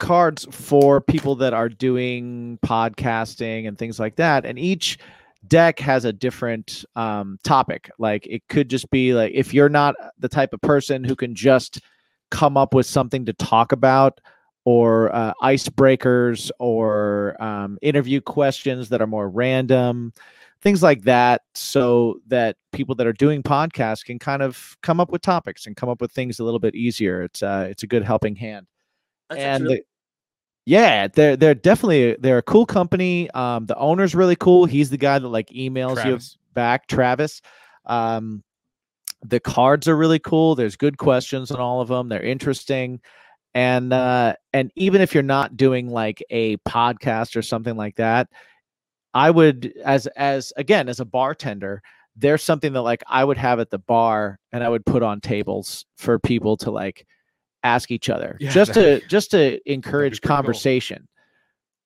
cards 0.00 0.46
for 0.50 1.00
people 1.00 1.36
that 1.36 1.54
are 1.54 1.68
doing 1.68 2.58
podcasting 2.64 3.68
and 3.68 3.78
things 3.78 4.00
like 4.00 4.16
that. 4.16 4.44
And 4.44 4.58
each 4.58 4.98
deck 5.46 5.78
has 5.78 6.04
a 6.04 6.12
different 6.12 6.84
um 6.96 7.38
topic. 7.44 7.90
Like 7.98 8.26
it 8.26 8.42
could 8.48 8.68
just 8.68 8.90
be 8.90 9.14
like 9.14 9.32
if 9.34 9.54
you're 9.54 9.68
not 9.68 9.94
the 10.18 10.28
type 10.28 10.52
of 10.52 10.60
person 10.62 11.04
who 11.04 11.14
can 11.14 11.34
just 11.34 11.80
come 12.30 12.56
up 12.56 12.74
with 12.74 12.86
something 12.86 13.24
to 13.26 13.32
talk 13.34 13.72
about 13.72 14.20
or 14.64 15.14
uh, 15.14 15.32
icebreakers 15.42 16.50
or 16.58 17.40
um, 17.42 17.78
interview 17.80 18.20
questions 18.20 18.88
that 18.90 19.00
are 19.00 19.06
more 19.06 19.28
random 19.28 20.12
things 20.62 20.82
like 20.82 21.02
that 21.02 21.42
so 21.54 22.20
that 22.26 22.56
people 22.72 22.94
that 22.94 23.06
are 23.06 23.12
doing 23.12 23.42
podcasts 23.42 24.04
can 24.04 24.18
kind 24.18 24.42
of 24.42 24.76
come 24.82 25.00
up 25.00 25.10
with 25.10 25.22
topics 25.22 25.66
and 25.66 25.76
come 25.76 25.88
up 25.88 26.00
with 26.00 26.12
things 26.12 26.38
a 26.38 26.44
little 26.44 26.58
bit 26.58 26.74
easier. 26.74 27.22
It's 27.22 27.42
uh, 27.42 27.66
it's 27.70 27.82
a 27.82 27.86
good 27.86 28.04
helping 28.04 28.36
hand. 28.36 28.66
That's 29.28 29.40
and 29.40 29.80
yeah 30.70 31.08
they're 31.08 31.36
they're 31.36 31.54
definitely 31.54 32.16
they're 32.20 32.38
a 32.38 32.42
cool 32.42 32.64
company. 32.64 33.28
Um 33.30 33.66
the 33.66 33.76
owner's 33.76 34.14
really 34.14 34.36
cool. 34.36 34.66
He's 34.66 34.90
the 34.90 34.96
guy 34.96 35.18
that 35.18 35.28
like 35.28 35.48
emails 35.48 36.04
you 36.04 36.18
back 36.54 36.86
travis. 36.86 37.42
Um 37.86 38.44
the 39.22 39.40
cards 39.40 39.88
are 39.88 39.96
really 39.96 40.20
cool. 40.20 40.54
There's 40.54 40.76
good 40.76 40.96
questions 40.96 41.50
on 41.50 41.60
all 41.60 41.80
of 41.80 41.88
them. 41.88 42.08
They're 42.08 42.22
interesting. 42.22 43.00
And 43.52 43.92
uh 43.92 44.36
and 44.52 44.70
even 44.76 45.00
if 45.00 45.12
you're 45.12 45.24
not 45.24 45.56
doing 45.56 45.90
like 45.90 46.22
a 46.30 46.56
podcast 46.58 47.34
or 47.36 47.42
something 47.42 47.76
like 47.76 47.96
that 47.96 48.28
i 49.12 49.28
would 49.28 49.72
as 49.84 50.06
as 50.08 50.52
again 50.56 50.88
as 50.88 51.00
a 51.00 51.04
bartender 51.04 51.82
there's 52.16 52.42
something 52.42 52.72
that 52.72 52.82
like 52.82 53.02
i 53.08 53.24
would 53.24 53.36
have 53.36 53.58
at 53.60 53.70
the 53.70 53.78
bar 53.78 54.38
and 54.52 54.62
i 54.62 54.68
would 54.68 54.86
put 54.86 55.02
on 55.02 55.20
tables 55.20 55.84
for 55.96 56.18
people 56.18 56.56
to 56.56 56.70
like 56.70 57.06
ask 57.64 57.90
each 57.90 58.08
other 58.08 58.36
Yeah, 58.40 58.50
just 58.50 58.74
that'd 58.74 59.02
to 59.02 59.08
just 59.08 59.30
to 59.32 59.60
encourage 59.72 60.20
pretty 60.20 60.28
cool. 60.28 60.36
conversation 60.36 61.06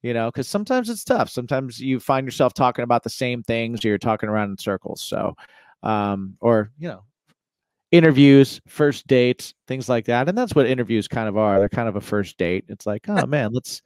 you 0.03 0.13
know 0.15 0.31
because 0.31 0.47
sometimes 0.49 0.91
it's 0.91 1.03
tough. 1.05 1.31
Sometimes 1.31 1.81
you 1.81 1.99
find 1.99 2.27
yourself 2.27 2.53
talking 2.55 2.83
about 2.83 3.03
the 3.03 3.11
same 3.11 3.43
things 3.43 3.85
or 3.85 3.89
you're 3.89 3.99
talking 3.99 4.29
around 4.29 4.51
in 4.51 4.59
circles. 4.59 5.03
So 5.03 5.35
um 5.83 6.37
or 6.41 6.71
you 6.79 6.89
know 6.89 7.05
interviews 7.91 8.61
first 8.67 9.07
dates 9.07 9.55
things 9.69 9.89
like 9.89 10.05
that. 10.07 10.29
And 10.29 10.37
that's 10.37 10.55
what 10.55 10.67
interviews 10.67 11.09
kind 11.09 11.29
of 11.29 11.37
are. 11.37 11.59
They're 11.59 11.69
kind 11.69 11.89
of 11.89 11.97
a 11.97 12.01
first 12.01 12.37
date. 12.39 12.65
It's 12.69 12.87
like 12.87 13.09
oh 13.09 13.25
man 13.27 13.53
let's 13.53 13.83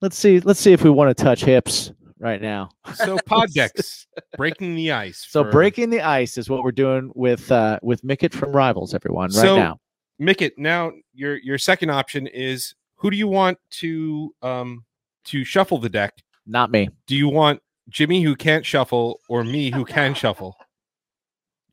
let's 0.00 0.18
see 0.18 0.40
let's 0.40 0.60
see 0.60 0.72
if 0.72 0.82
we 0.82 0.90
want 0.90 1.16
to 1.16 1.22
touch 1.24 1.44
hips 1.44 1.92
right 2.18 2.40
now. 2.42 2.70
So 2.94 3.16
Poddex, 3.28 4.06
breaking 4.36 4.74
the 4.74 4.92
ice. 4.92 5.26
so 5.28 5.44
for- 5.44 5.50
breaking 5.52 5.90
the 5.90 6.00
ice 6.00 6.38
is 6.38 6.48
what 6.50 6.62
we're 6.64 6.72
doing 6.72 7.12
with 7.14 7.52
uh 7.52 7.78
with 7.82 8.02
mickett 8.02 8.32
from 8.34 8.50
rivals 8.52 8.94
everyone 8.94 9.30
right 9.30 9.42
So- 9.42 9.56
now 9.56 9.78
Mickett, 10.18 10.58
now 10.58 10.92
your 11.12 11.36
your 11.36 11.58
second 11.58 11.90
option 11.90 12.26
is 12.26 12.74
who 12.96 13.10
do 13.10 13.16
you 13.16 13.28
want 13.28 13.58
to 13.70 14.34
um 14.42 14.84
to 15.24 15.44
shuffle 15.44 15.78
the 15.78 15.88
deck? 15.88 16.14
not 16.46 16.70
me 16.70 16.88
Do 17.06 17.16
you 17.16 17.28
want 17.28 17.60
Jimmy 17.88 18.22
who 18.22 18.36
can't 18.36 18.64
shuffle 18.64 19.20
or 19.28 19.44
me 19.44 19.70
who 19.70 19.84
can 19.96 20.14
shuffle? 20.14 20.56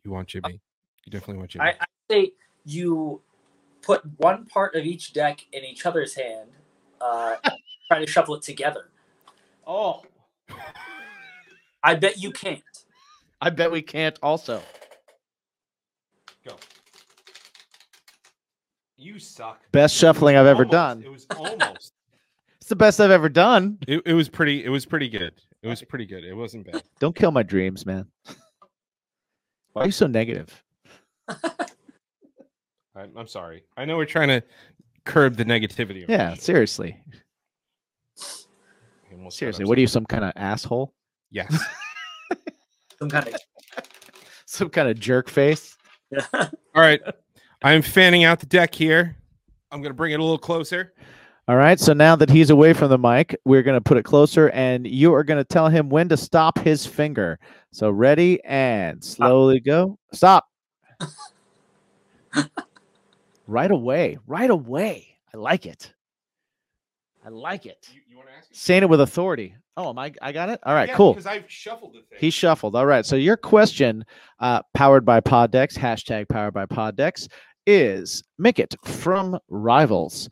You 0.03 0.11
want 0.11 0.29
Jimmy. 0.29 0.59
You 1.05 1.11
definitely 1.11 1.37
want 1.37 1.51
Jimmy. 1.51 1.65
I, 1.65 1.69
I 1.71 1.85
say 2.09 2.31
you 2.65 3.21
put 3.81 4.01
one 4.17 4.45
part 4.45 4.75
of 4.75 4.85
each 4.85 5.13
deck 5.13 5.45
in 5.51 5.63
each 5.63 5.85
other's 5.85 6.15
hand, 6.15 6.49
uh, 6.99 7.35
try 7.87 7.99
to 7.99 8.07
shuffle 8.07 8.35
it 8.35 8.43
together. 8.43 8.89
oh 9.67 10.03
I 11.83 11.95
bet 11.95 12.17
you 12.21 12.31
can't. 12.31 12.61
i 13.41 13.49
bet 13.49 13.71
we 13.71 13.81
can't 13.81 14.17
also 14.21 14.61
You 19.01 19.17
suck. 19.19 19.61
best 19.71 19.95
shuffling 19.95 20.35
i've 20.37 20.45
ever 20.45 20.59
Almost. 20.65 20.71
done 20.71 21.03
It 21.03 21.09
was 21.11 21.25
almost. 21.35 21.93
it's 22.59 22.69
the 22.69 22.75
best 22.75 22.99
i've 23.01 23.11
ever 23.11 23.29
done 23.29 23.77
it, 23.87 24.01
it 24.05 24.13
was 24.13 24.29
pretty. 24.29 24.63
It 24.63 24.69
was 24.69 24.85
pretty 24.85 25.09
good. 25.09 25.33
It 25.63 25.67
was 25.67 25.81
pretty 25.83 26.05
good. 26.05 26.23
It 26.23 26.33
wasn't 26.35 26.71
bad. 26.71 26.83
don't 26.99 27.15
kill 27.15 27.31
my 27.31 27.43
dreams 27.43 27.85
man 27.85 28.05
why 29.73 29.83
are 29.83 29.85
you 29.87 29.91
so 29.91 30.07
negative 30.07 30.63
I, 31.29 33.07
I'm 33.15 33.27
sorry. 33.27 33.63
I 33.77 33.85
know 33.85 33.95
we're 33.97 34.05
trying 34.05 34.27
to 34.27 34.43
curb 35.05 35.35
the 35.37 35.45
negativity. 35.45 36.05
yeah 36.07 36.33
seriously 36.35 37.01
Almost 39.11 39.23
got 39.23 39.33
seriously 39.33 39.65
what 39.65 39.77
are 39.77 39.81
you 39.81 39.87
some 39.87 40.05
kind 40.05 40.23
of 40.23 40.31
asshole 40.35 40.93
Yes. 41.31 41.57
Some 42.99 43.09
kind 43.09 43.27
of. 43.29 43.35
some 44.45 44.69
kind 44.69 44.89
of 44.89 44.99
jerk 44.99 45.29
face 45.29 45.75
All 46.33 46.49
right. 46.75 47.01
I'm 47.61 47.81
fanning 47.81 48.23
out 48.23 48.39
the 48.39 48.45
deck 48.45 48.73
here. 48.73 49.15
I'm 49.71 49.81
gonna 49.81 49.93
bring 49.93 50.11
it 50.11 50.19
a 50.19 50.23
little 50.23 50.37
closer. 50.37 50.93
All 51.47 51.57
right. 51.57 51.79
So 51.79 51.93
now 51.93 52.15
that 52.15 52.29
he's 52.29 52.49
away 52.49 52.71
from 52.73 52.89
the 52.89 52.97
mic, 52.97 53.35
we're 53.45 53.63
going 53.63 53.75
to 53.75 53.81
put 53.81 53.97
it 53.97 54.03
closer 54.03 54.49
and 54.51 54.85
you 54.87 55.13
are 55.13 55.23
going 55.23 55.39
to 55.39 55.43
tell 55.43 55.67
him 55.67 55.89
when 55.89 56.07
to 56.09 56.15
stop 56.15 56.59
his 56.59 56.85
finger. 56.85 57.39
So 57.73 57.89
ready 57.89 58.41
and 58.45 59.03
slowly 59.03 59.59
go. 59.59 59.97
Stop. 60.13 60.47
right 63.47 63.71
away. 63.71 64.17
Right 64.27 64.49
away. 64.49 65.17
I 65.33 65.37
like 65.37 65.65
it. 65.65 65.91
I 67.25 67.29
like 67.29 67.65
it. 67.65 67.89
You, 67.91 68.01
you 68.07 68.17
want 68.17 68.29
to 68.29 68.35
ask? 68.35 68.47
Saying 68.51 68.83
it 68.83 68.89
with 68.89 69.01
authority. 69.01 69.55
Oh, 69.77 69.89
am 69.89 69.99
I? 69.99 70.13
I 70.21 70.31
got 70.31 70.49
it. 70.49 70.59
All 70.63 70.73
right, 70.73 70.89
Yeah, 70.89 70.95
cool. 70.95 71.13
Because 71.13 71.25
I've 71.25 71.49
shuffled 71.49 71.93
the 71.93 72.01
thing. 72.01 72.19
He 72.19 72.29
shuffled. 72.29 72.75
All 72.75 72.85
right. 72.85 73.05
So 73.05 73.15
your 73.15 73.37
question, 73.37 74.05
uh, 74.39 74.61
powered 74.73 75.05
by 75.05 75.21
Poddex, 75.21 75.77
hashtag 75.77 76.29
powered 76.29 76.53
by 76.53 76.65
Poddex, 76.65 77.27
is 77.65 78.23
Mickett 78.37 78.75
from 78.85 79.37
Rivals. 79.49 80.29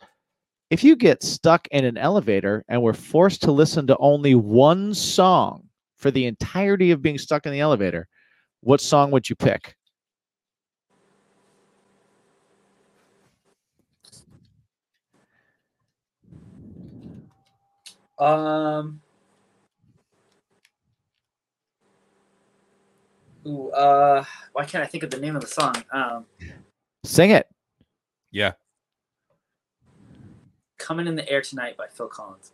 If 0.69 0.83
you 0.83 0.95
get 0.95 1.23
stuck 1.23 1.67
in 1.71 1.85
an 1.85 1.97
elevator 1.97 2.63
and 2.69 2.81
were 2.81 2.93
forced 2.93 3.41
to 3.43 3.51
listen 3.51 3.87
to 3.87 3.97
only 3.97 4.35
one 4.35 4.93
song 4.93 5.63
for 5.97 6.11
the 6.11 6.25
entirety 6.25 6.91
of 6.91 7.01
being 7.01 7.17
stuck 7.17 7.45
in 7.45 7.51
the 7.51 7.59
elevator, 7.59 8.07
what 8.61 8.81
song 8.81 9.11
would 9.11 9.29
you 9.29 9.35
pick? 9.35 9.75
Um. 18.19 19.01
Ooh, 23.47 23.69
uh, 23.71 24.23
why 24.51 24.65
can't 24.65 24.83
I 24.83 24.87
think 24.87 25.03
of 25.03 25.09
the 25.09 25.19
name 25.19 25.35
of 25.35 25.41
the 25.41 25.47
song? 25.47 25.73
Um, 25.91 26.25
Sing 27.09 27.31
it. 27.31 27.47
yeah. 28.31 28.51
"Coming 30.77 31.07
in 31.07 31.15
the 31.15 31.27
Air 31.27 31.41
Tonight" 31.41 31.75
by 31.75 31.87
Phil 31.87 32.07
Collins. 32.07 32.51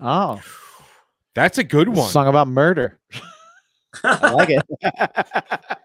Oh, 0.00 0.40
That's 1.34 1.58
a 1.58 1.64
good 1.64 1.90
one. 1.90 2.08
song 2.08 2.26
about 2.26 2.48
murder. 2.48 2.98
I 4.02 4.32
like 4.32 4.48
it. 4.50 4.62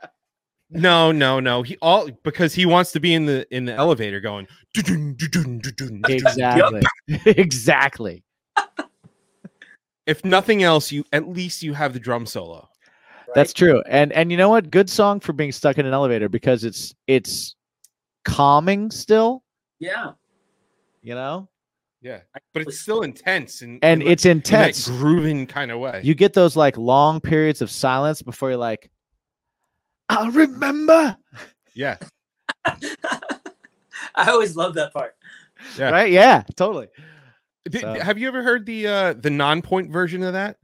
No, 0.76 1.12
no, 1.12 1.40
no. 1.40 1.62
He 1.62 1.78
all 1.84 2.10
because 2.24 2.56
he 2.56 2.66
wants 2.66 2.94
to 2.94 3.00
be 3.00 3.14
in 3.14 3.28
the 3.28 3.46
in 3.56 3.66
the 3.66 3.74
elevator 3.74 4.20
going. 4.20 4.48
Exactly. 4.76 6.82
exactly. 7.28 8.24
If 10.08 10.26
nothing 10.26 10.64
else, 10.64 10.92
you 10.92 11.04
at 11.14 11.30
least 11.30 11.62
you 11.62 11.76
have 11.76 11.94
the 11.94 12.00
drum 12.00 12.26
solo. 12.26 12.68
That's 13.36 13.52
right? 13.52 13.56
true. 13.56 13.84
And 13.88 14.12
and 14.14 14.32
you 14.32 14.38
know 14.38 14.50
what? 14.50 14.72
Good 14.72 14.90
song 14.90 15.20
for 15.20 15.32
being 15.34 15.52
stuck 15.52 15.78
in 15.78 15.86
an 15.86 15.94
elevator 15.94 16.28
because 16.28 16.64
it's 16.64 16.96
it's 17.06 17.56
calming 18.26 18.92
still, 18.92 19.44
yeah. 19.80 20.12
you 21.02 21.16
know? 21.16 21.50
Yeah, 22.02 22.20
but 22.54 22.64
it's 22.64 22.80
still 22.82 23.04
intense 23.04 23.62
and 23.62 23.80
And 23.82 24.02
in, 24.02 24.08
like, 24.08 24.14
it's 24.14 24.26
in 24.26 24.40
that 24.40 24.48
intense. 24.50 24.88
grooving 24.90 25.48
kind 25.48 25.72
of 25.72 25.80
way. 25.80 26.02
You 26.04 26.14
get 26.16 26.34
those 26.34 26.56
like 26.58 26.78
long 26.78 27.22
periods 27.22 27.62
of 27.62 27.72
silence 27.72 28.22
before 28.22 28.50
you're 28.50 28.58
like, 28.58 28.92
I'll 30.10 30.30
remember. 30.32 31.16
yeah, 31.74 31.98
I 32.66 34.30
always 34.30 34.56
love 34.56 34.74
that 34.76 34.94
part. 34.94 35.16
Yeah. 35.78 35.92
Right? 35.92 36.12
Yeah, 36.12 36.44
totally. 36.56 36.88
Did- 37.70 37.82
So- 37.82 37.94
have 38.02 38.18
you 38.18 38.28
ever 38.28 38.44
heard 38.44 38.66
the 38.66 38.86
uh 38.88 39.14
the 39.14 39.30
Nonpoint 39.30 39.90
version 39.90 40.24
of 40.24 40.34
that? 40.34 40.58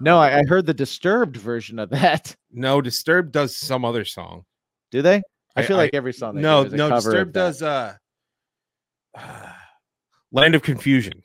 No, 0.00 0.18
I, 0.18 0.38
I 0.40 0.42
heard 0.48 0.66
the 0.66 0.74
disturbed 0.74 1.36
version 1.36 1.78
of 1.78 1.90
that. 1.90 2.34
No, 2.52 2.80
Disturbed 2.80 3.32
does 3.32 3.56
some 3.56 3.84
other 3.84 4.04
song. 4.04 4.44
Do 4.90 5.02
they? 5.02 5.22
I 5.56 5.60
I- 5.60 5.64
feel 5.64 5.76
I- 5.76 5.80
like 5.84 5.94
every 5.94 6.12
song 6.12 6.40
No, 6.40 6.62
do 6.62 6.68
is 6.68 6.72
a 6.72 6.76
no, 6.76 6.88
cover 6.88 7.10
Disturbed 7.10 7.32
does 7.32 7.62
uh 7.62 7.94
Land 10.32 10.54
of 10.54 10.62
Confusion. 10.62 11.22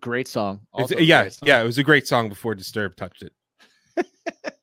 great 0.00 0.28
song. 0.28 0.60
Also 0.72 0.98
yeah, 0.98 1.22
great 1.22 1.32
song. 1.32 1.48
yeah, 1.48 1.60
it 1.62 1.64
was 1.64 1.78
a 1.78 1.82
great 1.82 2.06
song 2.06 2.28
before 2.28 2.54
Disturbed 2.54 2.98
touched 2.98 3.22
it. 3.22 3.32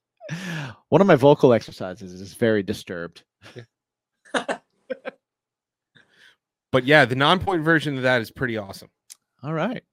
One 0.89 1.01
of 1.01 1.07
my 1.07 1.15
vocal 1.15 1.53
exercises 1.53 2.13
is 2.13 2.33
very 2.35 2.61
disturbed. 2.63 3.23
But 6.71 6.85
yeah, 6.85 7.05
the 7.05 7.13
Nonpoint 7.15 7.63
version 7.63 7.97
of 7.97 8.03
that 8.03 8.21
is 8.21 8.31
pretty 8.31 8.57
awesome. 8.57 8.89
All 9.43 9.53
right. 9.53 9.83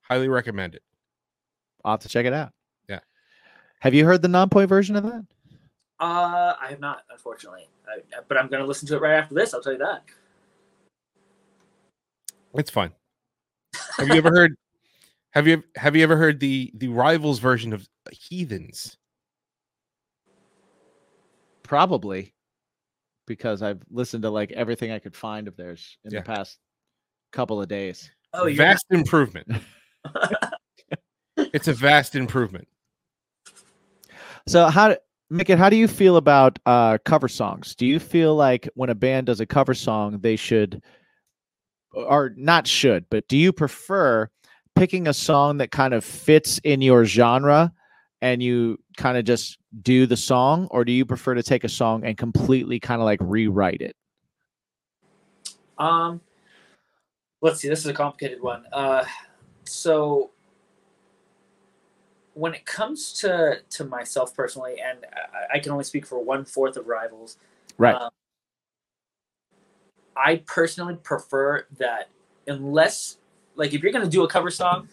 Highly 0.00 0.28
recommend 0.28 0.74
it. 0.74 0.82
I'll 1.84 1.92
have 1.92 2.00
to 2.00 2.08
check 2.08 2.24
it 2.24 2.32
out. 2.32 2.52
Yeah. 2.88 3.00
Have 3.80 3.92
you 3.92 4.06
heard 4.06 4.22
the 4.22 4.28
Nonpoint 4.28 4.68
version 4.68 4.96
of 4.96 5.04
that? 5.04 5.26
Uh, 6.00 6.54
I 6.58 6.68
have 6.70 6.80
not, 6.80 7.02
unfortunately. 7.10 7.68
I, 7.86 8.00
but 8.26 8.38
I'm 8.38 8.48
going 8.48 8.62
to 8.62 8.66
listen 8.66 8.88
to 8.88 8.96
it 8.96 9.02
right 9.02 9.18
after 9.18 9.34
this. 9.34 9.52
I'll 9.52 9.60
tell 9.60 9.72
you 9.72 9.78
that. 9.78 10.02
It's 12.54 12.70
fun. 12.70 12.92
Have 13.98 14.08
you 14.08 14.14
ever 14.14 14.30
heard 14.30 14.56
have 15.32 15.46
you 15.46 15.62
have 15.76 15.94
you 15.94 16.02
ever 16.02 16.16
heard 16.16 16.40
the 16.40 16.72
the 16.74 16.88
rivals 16.88 17.38
version 17.38 17.72
of 17.72 17.86
Heathens? 18.10 18.96
Probably 21.62 22.34
because 23.26 23.62
I've 23.62 23.82
listened 23.90 24.22
to 24.24 24.30
like 24.30 24.50
everything 24.52 24.90
I 24.90 24.98
could 24.98 25.14
find 25.14 25.46
of 25.46 25.56
theirs 25.56 25.98
in 26.04 26.10
Yeah. 26.10 26.20
the 26.20 26.24
past 26.24 26.58
couple 27.30 27.60
of 27.60 27.68
days. 27.68 28.10
Oh, 28.32 28.46
you're 28.46 28.56
vast 28.56 28.86
improvement. 28.90 29.46
it's 31.36 31.68
a 31.68 31.72
vast 31.74 32.16
improvement. 32.16 32.66
So 34.48 34.66
how 34.66 34.88
do 34.88 34.96
Mickett, 35.30 35.58
how 35.58 35.70
do 35.70 35.76
you 35.76 35.86
feel 35.86 36.16
about 36.16 36.58
uh 36.66 36.98
cover 37.04 37.28
songs? 37.28 37.74
Do 37.74 37.86
you 37.86 37.98
feel 37.98 38.34
like 38.34 38.68
when 38.74 38.90
a 38.90 38.94
band 38.94 39.26
does 39.26 39.40
a 39.40 39.46
cover 39.46 39.74
song, 39.74 40.18
they 40.20 40.36
should 40.36 40.82
or 41.92 42.32
not 42.36 42.66
should, 42.66 43.06
but 43.10 43.26
do 43.28 43.36
you 43.36 43.52
prefer 43.52 44.28
picking 44.74 45.08
a 45.08 45.14
song 45.14 45.58
that 45.58 45.70
kind 45.70 45.94
of 45.94 46.04
fits 46.04 46.58
in 46.64 46.80
your 46.80 47.04
genre 47.04 47.72
and 48.22 48.42
you 48.42 48.78
kind 48.96 49.16
of 49.16 49.24
just 49.24 49.58
do 49.82 50.06
the 50.06 50.16
song 50.16 50.68
or 50.70 50.84
do 50.84 50.92
you 50.92 51.04
prefer 51.04 51.34
to 51.34 51.42
take 51.42 51.64
a 51.64 51.68
song 51.68 52.04
and 52.04 52.16
completely 52.16 52.78
kind 52.78 53.00
of 53.00 53.04
like 53.04 53.18
rewrite 53.22 53.80
it? 53.80 53.96
Um, 55.78 56.20
let's 57.40 57.60
see. 57.60 57.68
This 57.68 57.80
is 57.80 57.86
a 57.86 57.94
complicated 57.94 58.42
one. 58.42 58.64
Uh, 58.72 59.04
so 59.64 60.30
when 62.34 62.54
it 62.54 62.64
comes 62.64 63.12
to 63.20 63.60
to 63.70 63.84
myself 63.84 64.34
personally, 64.34 64.76
and 64.80 64.98
I, 65.12 65.56
I 65.56 65.58
can 65.58 65.72
only 65.72 65.84
speak 65.84 66.06
for 66.06 66.22
one 66.22 66.44
fourth 66.44 66.76
of 66.76 66.86
Rivals. 66.86 67.38
Right. 67.78 67.94
um, 67.94 68.10
I 70.16 70.36
personally 70.46 70.96
prefer 70.96 71.66
that 71.78 72.08
unless, 72.46 73.18
like, 73.56 73.72
if 73.72 73.82
you're 73.82 73.92
gonna 73.92 74.06
do 74.06 74.24
a 74.24 74.28
cover 74.28 74.50
song, 74.50 74.88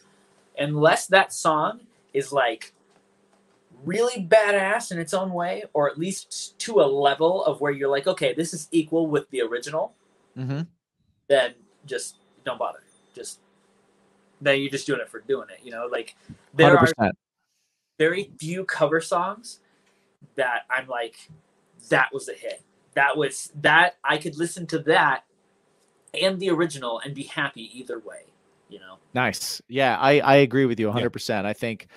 unless 0.58 1.08
that 1.08 1.34
song 1.34 1.82
is 2.14 2.32
like 2.32 2.74
really 3.84 4.24
badass 4.24 4.92
in 4.92 5.00
its 5.00 5.14
own 5.14 5.32
way, 5.32 5.64
or 5.74 5.90
at 5.90 6.00
least 6.00 6.58
to 6.60 6.82
a 6.82 6.88
level 6.88 7.46
of 7.46 7.62
where 7.62 7.72
you're 7.72 7.90
like, 7.90 8.08
okay, 8.08 8.34
this 8.34 8.54
is 8.54 8.68
equal 8.72 9.08
with 9.08 9.30
the 9.30 9.42
original 9.42 9.94
Mm-hmm. 10.38 10.62
then 11.28 11.54
just 11.86 12.18
don't 12.46 12.60
bother. 12.60 12.84
Just 13.16 13.40
then 14.40 14.62
you're 14.62 14.70
just 14.70 14.86
doing 14.86 15.02
it 15.02 15.10
for 15.10 15.22
doing 15.22 15.48
it. 15.50 15.60
You 15.64 15.72
know, 15.72 15.88
like 15.92 16.16
there 16.54 16.68
Hundred 16.68 16.78
are 16.78 16.94
percent. 16.94 17.18
Very 17.98 18.32
few 18.40 18.66
cover 18.66 19.02
songs 19.02 19.60
that 20.36 20.62
I'm 20.70 20.88
like, 20.88 21.30
that 21.90 22.14
was 22.14 22.30
a 22.30 22.34
hit. 22.34 22.64
That 22.94 23.18
was 23.18 23.52
that 23.62 23.98
I 24.04 24.18
could 24.18 24.38
listen 24.38 24.66
to 24.68 24.80
that 24.80 25.24
and 26.20 26.40
the 26.40 26.50
original 26.50 27.00
and 27.00 27.14
be 27.14 27.24
happy 27.24 27.70
either 27.78 28.00
way. 28.00 28.22
You 28.70 28.80
know, 28.80 28.98
Nice. 29.14 29.62
Yeah, 29.68 29.98
I 29.98 30.20
I 30.20 30.36
agree 30.38 30.66
with 30.66 30.80
you 30.80 30.88
100%. 30.90 31.46
I 31.46 31.54
think 31.54 31.88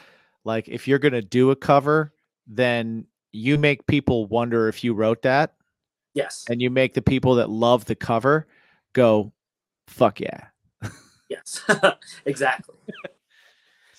like 0.44 0.68
if 0.68 0.86
you're 0.86 0.98
going 0.98 1.12
to 1.12 1.22
do 1.22 1.51
a 1.51 1.56
cover, 1.56 2.12
then 2.47 3.06
you 3.32 3.59
make 3.59 3.86
people 3.86 4.27
wonder 4.27 4.68
if 4.68 4.82
you 4.82 4.94
wrote 4.94 5.22
that 5.22 5.55
yes, 6.14 6.44
and 6.48 6.60
you 6.60 6.70
make 6.70 6.94
the 6.94 7.02
people 7.02 7.36
that 7.36 7.48
love 7.48 7.85
the 7.85 7.94
cover 7.94 8.47
go 8.93 9.32
fuck 9.86 10.20
yeah. 10.20 10.47
yes, 11.28 11.62
exactly. 12.24 12.74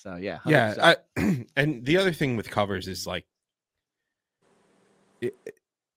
So 0.02 0.16
yeah. 0.16 0.40
100%. 0.46 0.50
Yeah, 0.50 0.94
I, 1.18 1.46
and 1.56 1.86
the 1.86 1.98
other 1.98 2.12
thing 2.12 2.36
with 2.36 2.50
covers 2.50 2.88
is 2.88 3.06
like 3.06 3.24
it, 5.22 5.36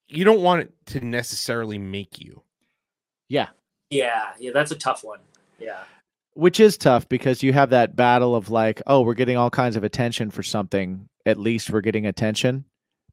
you 0.08 0.24
don't 0.24 0.42
want 0.42 0.60
it 0.60 0.72
to 0.86 1.00
necessarily 1.00 1.78
make 1.78 2.20
you. 2.20 2.42
yeah. 3.28 3.48
Yeah, 3.90 4.30
yeah, 4.40 4.50
that's 4.52 4.72
a 4.72 4.76
tough 4.76 5.04
one. 5.04 5.20
Yeah, 5.60 5.84
Which 6.32 6.58
is 6.58 6.76
tough 6.76 7.08
because 7.08 7.42
you 7.44 7.52
have 7.52 7.70
that 7.70 7.94
battle 7.94 8.34
of 8.34 8.50
like, 8.50 8.82
oh, 8.88 9.02
we're 9.02 9.14
getting 9.14 9.36
all 9.36 9.50
kinds 9.50 9.76
of 9.76 9.84
attention 9.84 10.30
for 10.32 10.42
something. 10.42 11.08
At 11.26 11.38
least 11.38 11.70
we're 11.70 11.80
getting 11.80 12.06
attention. 12.06 12.64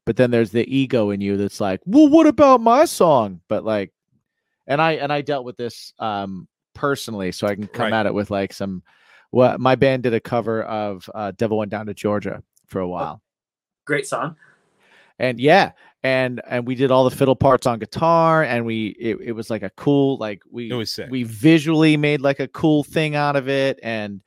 But 0.06 0.16
then 0.16 0.32
there's 0.32 0.50
the 0.50 0.66
ego 0.74 1.10
in 1.10 1.20
you 1.20 1.36
that's 1.36 1.60
like, 1.60 1.80
well, 1.86 2.08
what 2.08 2.26
about 2.26 2.60
my 2.60 2.84
song? 2.86 3.40
But 3.48 3.64
like, 3.64 3.92
and 4.66 4.82
I 4.82 4.92
and 4.92 5.12
I 5.12 5.20
dealt 5.20 5.44
with 5.44 5.56
this 5.56 5.92
um 6.00 6.48
personally, 6.74 7.30
so 7.30 7.46
I 7.46 7.54
can 7.54 7.68
come 7.68 7.92
Right. 7.92 8.00
at 8.00 8.06
it 8.06 8.14
with 8.14 8.30
like 8.30 8.52
some. 8.52 8.82
Well, 9.32 9.58
my 9.58 9.74
band 9.74 10.02
did 10.04 10.14
a 10.14 10.20
cover 10.20 10.62
of 10.62 11.08
uh, 11.14 11.32
"Devil 11.36 11.58
Went 11.58 11.70
Down 11.70 11.86
to 11.86 11.94
Georgia" 11.94 12.42
for 12.66 12.80
a 12.80 12.88
while, 12.88 13.22
great 13.86 14.06
song. 14.06 14.36
and 15.18 15.40
yeah, 15.40 15.72
and 16.02 16.40
and 16.48 16.66
we 16.66 16.74
did 16.74 16.90
all 16.90 17.08
the 17.08 17.16
fiddle 17.16 17.34
parts 17.36 17.66
on 17.66 17.78
guitar, 17.78 18.42
and 18.44 18.64
we 18.66 18.88
it, 19.00 19.18
it 19.22 19.32
was 19.32 19.48
like 19.50 19.62
a 19.62 19.70
cool 19.70 20.18
like 20.18 20.42
we 20.50 20.70
It 20.70 20.74
was 20.74 20.92
sick. 20.92 21.10
we 21.10 21.22
visually 21.22 21.96
made 21.96 22.20
like 22.20 22.40
a 22.40 22.48
cool 22.48 22.84
thing 22.84 23.14
out 23.16 23.36
of 23.36 23.48
it 23.48 23.78
and 23.82 24.20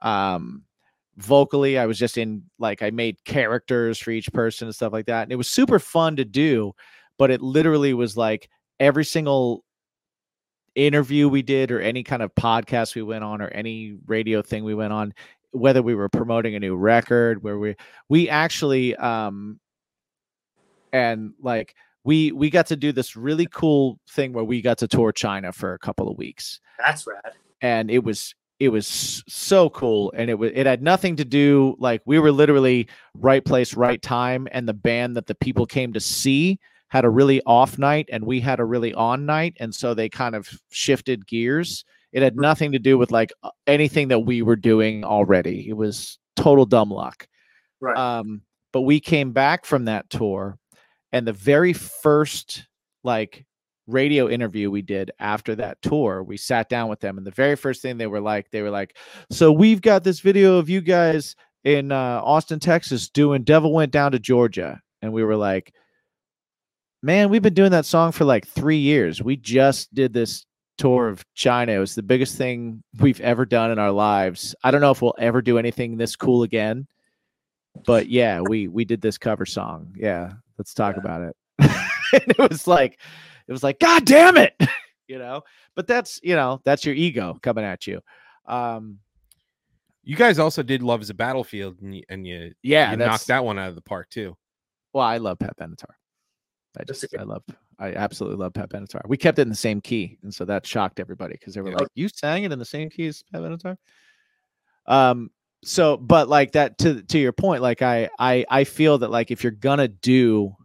um 0.00 0.64
vocally 1.18 1.76
i 1.78 1.84
was 1.86 1.98
just 1.98 2.16
in 2.16 2.42
like 2.58 2.82
i 2.82 2.90
made 2.90 3.22
characters 3.24 3.98
for 3.98 4.10
each 4.10 4.32
person 4.32 4.66
and 4.66 4.74
stuff 4.74 4.92
like 4.92 5.04
that 5.06 5.22
and 5.24 5.30
it 5.30 5.36
was 5.36 5.46
super 5.46 5.78
fun 5.78 6.16
to 6.16 6.24
do 6.24 6.72
but 7.18 7.30
it 7.30 7.42
literally 7.42 7.92
was 7.94 8.16
like 8.16 8.48
every 8.80 9.04
single 9.04 9.62
interview 10.74 11.28
we 11.28 11.42
did 11.42 11.70
or 11.70 11.80
any 11.80 12.02
kind 12.02 12.22
of 12.22 12.34
podcast 12.34 12.94
we 12.94 13.02
went 13.02 13.24
on 13.24 13.42
or 13.42 13.48
any 13.48 13.96
radio 14.06 14.40
thing 14.42 14.64
we 14.64 14.74
went 14.74 14.92
on 14.92 15.12
whether 15.50 15.82
we 15.82 15.94
were 15.94 16.08
promoting 16.08 16.54
a 16.54 16.60
new 16.60 16.74
record 16.74 17.42
where 17.42 17.58
we 17.58 17.76
we 18.08 18.28
actually 18.28 18.96
um 18.96 19.60
and 20.92 21.32
like 21.42 21.74
we 22.04 22.32
we 22.32 22.50
got 22.50 22.66
to 22.66 22.76
do 22.76 22.90
this 22.92 23.16
really 23.16 23.46
cool 23.52 23.98
thing 24.10 24.32
where 24.32 24.44
we 24.44 24.60
got 24.62 24.78
to 24.78 24.88
tour 24.88 25.12
China 25.12 25.52
for 25.52 25.74
a 25.74 25.78
couple 25.78 26.08
of 26.10 26.16
weeks 26.16 26.60
That's 26.78 27.06
rad. 27.06 27.34
and 27.60 27.90
it 27.90 28.02
was 28.02 28.34
it 28.58 28.68
was 28.68 29.22
so 29.28 29.68
cool 29.70 30.12
and 30.16 30.30
it 30.30 30.34
was 30.38 30.52
it 30.54 30.66
had 30.66 30.82
nothing 30.82 31.16
to 31.16 31.24
do 31.24 31.74
like 31.78 32.00
we 32.06 32.18
were 32.18 32.32
literally 32.32 32.88
right 33.14 33.44
place 33.44 33.74
right 33.74 34.00
time 34.00 34.48
and 34.52 34.68
the 34.68 34.72
band 34.74 35.16
that 35.16 35.26
the 35.26 35.34
people 35.34 35.66
came 35.66 35.92
to 35.92 36.00
see 36.00 36.58
had 36.92 37.06
a 37.06 37.10
really 37.10 37.40
off 37.46 37.78
night 37.78 38.06
and 38.12 38.22
we 38.22 38.38
had 38.38 38.60
a 38.60 38.64
really 38.66 38.92
on 38.92 39.24
night 39.24 39.56
and 39.58 39.74
so 39.74 39.94
they 39.94 40.10
kind 40.10 40.34
of 40.34 40.46
shifted 40.70 41.26
gears. 41.26 41.86
It 42.12 42.22
had 42.22 42.36
nothing 42.36 42.70
to 42.72 42.78
do 42.78 42.98
with 42.98 43.10
like 43.10 43.32
anything 43.66 44.08
that 44.08 44.20
we 44.20 44.42
were 44.42 44.56
doing 44.56 45.02
already. 45.02 45.66
It 45.66 45.72
was 45.72 46.18
total 46.36 46.66
dumb 46.66 46.90
luck. 46.90 47.26
Right. 47.80 47.96
um, 47.96 48.42
but 48.74 48.82
we 48.82 49.00
came 49.00 49.32
back 49.32 49.64
from 49.64 49.86
that 49.86 50.10
tour, 50.10 50.58
and 51.12 51.26
the 51.26 51.32
very 51.32 51.72
first 51.72 52.68
like 53.04 53.46
radio 53.86 54.28
interview 54.28 54.70
we 54.70 54.82
did 54.82 55.12
after 55.18 55.54
that 55.56 55.80
tour, 55.80 56.22
we 56.22 56.36
sat 56.36 56.68
down 56.68 56.90
with 56.90 57.00
them, 57.00 57.16
and 57.16 57.26
the 57.26 57.30
very 57.30 57.56
first 57.56 57.80
thing 57.80 57.96
they 57.96 58.06
were 58.06 58.20
like, 58.20 58.50
they 58.50 58.60
were 58.60 58.70
like, 58.70 58.96
"So 59.30 59.50
we've 59.50 59.80
got 59.80 60.04
this 60.04 60.20
video 60.20 60.58
of 60.58 60.68
you 60.68 60.82
guys 60.82 61.36
in 61.64 61.90
uh, 61.90 62.20
Austin, 62.22 62.60
Texas, 62.60 63.08
doing 63.08 63.44
"Devil 63.44 63.72
Went 63.72 63.92
Down 63.92 64.12
to 64.12 64.18
Georgia," 64.18 64.80
and 65.00 65.12
we 65.12 65.24
were 65.24 65.36
like, 65.36 65.72
"Man, 67.02 67.28
we've 67.30 67.42
been 67.42 67.54
doing 67.54 67.70
that 67.72 67.86
song 67.86 68.12
for 68.12 68.24
like 68.24 68.46
three 68.46 68.78
years. 68.78 69.22
We 69.22 69.36
just 69.36 69.92
did 69.94 70.12
this." 70.12 70.46
tour 70.78 71.06
of 71.08 71.22
China. 71.34 71.72
It 71.72 71.78
was 71.78 71.94
the 71.94 72.02
biggest 72.02 72.36
thing 72.38 72.82
we've 72.98 73.20
ever 73.20 73.44
done 73.44 73.70
in 73.70 73.78
our 73.78 73.92
lives. 73.92 74.54
I 74.64 74.70
don't 74.70 74.80
know 74.80 74.90
if 74.90 75.02
we'll 75.02 75.14
ever 75.18 75.42
do 75.42 75.58
anything 75.58 75.96
this 75.98 76.16
cool 76.16 76.42
again 76.44 76.88
but 77.86 78.08
yeah, 78.08 78.40
we 78.40 78.68
we 78.68 78.84
did 78.84 79.00
this 79.00 79.18
cover 79.18 79.46
song. 79.46 79.94
Yeah, 79.96 80.32
let's 80.58 80.74
talk 80.74 80.96
Yeah. 80.96 81.00
about 81.00 81.22
it. 81.22 81.36
it 82.28 82.38
was 82.38 82.66
like, 82.66 82.98
it 83.46 83.52
was 83.52 83.62
like, 83.62 83.78
God 83.80 84.04
damn 84.04 84.36
it, 84.36 84.54
you 85.08 85.18
know. 85.18 85.42
But 85.74 85.86
that's 85.86 86.20
you 86.22 86.34
know 86.34 86.60
that's 86.64 86.84
your 86.84 86.94
ego 86.94 87.38
coming 87.42 87.64
at 87.64 87.86
you. 87.86 88.00
Um, 88.46 88.98
You 90.04 90.16
guys 90.16 90.38
also 90.38 90.62
did 90.62 90.82
"Love 90.82 91.00
Is 91.02 91.10
a 91.10 91.14
Battlefield" 91.14 91.80
and 91.80 91.94
you, 91.96 92.02
and 92.08 92.26
you, 92.26 92.52
yeah, 92.62 92.90
you 92.90 92.96
knocked 92.96 93.28
that 93.28 93.44
one 93.44 93.58
out 93.58 93.68
of 93.68 93.74
the 93.74 93.82
park 93.82 94.10
too. 94.10 94.36
well, 94.92 95.04
I 95.06 95.18
love 95.18 95.38
Pat 95.38 95.56
Benatar. 95.56 95.94
I 96.78 96.84
just. 96.84 97.04
I 97.18 97.22
love 97.22 97.42
I 97.78 97.92
absolutely 97.92 98.38
love 98.38 98.54
Pat 98.54 98.70
Benatar. 98.70 99.02
We 99.06 99.16
kept 99.16 99.38
it 99.38 99.42
in 99.42 99.48
the 99.48 99.54
same 99.54 99.80
key, 99.80 100.18
and 100.22 100.32
so 100.34 100.44
that 100.46 100.66
shocked 100.66 101.00
everybody 101.00 101.34
because 101.34 101.54
they 101.54 101.60
were 101.60 101.70
Yeah. 101.70 101.76
like, 101.78 101.88
"You 101.94 102.08
sang 102.08 102.44
it 102.44 102.52
in 102.52 102.58
the 102.58 102.64
same 102.64 102.88
key 102.90 103.06
as 103.08 103.22
Pat 103.32 103.42
Benatar." 103.42 103.76
Um. 104.86 105.30
So, 105.64 105.96
but 105.96 106.28
like 106.28 106.52
that 106.52 106.78
to 106.78 107.02
to 107.02 107.18
your 107.18 107.32
point, 107.32 107.62
like 107.62 107.82
I 107.82 108.08
I 108.18 108.44
I 108.50 108.64
feel 108.64 108.98
that 108.98 109.10
like 109.10 109.30
if 109.30 109.42
you're 109.44 109.52
gonna 109.52 109.88
do 109.88 110.56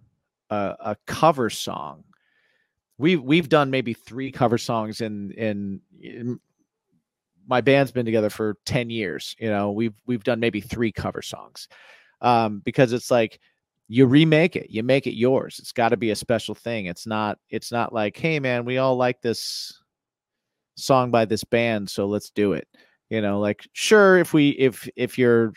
a, 0.49 0.75
a 0.79 0.95
cover 1.05 1.49
song, 1.49 2.03
we've 2.97 3.21
we've 3.21 3.49
done 3.49 3.69
maybe 3.69 3.93
three 3.93 4.31
cover 4.31 4.57
songs 4.57 5.01
in 5.01 5.31
in. 5.31 5.81
in 6.01 6.39
my 7.49 7.61
band's 7.61 7.93
been 7.93 8.05
together 8.05 8.29
for 8.29 8.57
10 8.65 8.89
years 8.89 9.34
you 9.39 9.49
know 9.49 9.71
we've 9.71 9.93
we've 10.05 10.25
done 10.25 10.38
maybe 10.38 10.59
three 10.59 10.91
cover 10.91 11.21
songs 11.21 11.69
um 12.19 12.59
because 12.65 12.91
it's 12.91 13.09
like 13.09 13.39
you 13.88 14.05
remake 14.05 14.55
it 14.55 14.69
you 14.69 14.84
make 14.84 15.07
it 15.07 15.15
yours 15.15 15.59
it's 15.59 15.72
got 15.72 15.89
to 15.89 15.97
be 15.97 16.11
a 16.11 16.15
special 16.15 16.53
thing 16.53 16.88
it's 16.88 17.07
not 17.07 17.38
it's 17.49 17.72
not 17.72 17.93
like 17.93 18.18
hey 18.18 18.39
man 18.39 18.65
we 18.65 18.77
all 18.77 18.97
like 18.97 19.22
this 19.22 19.81
song 20.77 21.11
by 21.11 21.26
this 21.26 21.43
band 21.43 21.89
so 21.89 22.05
let's 22.05 22.30
do 22.30 22.53
it. 22.53 22.68
You 23.09 23.22
know 23.22 23.39
like 23.39 23.68
sure 23.73 24.18
if 24.18 24.34
we 24.34 24.49
if 24.49 24.88
if 24.95 25.18
you're 25.18 25.53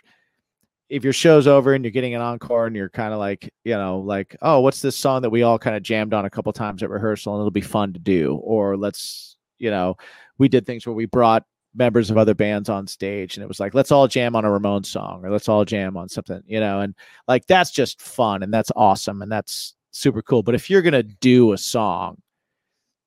if 0.89 1.05
your 1.05 1.13
show's 1.13 1.47
over 1.47 1.75
and 1.75 1.85
you're 1.85 1.91
getting 1.91 2.15
an 2.15 2.21
encore 2.21 2.67
and 2.67 2.77
you're 2.77 2.89
kind 2.89 3.13
of 3.13 3.19
like 3.19 3.53
you 3.65 3.75
know 3.75 3.99
like 3.99 4.37
oh 4.41 4.61
what's 4.61 4.81
this 4.81 4.97
song 4.97 5.23
that 5.23 5.31
we 5.31 5.43
all 5.43 5.59
kind 5.59 5.77
of 5.77 5.83
jammed 5.83 6.15
on 6.15 6.25
a 6.25 6.31
couple 6.31 6.53
times 6.53 6.83
at 6.83 6.91
rehearsal 6.91 7.35
and 7.35 7.41
it'll 7.41 7.51
be 7.51 7.61
fun 7.61 7.93
to 7.93 7.99
do? 7.99 8.37
Or 8.43 8.77
let's 8.77 9.37
you 9.59 9.71
know 9.71 9.97
we 10.39 10.49
did 10.49 10.65
things 10.65 10.87
where 10.87 10.95
we 10.95 11.07
brought 11.07 11.45
members 11.75 12.11
of 12.11 12.19
other 12.19 12.35
bands 12.35 12.69
on 12.69 12.87
stage 12.87 13.37
and 13.37 13.45
it 13.45 13.47
was 13.47 13.61
like 13.61 13.75
let's 13.75 13.93
all 13.93 14.09
jam 14.09 14.35
on 14.35 14.45
a 14.45 14.51
Ramon 14.51 14.83
song 14.83 15.25
or 15.25 15.31
let's 15.31 15.49
all 15.49 15.65
jam 15.65 15.97
on 15.97 16.09
something 16.09 16.43
you 16.47 16.59
know 16.59 16.81
and 16.81 16.95
like 17.29 17.47
that's 17.47 17.71
just 17.71 18.01
fun 18.03 18.43
and 18.43 18.53
that's 18.53 18.73
awesome 18.75 19.23
and 19.23 19.31
that's 19.31 19.75
super 19.93 20.21
cool 20.21 20.43
but 20.43 20.55
if 20.55 20.69
you're 20.69 20.83
going 20.83 20.93
to 20.93 21.03
do 21.05 21.53
a 21.53 21.59
song 21.59 22.21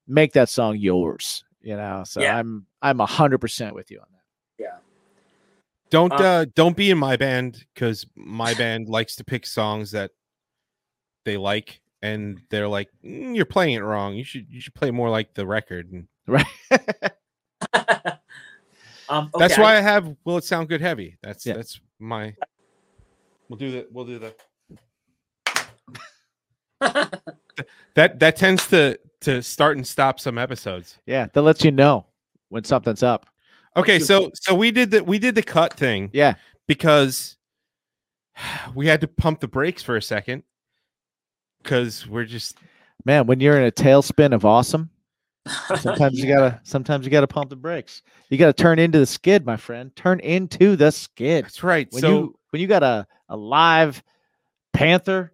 make 0.07 0.31
that 0.33 0.47
song 0.49 0.77
yours 0.77 1.43
you 1.61 1.75
know 1.75 2.03
so 2.05 2.21
Yeah. 2.21 2.37
i'm 2.37 2.65
i'm 2.81 3.01
a 3.01 3.05
100% 3.07 3.73
with 3.73 3.91
you 3.91 3.99
on 3.99 4.07
that 4.11 4.63
Yeah. 4.63 4.77
Don't 5.89 6.13
Uh, 6.13 6.15
uh, 6.15 6.45
don't 6.55 6.75
be 6.77 6.89
in 6.89 6.97
my 6.97 7.17
band 7.17 7.65
because 7.73 8.05
my 8.15 8.53
band 8.61 8.87
likes 8.89 9.15
to 9.17 9.23
pick 9.23 9.45
songs 9.45 9.91
that 9.91 10.11
they 11.25 11.37
like, 11.37 11.79
and 12.01 12.41
they're 12.49 12.67
like, 12.67 12.89
"Mm, 13.05 13.35
"You're 13.35 13.45
playing 13.45 13.75
it 13.75 13.79
wrong. 13.79 14.15
You 14.15 14.23
should 14.25 14.47
you 14.49 14.59
should 14.59 14.73
play 14.73 14.91
more 14.91 15.09
like 15.09 15.33
the 15.35 15.45
record." 15.45 15.91
And 15.91 16.07
right 16.27 16.45
um, 19.17 19.29
that's 19.37 19.57
why 19.57 19.77
I 19.77 19.81
have 19.81 20.15
"Will 20.25 20.37
It 20.37 20.43
Sound 20.43 20.69
Good" 20.69 20.81
heavy. 20.81 21.17
That's 21.21 21.45
Yeah. 21.45 21.53
that's 21.55 21.79
my. 21.99 22.33
We'll 23.49 23.57
do 23.59 23.71
that. 23.71 23.91
We'll 23.91 24.05
do 24.05 24.19
that. 24.19 24.39
That 27.95 28.19
that 28.19 28.35
tends 28.35 28.67
to 28.69 28.99
to 29.21 29.43
start 29.43 29.77
and 29.77 29.85
stop 29.85 30.19
some 30.19 30.37
episodes. 30.39 30.97
yeah 31.05 31.27
that 31.33 31.41
lets 31.43 31.63
you 31.63 31.71
know 31.71 32.07
when 32.49 32.63
something's 32.63 33.03
up 33.03 33.27
Okay, 33.77 33.99
so 33.99 34.31
so 34.33 34.53
we 34.55 34.71
did 34.71 34.89
the 34.91 35.03
we 35.03 35.19
did 35.19 35.35
the 35.35 35.43
cut 35.43 35.73
thing 35.73 36.09
yeah 36.13 36.33
because 36.67 37.37
we 38.75 38.87
had 38.87 39.01
to 39.01 39.07
pump 39.07 39.39
the 39.39 39.47
brakes 39.47 39.83
for 39.83 39.95
a 39.95 40.01
second 40.01 40.41
because 41.61 42.07
we're 42.07 42.25
just 42.25 42.57
man 43.05 43.27
when 43.27 43.39
you're 43.39 43.59
in 43.59 43.65
a 43.67 43.71
tailspin 43.71 44.33
of 44.33 44.43
awesome 44.45 44.89
sometimes 45.77 46.19
you 46.19 46.27
gotta 46.27 46.59
sometimes 46.63 47.05
you 47.05 47.11
gotta 47.11 47.27
pump 47.27 47.49
the 47.49 47.55
brakes 47.55 48.01
you 48.29 48.37
gotta 48.37 48.53
turn 48.53 48.79
into 48.79 48.97
the 48.97 49.05
skid 49.05 49.45
my 49.45 49.57
friend 49.57 49.93
turn 49.95 50.19
into 50.21 50.75
the 50.75 50.89
skid 50.91 51.43
that's 51.43 51.63
right. 51.63 51.87
when 51.91 52.01
so 52.01 52.09
you 52.09 52.39
when 52.51 52.61
you 52.61 52.67
got 52.67 52.83
a, 52.83 53.05
a 53.29 53.35
live 53.35 54.01
panther 54.71 55.33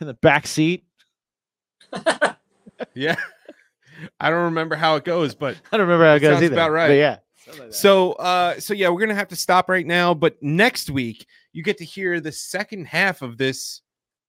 in 0.00 0.06
the 0.06 0.14
back 0.14 0.46
seat 0.46 0.84
yeah, 2.94 3.16
I 4.18 4.30
don't 4.30 4.44
remember 4.44 4.76
how 4.76 4.96
it 4.96 5.04
goes, 5.04 5.34
but 5.34 5.56
i 5.72 5.76
don't 5.76 5.86
remember 5.86 6.06
how 6.06 6.14
it 6.14 6.20
goes 6.20 6.34
sounds 6.34 6.44
either 6.44 6.54
about 6.54 6.68
but 6.68 6.72
right. 6.72 6.90
yeah 6.92 7.18
like. 7.58 7.72
So 7.72 8.12
uh 8.12 8.60
so 8.60 8.74
yeah, 8.74 8.88
we're 8.90 9.00
gonna 9.00 9.14
have 9.14 9.28
to 9.28 9.36
stop 9.36 9.68
right 9.68 9.86
now. 9.86 10.14
But 10.14 10.40
next 10.42 10.90
week 10.90 11.26
you 11.52 11.62
get 11.62 11.78
to 11.78 11.84
hear 11.84 12.20
the 12.20 12.32
second 12.32 12.86
half 12.86 13.22
of 13.22 13.38
this 13.38 13.82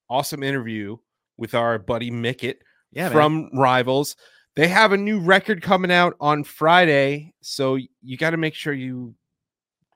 awesome 0.10 0.44
interview 0.44 0.98
with 1.38 1.54
our 1.54 1.78
buddy 1.78 2.10
Mickett 2.10 2.62
yeah 2.92 3.04
man. 3.04 3.12
from 3.12 3.50
Rivals. 3.54 4.16
They 4.56 4.68
have 4.68 4.92
a 4.92 4.98
new 4.98 5.20
record 5.20 5.62
coming 5.62 5.92
out 5.92 6.16
on 6.20 6.44
Friday, 6.44 7.34
so 7.42 7.78
you 8.02 8.18
got 8.18 8.32
to 8.32 8.38
make 8.38 8.54
sure 8.54 8.74
you 8.74 9.16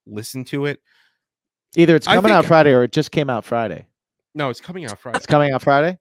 listen 0.07 0.45
to 0.45 0.65
it. 0.65 0.79
either 1.75 1.95
it's 1.95 2.07
coming 2.07 2.31
out 2.31 2.45
friday 2.45 2.71
or 2.71 2.83
it 2.83 2.91
just 2.91 3.09
came 3.11 3.27
out 3.29 3.43
friday 3.43 3.85
No, 4.35 4.49
it's 4.49 4.61
coming 4.61 4.85
out 4.85 4.99
Friday. 4.99 5.17
it's 5.17 5.25
coming 5.25 5.51
out 5.51 5.63
friday 5.63 5.97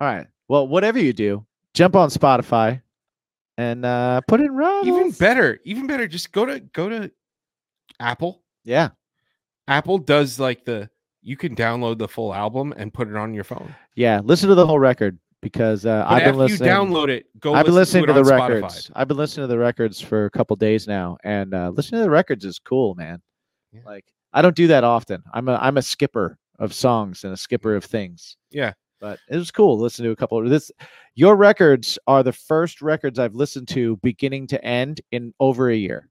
all 0.00 0.06
right 0.06 0.26
well 0.48 0.68
whatever 0.68 1.00
you 1.00 1.12
do 1.12 1.44
jump 1.74 1.96
on 1.96 2.08
spotify 2.10 2.80
and 3.58 3.84
uh 3.84 4.20
put 4.28 4.40
it 4.40 4.44
in 4.44 4.52
Rivals. 4.54 4.86
Even 4.86 5.10
better, 5.10 5.58
even 5.64 5.86
better. 5.88 6.06
Just 6.06 6.30
go 6.32 6.46
to 6.46 6.60
go 6.60 6.88
to 6.88 7.10
Apple. 7.98 8.42
yeah 8.64 8.90
Apple 9.68 9.98
does 9.98 10.38
like 10.40 10.64
the 10.64 10.88
you 11.22 11.36
can 11.36 11.54
download 11.56 11.98
the 11.98 12.08
full 12.08 12.32
album 12.32 12.72
and 12.76 12.94
put 12.94 13.08
it 13.08 13.16
on 13.16 13.34
your 13.34 13.44
phone. 13.44 13.74
yeah 13.96 14.20
listen 14.22 14.48
to 14.48 14.54
the 14.54 14.66
whole 14.66 14.78
record 14.78 15.18
because 15.42 15.86
uh, 15.86 16.04
i've 16.06 16.20
been 16.20 16.28
after 16.28 16.38
listening 16.38 16.68
you 16.68 16.74
download 16.74 17.08
it, 17.08 17.26
go. 17.40 17.54
I've 17.54 17.64
been 17.66 17.74
listening 17.74 18.06
to, 18.06 18.12
it 18.12 18.14
the 18.14 18.20
on 18.20 18.26
Spotify. 18.26 18.48
records. 18.48 18.90
I've 18.94 19.08
been 19.08 19.16
listening 19.16 19.44
to 19.44 19.48
the 19.48 19.58
records 19.58 20.00
for 20.00 20.26
a 20.26 20.30
couple 20.30 20.56
days 20.56 20.86
now, 20.86 21.16
and 21.24 21.54
uh, 21.54 21.70
listening 21.70 22.00
to 22.00 22.04
the 22.04 22.10
records 22.10 22.44
is 22.44 22.58
cool, 22.58 22.94
man. 22.94 23.22
Yeah. 23.72 23.80
Like 23.84 24.04
I 24.32 24.42
don't 24.42 24.56
do 24.56 24.66
that 24.68 24.84
often. 24.84 25.22
I'm 25.32 25.48
a 25.48 25.54
I'm 25.56 25.76
a 25.76 25.82
skipper 25.82 26.38
of 26.58 26.74
songs 26.74 27.24
and 27.24 27.32
a 27.32 27.36
skipper 27.36 27.74
of 27.74 27.84
things. 27.84 28.36
Yeah. 28.50 28.72
but 29.00 29.18
it 29.30 29.36
was 29.36 29.50
cool 29.50 29.76
to 29.76 29.82
listen 29.82 30.04
to 30.04 30.10
a 30.10 30.16
couple 30.16 30.38
of 30.38 30.50
this. 30.50 30.70
Your 31.14 31.36
records 31.36 31.98
are 32.06 32.22
the 32.22 32.32
first 32.32 32.82
records 32.82 33.18
I've 33.18 33.34
listened 33.34 33.68
to 33.68 33.96
beginning 34.02 34.46
to 34.48 34.62
end 34.64 35.00
in 35.10 35.32
over 35.40 35.70
a 35.70 35.76
year. 35.76 36.08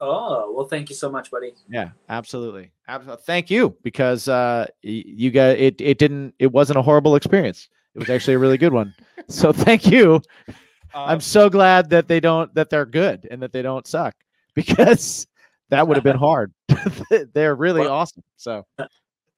oh 0.00 0.52
well, 0.54 0.66
thank 0.66 0.90
you 0.90 0.96
so 0.96 1.10
much, 1.10 1.30
buddy. 1.30 1.52
Yeah, 1.70 1.90
absolutely. 2.10 2.70
Absolutely. 2.86 3.22
Thank 3.24 3.50
you 3.50 3.74
because 3.82 4.28
uh, 4.28 4.66
you 4.82 5.30
got 5.30 5.56
it. 5.56 5.80
It 5.80 5.98
didn't. 5.98 6.34
It 6.38 6.52
wasn't 6.52 6.78
a 6.78 6.82
horrible 6.82 7.16
experience. 7.16 7.68
It 7.94 7.98
was 7.98 8.10
actually 8.10 8.34
a 8.34 8.38
really 8.38 8.58
good 8.58 8.72
one. 8.72 8.94
So 9.28 9.52
thank 9.52 9.86
you. 9.86 10.20
Uh, 10.48 11.04
I'm 11.04 11.20
so 11.20 11.48
glad 11.48 11.90
that 11.90 12.08
they 12.08 12.20
don't 12.20 12.54
that 12.54 12.70
they're 12.70 12.86
good 12.86 13.26
and 13.30 13.42
that 13.42 13.52
they 13.52 13.62
don't 13.62 13.86
suck 13.86 14.14
because 14.54 15.26
that 15.70 15.86
would 15.86 15.96
have 15.96 16.04
been 16.04 16.18
hard. 16.18 16.52
they're 17.34 17.54
really 17.54 17.80
Well- 17.82 17.92
awesome. 17.92 18.22
So 18.36 18.66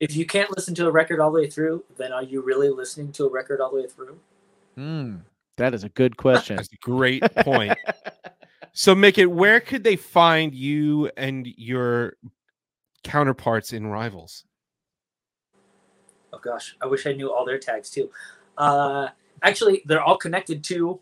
If 0.01 0.17
you 0.17 0.27
can't 0.27 0.51
listen 0.57 0.75
to 0.77 0.87
a 0.89 0.91
record 0.91 1.21
all 1.21 1.31
the 1.31 1.41
way 1.41 1.49
through, 1.49 1.85
then 1.97 2.13
are 2.13 2.23
you 2.25 2.41
really 2.43 2.69
listening 2.71 3.13
to 3.13 3.27
a 3.27 3.31
record 3.31 3.61
all 3.61 3.71
the 3.71 3.77
way 3.83 3.87
through? 3.87 4.19
mm, 4.77 5.21
that 5.57 5.73
is 5.73 5.85
a 5.85 5.89
good 5.91 6.17
question. 6.17 6.57
That's 6.57 6.73
a 6.73 6.77
great 6.77 7.23
point. 7.37 7.79
So, 8.73 8.93
make 8.93 9.19
it. 9.19 9.27
Where 9.27 9.61
could 9.61 9.85
they 9.85 9.95
find 9.95 10.53
you 10.53 11.09
and 11.17 11.47
your 11.47 12.15
counterparts 13.05 13.73
in 13.73 13.87
Rivals? 13.87 14.45
Oh 16.33 16.39
gosh, 16.43 16.75
I 16.83 16.87
wish 16.87 17.07
I 17.07 17.13
knew 17.13 17.33
all 17.33 17.45
their 17.45 17.59
tags 17.61 17.89
too. 17.89 18.11
Uh, 18.57 19.09
actually, 19.43 19.83
they're 19.87 20.03
all 20.03 20.17
connected 20.17 20.63
to 20.65 21.01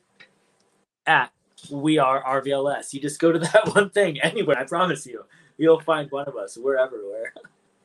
at 1.07 1.31
we 1.71 1.99
are 1.99 2.23
RVLS. 2.25 2.93
You 2.93 3.01
just 3.01 3.21
go 3.21 3.33
to 3.33 3.39
that 3.39 3.75
one 3.75 3.91
thing 3.91 4.21
anywhere. 4.21 4.59
I 4.59 4.65
promise 4.65 5.07
you, 5.07 5.25
you'll 5.59 5.81
find 5.81 6.11
one 6.11 6.27
of 6.27 6.37
us. 6.37 6.57
We're 6.57 6.77
everywhere. 6.77 7.33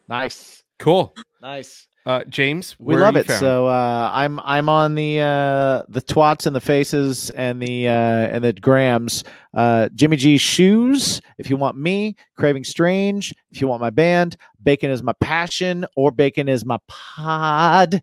Nice. 0.10 0.64
Cool. 0.80 1.16
Nice. 1.42 1.88
Uh, 2.06 2.24
James, 2.30 2.78
We 2.80 2.96
where 2.96 3.04
are 3.04 3.08
love 3.08 3.16
you 3.16 3.20
it. 3.22 3.28
found? 3.28 3.40
So 3.42 3.68
uh, 3.68 4.10
I'm 4.14 4.40
I'm 4.40 4.70
on 4.70 4.96
the 4.96 5.20
uh, 5.20 5.84
the 5.90 6.02
twats 6.02 6.46
and 6.48 6.56
the 6.56 6.62
faces 6.62 7.32
and 7.32 7.62
the 7.62 7.90
uh, 7.90 7.92
and 7.92 8.42
the 8.46 8.54
grams. 8.54 9.26
Uh, 9.54 9.90
Jimmy 9.94 10.16
G 10.16 10.38
shoes. 10.38 11.22
If 11.38 11.50
you 11.50 11.58
want 11.58 11.78
me, 11.78 12.16
Craving 12.38 12.64
Strange. 12.64 13.36
If 13.52 13.60
you 13.60 13.68
want 13.68 13.82
my 13.82 13.90
band, 13.90 14.38
Bacon 14.64 14.90
is 14.90 15.04
my 15.04 15.12
passion, 15.20 15.86
or 15.98 16.12
Bacon 16.12 16.48
is 16.48 16.64
my 16.64 16.78
pod. 16.88 18.02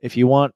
If 0.00 0.16
you 0.16 0.26
want 0.26 0.54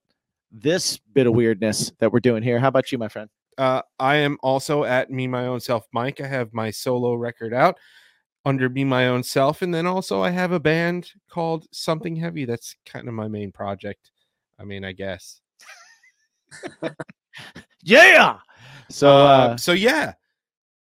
this 0.51 0.99
bit 0.99 1.27
of 1.27 1.35
weirdness 1.35 1.93
that 1.99 2.13
we're 2.13 2.21
doing 2.21 2.43
here, 2.43 2.59
how 2.59 2.69
about 2.69 2.91
you, 2.93 2.99
my 2.99 3.09
friend? 3.09 3.29
uh, 3.59 3.83
I 3.99 4.17
am 4.17 4.37
also 4.43 4.85
at 4.85 5.11
me 5.11 5.27
my 5.27 5.47
own 5.47 5.61
self 5.61 5.87
Mike. 5.93 6.21
I 6.21 6.27
have 6.27 6.53
my 6.53 6.71
solo 6.71 7.15
record 7.15 7.55
out 7.55 7.79
under 8.45 8.69
me 8.69 8.85
my 8.85 9.09
own 9.09 9.23
self, 9.23 9.63
and 9.63 9.75
then 9.75 9.87
also 9.87 10.23
I 10.23 10.31
have 10.31 10.53
a 10.53 10.61
band 10.61 11.11
called 11.29 11.67
Something 11.73 12.17
Heavy. 12.17 12.45
That's 12.45 12.77
kind 12.85 13.09
of 13.09 13.15
my 13.15 13.29
main 13.29 13.53
project. 13.53 14.11
I 14.59 14.65
mean, 14.65 14.85
I 14.85 14.93
guess. 14.93 15.41
Yeah. 17.83 18.39
So 18.91 19.09
uh, 19.09 19.21
uh, 19.21 19.57
so 19.57 19.73
yeah, 19.73 20.15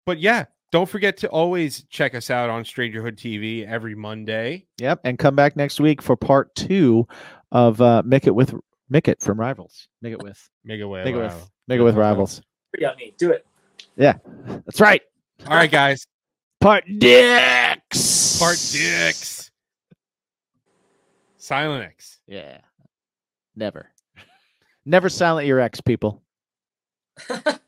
but 0.06 0.20
yeah, 0.20 0.46
don't 0.72 0.88
forget 0.88 1.18
to 1.18 1.30
always 1.30 1.84
check 1.90 2.16
us 2.16 2.30
out 2.30 2.50
on 2.50 2.64
Strangerhood 2.64 3.18
TV 3.18 3.68
every 3.68 3.96
Monday. 3.96 4.66
yep, 4.80 5.02
and 5.04 5.20
come 5.20 5.36
back 5.36 5.58
next 5.58 5.80
week 5.82 6.02
for 6.02 6.16
part 6.16 6.54
two 6.56 7.06
of 7.52 7.82
uh, 7.82 8.04
Mick 8.06 8.28
It 8.28 8.36
with 8.36 8.54
Mickett 8.90 9.22
from 9.22 9.40
Rivals. 9.40 9.88
Make 10.02 10.14
It 10.14 10.22
with 10.24 10.50
Mega 10.64 10.88
Wave. 10.88 11.06
Make 11.06 11.16
it 11.16 11.20
with 11.20 11.52
Make 11.68 11.80
It 11.80 11.84
with 11.84 11.96
Rivals. 11.96 12.42
Pretty 12.72 12.86
on 12.86 12.96
me. 12.98 13.14
Do 13.18 13.32
it. 13.32 13.46
Yeah, 13.96 14.16
that's 14.66 14.82
right. 14.82 15.02
All 15.48 15.56
right, 15.56 15.72
guys. 15.72 16.06
Part 16.62 16.84
dicks. 16.98 18.40
Part 18.40 18.58
dicks. 18.72 19.52
Silent 21.38 21.84
X. 21.84 22.20
Yeah. 22.28 22.58
Never. 23.56 23.90
Never 24.86 25.10
silent 25.10 25.48
your 25.48 25.60
ex, 25.60 25.82
people. 25.82 26.22